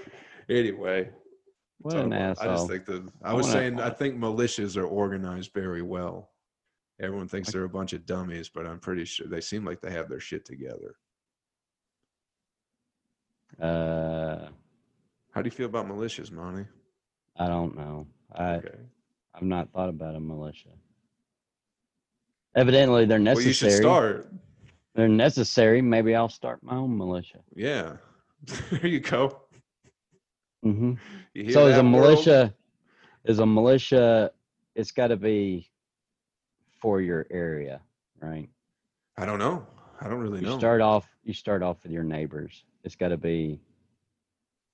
Anyway. 0.48 1.10
What 1.78 1.93
so 1.93 2.01
an 2.01 2.12
I 2.12 2.28
just 2.31 2.43
asshole. 2.43 2.68
think 2.68 2.85
that 2.86 3.09
I 3.22 3.31
I 3.31 3.32
was 3.35 3.47
wanna- 3.47 3.59
saying 3.59 3.81
I 3.81 3.90
think 3.90 4.16
militias 4.18 4.77
are 4.77 4.85
organized 4.85 5.52
very 5.55 5.82
well. 5.82 6.31
Everyone 7.01 7.27
thinks 7.27 7.51
they're 7.51 7.64
a 7.64 7.68
bunch 7.68 7.93
of 7.94 8.05
dummies, 8.05 8.51
but 8.51 8.66
I'm 8.66 8.78
pretty 8.78 9.06
sure 9.06 9.27
they 9.27 9.40
seem 9.40 9.64
like 9.64 9.81
they 9.81 9.90
have 9.90 10.09
their 10.10 10.20
shit 10.20 10.44
together. 10.44 10.97
Uh, 13.59 14.48
How 15.32 15.43
do 15.43 15.47
you 15.47 15.51
feel 15.51 15.66
about 15.66 15.86
militias, 15.89 16.31
Monty? 16.31 16.66
I 17.36 17.47
don't 17.48 17.77
know. 17.77 18.06
I 18.32 18.55
Okay. 18.56 18.78
I've 19.35 19.43
not 19.43 19.72
thought 19.72 19.89
about 19.89 20.14
a 20.14 20.20
militia. 20.20 20.68
Evidently, 22.56 23.05
they're 23.06 23.18
necessary. 23.18 23.44
Well, 23.44 23.48
you 23.48 23.52
should 23.52 23.72
start. 23.72 24.32
They're 24.94 25.09
necessary. 25.09 25.81
Maybe 25.82 26.14
I'll 26.14 26.28
start 26.28 26.62
my 26.62 26.74
own 26.77 26.97
militia. 26.97 27.39
Yeah. 27.55 27.97
there 28.70 28.86
you 28.86 29.01
go. 29.01 29.40
hmm 30.62 30.94
You 31.35 31.52
So 31.52 31.66
is 31.66 31.77
a 31.77 31.82
world? 31.82 31.90
militia? 31.90 32.55
Is 33.24 33.39
a 33.39 33.47
militia? 33.47 34.32
It's 34.74 34.90
got 34.90 35.09
to 35.09 35.16
be 35.16 35.70
for 36.81 37.01
your 37.01 37.27
area, 37.31 37.81
right? 38.20 38.48
I 39.16 39.27
don't 39.27 39.39
know. 39.39 39.66
I 40.01 40.09
don't 40.09 40.18
really 40.18 40.40
You 40.40 40.47
know. 40.47 40.59
start 40.59 40.81
off. 40.81 41.09
You 41.24 41.35
start 41.35 41.62
off 41.62 41.82
with 41.82 41.93
your 41.93 42.05
neighbors. 42.05 42.64
It's 42.85 42.97
got 42.97 43.09
to 43.09 43.16
be. 43.18 43.60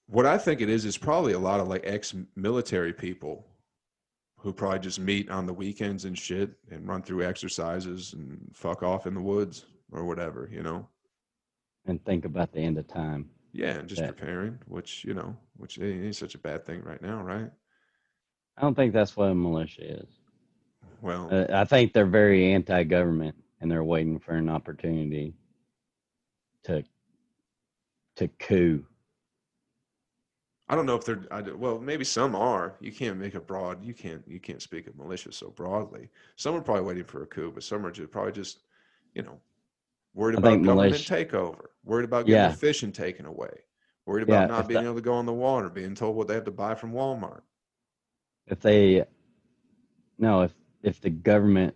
What 0.07 0.25
I 0.25 0.39
think 0.39 0.61
it 0.61 0.69
is 0.71 0.85
is 0.85 0.97
probably 0.97 1.33
a 1.33 1.39
lot 1.39 1.59
of 1.59 1.67
like 1.67 1.83
ex-military 1.85 2.93
people 2.93 3.45
who 4.39 4.53
probably 4.53 4.79
just 4.79 5.01
meet 5.01 5.31
on 5.31 5.47
the 5.47 5.53
weekends 5.53 6.05
and 6.05 6.17
shit 6.17 6.51
and 6.71 6.87
run 6.87 7.03
through 7.03 7.25
exercises 7.25 8.13
and 8.13 8.39
fuck 8.53 8.83
off 8.83 9.07
in 9.07 9.15
the 9.15 9.21
woods 9.21 9.67
or 9.93 10.05
whatever, 10.05 10.49
you 10.53 10.63
know. 10.63 10.89
and 11.89 12.05
think 12.05 12.25
about 12.25 12.53
the 12.53 12.59
end 12.61 12.77
of 12.79 12.87
time. 12.89 13.31
Yeah, 13.53 13.79
and 13.79 13.89
just 13.89 14.03
Yeah. 14.03 14.09
preparing, 14.09 14.59
which 14.67 15.05
you 15.05 15.15
know, 15.15 15.37
which 15.57 15.79
ain't 15.79 16.05
ain't 16.05 16.17
such 16.17 16.35
a 16.35 16.39
bad 16.39 16.67
thing 16.67 16.83
right 16.83 17.01
now, 17.01 17.23
right? 17.23 17.51
I 18.57 18.61
don't 18.63 18.75
think 18.75 18.93
that's 18.93 19.17
what 19.17 19.31
a 19.31 19.35
militia 19.35 20.01
is. 20.03 20.09
Well, 21.01 21.29
Uh, 21.33 21.47
I 21.53 21.65
think 21.65 21.93
they're 21.93 22.07
very 22.07 22.53
anti-government, 22.53 23.37
and 23.61 23.71
they're 23.71 23.85
waiting 23.85 24.19
for 24.19 24.35
an 24.35 24.49
opportunity 24.49 25.35
to 26.65 26.85
to 28.17 28.29
coup. 28.29 28.85
I 30.69 30.75
don't 30.75 30.87
know 30.87 30.97
if 30.97 31.05
they're. 31.05 31.23
I, 31.31 31.43
well, 31.43 31.79
maybe 31.79 32.05
some 32.05 32.35
are. 32.35 32.75
You 32.81 32.91
can't 32.93 33.19
make 33.19 33.35
a 33.35 33.41
broad. 33.41 33.85
You 33.85 33.95
can't. 33.95 34.23
You 34.27 34.41
can't 34.41 34.61
speak 34.61 34.87
of 34.89 34.97
militia 34.97 35.31
so 35.33 35.51
broadly. 35.51 36.09
Some 36.37 36.57
are 36.57 36.61
probably 36.61 36.83
waiting 36.83 37.05
for 37.05 37.23
a 37.23 37.27
coup, 37.27 37.53
but 37.53 37.63
some 37.63 37.87
are 37.87 37.91
just 37.93 38.11
probably 38.11 38.33
just, 38.33 38.61
you 39.15 39.23
know, 39.23 39.39
worried 40.15 40.37
about 40.37 40.63
government 40.65 40.91
militia- 40.91 41.15
takeover, 41.15 41.67
worried 41.85 42.05
about 42.05 42.27
getting 42.27 42.51
Yeah. 42.51 42.53
fishing 42.53 42.91
taken 42.91 43.27
away, 43.27 43.61
worried 44.07 44.29
Yeah, 44.29 44.45
about 44.45 44.51
not 44.51 44.69
being 44.69 44.81
that- 44.83 44.87
able 44.87 44.97
to 44.97 45.03
go 45.03 45.15
on 45.15 45.25
the 45.27 45.33
water, 45.33 45.69
being 45.71 45.95
told 45.95 46.17
what 46.17 46.27
they 46.27 46.35
have 46.35 46.45
to 46.45 46.51
buy 46.51 46.75
from 46.75 46.93
Walmart. 46.93 47.43
If 48.47 48.61
they, 48.61 49.05
no, 50.19 50.43
if 50.43 50.55
if 50.83 51.01
the 51.01 51.11
government, 51.11 51.75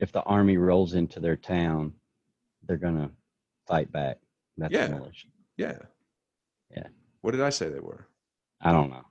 if 0.00 0.12
the 0.12 0.22
army 0.22 0.56
rolls 0.56 0.94
into 0.94 1.18
their 1.20 1.36
town, 1.36 1.94
they're 2.62 2.76
gonna 2.78 3.10
fight 3.66 3.90
back. 3.92 4.18
That's 4.56 4.72
Yeah. 4.72 4.88
militia. 4.88 5.28
Yeah. 5.56 5.78
Yeah. 6.70 6.88
What 7.22 7.30
did 7.32 7.40
I 7.40 7.50
say 7.50 7.68
they 7.70 7.80
were? 7.80 8.06
I 8.64 8.72
don't 8.72 8.90
know. 8.90 9.04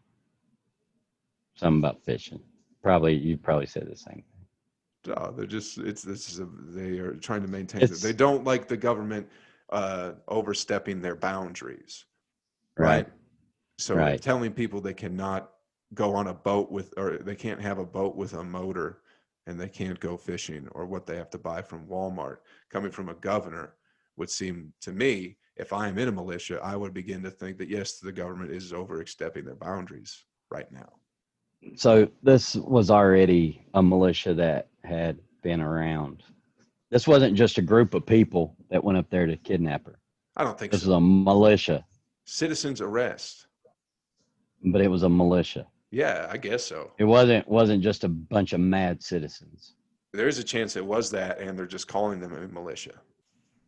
Something 1.56 1.80
about 1.80 2.04
fishing. 2.04 2.42
Probably 2.82 3.14
you 3.16 3.38
probably 3.38 3.68
said 3.68 3.88
the 3.90 3.96
same. 3.96 4.24
Thing. 5.06 5.16
No, 5.16 5.32
they're 5.36 5.46
just 5.46 5.78
it's 5.78 6.02
this 6.02 6.30
is 6.30 6.40
a, 6.40 6.48
they 6.70 6.98
are 7.00 7.14
trying 7.16 7.42
to 7.44 7.48
maintain. 7.48 7.82
It's- 7.84 8.02
They 8.02 8.14
don't 8.14 8.44
like 8.44 8.68
the 8.68 8.78
government 8.78 9.28
uh, 9.70 10.14
overstepping 10.28 11.02
their 11.02 11.16
boundaries, 11.16 12.06
Right. 12.78 13.08
So 13.80 13.96
Right. 13.96 14.22
telling 14.22 14.52
people 14.54 14.82
they 14.82 14.94
cannot 14.94 15.52
go 15.94 16.14
on 16.14 16.28
a 16.28 16.34
boat 16.34 16.72
with, 16.72 16.94
or 16.98 17.18
they 17.18 17.36
can't 17.36 17.62
have 17.62 17.80
a 17.80 17.86
boat 17.86 18.16
with 18.16 18.34
a 18.34 18.44
motor, 18.44 19.02
and 19.48 19.60
they 19.60 19.70
can't 19.70 20.00
go 20.00 20.16
fishing, 20.18 20.68
or 20.72 20.86
what 20.86 21.06
they 21.06 21.16
have 21.18 21.30
to 21.32 21.38
buy 21.40 21.62
from 21.62 21.88
Walmart, 21.88 22.38
coming 22.70 22.92
from 22.92 23.10
a 23.10 23.16
governor, 23.16 23.76
would 24.16 24.30
seem 24.30 24.74
to 24.82 24.92
me, 24.92 25.38
if 25.58 25.72
I 25.74 25.88
am 25.88 25.98
in 25.98 26.08
a 26.08 26.12
militia, 26.12 26.60
I 26.64 26.76
would 26.76 26.94
begin 26.94 27.22
to 27.24 27.32
think 27.32 27.58
that 27.60 27.70
yes, 27.70 28.00
the 28.00 28.12
government 28.12 28.52
is 28.52 28.74
overstepping 28.74 29.46
their 29.46 29.56
boundaries 29.56 30.24
right 30.50 30.72
now. 30.72 30.90
So 31.76 32.10
this 32.24 32.56
was 32.56 32.90
already 32.90 33.66
a 33.74 33.82
militia 33.82 34.34
that 34.34 34.68
had 34.84 35.20
been 35.44 35.62
around. 35.62 36.24
This 36.92 37.08
wasn't 37.08 37.36
just 37.36 37.58
a 37.58 37.62
group 37.62 37.94
of 37.94 38.06
people 38.06 38.56
that 38.70 38.84
went 38.84 38.98
up 38.98 39.10
there 39.10 39.26
to 39.26 39.38
kidnap 39.38 39.86
her. 39.86 40.00
I 40.36 40.44
don't 40.44 40.58
think 40.60 40.72
This 40.72 40.82
so. 40.84 40.90
was 40.90 40.98
a 40.98 41.02
militia, 41.02 41.86
Citizens 42.26 42.82
arrest. 42.82 43.48
but 44.66 44.82
it 44.82 44.88
was 44.88 45.04
a 45.04 45.10
militia. 45.10 45.68
Yeah, 45.92 46.28
I 46.32 46.38
guess 46.38 46.64
so. 46.66 46.92
It 46.98 47.04
wasn't 47.04 47.48
wasn't 47.48 47.84
just 47.84 48.04
a 48.04 48.10
bunch 48.10 48.54
of 48.54 48.60
mad 48.60 49.04
citizens. 49.04 49.76
There 50.12 50.28
is 50.28 50.40
a 50.40 50.44
chance 50.44 50.76
it 50.76 50.86
was 50.86 51.10
that, 51.12 51.40
and 51.40 51.58
they're 51.58 51.66
just 51.68 51.88
calling 51.88 52.20
them 52.20 52.34
a 52.34 52.48
militia. 52.48 52.94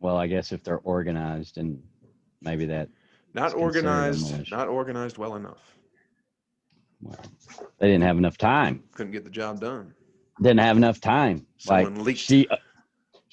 Well, 0.00 0.16
I 0.16 0.26
guess 0.26 0.52
if 0.52 0.62
they're 0.62 0.78
organized 0.78 1.58
and 1.58 1.82
maybe 2.42 2.66
that 2.66 2.88
Not 3.34 3.46
It's 3.46 3.54
considered 3.54 3.88
a 3.88 3.92
organized, 3.92 4.50
not 4.50 4.68
organized 4.68 5.18
well 5.18 5.36
enough. 5.36 5.76
well, 7.02 7.18
they 7.78 7.88
didn't 7.88 8.04
have 8.04 8.18
enough 8.18 8.38
time. 8.38 8.82
Couldn't 8.92 9.12
get 9.12 9.24
the 9.24 9.30
job 9.30 9.60
done. 9.60 9.94
Didn't 10.40 10.60
have 10.60 10.76
enough 10.76 11.00
time. 11.00 11.46
Someone 11.58 12.04
like 12.04 12.16
she, 12.16 12.46
uh, 12.48 12.56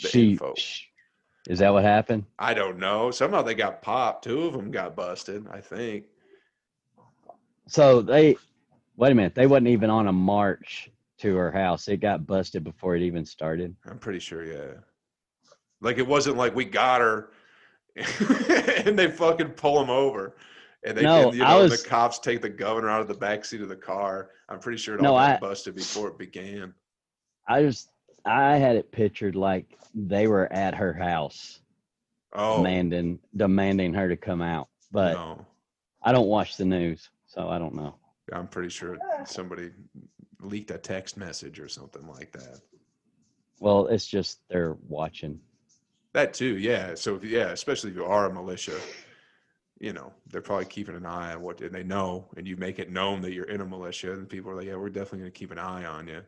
the 0.01 0.07
she, 0.07 0.31
info. 0.31 0.53
sh- 0.57 0.83
is 1.49 1.59
that 1.59 1.73
what 1.73 1.83
happened? 1.83 2.25
I 2.39 2.53
don't 2.53 2.79
know. 2.79 3.11
Somehow 3.11 3.41
they 3.41 3.55
got 3.55 3.81
popped. 3.81 4.23
Two 4.23 4.43
of 4.43 4.53
them 4.53 4.71
got 4.71 4.95
busted. 4.95 5.45
I 5.51 5.59
think. 5.59 6.05
So 7.67 8.01
they, 8.01 8.35
wait 8.95 9.11
a 9.11 9.15
minute, 9.15 9.35
they 9.35 9.47
wasn't 9.47 9.67
even 9.67 9.89
on 9.89 10.07
a 10.07 10.13
march 10.13 10.89
to 11.19 11.35
her 11.35 11.51
house. 11.51 11.87
It 11.87 11.97
got 11.97 12.25
busted 12.25 12.63
before 12.63 12.95
it 12.95 13.01
even 13.01 13.25
started. 13.25 13.75
I'm 13.89 13.99
pretty 13.99 14.19
sure. 14.19 14.43
Yeah. 14.45 14.73
Like 15.83 15.97
it 15.97 16.07
wasn't 16.07 16.37
like 16.37 16.55
we 16.55 16.63
got 16.65 17.01
her, 17.01 17.29
and 17.95 18.97
they 18.97 19.11
fucking 19.11 19.49
pull 19.49 19.83
him 19.83 19.89
over, 19.89 20.35
and 20.85 20.97
they, 20.97 21.03
No, 21.03 21.31
you 21.33 21.39
know, 21.39 21.59
was- 21.63 21.83
the 21.83 21.89
cops 21.89 22.19
take 22.19 22.41
the 22.41 22.49
governor 22.49 22.89
out 22.89 23.01
of 23.01 23.09
the 23.09 23.13
back 23.13 23.43
seat 23.43 23.61
of 23.61 23.67
the 23.69 23.75
car. 23.75 24.29
I'm 24.47 24.59
pretty 24.59 24.77
sure 24.77 24.95
it 24.95 25.01
No, 25.01 25.09
all 25.13 25.19
got 25.19 25.31
I- 25.35 25.39
busted 25.39 25.75
before 25.75 26.07
it 26.07 26.17
began. 26.17 26.73
I 27.47 27.61
just, 27.63 27.89
I 28.25 28.55
had 28.55 28.77
it 28.77 28.91
pictured 28.93 29.35
like 29.35 29.77
they 29.93 30.27
were 30.27 30.51
at 30.53 30.73
her 30.75 30.93
house 30.93 31.59
Oh 32.31 32.57
demanding, 32.57 33.19
demanding 33.35 33.93
her 33.93 34.07
to 34.07 34.15
come 34.15 34.41
out. 34.41 34.69
But 34.91 35.13
no. 35.13 35.45
I 36.01 36.13
don't 36.13 36.27
watch 36.27 36.55
the 36.55 36.63
news, 36.65 37.09
so 37.27 37.49
I 37.49 37.59
don't 37.59 37.75
know. 37.75 37.95
I'm 38.31 38.47
pretty 38.47 38.69
sure 38.69 38.97
somebody 39.25 39.71
leaked 40.39 40.71
a 40.71 40.77
text 40.77 41.17
message 41.17 41.59
or 41.59 41.67
something 41.67 42.07
like 42.07 42.31
that. 42.31 42.61
Well, 43.59 43.87
it's 43.87 44.07
just 44.07 44.39
they're 44.49 44.77
watching. 44.87 45.39
That 46.13 46.33
too, 46.33 46.57
yeah. 46.57 46.95
So 46.95 47.15
if, 47.15 47.23
yeah, 47.23 47.49
especially 47.49 47.89
if 47.91 47.95
you 47.95 48.05
are 48.05 48.25
a 48.27 48.33
militia, 48.33 48.79
you 49.79 49.93
know, 49.93 50.13
they're 50.29 50.41
probably 50.41 50.65
keeping 50.65 50.95
an 50.95 51.05
eye 51.05 51.33
on 51.33 51.41
what 51.41 51.61
and 51.61 51.73
they 51.73 51.83
know, 51.83 52.27
and 52.37 52.47
you 52.47 52.55
make 52.57 52.79
it 52.79 52.91
known 52.91 53.21
that 53.21 53.33
you're 53.33 53.45
in 53.45 53.61
a 53.61 53.65
militia, 53.65 54.13
and 54.13 54.29
people 54.29 54.51
are 54.51 54.55
like, 54.55 54.67
"Yeah, 54.67 54.75
we're 54.75 54.89
definitely 54.89 55.19
going 55.19 55.31
to 55.31 55.39
keep 55.39 55.51
an 55.51 55.59
eye 55.59 55.85
on 55.85 56.07
you." 56.07 56.21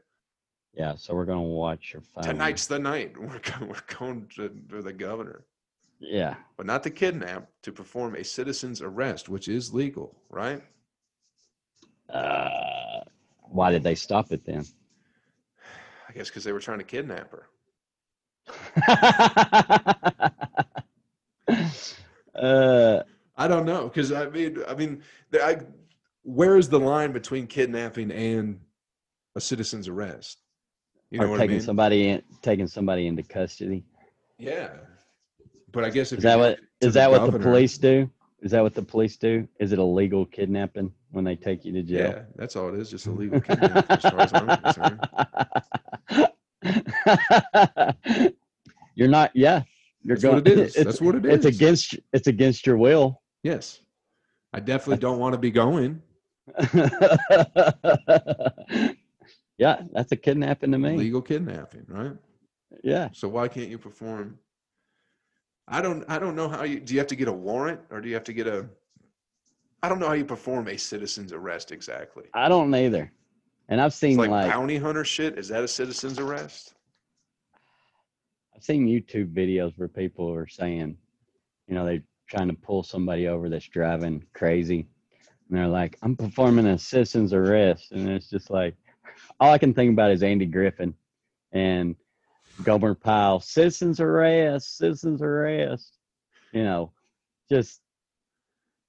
Yeah, 0.73 0.95
so 0.97 1.13
we're 1.15 1.25
gonna 1.25 1.41
watch 1.41 1.93
your 1.93 2.01
phone. 2.01 2.23
Tonight's 2.23 2.67
the 2.67 2.79
night. 2.79 3.17
We're 3.19 3.39
going, 3.39 3.69
we're 3.69 3.97
going 3.97 4.27
to, 4.35 4.49
to 4.69 4.81
the 4.81 4.91
governor, 4.91 5.45
Yeah, 5.99 6.35
but 6.57 6.65
not 6.65 6.83
to 6.83 6.89
kidnap, 6.89 7.47
to 7.63 7.71
perform 7.71 8.15
a 8.15 8.23
citizen's 8.23 8.81
arrest, 8.81 9.29
which 9.29 9.47
is 9.47 9.73
legal, 9.73 10.19
right? 10.29 10.61
uh, 12.09 13.01
why 13.43 13.71
did 13.71 13.83
they 13.83 13.95
stop 13.95 14.31
it 14.31 14.45
then? 14.45 14.65
I 16.09 16.13
guess 16.13 16.29
because 16.29 16.43
they 16.43 16.51
were 16.51 16.59
trying 16.59 16.79
to 16.79 16.83
kidnap 16.83 17.31
her. 17.31 17.47
Uh, 22.35 23.03
I 23.37 23.47
don't 23.47 23.65
know 23.65 23.87
because 23.87 24.11
I 24.11 24.29
mean, 24.29 24.63
I 24.67 24.75
mean, 24.75 25.01
I, 25.33 25.59
where 26.23 26.57
is 26.57 26.69
the 26.69 26.79
line 26.79 27.11
between 27.11 27.47
kidnapping 27.47 28.11
and 28.11 28.59
a 29.35 29.41
citizen's 29.41 29.87
arrest? 29.87 30.39
You 31.11 31.19
know 31.19 31.25
or 31.25 31.29
what 31.29 31.37
taking 31.37 31.51
I 31.51 31.57
mean? 31.57 31.65
somebody 31.65 32.09
in, 32.09 32.23
taking 32.41 32.67
somebody 32.67 33.07
into 33.07 33.23
custody. 33.23 33.83
Yeah, 34.37 34.69
but 35.71 35.83
I 35.83 35.89
guess 35.89 36.11
if 36.11 36.19
Is 36.19 36.23
that 36.23 36.37
what 36.37 36.59
is 36.81 36.93
that 36.95 37.11
what 37.11 37.31
the 37.31 37.39
police 37.39 37.77
do? 37.77 38.09
Is 38.41 38.51
that 38.51 38.61
what 38.61 38.73
the 38.73 38.81
police 38.81 39.17
do? 39.17 39.47
Is 39.59 39.71
it 39.71 39.79
illegal 39.79 40.25
kidnapping 40.25 40.93
when 41.11 41.25
they 41.25 41.35
take 41.35 41.65
you 41.65 41.73
to 41.73 41.83
jail? 41.83 42.09
Yeah, 42.11 42.21
that's 42.35 42.55
all 42.55 42.69
it 42.69 42.79
is. 42.79 42.91
Just 42.91 43.07
a 43.07 43.11
legal 43.11 43.41
kidnapping, 43.41 43.83
as 43.89 44.01
far 44.01 44.19
as 44.19 44.33
I'm 44.33 44.57
concerned. 44.57 44.99
You're 48.95 49.07
not. 49.09 49.31
Yeah, 49.33 49.63
you're 50.03 50.15
That's 50.15 50.23
going. 50.23 50.35
what 50.35 50.47
it 50.47 50.57
is. 50.57 50.73
That's 50.73 51.01
what 51.01 51.15
it 51.15 51.25
It's 51.25 51.45
against. 51.45 51.97
It's 52.13 52.27
against 52.27 52.65
your 52.65 52.77
will. 52.77 53.21
Yes, 53.43 53.81
I 54.53 54.59
definitely 54.59 55.01
don't 55.01 55.19
want 55.19 55.33
to 55.33 55.39
be 55.39 55.51
going 55.51 56.01
yeah, 59.57 59.81
that's 59.93 60.11
a 60.11 60.15
kidnapping 60.15 60.71
to 60.71 60.77
me. 60.77 60.95
legal 60.95 61.21
kidnapping, 61.21 61.85
right? 61.87 62.13
Yeah, 62.83 63.09
So 63.13 63.27
why 63.27 63.47
can't 63.47 63.69
you 63.69 63.77
perform? 63.77 64.37
I 65.67 65.81
don't. 65.81 66.03
I 66.07 66.19
don't 66.19 66.35
know 66.35 66.47
how 66.47 66.63
you. 66.63 66.79
Do 66.79 66.93
you 66.93 66.99
have 66.99 67.07
to 67.07 67.15
get 67.15 67.27
a 67.27 67.33
warrant, 67.33 67.79
or 67.89 67.99
do 67.99 68.07
you 68.07 68.13
have 68.13 68.23
to 68.25 68.33
get 68.33 68.45
a? 68.45 68.67
I 69.81 69.89
don't 69.89 69.99
know 69.99 70.07
how 70.07 70.13
you 70.13 70.25
perform 70.25 70.67
a 70.67 70.77
citizen's 70.77 71.33
arrest 71.33 71.71
exactly. 71.71 72.25
I 72.33 72.47
don't 72.47 72.73
either. 72.75 73.11
And 73.69 73.81
I've 73.81 73.93
seen 73.93 74.17
like, 74.17 74.29
like, 74.29 74.51
bounty 74.51 74.77
hunter 74.77 75.03
shit. 75.03 75.39
Is 75.39 75.47
that 75.47 75.63
a 75.63 75.67
citizen's 75.67 76.19
arrest? 76.19 76.75
I've 78.55 78.63
seen 78.63 78.87
YouTube 78.87 79.33
videos 79.33 79.77
where 79.77 79.87
people 79.87 80.31
are 80.33 80.47
saying, 80.47 80.97
you 81.67 81.75
know, 81.75 81.85
they're 81.85 82.03
trying 82.27 82.47
to 82.47 82.53
pull 82.53 82.83
somebody 82.83 83.27
over 83.27 83.49
that's 83.49 83.67
driving 83.67 84.23
crazy, 84.33 84.87
and 85.49 85.57
they're 85.57 85.67
like, 85.67 85.97
"I'm 86.01 86.15
performing 86.15 86.67
a 86.67 86.77
citizen's 86.77 87.33
arrest," 87.33 87.91
and 87.91 88.07
it's 88.09 88.29
just 88.29 88.49
like, 88.49 88.75
all 89.39 89.51
I 89.51 89.57
can 89.57 89.73
think 89.73 89.91
about 89.91 90.11
is 90.11 90.23
Andy 90.23 90.45
Griffith 90.45 90.93
and 91.51 91.95
Gomer 92.63 92.95
Pyle, 92.95 93.39
citizens 93.41 93.99
arrest, 93.99 94.77
citizens 94.77 95.21
arrest. 95.21 95.97
You 96.53 96.63
know, 96.63 96.93
just 97.49 97.81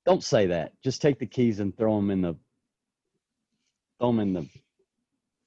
don't 0.04 0.22
say 0.22 0.46
that. 0.46 0.80
Just 0.82 1.02
take 1.02 1.18
the 1.18 1.26
keys 1.26 1.58
and 1.58 1.76
throw 1.76 1.96
them 1.96 2.10
in 2.10 2.20
the 2.22 2.36
throw 3.98 4.12
them 4.12 4.20
in 4.20 4.32
the 4.32 4.48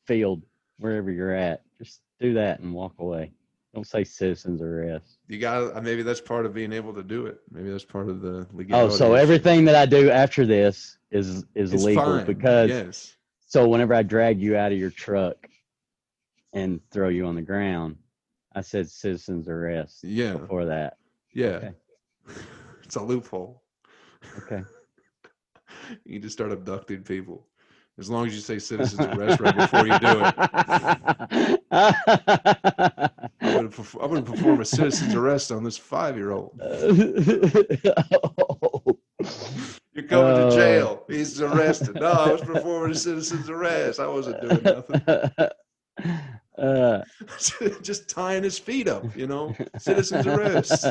field 0.05 0.43
wherever 0.77 1.09
you're 1.09 1.33
at. 1.33 1.61
Just 1.77 2.01
do 2.19 2.33
that 2.33 2.59
and 2.59 2.73
walk 2.73 2.95
away. 2.99 3.31
Don't 3.73 3.85
say 3.85 4.03
citizens 4.03 4.61
arrest. 4.61 5.19
You 5.27 5.39
got. 5.39 5.75
Uh, 5.75 5.81
maybe 5.81 6.01
that's 6.01 6.21
part 6.21 6.45
of 6.45 6.53
being 6.53 6.73
able 6.73 6.93
to 6.93 7.03
do 7.03 7.27
it. 7.27 7.39
Maybe 7.51 7.69
that's 7.69 7.85
part 7.85 8.09
of 8.09 8.21
the 8.21 8.47
legality. 8.51 8.93
Oh, 8.93 8.95
so 8.95 9.13
everything 9.13 9.65
that 9.65 9.75
I 9.75 9.85
do 9.85 10.09
after 10.09 10.45
this 10.45 10.97
is 11.11 11.45
is 11.53 11.73
It's 11.73 11.83
legal 11.83 12.03
fine, 12.03 12.25
because 12.25 12.69
yes, 12.69 13.15
so 13.45 13.67
whenever 13.67 13.93
I 13.93 14.01
drag 14.01 14.41
you 14.41 14.57
out 14.57 14.71
of 14.71 14.77
your 14.79 14.89
truck 14.89 15.47
and 16.53 16.79
throw 16.91 17.09
you 17.09 17.27
on 17.27 17.35
the 17.35 17.43
ground, 17.43 17.97
I 18.55 18.61
said 18.61 18.89
citizens 18.89 19.47
arrest 19.47 20.03
yeah, 20.03 20.33
before 20.33 20.65
that. 20.65 20.97
yeah. 21.33 21.47
Okay. 21.47 21.73
It's 22.83 22.95
a 22.95 23.03
loophole. 23.03 23.61
Okay. 24.37 24.63
You 26.03 26.19
just 26.19 26.33
start 26.33 26.51
abducting 26.51 27.03
people. 27.03 27.45
As 27.99 28.09
long 28.09 28.25
as 28.27 28.33
you 28.33 28.41
say 28.41 28.59
citizens 28.59 29.01
arrest 29.01 29.39
right 29.39 29.55
before 29.55 29.85
you 29.85 29.99
do 29.99 30.31
it. 31.71 33.11
I'm 33.57 33.71
I'm 34.01 34.09
gonna 34.09 34.21
perform 34.21 34.61
a 34.61 34.65
citizen's 34.65 35.15
arrest 35.15 35.51
on 35.51 35.63
this 35.63 35.77
five-year-old. 35.77 36.59
You're 39.93 40.07
going 40.07 40.37
Oh. 40.37 40.49
to 40.49 40.55
jail. 40.55 41.03
He's 41.07 41.41
arrested. 41.41 41.95
No, 41.95 42.11
I 42.11 42.31
was 42.31 42.41
performing 42.41 42.91
a 42.91 42.95
citizen's 42.95 43.49
arrest. 43.49 43.99
I 43.99 44.07
wasn't 44.07 44.41
doing 44.41 44.63
nothing. 44.63 45.49
uh, 46.57 47.01
Just 47.81 48.07
tying 48.09 48.43
his 48.43 48.57
feet 48.57 48.87
up, 48.87 49.03
you 49.15 49.27
know. 49.27 49.55
Citizen's 49.77 50.25
arrest. 50.27 50.85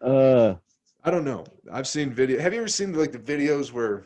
uh, 0.00 0.54
I 1.06 1.10
don't 1.10 1.24
know. 1.24 1.44
I've 1.70 1.86
seen 1.88 2.12
video. 2.12 2.40
Have 2.40 2.52
you 2.54 2.60
ever 2.60 2.68
seen 2.68 2.92
like 2.94 3.12
the 3.12 3.18
videos 3.18 3.72
where 3.72 4.04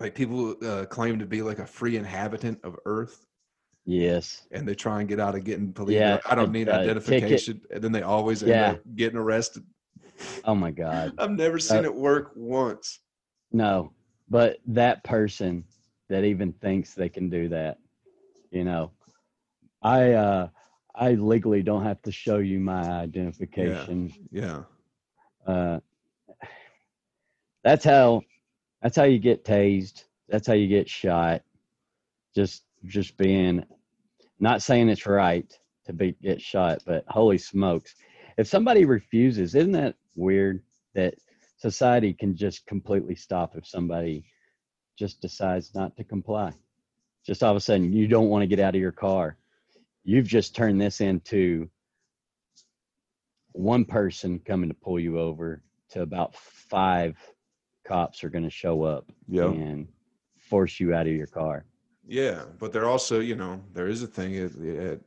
like 0.00 0.14
people 0.14 0.54
uh, 0.64 0.84
claim 0.86 1.18
to 1.18 1.26
be 1.26 1.42
like 1.42 1.58
a 1.58 1.66
free 1.66 1.96
inhabitant 1.96 2.60
of 2.62 2.76
Earth 2.84 3.23
yes. 3.84 4.46
and 4.50 4.66
they 4.66 4.74
try 4.74 5.00
and 5.00 5.08
get 5.08 5.20
out 5.20 5.34
of 5.34 5.44
getting 5.44 5.72
police? 5.72 5.94
Yeah, 5.96 6.18
I 6.26 6.34
don't 6.34 6.52
need 6.52 6.66
ticket. 6.66 6.80
identification, 6.82 7.60
and 7.70 7.82
then 7.82 7.92
they 7.92 8.02
always 8.02 8.42
end 8.42 8.50
Yeah. 8.50 8.70
up 8.72 8.80
getting 8.96 9.18
arrested. 9.18 9.64
Oh 10.44 10.54
my 10.54 10.70
God. 10.70 11.12
I've 11.18 11.30
never 11.32 11.58
seen 11.58 11.78
Uh, 11.80 11.84
it 11.84 11.94
work 11.94 12.32
once. 12.34 13.00
No, 13.52 13.92
but 14.28 14.58
that 14.66 15.02
person 15.04 15.64
that 16.08 16.24
even 16.24 16.52
thinks 16.54 16.94
they 16.94 17.08
can 17.08 17.28
do 17.30 17.48
that, 17.48 17.78
you 18.50 18.64
know, 18.64 18.90
I 19.82 20.12
uh 20.12 20.48
I 20.94 21.12
legally 21.14 21.62
don't 21.62 21.82
have 21.82 22.00
to 22.02 22.12
show 22.12 22.38
you 22.38 22.60
my 22.60 22.82
identification. 22.82 24.12
Yeah. 24.30 24.62
Uh 25.46 25.80
that's 27.62 27.84
how 27.84 28.22
that's 28.82 28.96
how 28.96 29.04
you 29.04 29.18
get 29.18 29.44
tased. 29.44 30.04
That's 30.28 30.46
how 30.46 30.52
you 30.54 30.68
get 30.68 30.88
shot. 30.88 31.42
Just 32.34 32.64
just 32.86 33.16
being 33.16 33.64
not 34.44 34.60
saying 34.60 34.90
it's 34.90 35.06
right 35.06 35.50
to 35.86 35.92
be 35.94 36.12
get 36.22 36.40
shot, 36.40 36.82
but 36.84 37.02
holy 37.08 37.38
smokes. 37.38 37.94
If 38.36 38.46
somebody 38.46 38.84
refuses, 38.84 39.54
isn't 39.54 39.72
that 39.72 39.94
weird 40.16 40.62
that 40.94 41.14
society 41.56 42.12
can 42.12 42.36
just 42.36 42.66
completely 42.66 43.14
stop 43.14 43.56
if 43.56 43.66
somebody 43.66 44.26
just 44.98 45.22
decides 45.22 45.74
not 45.74 45.96
to 45.96 46.04
comply? 46.04 46.52
Just 47.24 47.42
all 47.42 47.52
of 47.52 47.56
a 47.56 47.60
sudden 47.60 47.90
you 47.90 48.06
don't 48.06 48.28
want 48.28 48.42
to 48.42 48.46
get 48.46 48.60
out 48.60 48.74
of 48.74 48.80
your 48.82 48.92
car. 48.92 49.38
You've 50.04 50.26
just 50.28 50.54
turned 50.54 50.78
this 50.78 51.00
into 51.00 51.70
one 53.52 53.86
person 53.86 54.40
coming 54.40 54.68
to 54.68 54.74
pull 54.74 55.00
you 55.00 55.18
over 55.18 55.62
to 55.92 56.02
about 56.02 56.34
five 56.34 57.16
cops 57.86 58.22
are 58.22 58.28
going 58.28 58.44
to 58.44 58.50
show 58.50 58.82
up 58.82 59.06
Yeah. 59.26 59.48
and 59.52 59.88
force 60.36 60.78
you 60.80 60.92
out 60.92 61.06
of 61.06 61.14
your 61.14 61.28
car. 61.28 61.64
Yeah, 62.06 62.44
but 62.58 62.72
there 62.72 62.86
also, 62.86 63.20
you 63.20 63.34
know, 63.34 63.62
there 63.72 63.88
is 63.88 64.02
a 64.02 64.06
thing 64.06 64.36
at, 64.36 64.54
at 64.56 65.00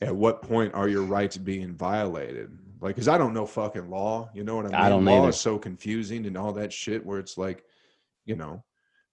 at 0.00 0.16
what 0.16 0.42
point 0.42 0.74
are 0.74 0.88
your 0.88 1.02
rights 1.02 1.36
being 1.36 1.74
violated? 1.74 2.58
Like, 2.80 2.96
because 2.96 3.08
I 3.08 3.16
don't 3.16 3.34
know 3.34 3.46
fucking 3.46 3.88
law. 3.88 4.30
You 4.34 4.42
know 4.42 4.56
what 4.56 4.66
I 4.66 4.68
mean? 4.68 4.74
I 4.74 4.88
don't 4.88 5.04
law 5.04 5.20
either. 5.20 5.28
is 5.28 5.40
so 5.40 5.58
confusing 5.58 6.26
and 6.26 6.36
all 6.36 6.52
that 6.54 6.72
shit. 6.72 7.04
Where 7.04 7.18
it's 7.18 7.38
like, 7.38 7.64
you 8.24 8.34
know, 8.34 8.64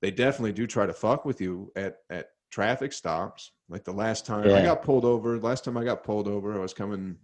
they 0.02 0.12
definitely 0.12 0.54
do 0.54 0.66
try 0.66 0.86
to 0.86 0.94
fuck 0.94 1.26
with 1.26 1.40
you 1.42 1.72
at 1.76 1.98
at 2.10 2.30
traffic 2.50 2.94
stops. 2.94 3.52
Like 3.70 3.84
the 3.84 3.94
last 3.94 4.26
time 4.26 4.50
I 4.52 4.64
got 4.64 4.82
pulled 4.82 5.06
over. 5.06 5.38
Last 5.40 5.66
time 5.66 5.78
I 5.78 5.84
got 5.84 6.04
pulled 6.04 6.28
over, 6.28 6.56
I 6.56 6.60
was 6.60 6.74
coming. 6.74 7.18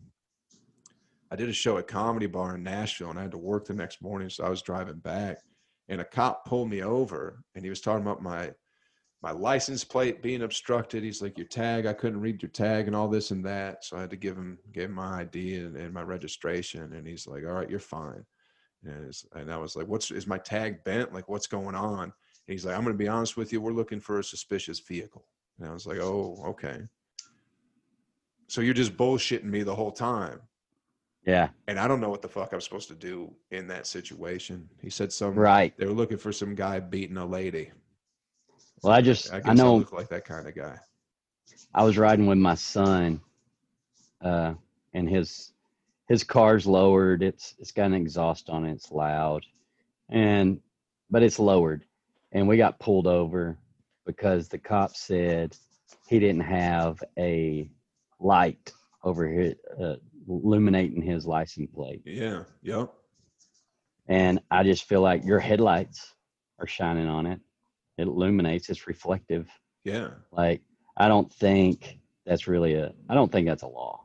I 1.31 1.35
did 1.35 1.49
a 1.49 1.53
show 1.53 1.79
at 1.79 1.87
Comedy 1.87 2.27
Bar 2.27 2.55
in 2.55 2.63
Nashville, 2.63 3.09
and 3.09 3.17
I 3.17 3.23
had 3.23 3.31
to 3.31 3.37
work 3.39 3.65
the 3.65 3.73
next 3.73 4.01
morning, 4.01 4.29
so 4.29 4.45
I 4.45 4.49
was 4.49 4.61
driving 4.61 4.99
back, 4.99 5.39
and 5.89 5.99
a 5.99 6.05
cop 6.05 6.45
pulled 6.45 6.69
me 6.69 6.83
over, 6.83 7.43
and 7.55 7.63
he 7.63 7.69
was 7.69 7.81
talking 7.81 8.03
about 8.03 8.21
my 8.21 8.51
my 9.21 9.31
license 9.31 9.83
plate 9.83 10.21
being 10.21 10.43
obstructed. 10.43 11.03
He's 11.03 11.21
like, 11.21 11.37
your 11.37 11.47
tag, 11.47 11.85
I 11.85 11.93
couldn't 11.93 12.21
read 12.21 12.41
your 12.41 12.51
tag 12.51 12.87
and 12.87 12.95
all 12.95 13.07
this 13.07 13.31
and 13.31 13.43
that. 13.45 13.83
So 13.83 13.97
I 13.97 14.01
had 14.01 14.09
to 14.11 14.15
give 14.15 14.37
him, 14.37 14.59
give 14.71 14.85
him 14.85 14.93
my 14.93 15.21
ID 15.21 15.55
and, 15.55 15.75
and 15.75 15.93
my 15.93 16.03
registration. 16.03 16.93
And 16.93 17.07
he's 17.07 17.25
like, 17.25 17.43
all 17.43 17.53
right, 17.53 17.69
you're 17.69 17.79
fine. 17.79 18.23
And, 18.83 19.07
it's, 19.07 19.25
and 19.33 19.51
I 19.51 19.57
was 19.57 19.75
like, 19.75 19.87
what's, 19.87 20.11
is 20.11 20.27
my 20.27 20.37
tag 20.37 20.83
bent? 20.83 21.13
Like, 21.13 21.27
what's 21.27 21.47
going 21.47 21.75
on? 21.75 22.03
And 22.03 22.13
he's 22.47 22.65
like, 22.65 22.75
I'm 22.75 22.83
going 22.83 22.93
to 22.93 23.03
be 23.03 23.07
honest 23.07 23.35
with 23.35 23.51
you. 23.51 23.61
We're 23.61 23.71
looking 23.71 23.99
for 23.99 24.19
a 24.19 24.23
suspicious 24.23 24.79
vehicle. 24.79 25.25
And 25.59 25.67
I 25.67 25.73
was 25.73 25.87
like, 25.87 25.99
oh, 25.99 26.43
okay. 26.49 26.81
So 28.47 28.61
you're 28.61 28.75
just 28.75 28.95
bullshitting 28.95 29.43
me 29.43 29.63
the 29.63 29.73
whole 29.73 29.91
time. 29.91 30.39
Yeah, 31.25 31.49
And 31.67 31.79
I 31.79 31.87
don't 31.87 31.99
know 31.99 32.09
what 32.09 32.21
the 32.21 32.27
fuck 32.27 32.53
I'm 32.53 32.61
supposed 32.61 32.87
to 32.89 32.93
do 32.93 33.33
in 33.49 33.67
that 33.69 33.87
situation. 33.87 34.69
He 34.79 34.91
said 34.91 35.11
some, 35.11 35.33
right. 35.33 35.75
they 35.75 35.87
were 35.87 35.91
looking 35.91 36.19
for 36.19 36.31
some 36.31 36.53
guy 36.53 36.79
beating 36.79 37.17
a 37.17 37.25
lady. 37.25 37.71
Well, 38.81 38.93
I 38.93 39.01
just 39.01 39.33
I 39.33 39.41
I, 39.45 39.53
know 39.53 39.77
look 39.77 39.93
like 39.93 40.09
that 40.09 40.25
kind 40.25 40.47
of 40.47 40.55
guy. 40.55 40.77
I 41.73 41.83
was 41.83 41.97
riding 41.97 42.27
with 42.27 42.37
my 42.37 42.55
son, 42.55 43.21
uh, 44.21 44.53
and 44.93 45.09
his 45.09 45.53
his 46.07 46.23
car's 46.23 46.65
lowered. 46.67 47.23
It's 47.23 47.55
it's 47.59 47.71
got 47.71 47.87
an 47.87 47.93
exhaust 47.95 48.49
on 48.49 48.65
it. 48.65 48.73
It's 48.73 48.91
loud, 48.91 49.43
and 50.09 50.59
but 51.09 51.23
it's 51.23 51.39
lowered, 51.39 51.85
and 52.31 52.47
we 52.47 52.57
got 52.57 52.79
pulled 52.79 53.07
over 53.07 53.57
because 54.05 54.47
the 54.47 54.57
cop 54.57 54.95
said 54.95 55.57
he 56.07 56.19
didn't 56.19 56.41
have 56.41 57.01
a 57.17 57.69
light 58.19 58.71
over 59.03 59.27
here 59.27 59.55
uh, 59.81 59.95
illuminating 60.27 61.01
his 61.01 61.25
license 61.25 61.69
plate, 61.73 62.01
Yeah. 62.05 62.43
Yep. 62.63 62.91
and 64.07 64.39
I 64.51 64.63
just 64.63 64.85
feel 64.85 65.01
like 65.01 65.23
your 65.25 65.39
headlights 65.39 66.13
are 66.59 66.67
shining 66.67 67.07
on 67.07 67.25
it. 67.25 67.39
It 67.97 68.03
illuminates. 68.07 68.69
It's 68.69 68.87
reflective. 68.87 69.49
Yeah. 69.83 70.09
Like 70.31 70.61
I 70.97 71.07
don't 71.07 71.31
think 71.31 71.99
that's 72.25 72.47
really 72.47 72.73
a. 72.75 72.93
I 73.09 73.13
don't 73.13 73.31
think 73.31 73.47
that's 73.47 73.63
a 73.63 73.67
law. 73.67 74.01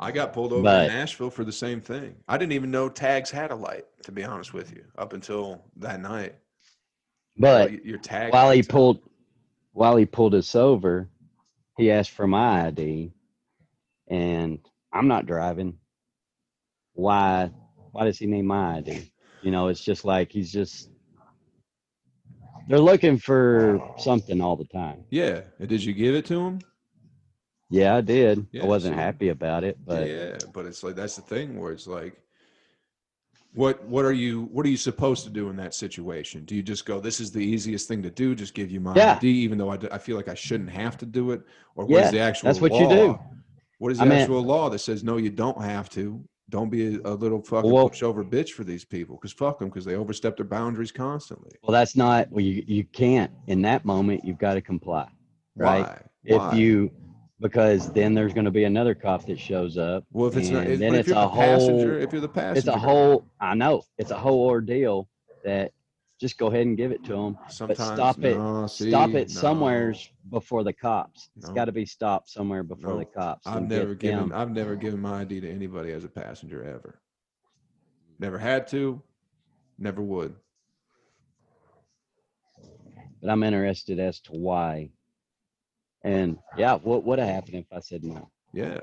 I 0.00 0.12
got 0.12 0.32
pulled 0.32 0.52
over 0.52 0.62
But- 0.62 0.86
in 0.86 0.92
Nashville 0.96 1.30
for 1.30 1.44
the 1.44 1.52
same 1.52 1.80
thing. 1.80 2.14
I 2.28 2.38
didn't 2.38 2.52
even 2.52 2.70
know 2.70 2.88
tags 2.88 3.30
had 3.30 3.50
a 3.50 3.56
light, 3.56 3.84
to 4.04 4.12
be 4.12 4.22
honest 4.22 4.54
with 4.54 4.72
you, 4.72 4.84
up 4.96 5.12
until 5.12 5.64
that 5.76 6.00
night. 6.00 6.36
But 7.36 7.70
Well, 7.70 7.80
your 7.82 7.98
tag 7.98 8.32
while 8.32 8.50
he 8.50 8.62
pulled, 8.62 9.00
while 9.72 9.96
he 9.96 10.06
pulled 10.06 10.34
us 10.34 10.54
over, 10.54 11.08
he 11.76 11.90
asked 11.90 12.10
for 12.10 12.26
my 12.26 12.66
ID, 12.66 13.12
and 14.08 14.58
I'm 14.92 15.08
not 15.08 15.26
driving. 15.26 15.78
Why? 16.94 17.50
Why 17.92 18.04
does 18.04 18.18
he 18.18 18.26
need 18.26 18.42
my 18.42 18.76
ID? 18.78 19.10
You 19.42 19.50
know, 19.50 19.68
it's 19.68 19.82
just 19.84 20.04
like 20.04 20.30
he's 20.32 20.52
just. 20.52 20.90
They're 22.68 22.78
looking 22.78 23.16
for 23.18 23.80
something 23.96 24.40
all 24.42 24.54
the 24.56 24.66
time. 24.66 25.04
Yeah. 25.10 25.40
And 25.58 25.68
did 25.68 25.82
you 25.82 25.94
give 25.94 26.14
it 26.14 26.26
to 26.26 26.34
them? 26.34 26.58
Yeah, 27.70 27.96
I 27.96 28.00
did. 28.02 28.46
Yeah, 28.52 28.62
I 28.64 28.66
wasn't 28.66 28.94
see? 28.94 29.00
happy 29.00 29.28
about 29.30 29.64
it, 29.64 29.78
but 29.84 30.06
yeah. 30.08 30.36
But 30.52 30.66
it's 30.66 30.82
like 30.82 30.94
that's 30.94 31.16
the 31.16 31.22
thing 31.22 31.58
where 31.58 31.72
it's 31.72 31.86
like 31.86 32.14
what 33.54 33.82
what 33.84 34.04
are 34.04 34.12
you 34.12 34.42
what 34.52 34.64
are 34.66 34.68
you 34.68 34.76
supposed 34.76 35.24
to 35.24 35.30
do 35.30 35.48
in 35.48 35.56
that 35.56 35.74
situation? 35.74 36.44
Do 36.44 36.54
you 36.54 36.62
just 36.62 36.84
go, 36.86 37.00
this 37.00 37.20
is 37.20 37.30
the 37.32 37.40
easiest 37.40 37.88
thing 37.88 38.02
to 38.02 38.10
do, 38.10 38.34
just 38.34 38.54
give 38.54 38.70
you 38.70 38.80
my 38.80 38.94
Yeah. 38.94 39.16
ID, 39.16 39.26
even 39.28 39.58
though 39.58 39.70
I 39.70 39.78
I 39.90 39.98
feel 39.98 40.16
like 40.16 40.28
I 40.28 40.34
shouldn't 40.34 40.70
have 40.70 40.96
to 40.98 41.06
do 41.06 41.32
it? 41.32 41.42
Or 41.74 41.84
what 41.86 42.00
is 42.04 42.06
Yeah, 42.06 42.10
the 42.12 42.20
actual 42.20 42.46
that's 42.48 42.60
what 42.60 42.72
you 42.74 42.88
do. 42.88 43.18
What 43.78 43.92
is 43.92 43.98
the 43.98 44.04
I 44.04 44.08
mean- 44.08 44.18
actual 44.18 44.42
law 44.42 44.68
that 44.70 44.78
says 44.80 45.02
no, 45.04 45.16
you 45.16 45.30
don't 45.30 45.60
have 45.62 45.88
to? 45.90 46.22
Don't 46.50 46.70
be 46.70 46.96
a, 46.96 47.00
a 47.04 47.14
little 47.14 47.42
fucking 47.42 47.70
Well- 47.70 47.90
pushover 47.90 48.28
bitch 48.28 48.50
for 48.50 48.64
these 48.64 48.84
people 48.84 49.16
because 49.16 49.32
fuck 49.32 49.58
them 49.58 49.68
because 49.68 49.84
they 49.84 49.94
overstep 49.94 50.36
their 50.36 50.46
boundaries 50.46 50.92
constantly. 50.92 51.52
well, 51.62 51.72
that's 51.72 51.96
not. 51.96 52.30
Well, 52.30 52.44
you 52.44 52.64
you 52.66 52.84
can't 52.84 53.30
in 53.46 53.62
that 53.62 53.84
moment. 53.84 54.24
You've 54.24 54.38
got 54.38 54.54
to 54.54 54.60
comply. 54.62 55.08
Right. 55.56 55.82
Why? 55.82 56.02
if 56.24 56.38
Why? 56.38 56.54
you 56.54 56.90
because 57.40 57.92
then 57.92 58.14
there's 58.14 58.32
going 58.34 58.44
to 58.46 58.50
be 58.50 58.64
another 58.64 58.94
cop 58.94 59.24
that 59.26 59.38
shows 59.38 59.78
up 59.78 60.04
well, 60.12 60.28
if 60.28 60.36
it's 60.36 60.48
not, 60.48 60.66
if, 60.66 60.78
then 60.80 60.94
if 60.94 61.00
it's 61.00 61.08
you're 61.08 61.18
a 61.18 61.22
the 61.22 61.28
passenger, 61.28 61.92
whole- 61.92 62.02
if 62.02 62.12
you're 62.12 62.20
the 62.20 62.28
passenger, 62.28 62.58
it's 62.58 62.66
a 62.68 62.78
whole 62.78 63.24
i 63.40 63.54
know 63.54 63.82
it's 63.96 64.10
a 64.10 64.18
whole 64.18 64.40
ordeal 64.46 65.08
that 65.44 65.72
just 66.20 66.36
go 66.38 66.48
ahead 66.48 66.66
and 66.66 66.76
give 66.76 66.90
it 66.90 67.04
to 67.04 67.12
them 67.12 67.38
Sometimes, 67.48 67.78
but 67.78 67.94
stop 67.96 68.18
it 68.24 68.36
no, 68.36 68.66
stop 68.66 69.10
it 69.10 69.28
no. 69.28 69.40
somewheres 69.40 70.10
before 70.30 70.64
the 70.64 70.72
cops 70.72 71.30
it's 71.36 71.48
No. 71.48 71.54
got 71.54 71.64
to 71.66 71.72
be 71.72 71.86
stopped 71.86 72.28
somewhere 72.30 72.62
before 72.62 72.96
the 72.96 73.04
cops 73.04 73.46
I've 73.46 73.68
never 73.68 73.94
given 73.94 74.28
them. 74.28 74.32
I've 74.34 74.50
never 74.50 74.74
given 74.76 75.00
my 75.00 75.20
ID 75.20 75.40
to 75.40 75.50
anybody 75.50 75.92
as 75.92 76.04
a 76.04 76.08
passenger 76.08 76.64
ever. 76.64 77.00
Never 78.18 78.38
had 78.38 78.66
to, 78.68 79.00
never 79.78 80.02
would. 80.02 80.34
but 83.20 83.30
i'm 83.30 83.42
interested 83.42 83.98
as 83.98 84.20
to 84.20 84.32
why 84.32 84.88
and 86.04 86.38
yeah 86.56 86.74
what 86.76 87.04
would 87.04 87.18
have 87.18 87.28
happened 87.28 87.56
if 87.56 87.66
i 87.72 87.80
said 87.80 88.04
no 88.04 88.30
Yeah. 88.52 88.80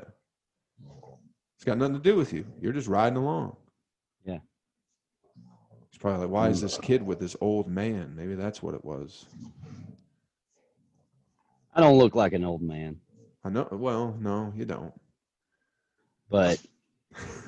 It's 1.55 1.63
got 1.63 1.77
nothing 1.77 1.95
to 1.95 2.01
do 2.01 2.17
with 2.17 2.33
you. 2.33 2.45
You're 2.59 2.73
just 2.73 2.89
riding 2.89 3.15
along. 3.17 3.55
Probably 6.05 6.27
like, 6.27 6.33
why 6.33 6.49
is 6.49 6.61
this 6.61 6.77
kid 6.77 7.01
with 7.01 7.19
this 7.19 7.35
old 7.41 7.67
man? 7.67 8.13
Maybe 8.15 8.35
that's 8.35 8.61
what 8.61 8.75
it 8.75 8.85
was. 8.85 9.25
i 11.73 11.81
don't 11.81 11.97
look 11.97 12.13
like 12.13 12.33
an 12.33 12.43
old 12.45 12.61
man 12.61 12.97
I 13.43 13.49
know. 13.49 13.67
Well, 13.71 14.15
no, 14.19 14.53
you 14.55 14.65
don't. 14.65 14.93
but 16.29 16.61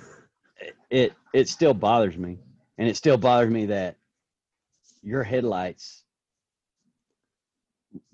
it 0.90 1.14
it 1.36 1.48
still 1.50 1.76
bothers 1.76 2.18
me 2.18 2.40
and 2.80 2.90
it 2.90 2.98
still 2.98 3.16
bothers 3.16 3.52
me 3.52 3.68
that 3.68 3.96
your 5.04 5.22
headlights 5.22 6.04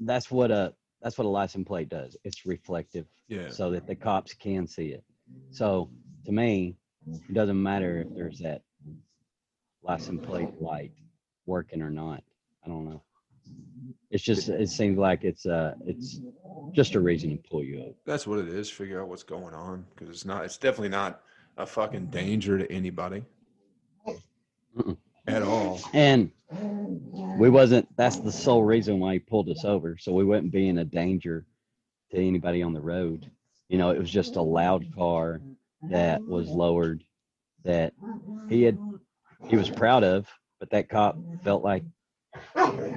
that's 0.02 0.30
what 0.30 0.52
a 0.52 0.74
that's 1.02 1.18
what 1.18 1.24
a 1.26 1.30
license 1.30 1.66
plate 1.66 1.88
does 1.88 2.18
it's 2.26 2.46
reflective 2.46 3.06
Yeah. 3.30 3.48
so 3.48 3.72
that 3.72 3.88
the 3.88 3.96
cops 3.96 4.34
can 4.34 4.68
see 4.68 4.88
it 4.88 5.06
so 5.52 5.90
to 6.26 6.34
me 6.34 6.76
it 7.30 7.34
doesn't 7.34 7.64
matter 7.64 8.02
if 8.02 8.14
there's 8.14 8.40
that 8.40 8.62
license 9.84 10.26
plate 10.26 10.50
light 10.62 10.92
working 11.46 11.82
or 11.82 11.90
not 11.90 12.24
i 12.66 12.68
don't 12.70 12.86
know 12.86 13.02
it's 14.12 14.24
just 14.24 14.50
it 14.50 14.70
seems 14.70 14.98
like 14.98 15.24
it's 15.24 15.46
uh 15.46 15.74
it's 15.86 16.22
just 16.74 16.96
a 16.96 17.00
reason 17.00 17.30
to 17.32 17.50
pull 17.50 17.64
you 17.64 17.82
over 17.82 17.94
That's 18.06 18.26
what 18.28 18.40
it 18.40 18.48
is. 18.48 18.70
Figure 18.70 19.02
out 19.02 19.08
what's 19.08 19.24
going 19.24 19.54
on 19.54 19.86
because 19.94 20.10
it's 20.10 20.26
not. 20.26 20.46
It's 20.46 20.58
definitely 20.58 20.90
not 20.90 21.22
a 21.58 21.66
fucking 21.66 22.08
danger 22.08 22.58
to 22.58 22.72
anybody 22.72 23.24
Mm-mm. 24.78 24.98
at 25.28 25.42
all. 25.44 25.80
And 25.94 26.32
we 27.38 27.50
wasn't 27.50 27.88
that's 27.96 28.18
the 28.20 28.32
sole 28.32 28.64
reason 28.64 29.00
why 29.00 29.14
he 29.14 29.20
pulled 29.20 29.50
us 29.50 29.66
over. 29.66 29.98
So 30.00 30.14
we 30.14 30.24
wouldn't 30.24 30.52
be 30.52 30.68
in 30.70 30.80
a 30.80 30.86
danger 30.86 31.46
to 32.12 32.18
anybody 32.18 32.62
on 32.64 32.74
the 32.74 32.82
road. 32.82 33.30
You 33.70 33.78
know, 33.78 33.92
it 33.92 34.00
was 34.00 34.12
just 34.12 34.36
a 34.36 34.42
loud 34.42 34.86
car 34.96 35.42
that 35.90 36.28
was 36.28 36.50
lowered 36.50 37.04
that 37.64 37.94
he 38.50 38.64
had 38.64 38.78
he 39.48 39.56
was 39.58 39.70
proud 39.70 40.04
of, 40.04 40.28
but 40.60 40.70
that 40.72 40.90
cop 40.90 41.18
felt 41.44 41.64
like 41.64 41.84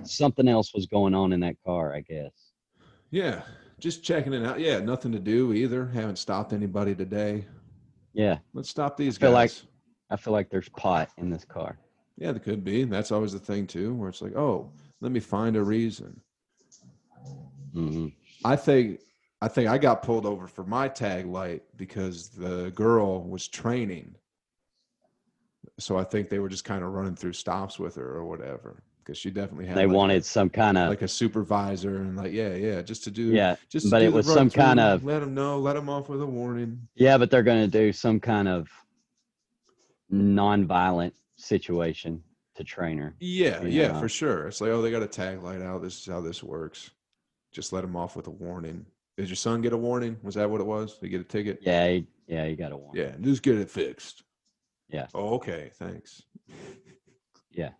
something 0.04 0.48
else 0.48 0.72
was 0.74 0.86
going 0.86 1.14
on 1.14 1.32
in 1.32 1.40
that 1.40 1.56
car, 1.64 1.94
I 1.94 2.00
guess. 2.00 2.32
Yeah, 3.10 3.42
just 3.78 4.02
checking 4.02 4.32
it 4.32 4.44
out. 4.44 4.60
Yeah, 4.60 4.78
nothing 4.80 5.12
to 5.12 5.18
do 5.18 5.52
either. 5.52 5.86
Haven't 5.86 6.16
stopped 6.18 6.52
anybody 6.52 6.94
today. 6.94 7.44
Yeah, 8.12 8.38
Let's 8.54 8.70
stop 8.70 8.96
these 8.96 9.16
I 9.18 9.20
feel 9.20 9.32
guys. 9.32 9.62
like- 9.62 9.70
I 10.08 10.14
feel 10.16 10.32
like 10.32 10.48
there's 10.50 10.68
pot 10.68 11.10
in 11.18 11.30
this 11.30 11.44
car. 11.44 11.78
yeah, 12.16 12.30
there 12.30 12.38
could 12.40 12.62
be. 12.62 12.84
That's 12.84 13.10
always 13.10 13.32
the 13.32 13.40
thing 13.40 13.66
too, 13.66 13.92
where 13.94 14.08
it's 14.08 14.22
like, 14.22 14.36
oh, 14.36 14.70
let 15.00 15.10
me 15.10 15.18
find 15.18 15.56
a 15.56 15.62
reason. 15.64 16.20
hmm 17.74 18.08
I 18.44 18.54
think 18.54 19.00
I 19.42 19.48
think 19.48 19.68
I 19.68 19.78
got 19.78 20.02
pulled 20.04 20.24
over 20.24 20.46
for 20.46 20.62
my 20.64 20.86
tag 20.88 21.26
light 21.26 21.64
because 21.76 22.28
the 22.28 22.70
girl 22.76 23.22
was 23.24 23.48
training. 23.48 24.14
So 25.78 25.98
I 25.98 26.04
think 26.04 26.28
they 26.30 26.38
were 26.38 26.48
just 26.48 26.64
kind 26.64 26.82
of 26.82 26.92
running 26.92 27.14
through 27.16 27.34
stops 27.34 27.78
with 27.78 27.96
her 27.96 28.08
or 28.16 28.24
whatever. 28.24 28.82
Because 29.04 29.18
she 29.18 29.30
definitely 29.30 29.66
had 29.66 29.76
They 29.76 29.86
like, 29.86 29.94
wanted 29.94 30.24
some 30.24 30.50
kind 30.50 30.76
of 30.76 30.88
like 30.88 31.02
a 31.02 31.06
supervisor 31.06 31.98
and 31.98 32.16
like 32.16 32.32
yeah 32.32 32.54
yeah 32.54 32.82
just 32.82 33.04
to 33.04 33.10
do 33.12 33.26
yeah, 33.26 33.54
just 33.68 33.88
but 33.88 34.02
it 34.02 34.12
was 34.12 34.26
some 34.26 34.36
run-through, 34.36 34.60
kind 34.62 34.80
of- 34.80 35.04
let 35.04 35.20
them 35.20 35.32
know 35.32 35.60
let 35.60 35.74
them 35.74 35.88
off 35.88 36.08
with 36.08 36.20
a 36.22 36.26
warning 36.26 36.88
yeah, 36.96 37.16
but 37.16 37.30
they're 37.30 37.44
going 37.44 37.62
to 37.64 37.70
do 37.70 37.92
some 37.92 38.18
kind 38.18 38.48
of 38.48 38.68
non-violent 40.10 41.14
situation 41.36 42.22
to 42.56 42.64
train 42.64 42.98
her. 42.98 43.14
yeah 43.20 43.62
yeah 43.62 43.88
Yeah. 43.92 44.00
for 44.00 44.08
sure 44.08 44.48
it's 44.48 44.60
like 44.60 44.70
oh 44.70 44.80
they 44.82 44.90
got 44.90 45.02
a 45.02 45.06
tag 45.06 45.40
light 45.42 45.62
out 45.62 45.82
this 45.82 45.98
is 46.00 46.06
how 46.06 46.20
this 46.20 46.42
works 46.42 46.90
just 47.52 47.72
let 47.72 47.82
them 47.82 47.94
off 47.94 48.16
with 48.16 48.26
a 48.26 48.30
warning 48.30 48.86
did 49.16 49.28
your 49.28 49.36
son 49.36 49.60
get 49.62 49.72
a 49.72 49.76
warning 49.76 50.16
was 50.22 50.34
that 50.36 50.48
what 50.50 50.60
it 50.60 50.66
was 50.66 50.94
did 50.94 51.06
he 51.06 51.10
get 51.10 51.20
a 51.20 51.24
ticket 51.24 51.58
Yeah, 51.62 51.86
he, 51.88 52.06
yeah, 52.26 52.44
you 52.46 52.56
got 52.56 52.72
a 52.72 52.76
warn. 52.76 52.96
yeah 52.96 53.12
just 53.20 53.42
get 53.42 53.56
it 53.56 53.70
fixed 53.70 54.22
Yeah. 54.88 55.06
oh 55.14 55.34
okay 55.34 55.70
thanks 55.74 56.22
Yeah. 57.50 57.70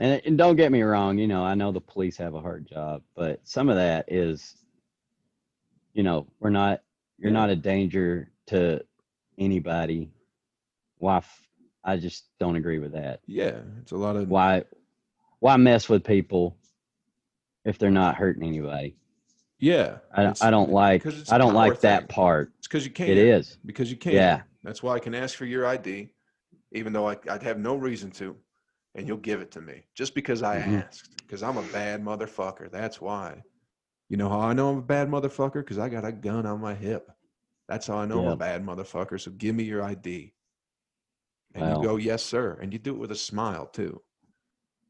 And, 0.00 0.20
and 0.26 0.36
don't 0.38 0.56
get 0.56 0.72
me 0.72 0.82
wrong, 0.82 1.18
you 1.18 1.28
know, 1.28 1.44
I 1.44 1.54
know 1.54 1.70
the 1.70 1.80
police 1.80 2.16
have 2.16 2.34
a 2.34 2.40
hard 2.40 2.66
job, 2.66 3.02
but 3.14 3.40
some 3.44 3.68
of 3.68 3.76
that 3.76 4.06
is, 4.10 4.56
you 5.92 6.02
know, 6.02 6.26
we're 6.40 6.50
not, 6.50 6.82
you're 7.18 7.30
Yeah. 7.30 7.38
not 7.38 7.50
a 7.50 7.56
danger 7.56 8.28
to 8.46 8.84
anybody. 9.38 10.10
Why? 10.98 11.18
f- 11.18 11.46
I 11.84 11.96
just 11.98 12.24
don't 12.40 12.56
agree 12.56 12.78
with 12.80 12.92
that. 12.92 13.20
yeah 13.26 13.60
it's 13.82 13.92
a 13.92 13.96
lot 13.96 14.16
of 14.16 14.28
Why, 14.28 14.64
why 15.40 15.56
mess 15.58 15.88
with 15.88 16.02
people 16.02 16.56
if 17.64 17.78
they're 17.78 17.90
not 17.90 18.16
hurting 18.16 18.42
anybody? 18.42 18.96
yeah 19.60 19.98
I, 20.12 20.32
I 20.40 20.50
don't 20.50 20.70
like, 20.70 21.02
'cause 21.04 21.20
it's 21.20 21.30
a 21.30 21.34
I 21.34 21.38
don't 21.38 21.54
like 21.54 21.80
that 21.80 22.08
part. 22.08 22.52
it's 22.58 22.66
because 22.66 22.84
you 22.84 22.90
can't 22.90 23.10
It 23.10 23.18
is. 23.18 23.58
because 23.64 23.90
you 23.90 23.96
can't 23.96 24.14
Yeah. 24.14 24.42
That's 24.64 24.82
why 24.82 24.94
I 24.94 24.98
can 24.98 25.14
ask 25.14 25.36
for 25.36 25.44
your 25.44 25.66
ID, 25.66 26.08
even 26.72 26.92
though 26.92 27.08
I, 27.08 27.16
I'd 27.30 27.42
have 27.42 27.58
no 27.58 27.76
reason 27.76 28.10
to, 28.12 28.36
and 28.94 29.06
you'll 29.06 29.18
give 29.18 29.40
it 29.40 29.52
to 29.52 29.60
me 29.60 29.84
just 29.94 30.14
because 30.14 30.42
I 30.42 30.56
Mhm. 30.58 30.82
asked. 30.82 31.10
Because 31.18 31.42
I'm 31.42 31.56
a 31.58 31.62
bad 31.72 32.02
motherfucker. 32.02 32.70
That's 32.70 33.00
why. 33.00 33.42
You 34.08 34.16
know 34.16 34.28
how 34.28 34.40
I 34.40 34.52
know 34.52 34.70
I'm 34.70 34.78
a 34.78 34.82
bad 34.82 35.08
motherfucker? 35.08 35.60
Because 35.62 35.78
I 35.78 35.88
got 35.88 36.04
a 36.04 36.12
gun 36.12 36.46
on 36.46 36.60
my 36.60 36.74
hip. 36.74 37.10
That's 37.68 37.86
how 37.86 37.96
I 37.96 38.06
know 38.06 38.20
I'm 38.20 38.32
a 38.32 38.36
bad 38.36 38.64
motherfucker. 38.64 39.20
So 39.20 39.30
give 39.30 39.54
me 39.54 39.64
your 39.64 39.82
ID. 39.82 40.34
And 41.54 41.76
you 41.76 41.82
go, 41.82 41.96
yes, 41.96 42.22
sir. 42.22 42.58
And 42.60 42.72
you 42.72 42.78
do 42.78 42.94
it 42.94 42.98
with 42.98 43.10
a 43.12 43.16
smile 43.16 43.66
too. 43.66 44.02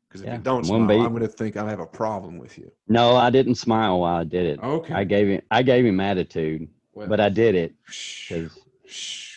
Because 0.09 0.23
if 0.23 0.27
Yeah, 0.27 0.37
you 0.37 0.43
don't 0.43 0.65
smile. 0.65 0.91
I'm 0.91 1.13
going 1.13 1.23
to 1.23 1.29
think 1.29 1.57
I 1.57 1.69
have 1.69 1.81
a 1.81 1.87
problem 1.87 2.39
with 2.39 2.59
you. 2.59 2.71
No, 2.89 3.17
I 3.17 3.31
didn't 3.31 3.57
smile 3.57 4.01
while 4.01 4.17
I 4.17 4.25
did 4.25 4.47
it. 4.47 4.61
Okay. 4.63 4.93
I 4.95 5.05
gave 5.05 5.29
him, 5.29 5.43
I 5.51 5.63
gave 5.63 5.85
him 5.85 6.01
attitude, 6.01 6.69
well, 6.93 7.09
but 7.09 7.21
I 7.21 7.29
did 7.29 7.55
it 7.55 7.75
shh. 7.87 9.34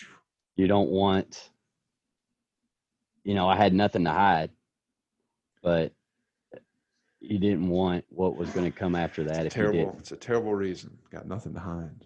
You 0.58 0.68
don't 0.68 0.90
want 0.90 1.50
you 3.24 3.34
know 3.36 3.48
i 3.48 3.56
had 3.56 3.74
nothing 3.74 4.04
to 4.04 4.12
hide 4.12 4.50
but 5.64 5.94
you 7.20 7.40
didn't 7.40 7.68
want 7.70 8.04
what 8.10 8.36
was 8.38 8.50
going 8.52 8.72
to 8.72 8.78
come 8.78 8.96
after 8.96 9.24
that 9.24 9.46
if 9.48 9.56
you 9.56 9.62
terrible. 9.64 9.92
did 9.92 10.00
It's 10.00 10.12
a 10.12 10.16
terrible 10.16 10.54
reason. 10.54 10.98
Got 11.12 11.28
nothing 11.28 11.54
to 11.56 11.60
hide. 11.60 12.06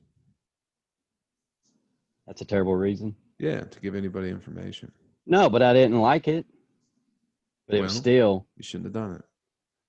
that's 2.28 2.42
a 2.42 2.46
terrible 2.46 2.76
reason 2.76 3.16
Yeah, 3.40 3.62
to 3.62 3.80
give 3.82 3.96
anybody 3.96 4.30
information. 4.30 4.92
no 5.26 5.50
but 5.50 5.62
i 5.62 5.74
didn't 5.74 6.00
like 6.00 6.28
it 6.28 6.46
but 7.68 7.78
it 7.78 7.82
was 7.82 7.96
still 7.96 8.46
You 8.58 8.64
shouldn't 8.64 8.86
have 8.88 8.94
done 8.94 9.16
it. 9.16 9.22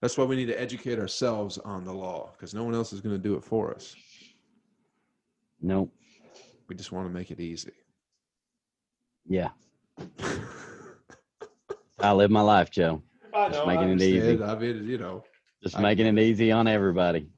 That's 0.01 0.19
why 0.19 0.25
we 0.25 0.35
need 0.37 0.47
to 0.47 0.61
educate 0.61 0.99
ourselves 0.99 1.59
on 1.59 1.85
the 1.85 1.93
law 1.93 2.31
because 2.33 2.55
no 2.55 2.65
one 2.65 2.75
else 2.75 2.93
is 2.93 3.01
going 3.01 3.15
to 3.15 3.23
do 3.23 3.37
it 3.37 3.45
for 3.45 3.73
us. 3.73 3.95
nope 5.61 5.93
We 6.69 6.75
just 6.75 6.91
want 6.93 7.07
to 7.09 7.13
make 7.13 7.31
it 7.31 7.41
easy. 7.41 7.71
Yeah 9.29 9.51
i 12.01 12.13
live 12.13 12.31
my 12.31 12.41
life 12.41 12.71
joe 12.71 13.03
I 13.35 13.49
Just 13.49 13.67
making 13.67 13.89
it 13.89 14.03
easy. 14.03 14.43
I 14.43 14.55
mean, 14.59 14.87
you 14.87 14.99
know, 14.99 15.25
just 15.63 15.79
I 15.79 15.81
making 15.81 16.05
it 16.05 16.19
easy 16.19 16.53
on 16.53 16.69
everybody 16.69 17.29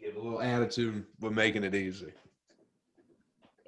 give 0.00 0.16
a 0.16 0.20
little 0.20 0.42
attitude. 0.42 1.04
We're 1.20 1.30
making 1.30 1.62
it 1.62 1.74
easy. 1.74 2.12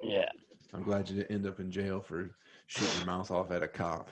yeah 0.03 0.27
I'm 0.73 0.83
glad 0.83 1.09
you 1.09 1.15
didn't 1.15 1.31
end 1.31 1.47
up 1.47 1.61
in 1.61 1.71
jail 1.71 2.01
for 2.01 2.29
shooting 2.67 2.97
your 2.97 3.05
mouth 3.05 3.31
off 3.31 3.51
at 3.51 3.63
a 3.63 3.67
cop. 3.69 4.09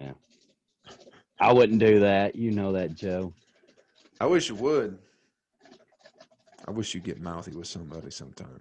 yeah 0.00 0.12
i 1.40 1.52
wouldn't 1.52 1.80
do 1.80 1.98
that 2.00 2.36
you 2.36 2.50
know 2.52 2.72
that 2.72 2.94
joe 2.94 3.32
I 4.20 4.26
wish 4.26 4.48
you 4.48 4.54
would. 4.54 4.98
I 6.66 6.70
wish 6.70 6.94
you'd 6.94 7.04
get 7.04 7.20
mouthy 7.20 7.50
with 7.50 7.66
somebody 7.66 8.10
sometime. 8.10 8.60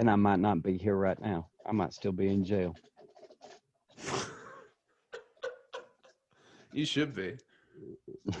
Then 0.00 0.08
i 0.08 0.16
might 0.16 0.38
not 0.40 0.62
be 0.62 0.78
here 0.78 0.96
right 0.96 1.20
now 1.20 1.46
i 1.66 1.72
might 1.72 1.92
still 1.92 2.12
be 2.12 2.28
in 2.28 2.42
jail 2.44 2.74
You 6.72 6.84
should 6.86 7.14
be. 7.14 7.36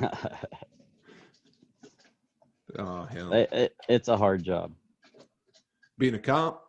Oh 2.78 3.02
hell, 3.02 3.32
It- 3.32 3.52
it- 3.52 3.76
it's 3.88 4.06
a 4.06 4.16
hard 4.16 4.44
job 4.44 4.72
being 5.98 6.14
a 6.14 6.20
cop. 6.20 6.64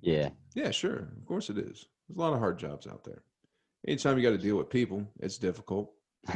yeah 0.00 0.30
Yeah, 0.54 0.70
sure. 0.70 1.12
Of 1.18 1.26
course 1.26 1.50
it 1.50 1.58
is. 1.58 1.86
There's 2.08 2.16
a 2.16 2.20
lot 2.20 2.32
of 2.32 2.38
hard 2.38 2.58
jobs 2.58 2.86
out 2.86 3.04
there. 3.04 3.22
Anytime 3.86 4.16
you 4.16 4.22
got 4.22 4.30
to 4.30 4.38
deal 4.38 4.56
with 4.56 4.70
people, 4.70 5.06
it's 5.20 5.36
difficult. 5.36 5.92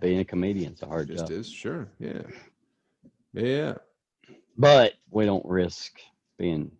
Being 0.00 0.18
a 0.20 0.24
comedian's 0.26 0.82
a 0.82 0.86
hard 0.86 1.08
Just 1.08 1.28
job. 1.28 1.30
is. 1.30 1.50
Sure. 1.50 1.88
Yeah. 1.98 2.22
Yeah. 3.32 3.74
But 4.58 4.92
we 5.10 5.24
don't 5.24 5.46
risk 5.46 5.98
being 6.38 6.70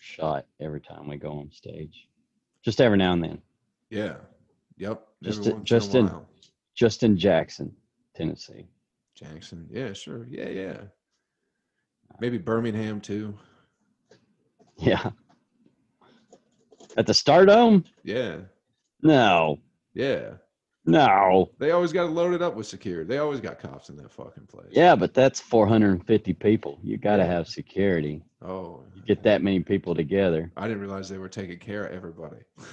shot 0.00 0.46
every 0.60 0.80
time 0.80 1.06
we 1.08 1.16
go 1.16 1.30
on 1.38 1.50
stage. 1.52 2.08
Just 2.64 2.80
every 2.80 2.98
now 2.98 3.12
and 3.12 3.22
then. 3.22 3.42
Yeah. 3.90 4.16
Yep. 4.78 5.06
Just 5.22 5.46
in- 5.46 5.64
just 5.64 5.94
in 5.94 6.08
in- 6.08 6.20
Just 6.74 7.02
in 7.02 7.16
Jackson, 7.16 7.74
Tennessee. 8.14 8.66
Jackson. 9.14 9.68
Yeah, 9.70 9.92
sure. 9.92 10.26
Yeah, 10.30 10.48
yeah. 10.48 10.80
Maybe 12.20 12.38
Birmingham 12.38 13.00
too. 13.00 13.36
Yeah. 14.78 15.10
At 16.96 17.06
the 17.06 17.12
Stardome? 17.12 17.84
Yeah. 18.02 18.38
No. 19.02 19.58
Yeah. 19.94 20.34
No. 20.86 21.50
They 21.58 21.72
always 21.72 21.92
got 21.92 22.04
to 22.04 22.10
load 22.10 22.32
it 22.34 22.42
up 22.42 22.54
with 22.54 22.66
security. 22.66 23.06
They 23.06 23.18
always 23.18 23.40
got 23.40 23.58
cops 23.58 23.90
in 23.90 23.96
that 23.96 24.10
fucking 24.10 24.46
place. 24.46 24.68
Yeah, 24.70 24.96
but 24.96 25.12
that's 25.14 25.40
450 25.40 26.32
people. 26.34 26.78
You 26.82 26.96
got 26.96 27.16
to 27.18 27.26
have 27.26 27.46
security. 27.48 28.22
Oh. 28.42 28.82
You 28.94 29.02
get 29.02 29.22
that 29.24 29.42
many 29.42 29.60
people 29.60 29.94
together. 29.94 30.50
I 30.56 30.66
didn't 30.66 30.80
realize 30.80 31.08
they 31.08 31.18
were 31.18 31.28
taking 31.28 31.58
care 31.58 31.84
of 31.84 31.92
everybody. 31.92 32.38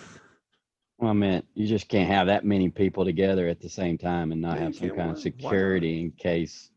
Well, 0.99 1.11
I 1.11 1.13
meant 1.13 1.45
you 1.53 1.67
just 1.67 1.89
can't 1.89 2.09
have 2.09 2.25
that 2.25 2.43
many 2.43 2.69
people 2.69 3.05
together 3.05 3.47
at 3.47 3.61
the 3.61 3.69
same 3.69 3.99
time 3.99 4.31
and 4.31 4.41
not 4.41 4.57
Yeah, 4.57 4.63
have 4.63 4.75
some 4.75 4.89
kind 4.89 5.11
of 5.11 5.19
security 5.19 6.01
in 6.01 6.11
case. 6.11 6.71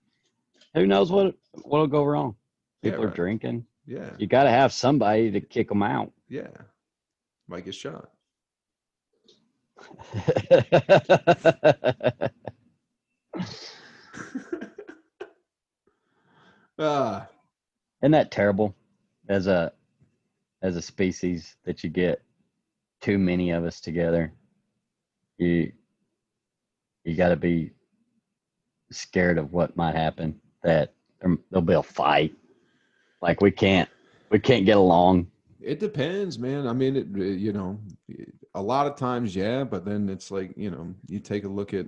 Who 0.75 0.87
knows 0.87 1.11
what 1.11 1.35
what'll 1.63 1.87
go 1.87 2.05
wrong? 2.05 2.37
Yeah, 2.83 2.91
People 2.91 3.07
are 3.07 3.11
drinking. 3.11 3.65
Yeah. 3.87 4.11
You 4.19 4.27
got 4.27 4.45
to 4.45 4.51
have 4.51 4.75
somebody 4.75 5.31
to 5.31 5.41
kick 5.41 5.71
them 5.71 5.83
out. 5.83 6.13
Yeah. 6.29 6.49
Might 7.49 7.65
get 7.65 7.75
shot. 7.75 8.11
ah. 16.79 17.29
Isn't 18.03 18.13
that 18.13 18.31
terrible 18.31 18.75
as 19.29 19.47
a 19.47 19.73
as 20.63 20.77
a 20.77 20.83
species 20.83 21.57
that 21.65 21.85
you 21.85 21.91
get 21.91 22.23
too 23.01 23.19
many 23.19 23.51
of 23.51 23.65
us 23.65 23.81
together? 23.81 24.33
You 25.39 25.73
you 27.05 27.17
got 27.17 27.31
to 27.31 27.37
be 27.37 27.73
scared 28.93 29.39
of 29.39 29.53
what 29.53 29.77
might 29.77 29.95
happen. 29.95 30.41
That 30.63 30.93
there, 31.21 31.37
there'll 31.51 31.65
be 31.67 31.75
a 31.75 31.83
fight. 31.83 32.35
Like 33.23 33.41
we 33.41 33.51
can't 33.51 33.89
we 34.31 34.39
can't 34.39 34.67
get 34.67 34.77
along. 34.77 35.29
It 35.61 35.81
depends, 35.81 36.39
man. 36.39 36.67
I 36.67 36.73
mean, 36.73 36.97
it- 36.97 37.39
you 37.39 37.53
know, 37.53 37.79
a 38.55 38.63
lot 38.63 38.87
of 38.87 38.97
times, 38.97 39.35
yeah, 39.35 39.65
but 39.65 39.85
then 39.85 40.09
it's 40.09 40.31
like, 40.31 40.53
you 40.57 40.71
know, 40.71 40.95
you 41.07 41.21
take 41.21 41.45
a 41.45 41.49
look 41.49 41.73
at 41.75 41.87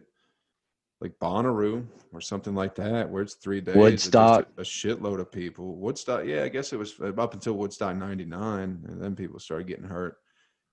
like 1.01 1.19
Bonnaroo 1.21 1.85
or 2.13 2.21
something 2.21 2.55
like 2.55 2.77
that, 2.77 3.11
where 3.11 3.23
it's 3.23 3.35
three 3.35 3.61
days. 3.61 3.75
Woodstock. 3.75 4.49
a, 4.57 4.61
a 4.61 4.65
shitload 4.65 5.19
of 5.19 5.33
people. 5.33 5.75
Woodstock, 5.77 6.25
yeah, 6.25 6.45
I 6.45 6.49
guess 6.49 6.73
it 6.73 6.79
was 6.79 6.95
uh, 7.01 7.13
up 7.19 7.35
until 7.35 7.55
Woodstock 7.55 7.97
'99, 7.97 8.85
and 8.89 9.03
then 9.03 9.17
people 9.17 9.41
started 9.41 9.67
getting 9.67 9.85
hurt. 9.85 10.17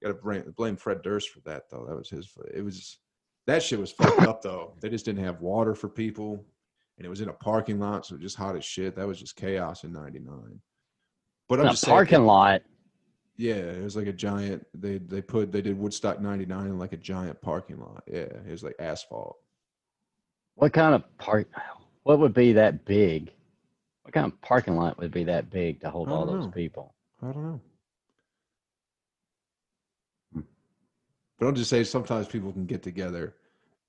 Got 0.03 0.21
to 0.21 0.43
blame, 0.55 0.77
Fred 0.77 1.01
Durst 1.01 1.29
for 1.29 1.41
that 1.41 1.63
though. 1.69 1.85
That 1.87 1.97
was 1.97 2.09
his. 2.09 2.31
It 2.53 2.63
was 2.63 2.99
that 3.47 3.63
shit 3.63 3.79
was 3.79 3.91
fucked 3.91 4.21
up 4.21 4.41
though. 4.43 4.75
They 4.79 4.89
just 4.89 5.05
didn't 5.05 5.25
have 5.25 5.41
water 5.41 5.73
for 5.73 5.89
people, 5.89 6.45
and 6.97 7.05
it 7.05 7.09
was 7.09 7.21
in 7.21 7.29
a 7.29 7.33
parking 7.33 7.79
lot, 7.79 8.05
so 8.05 8.15
just 8.15 8.37
hot 8.37 8.55
as 8.55 8.63
shit. 8.63 8.95
That 8.95 9.07
was 9.07 9.19
just 9.19 9.35
chaos 9.35 9.83
in 9.83 9.91
'99. 9.91 10.61
But 11.49 11.59
I'm 11.59 11.65
A 11.65 11.69
just 11.71 11.81
saying, 11.81 11.95
parking 11.95 12.25
lot. 12.25 12.61
Yeah, 13.39 13.53
it 13.53 13.81
was 13.81 13.95
like 13.95 14.07
a 14.07 14.13
giant. 14.13 14.67
They 14.73 14.97
they 14.97 15.21
put 15.21 15.53
they 15.53 15.61
did 15.61 15.79
Woodstock 15.79 16.19
'99 16.19 16.65
in 16.65 16.77
like 16.77 16.91
a 16.91 16.97
giant 16.97 17.41
parking 17.41 17.79
lot. 17.79 18.03
Yeah, 18.05 18.27
it 18.45 18.51
was 18.51 18.63
like 18.63 18.75
asphalt. 18.79 19.37
What 20.55 20.73
kind 20.73 20.93
of 20.93 21.03
park? 21.17 21.47
What 22.03 22.19
would 22.19 22.33
be 22.33 22.51
that 22.53 22.83
big? 22.83 23.31
What 24.03 24.13
kind 24.13 24.25
of 24.25 24.41
parking 24.41 24.75
lot 24.75 24.99
would 24.99 25.11
be 25.11 25.23
that 25.23 25.49
big 25.49 25.79
to 25.81 25.89
hold 25.89 26.09
all 26.09 26.25
don't 26.25 26.41
those 26.41 26.51
people? 26.51 26.93
I 27.23 27.27
don't 27.27 27.43
know. 27.43 27.61
Hmm. 30.33 30.41
But 31.39 31.45
I'll 31.45 31.53
just 31.53 31.69
say 31.69 31.85
sometimes 31.85 32.27
people 32.27 32.51
can 32.51 32.65
get 32.65 32.83
together 32.83 33.35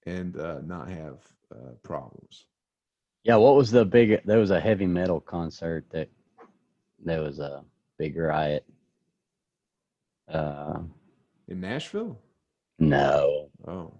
and 0.06 0.38
uh, 0.38 0.60
not 0.60 0.88
have 0.88 1.18
uh, 1.52 1.72
problems. 1.82 2.44
Yeah, 3.24 3.34
what 3.36 3.56
was 3.56 3.72
the 3.72 3.84
big? 3.84 4.24
There 4.24 4.38
was 4.38 4.52
a 4.52 4.60
heavy 4.60 4.86
metal 4.86 5.20
concert 5.20 5.86
that 5.90 6.08
there 7.04 7.22
was 7.22 7.40
a 7.40 7.64
big 7.98 8.16
riot. 8.16 8.64
Uh, 10.30 10.80
In 11.48 11.60
Nashville? 11.60 12.18
no, 12.78 13.50
Oh, 13.66 13.92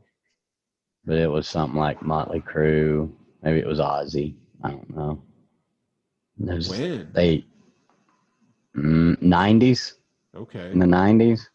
but 1.04 1.16
it 1.18 1.28
was 1.30 1.48
something 1.48 1.78
like 1.78 2.02
Motley 2.02 2.40
Crue. 2.40 3.10
Maybe 3.42 3.58
it 3.60 3.66
was 3.66 3.80
Ozzy. 3.80 4.36
I 4.64 4.70
don't 4.70 4.96
know. 4.96 5.22
When? 6.64 7.14
they 7.14 7.44
mm, 8.76 9.20
nineties 9.22 9.96
Okay. 10.34 10.72
in 10.72 10.78
the 10.80 10.86
nineties, 10.86 11.50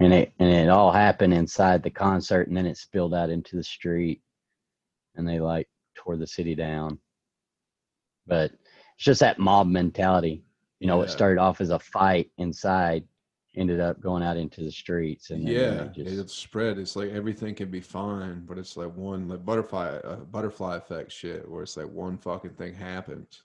and 0.00 0.12
it 0.12 0.32
and 0.38 0.48
it 0.50 0.68
all 0.68 0.92
happened 0.92 1.34
inside 1.34 1.82
the 1.82 1.90
concert, 1.90 2.48
and 2.48 2.56
then 2.56 2.66
it 2.66 2.76
spilled 2.76 3.14
out 3.14 3.30
into 3.30 3.56
the 3.56 3.64
street, 3.64 4.22
and 5.16 5.26
they 5.28 5.40
like 5.40 5.68
tore 5.96 6.16
the 6.16 6.26
city 6.26 6.54
down. 6.54 6.98
But 8.26 8.52
it's 8.96 9.04
just 9.04 9.20
that 9.20 9.38
mob 9.38 9.66
mentality. 9.68 10.44
You 10.80 10.86
know, 10.88 11.02
it 11.02 11.10
started 11.10 11.40
off 11.40 11.60
as 11.60 11.70
a 11.70 11.78
fight 11.78 12.30
inside, 12.38 13.04
ended 13.56 13.80
up 13.80 14.00
going 14.00 14.22
out 14.22 14.36
into 14.36 14.62
the 14.62 14.70
streets, 14.70 15.30
and 15.30 15.46
then 15.46 15.52
Yeah, 15.54 15.84
they 15.84 16.04
just, 16.04 16.18
it's 16.18 16.34
spread. 16.34 16.78
It's 16.78 16.94
like 16.96 17.10
everything 17.10 17.54
can 17.54 17.70
be 17.70 17.80
fine, 17.80 18.44
but 18.46 18.58
it's 18.58 18.76
like 18.76 18.94
one 18.96 19.28
like 19.28 19.44
butterfly 19.44 19.96
uh, 20.04 20.16
butterfly 20.16 20.76
effect 20.76 21.10
shit, 21.12 21.48
where 21.48 21.62
it's 21.62 21.76
like 21.76 21.88
one 21.90 22.16
fucking 22.18 22.54
thing 22.54 22.74
happens. 22.74 23.42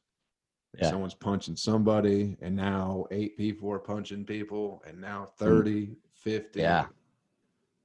Yeah. 0.78 0.90
Someone's 0.90 1.14
punching 1.14 1.56
somebody, 1.56 2.38
and 2.42 2.56
now 2.56 3.06
eight 3.10 3.38
people 3.38 3.72
are 3.72 3.80
punching 3.80 4.26
people, 4.26 4.84
and 4.86 5.00
now 5.00 5.26
30, 5.38 5.96
50. 6.14 6.60
Mm. 6.60 6.62
Yeah. 6.62 6.86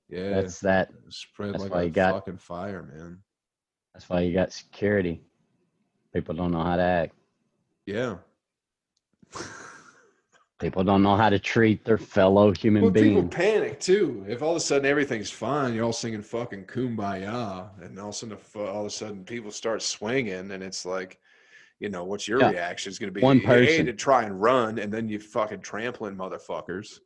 Yeah. 0.09 0.31
that's 0.31 0.59
that. 0.61 0.91
spread 1.09 1.55
that's 1.55 1.63
like 1.63 1.73
why 1.73 1.83
a 1.83 1.85
you 1.85 1.91
got- 1.91 2.15
fucking 2.15 2.39
fire, 2.39 2.83
man. 2.83 3.19
That's 3.95 4.09
why 4.09 4.21
you 4.23 4.33
got 4.33 4.53
security. 4.53 5.23
People 6.13 6.35
don't 6.35 6.51
know 6.51 6.63
how 6.65 6.77
to 6.77 6.83
act. 6.83 7.15
Yeah. 7.87 8.17
People 10.61 10.85
don't 10.85 11.03
know 11.03 11.17
how 11.17 11.31
to 11.31 11.39
treat 11.39 11.87
their 11.87 11.97
fellow 11.97 12.53
human 12.53 12.83
Well, 12.83 12.93
people 12.93 13.27
panic 13.27 13.81
too. 13.81 14.27
If 14.29 14.43
all 14.43 14.51
of 14.51 14.57
a 14.59 14.61
sudden 14.61 14.85
everything's 14.85 15.31
fine, 15.31 15.75
you're 15.75 15.85
all 15.87 15.93
singing 15.93 16.21
fucking 16.21 16.67
"Kumbaya," 16.67 17.71
and 17.83 17.99
all 17.99 18.11
of 18.11 18.15
a 18.15 18.17
sudden, 18.19 18.39
uh, 18.55 18.65
all 18.65 18.81
of 18.83 18.87
a 18.87 18.91
sudden 18.91 19.25
people 19.25 19.51
start 19.51 19.81
swinging, 19.81 20.51
and 20.53 20.63
it's 20.63 20.85
like, 20.85 21.19
you 21.79 21.89
know, 21.89 22.05
what's 22.05 22.29
your 22.29 22.41
Yeah. 22.41 22.51
reaction? 22.51 22.91
Is 22.91 22.99
going 22.99 23.09
to 23.09 23.15
be 23.19 23.23
One 23.23 23.41
person. 23.41 23.87
to 23.87 23.95
try 23.95 24.25
and 24.25 24.39
run, 24.39 24.79
and 24.79 24.93
then 24.93 25.09
you 25.09 25.19
fucking 25.19 25.63
trampling 25.63 26.15
motherfuckers, 26.15 27.01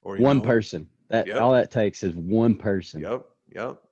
or 0.00 0.16
you 0.16 0.22
One 0.22 0.38
know, 0.38 0.44
person. 0.44 0.88
That 1.08 1.26
Yep. 1.26 1.40
all 1.42 1.52
that 1.52 1.70
takes 1.70 2.02
is 2.02 2.14
one 2.14 2.56
person. 2.56 3.02
Yep, 3.02 3.26
yep. 3.54 3.82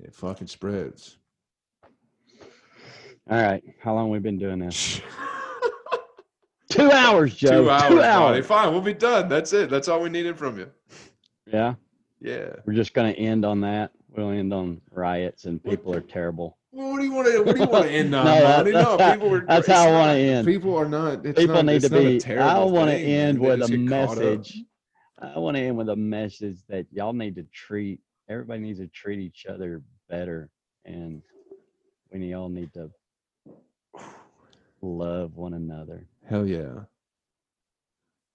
It 0.00 0.14
fucking 0.14 0.48
spreads. 0.48 1.16
All 3.30 3.40
right. 3.42 3.64
How 3.80 3.94
long 3.94 4.10
we 4.10 4.18
been 4.18 4.38
doing 4.38 4.58
this? 4.58 5.00
Two 6.74 6.90
hours, 6.90 7.34
Joe. 7.36 7.62
Two 7.64 7.70
hours, 7.70 7.88
Two 7.88 8.02
hours. 8.02 8.46
Fine, 8.46 8.72
we'll 8.72 8.80
be 8.80 8.94
done. 8.94 9.28
That's 9.28 9.52
it. 9.52 9.70
That's 9.70 9.88
all 9.88 10.00
we 10.00 10.08
needed 10.10 10.36
from 10.36 10.58
you. 10.58 10.70
Yeah. 11.46 11.74
Yeah. 12.20 12.50
We're 12.66 12.74
just 12.74 12.94
gonna 12.94 13.10
end 13.12 13.44
on 13.44 13.60
that. 13.60 13.92
We'll 14.10 14.30
end 14.30 14.52
on 14.52 14.80
riots 14.90 15.44
and 15.44 15.60
What- 15.62 15.70
people 15.70 15.94
are 15.94 16.00
terrible. 16.00 16.58
Well, 16.72 16.90
what 16.90 16.98
do 16.98 17.04
you 17.04 17.12
want 17.12 17.28
to? 17.28 17.42
What 17.44 17.54
do 17.54 17.62
you 17.62 17.68
want 17.68 17.84
to 17.86 17.90
end 17.92 18.14
on? 18.14 18.24
No, 18.24 18.34
that- 18.40 18.66
no, 18.66 18.96
that's 18.96 19.20
people 19.20 19.34
are. 19.34 19.46
that's 19.46 19.66
how 19.68 19.88
I 19.88 19.92
wanna 19.92 20.12
end. 20.14 20.46
People 20.46 20.76
are 20.76 20.88
not. 20.88 21.24
It's 21.24 21.38
people 21.38 21.54
not, 21.56 21.66
need 21.66 21.82
to 21.82 21.90
be. 21.90 22.24
I 22.36 22.58
want 22.64 22.90
to 22.90 22.96
end 22.96 23.38
with 23.38 23.62
a 23.62 23.68
get 23.68 23.88
caught 23.88 24.10
up. 24.10 24.16
message. 24.18 24.62
I 25.20 25.38
want 25.38 25.56
to 25.56 25.62
end 25.62 25.76
with 25.78 25.88
a 25.88 25.96
message 25.96 26.58
that 26.68 26.86
y'all 26.90 27.12
need 27.12 27.36
to 27.36 27.44
treat. 27.52 28.00
Everybody 28.28 28.60
needs 28.60 28.80
to 28.80 28.88
treat 28.88 29.20
each 29.20 29.46
other 29.46 29.82
better, 30.08 30.50
and 30.84 31.22
we 32.12 32.34
all 32.34 32.48
need 32.48 32.72
to 32.74 32.90
love 34.88 35.36
one 35.36 35.54
another. 35.54 36.06
Hell 36.28 36.46
yeah. 36.46 36.80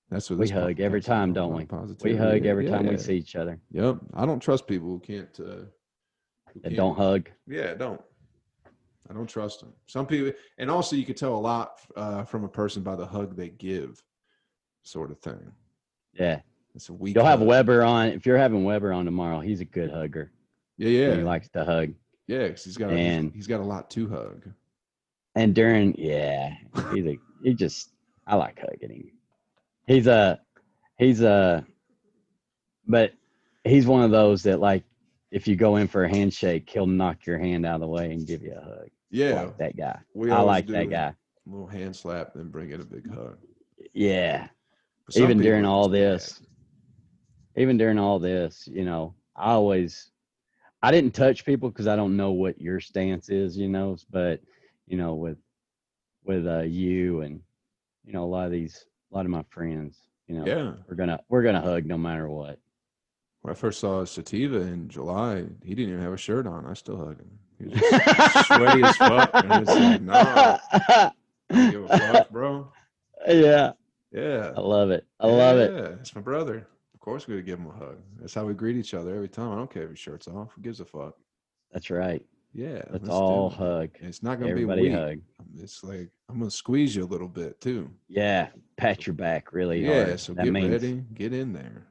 That's 0.10 0.30
what 0.30 0.40
We 0.40 0.50
hug 0.50 0.80
every 0.80 1.02
time, 1.02 1.34
don't 1.34 1.54
we? 1.54 1.68
We 2.04 2.16
hug 2.16 2.46
every 2.46 2.66
Yeah, 2.66 2.78
time 2.78 2.88
we 2.88 2.98
see 2.98 3.16
each 3.18 3.36
other. 3.36 3.60
Yep. 3.72 3.98
I 4.16 4.26
don't 4.26 4.40
trust 4.40 4.66
people 4.68 4.88
who 4.90 5.00
can't. 5.00 5.40
Uh, 5.40 5.66
who 6.54 6.60
can't- 6.64 6.76
don't 6.76 6.98
hug. 6.98 7.30
Yeah, 7.48 7.76
don't. 7.76 8.02
I 9.10 9.14
don't 9.14 9.28
trust 9.28 9.60
them. 9.60 9.74
Some 9.88 10.06
people, 10.08 10.32
and 10.58 10.70
also 10.70 10.96
you 10.96 11.06
can 11.06 11.16
tell 11.16 11.36
a 11.36 11.38
lot 11.38 11.80
uh, 11.96 12.24
from 12.24 12.44
a 12.44 12.48
person 12.48 12.84
by 12.84 12.96
the 12.96 13.06
hug 13.06 13.36
they 13.36 13.50
give, 13.50 14.04
sort 14.84 15.12
of 15.12 15.20
thing. 15.20 15.52
Yeah. 16.14 16.42
It's 16.76 16.90
a 16.90 16.94
weak. 16.94 17.16
You'll 17.16 17.26
have. 17.26 17.42
Weber 17.42 17.84
on. 17.84 18.08
If 18.10 18.26
you're 18.26 18.38
having 18.38 18.64
Weber 18.64 18.92
on 18.94 19.06
tomorrow, 19.06 19.40
he's 19.40 19.62
a 19.62 19.66
good 19.66 19.92
hugger. 19.92 20.32
Yeah, 20.78 20.90
Yeah. 20.90 21.16
He 21.18 21.24
likes 21.24 21.50
to 21.50 21.66
hug. 21.66 21.94
yeah. 22.28 22.48
'cause 22.50 22.64
he's 22.64 22.78
got. 22.78 22.92
And- 22.92 23.32
he's 23.34 23.48
got 23.48 23.60
a 23.62 23.64
lot 23.64 23.90
to 23.92 24.08
hug. 24.10 24.48
And 25.40 25.56
during, 25.56 25.96
yeah, 25.98 26.54
he's 26.94 27.06
a, 27.06 27.18
he 27.42 27.54
just, 27.54 27.92
I 28.28 28.36
like 28.36 28.60
hugging 28.60 28.92
him. 28.94 29.12
He's 29.88 30.06
a, 30.06 30.38
he's 30.98 31.22
a, 31.22 31.66
but 32.86 33.14
he's 33.64 33.88
one 33.88 34.04
of 34.04 34.12
those 34.12 34.44
that 34.44 34.60
like, 34.60 34.84
if 35.32 35.48
you 35.48 35.56
go 35.56 35.78
in 35.78 35.88
for 35.88 36.04
a 36.04 36.10
handshake, 36.10 36.70
he'll 36.70 36.86
knock 36.86 37.26
your 37.26 37.38
hand 37.38 37.66
out 37.66 37.76
of 37.76 37.82
the 37.82 37.88
way 37.88 38.12
and 38.12 38.28
give 38.28 38.44
you 38.44 38.52
a 38.52 38.62
hug. 38.62 38.90
Yeah, 39.12 39.44
like 39.44 39.58
that 39.60 39.78
guy. 39.78 40.00
we 40.14 40.30
I 40.30 40.42
like 40.42 40.68
that 40.68 40.82
a 40.84 40.88
guy. 40.88 41.14
little 41.46 41.68
hand 41.68 41.96
slap, 41.96 42.34
then 42.36 42.50
bring 42.50 42.72
in 42.72 42.82
a 42.82 42.84
big 42.86 43.10
hug. 43.10 43.38
Yeah. 43.94 44.50
Even 45.16 45.38
during 45.38 45.64
all 45.64 45.88
this, 45.88 46.42
even 47.56 47.78
during 47.78 47.98
all 47.98 48.20
this, 48.20 48.68
you 48.70 48.84
know, 48.84 49.16
I 49.38 49.52
always, 49.52 50.12
I 50.84 50.92
didn't 50.92 51.16
touch 51.16 51.46
people 51.46 51.70
because 51.70 51.88
I 51.88 51.96
don't 51.96 52.18
know 52.18 52.32
what 52.32 52.60
your 52.60 52.82
stance 52.82 53.30
is, 53.30 53.56
you 53.56 53.70
know, 53.70 53.96
but 54.12 54.42
you 54.90 54.98
know, 54.98 55.14
with, 55.14 55.38
with 56.26 56.46
uh, 56.48 56.62
you 56.64 57.22
and, 57.22 57.40
you 58.06 58.12
know, 58.14 58.24
a 58.24 58.26
lot 58.26 58.46
of 58.46 58.52
these, 58.52 58.86
a 59.12 59.16
lot 59.16 59.26
of 59.26 59.32
my 59.32 59.44
friends, 59.50 59.98
you 60.28 60.36
know, 60.36 60.46
Yeah. 60.46 60.74
we're 60.88 60.96
gonna, 60.96 61.20
we're 61.30 61.44
gonna 61.44 61.62
hug 61.62 61.86
no 61.86 61.98
matter 61.98 62.28
what. 62.30 62.60
When 63.42 63.52
I 63.54 63.56
first 63.56 63.80
saw 63.80 64.04
Sativa 64.04 64.58
in 64.60 64.90
July, 64.90 65.46
he 65.64 65.74
didn't 65.74 65.94
even 65.94 66.04
have 66.04 66.12
a 66.14 66.18
shirt 66.18 66.46
on. 66.46 66.66
I 66.66 66.74
still 66.74 66.98
hugged 66.98 67.22
him. 67.22 67.40
He 67.58 67.66
was 67.66 67.80
just 67.80 68.48
sweaty 68.48 68.84
as 68.84 68.98
fuck. 68.98 69.30
And 69.34 69.54
it's 69.68 69.72
like, 69.72 70.02
nah, 70.02 70.58
give 71.72 71.84
a 71.90 71.98
fuck, 72.00 72.30
bro. 72.32 72.72
yeah, 73.28 73.72
Yeah. 74.12 74.52
I 74.58 74.60
love 74.60 74.92
it. 74.92 75.06
I 75.20 75.28
love 75.28 75.58
it. 75.58 75.72
Yeah, 75.74 75.88
it's 76.00 76.14
my 76.16 76.22
brother. 76.22 76.68
Of 76.94 77.00
course, 77.00 77.28
we're 77.28 77.36
gonna 77.36 77.44
give 77.46 77.60
him 77.60 77.68
a 77.68 77.72
hug. 77.74 77.98
That's 78.20 78.34
how 78.34 78.46
we 78.46 78.54
greet 78.54 78.76
each 78.76 78.94
other 78.94 79.16
every 79.16 79.30
time. 79.30 79.52
I 79.52 79.56
don't 79.56 79.72
care 79.72 79.84
if 79.84 79.92
his 79.92 80.00
shirt's 80.00 80.28
off. 80.28 80.52
Who 80.56 80.62
gives 80.62 80.80
a 80.82 80.86
fuck? 80.86 81.16
That's 81.72 81.90
right. 81.90 82.26
Yeah, 82.54 82.82
Let's 82.90 83.08
all 83.10 83.50
hug. 83.50 83.90
It's 84.02 84.24
not 84.24 84.40
gonna 84.40 84.52
Everybody 84.52 84.82
be 84.84 84.90
weak. 84.90 84.98
hug. 84.98 85.18
Um, 85.40 85.46
it's 85.58 85.84
like 85.84 86.10
I'm 86.30 86.40
gonna 86.40 86.50
squeeze 86.52 86.96
you 86.96 87.04
a 87.04 87.06
little 87.06 87.28
bit 87.28 87.62
too. 87.62 87.90
Yeah, 88.08 88.50
pat 88.78 89.06
your 89.06 89.14
back 89.14 89.54
really 89.54 89.86
Yeah, 89.86 90.06
hard. 90.06 90.20
so 90.20 90.34
that 90.34 90.46
get 90.46 90.54
means 90.54 90.70
ready, 90.72 91.04
get 91.14 91.32
in 91.34 91.54
there. 91.54 91.86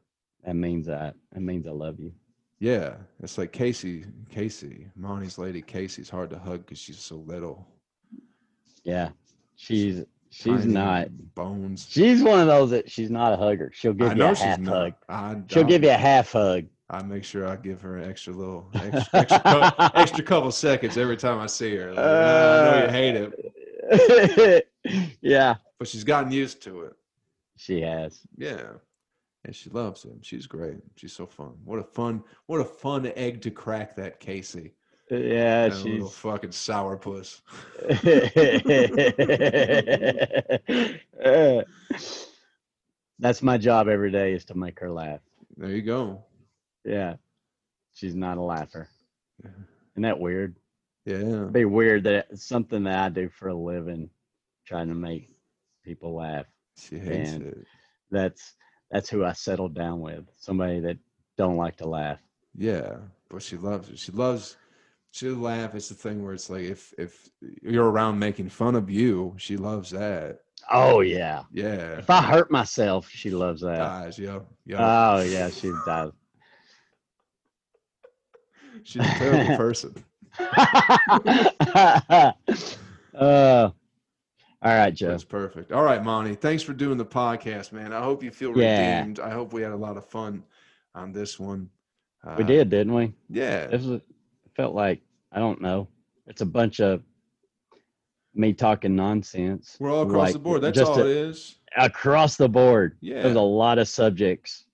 that 0.44 0.56
means 0.56 0.86
that 0.86 1.14
that 1.32 1.40
means 1.40 1.66
I 1.66 1.70
love 1.70 2.00
you. 2.00 2.12
Yeah, 2.58 2.96
it's 3.22 3.38
like 3.38 3.52
Casey. 3.52 4.04
Casey, 4.30 4.88
Monty's 4.96 5.38
lady. 5.38 5.62
Casey's 5.62 6.10
hard 6.10 6.30
to 6.30 6.38
hug 6.40 6.66
because 6.66 6.78
she's 6.78 6.98
so 6.98 7.16
little. 7.18 7.64
Yeah, 8.82 9.10
she's 9.54 10.04
she's 10.30 10.62
tiny 10.62 10.72
not. 10.72 11.34
bones. 11.36 11.86
She's 11.88 12.20
one 12.22 12.40
of 12.40 12.48
those 12.48 12.70
that 12.70 12.90
she's 12.90 13.10
not 13.10 13.32
a 13.32 13.36
hugger. 13.36 13.70
She'll 13.72 13.92
give 13.92 14.08
I 14.08 14.12
you 14.12 14.18
know 14.18 14.32
a 14.32 14.34
half 14.34 14.64
hug. 14.64 15.44
She'll 15.48 15.62
give 15.64 15.84
you 15.84 15.90
a 15.90 15.94
half 15.94 16.32
hug. 16.32 16.64
I 16.90 17.02
make 17.02 17.22
sure 17.24 17.46
I 17.46 17.56
give 17.56 17.80
her 17.82 17.96
an 17.98 18.08
extra 18.08 18.32
little, 18.32 18.70
extra, 18.74 19.20
extra, 19.20 19.40
cou- 19.40 19.90
extra 19.94 20.24
couple 20.24 20.50
seconds 20.50 20.96
every 20.96 21.16
time 21.18 21.38
I 21.38 21.46
see 21.46 21.76
her. 21.76 21.92
Like, 21.92 21.98
"Ah, 22.06 22.60
I 22.60 22.70
know 22.70 22.84
you 22.86 22.90
hate 22.90 23.14
it, 23.92 24.68
yeah, 25.20 25.56
but 25.78 25.86
she's 25.88 26.04
gotten 26.04 26.32
used 26.32 26.62
to 26.62 26.82
it. 26.84 26.94
she 27.56 27.80
has. 27.82 28.20
Yeah. 28.36 28.62
And 29.44 29.54
she 29.54 29.70
loves 29.70 30.02
him. 30.04 30.18
She's 30.20 30.46
great. 30.46 30.78
She's 30.96 31.12
so 31.12 31.24
fun. 31.24 31.52
What 31.64 31.78
a 31.78 31.84
fun, 31.84 32.24
what 32.46 32.60
a 32.60 32.64
fun 32.64 33.10
egg 33.16 33.40
to 33.42 33.50
crack 33.50 33.94
that 33.96 34.18
Casey. 34.18 34.72
Yeah, 35.10 35.68
That 35.68 35.84
little 35.84 36.08
fucking 36.08 36.50
sourpuss. 36.50 37.40
Uh, 41.24 41.62
That's 43.20 43.42
my 43.42 43.58
job 43.58 43.88
every 43.88 44.10
day 44.10 44.32
is 44.32 44.44
to 44.46 44.54
make 44.54 44.78
her 44.80 44.90
laugh. 44.90 45.20
There 45.56 45.70
you 45.70 45.82
go. 45.82 46.24
Yeah, 46.88 47.14
she's 47.94 48.14
not 48.14 48.38
a 48.38 48.42
laugher. 48.42 48.88
Yeah. 49.44 49.50
Isn't 49.92 50.02
that 50.02 50.18
weird? 50.18 50.56
Yeah. 51.04 51.16
It'd 51.16 51.52
be 51.52 51.64
weird 51.64 52.04
that 52.04 52.28
it's 52.30 52.44
something 52.44 52.84
that 52.84 52.98
I 52.98 53.08
do 53.08 53.28
for 53.28 53.48
a 53.48 53.54
living, 53.54 54.10
trying 54.66 54.88
to 54.88 54.94
make 54.94 55.30
people 55.84 56.14
laugh. 56.14 56.46
She 56.78 56.98
hates 56.98 57.32
And- 57.32 57.42
it. 57.46 57.66
That's 58.10 58.54
that's 58.90 59.10
who 59.10 59.22
I 59.22 59.32
settled 59.32 59.74
down 59.74 60.00
with. 60.00 60.24
Somebody 60.38 60.80
that 60.80 60.96
don't 61.36 61.56
like 61.58 61.76
to 61.76 61.86
laugh. 61.88 62.18
Yeah, 62.56 62.96
but 63.28 63.42
she 63.42 63.56
loves 63.58 63.90
it. 63.90 63.98
She 63.98 64.12
loves. 64.12 64.56
She'll 65.10 65.36
laugh. 65.36 65.74
It's 65.74 65.88
the 65.90 65.94
thing 65.94 66.24
where 66.24 66.32
it's 66.32 66.48
like 66.48 66.62
if 66.62 66.94
if 66.96 67.28
you're 67.62 67.90
around 67.90 68.18
making 68.18 68.48
fun 68.48 68.74
of 68.76 68.88
you, 68.88 69.34
she 69.36 69.56
loves 69.58 69.90
that. 69.90 70.40
Oh 70.70 71.00
yeah. 71.00 71.42
Yeah. 71.52 71.98
If 71.98 72.08
I 72.08 72.22
hurt 72.22 72.50
myself, 72.50 73.08
she 73.10 73.30
loves 73.30 73.60
that. 73.60 73.76
Dies. 73.76 74.18
Yep. 74.18 74.46
Yep. 74.66 74.78
Oh 74.80 75.20
yeah, 75.20 75.50
she 75.50 75.70
does. 75.86 76.12
She's 78.84 79.02
a 79.02 79.08
terrible 79.14 79.56
person. 79.64 79.94
uh, 80.38 82.32
all 83.14 83.72
right, 84.62 84.94
Joe. 84.94 85.08
That's 85.08 85.24
perfect. 85.24 85.72
All 85.72 85.82
right, 85.84 86.02
Monty. 86.02 86.34
Thanks 86.34 86.62
for 86.62 86.72
doing 86.72 86.98
the 86.98 87.04
podcast, 87.06 87.72
man. 87.72 87.92
I 87.92 88.00
hope 88.02 88.22
you 88.22 88.30
feel 88.30 88.56
Yeah. 88.56 88.98
redeemed. 89.00 89.20
I 89.20 89.30
hope 89.30 89.52
we 89.52 89.62
had 89.62 89.72
a 89.72 89.76
lot 89.76 89.96
of 89.96 90.04
fun 90.06 90.42
on 90.94 91.12
this 91.12 91.38
one. 91.38 91.70
Uh, 92.26 92.34
We 92.38 92.44
did, 92.44 92.68
didn't 92.70 92.94
we? 92.94 93.12
Yeah. 93.28 93.64
It 93.64 93.72
was. 93.72 93.86
It 93.90 94.02
felt 94.56 94.74
like 94.74 95.00
I 95.32 95.38
don't 95.38 95.60
know. 95.60 95.88
It's 96.26 96.40
a 96.40 96.46
bunch 96.46 96.80
of 96.80 97.02
me 98.34 98.52
talking 98.52 98.94
nonsense. 98.96 99.76
We're 99.80 99.92
all 99.92 100.02
across 100.02 100.26
like, 100.28 100.32
the 100.32 100.38
board. 100.40 100.62
That's 100.62 100.78
all 100.80 100.98
a- 100.98 101.04
it 101.04 101.16
is. 101.16 101.56
across 101.76 102.36
the 102.36 102.48
board. 102.48 102.96
Yeah. 103.00 103.22
There's 103.22 103.36
a 103.36 103.40
lot 103.40 103.78
of 103.78 103.88
subjects 103.88 104.66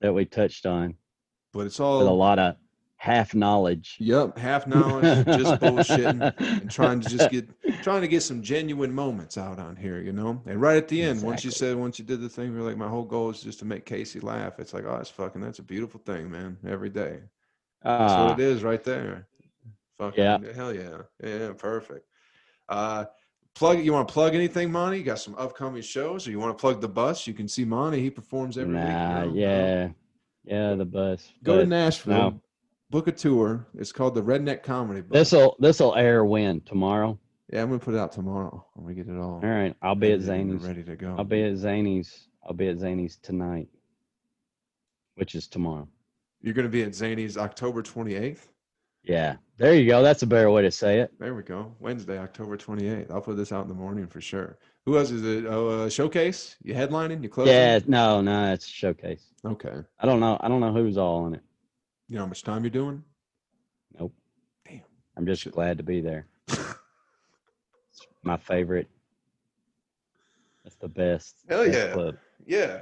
that 0.00 0.12
we 0.12 0.24
touched 0.24 0.66
on 0.66 0.94
But 1.52 1.66
it's 1.66 1.78
with 1.78 1.88
a 1.88 2.10
lot 2.10 2.38
of 2.38 2.56
half 3.00 3.34
knowledge. 3.34 3.96
Yep. 3.98 4.36
Half 4.36 4.66
knowledge, 4.66 5.24
just 5.26 5.54
bullshitting, 5.60 6.34
and 6.38 6.70
trying 6.70 7.00
to 7.00 7.08
just 7.08 7.30
get 7.30 7.48
trying 7.82 8.02
to 8.02 8.08
get 8.08 8.22
some 8.22 8.42
genuine 8.42 8.92
moments 8.92 9.38
out 9.38 9.58
on 9.58 9.74
here, 9.74 10.00
you 10.02 10.12
know. 10.12 10.40
And 10.44 10.60
right 10.60 10.76
at 10.76 10.86
the 10.86 11.00
end, 11.02 11.22
once 11.22 11.42
you 11.42 11.50
said, 11.50 11.76
once 11.76 11.98
you 11.98 12.04
did 12.04 12.20
the 12.20 12.28
thing, 12.28 12.52
you're 12.52 12.62
like, 12.62 12.76
my 12.76 12.88
whole 12.88 13.04
goal 13.06 13.30
is 13.30 13.40
just 13.40 13.58
to 13.60 13.64
make 13.64 13.86
Casey 13.86 14.20
laugh. 14.20 14.58
It's 14.58 14.74
like, 14.74 14.84
oh, 14.86 14.96
it's 14.96 15.08
fucking, 15.08 15.40
that's 15.40 15.60
a 15.60 15.62
beautiful 15.62 15.98
thing, 16.04 16.30
man. 16.30 16.58
Every 16.68 16.90
day. 16.90 17.20
That's 17.82 18.12
Ah, 18.12 18.26
what 18.26 18.38
it 18.38 18.42
is 18.44 18.62
right 18.62 18.84
there. 18.84 19.26
Fucking 19.96 20.22
Yeah. 20.22 20.38
hell 20.54 20.74
yeah. 20.74 20.98
Yeah, 21.24 21.52
perfect. 21.56 22.04
Uh 22.68 23.06
plug 23.54 23.82
you 23.82 23.94
want 23.94 24.06
to 24.08 24.12
plug 24.12 24.34
anything, 24.34 24.70
Monty? 24.70 24.98
You 24.98 25.04
got 25.04 25.18
some 25.20 25.34
upcoming 25.38 25.80
shows, 25.82 26.28
or 26.28 26.32
you 26.32 26.38
want 26.38 26.56
to 26.56 26.60
plug 26.60 26.82
the 26.82 26.88
bus? 26.88 27.26
You 27.26 27.32
can 27.32 27.48
see 27.48 27.64
Monty, 27.64 28.00
he 28.02 28.10
performs 28.10 28.58
every 28.58 28.74
week. 28.74 28.84
nah, 28.84 29.24
now, 29.24 29.32
yeah, 29.34 29.88
yeah, 30.44 30.74
the 30.74 30.84
bus. 30.84 31.32
Go 31.42 31.56
to 31.56 31.66
Nashville, 31.66 32.14
no. 32.14 32.40
Book 32.90 33.06
a 33.06 33.12
tour. 33.12 33.66
It's 33.78 33.92
called 33.92 34.14
the 34.14 34.22
Redneck 34.22 34.62
Comedy 34.64 35.00
Bus. 35.00 35.30
This'll 35.30 35.56
this'll 35.60 35.94
air 35.94 36.24
when 36.24 36.60
tomorrow. 36.62 37.18
yeah, 37.52 37.62
I'm 37.62 37.68
gonna 37.68 37.78
put 37.78 37.94
it 37.94 38.00
out 38.00 38.12
tomorrow. 38.12 38.64
I'm 38.76 38.82
gonna 38.82 38.94
get 38.94 39.08
it 39.08 39.16
all. 39.16 39.40
All 39.42 39.48
right, 39.48 39.74
I'll 39.80 39.94
be 39.94 40.12
at 40.12 40.20
Zanies. 40.20 40.66
ready 40.66 40.82
to 40.82 40.96
go. 40.96 41.14
I'll 41.16 41.24
be 41.24 41.42
at 41.44 41.52
Zanies. 41.54 42.26
I'll 42.44 42.54
be 42.54 42.68
at 42.68 42.76
Zanies 42.78 43.20
tonight, 43.20 43.68
which 45.14 45.34
is 45.36 45.46
tomorrow. 45.46 45.86
You're 46.42 46.54
gonna 46.54 46.68
be 46.68 46.82
at 46.82 46.90
Zanies 46.90 47.36
October 47.36 47.82
28th. 47.82 48.48
Yeah, 49.04 49.36
there 49.56 49.74
you 49.74 49.88
go. 49.88 50.02
That's 50.02 50.22
a 50.22 50.26
better 50.26 50.50
way 50.50 50.62
to 50.62 50.70
say 50.70 50.98
it. 51.00 51.12
There 51.18 51.34
we 51.34 51.42
go. 51.42 51.74
Wednesday, 51.78 52.18
October 52.18 52.56
28th. 52.56 53.10
I'll 53.10 53.20
put 53.20 53.36
this 53.36 53.52
out 53.52 53.62
in 53.62 53.68
the 53.68 53.74
morning 53.74 54.06
for 54.08 54.20
sure. 54.20 54.58
Who 54.84 54.98
else 54.98 55.10
is 55.10 55.24
it? 55.24 55.46
Oh, 55.46 55.68
uh, 55.84 55.88
showcase? 55.88 56.56
You 56.62 56.74
headlining? 56.74 57.22
You 57.22 57.28
closing? 57.28 57.54
Yeah, 57.54 57.78
no, 57.86 58.20
no, 58.20 58.52
it's 58.52 58.66
a 58.66 58.70
showcase. 58.70 59.26
Okay. 59.44 59.76
I 60.00 60.06
don't 60.06 60.20
know. 60.20 60.38
I 60.40 60.48
don't 60.48 60.60
know 60.60 60.72
who's 60.72 60.98
all 60.98 61.26
in 61.28 61.34
it. 61.34 61.42
You 62.10 62.16
know 62.16 62.22
how 62.22 62.28
much 62.28 62.42
time 62.42 62.64
you're 62.64 62.70
doing? 62.70 63.04
Nope. 63.96 64.12
Damn. 64.68 64.80
I'm 65.16 65.24
just 65.24 65.48
glad 65.52 65.78
to 65.78 65.84
be 65.84 66.00
there. 66.00 66.26
It's 66.48 66.74
my 68.24 68.36
favorite. 68.36 68.88
That's 70.64 70.74
the 70.74 70.88
best. 70.88 71.36
Hell 71.48 71.64
best 71.64 71.78
yeah. 71.78 71.92
Club. 71.92 72.16
Yeah. 72.44 72.80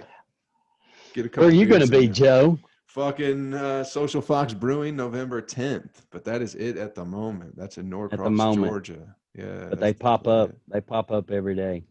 Get 1.12 1.26
a 1.26 1.40
Where 1.40 1.50
are 1.50 1.52
you 1.52 1.66
going 1.66 1.82
to 1.82 1.86
be, 1.86 2.06
there. 2.06 2.14
Joe? 2.14 2.58
Fucking 2.86 3.52
uh, 3.52 3.84
Social 3.84 4.22
Fox 4.22 4.54
Brewing, 4.54 4.96
November 4.96 5.42
10th. 5.42 5.90
But 6.10 6.24
that 6.24 6.40
is 6.40 6.54
it 6.54 6.78
at 6.78 6.94
the 6.94 7.04
moment. 7.04 7.54
That's 7.54 7.76
in 7.76 7.90
Norcross, 7.90 8.30
moment. 8.30 8.66
Georgia. 8.66 9.14
Yeah. 9.34 9.66
But 9.68 9.78
they 9.78 9.92
that's 9.92 10.00
pop 10.00 10.22
definitely 10.22 10.42
up. 10.42 10.50
They 10.68 10.80
pop 10.80 11.12
up 11.12 11.30
every 11.30 11.54
day. 11.54 11.84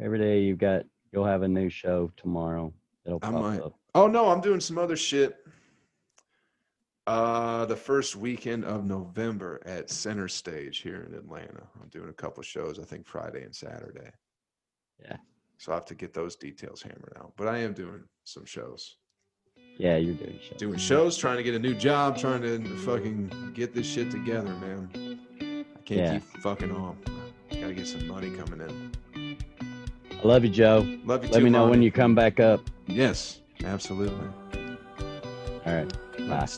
Every 0.00 0.18
day 0.18 0.40
you've 0.40 0.58
got. 0.58 0.84
You'll 1.12 1.26
have 1.26 1.42
a 1.42 1.48
new 1.48 1.68
show 1.68 2.10
tomorrow. 2.16 2.72
It'll 3.04 3.18
I 3.20 3.30
pop 3.30 3.42
might. 3.42 3.60
up. 3.60 3.74
Oh 3.94 4.06
no, 4.06 4.30
I'm 4.30 4.40
doing 4.40 4.60
some 4.60 4.78
other 4.78 4.96
shit. 4.96 5.36
Uh, 7.08 7.64
the 7.64 7.74
first 7.74 8.16
weekend 8.16 8.66
of 8.66 8.84
November 8.84 9.62
at 9.64 9.88
Center 9.88 10.28
Stage 10.28 10.80
here 10.80 11.06
in 11.08 11.14
Atlanta. 11.14 11.62
I'm 11.80 11.88
doing 11.88 12.10
a 12.10 12.12
couple 12.12 12.42
shows. 12.42 12.78
I 12.78 12.82
think 12.82 13.06
Friday 13.06 13.44
and 13.44 13.56
Saturday. 13.56 14.10
Yeah. 15.02 15.16
So 15.56 15.72
I 15.72 15.76
have 15.76 15.86
to 15.86 15.94
get 15.94 16.12
those 16.12 16.36
details 16.36 16.82
hammered 16.82 17.14
out. 17.18 17.32
But 17.38 17.48
I 17.48 17.60
am 17.60 17.72
doing 17.72 18.02
some 18.24 18.44
shows. 18.44 18.96
Yeah, 19.78 19.96
you're 19.96 20.16
doing 20.16 20.38
shows. 20.38 20.58
Doing 20.58 20.78
shows, 20.78 21.16
trying 21.16 21.38
to 21.38 21.42
get 21.42 21.54
a 21.54 21.58
new 21.58 21.72
job, 21.72 22.18
trying 22.18 22.42
to 22.42 22.58
fucking 22.80 23.52
get 23.54 23.72
this 23.74 23.86
shit 23.86 24.10
together, 24.10 24.52
man. 24.56 24.90
I 25.40 25.80
can't 25.86 26.00
Yeah. 26.00 26.12
keep 26.18 26.42
fucking 26.42 26.72
on. 26.72 26.98
Gotta 27.50 27.72
get 27.72 27.86
some 27.86 28.06
money 28.06 28.30
coming 28.36 28.60
in. 28.60 29.38
I 30.10 30.26
love 30.26 30.44
you, 30.44 30.50
Joe. 30.50 30.80
Love 31.06 31.22
you 31.22 31.28
too. 31.28 31.32
Let 31.32 31.38
too, 31.38 31.44
me 31.44 31.48
know 31.48 31.68
when 31.70 31.80
you 31.80 31.90
come 31.90 32.14
back 32.14 32.38
up. 32.38 32.60
Yes, 32.86 33.40
absolutely. 33.64 34.28
All 35.64 35.74
right. 35.74 35.90
Bye. 36.28 36.48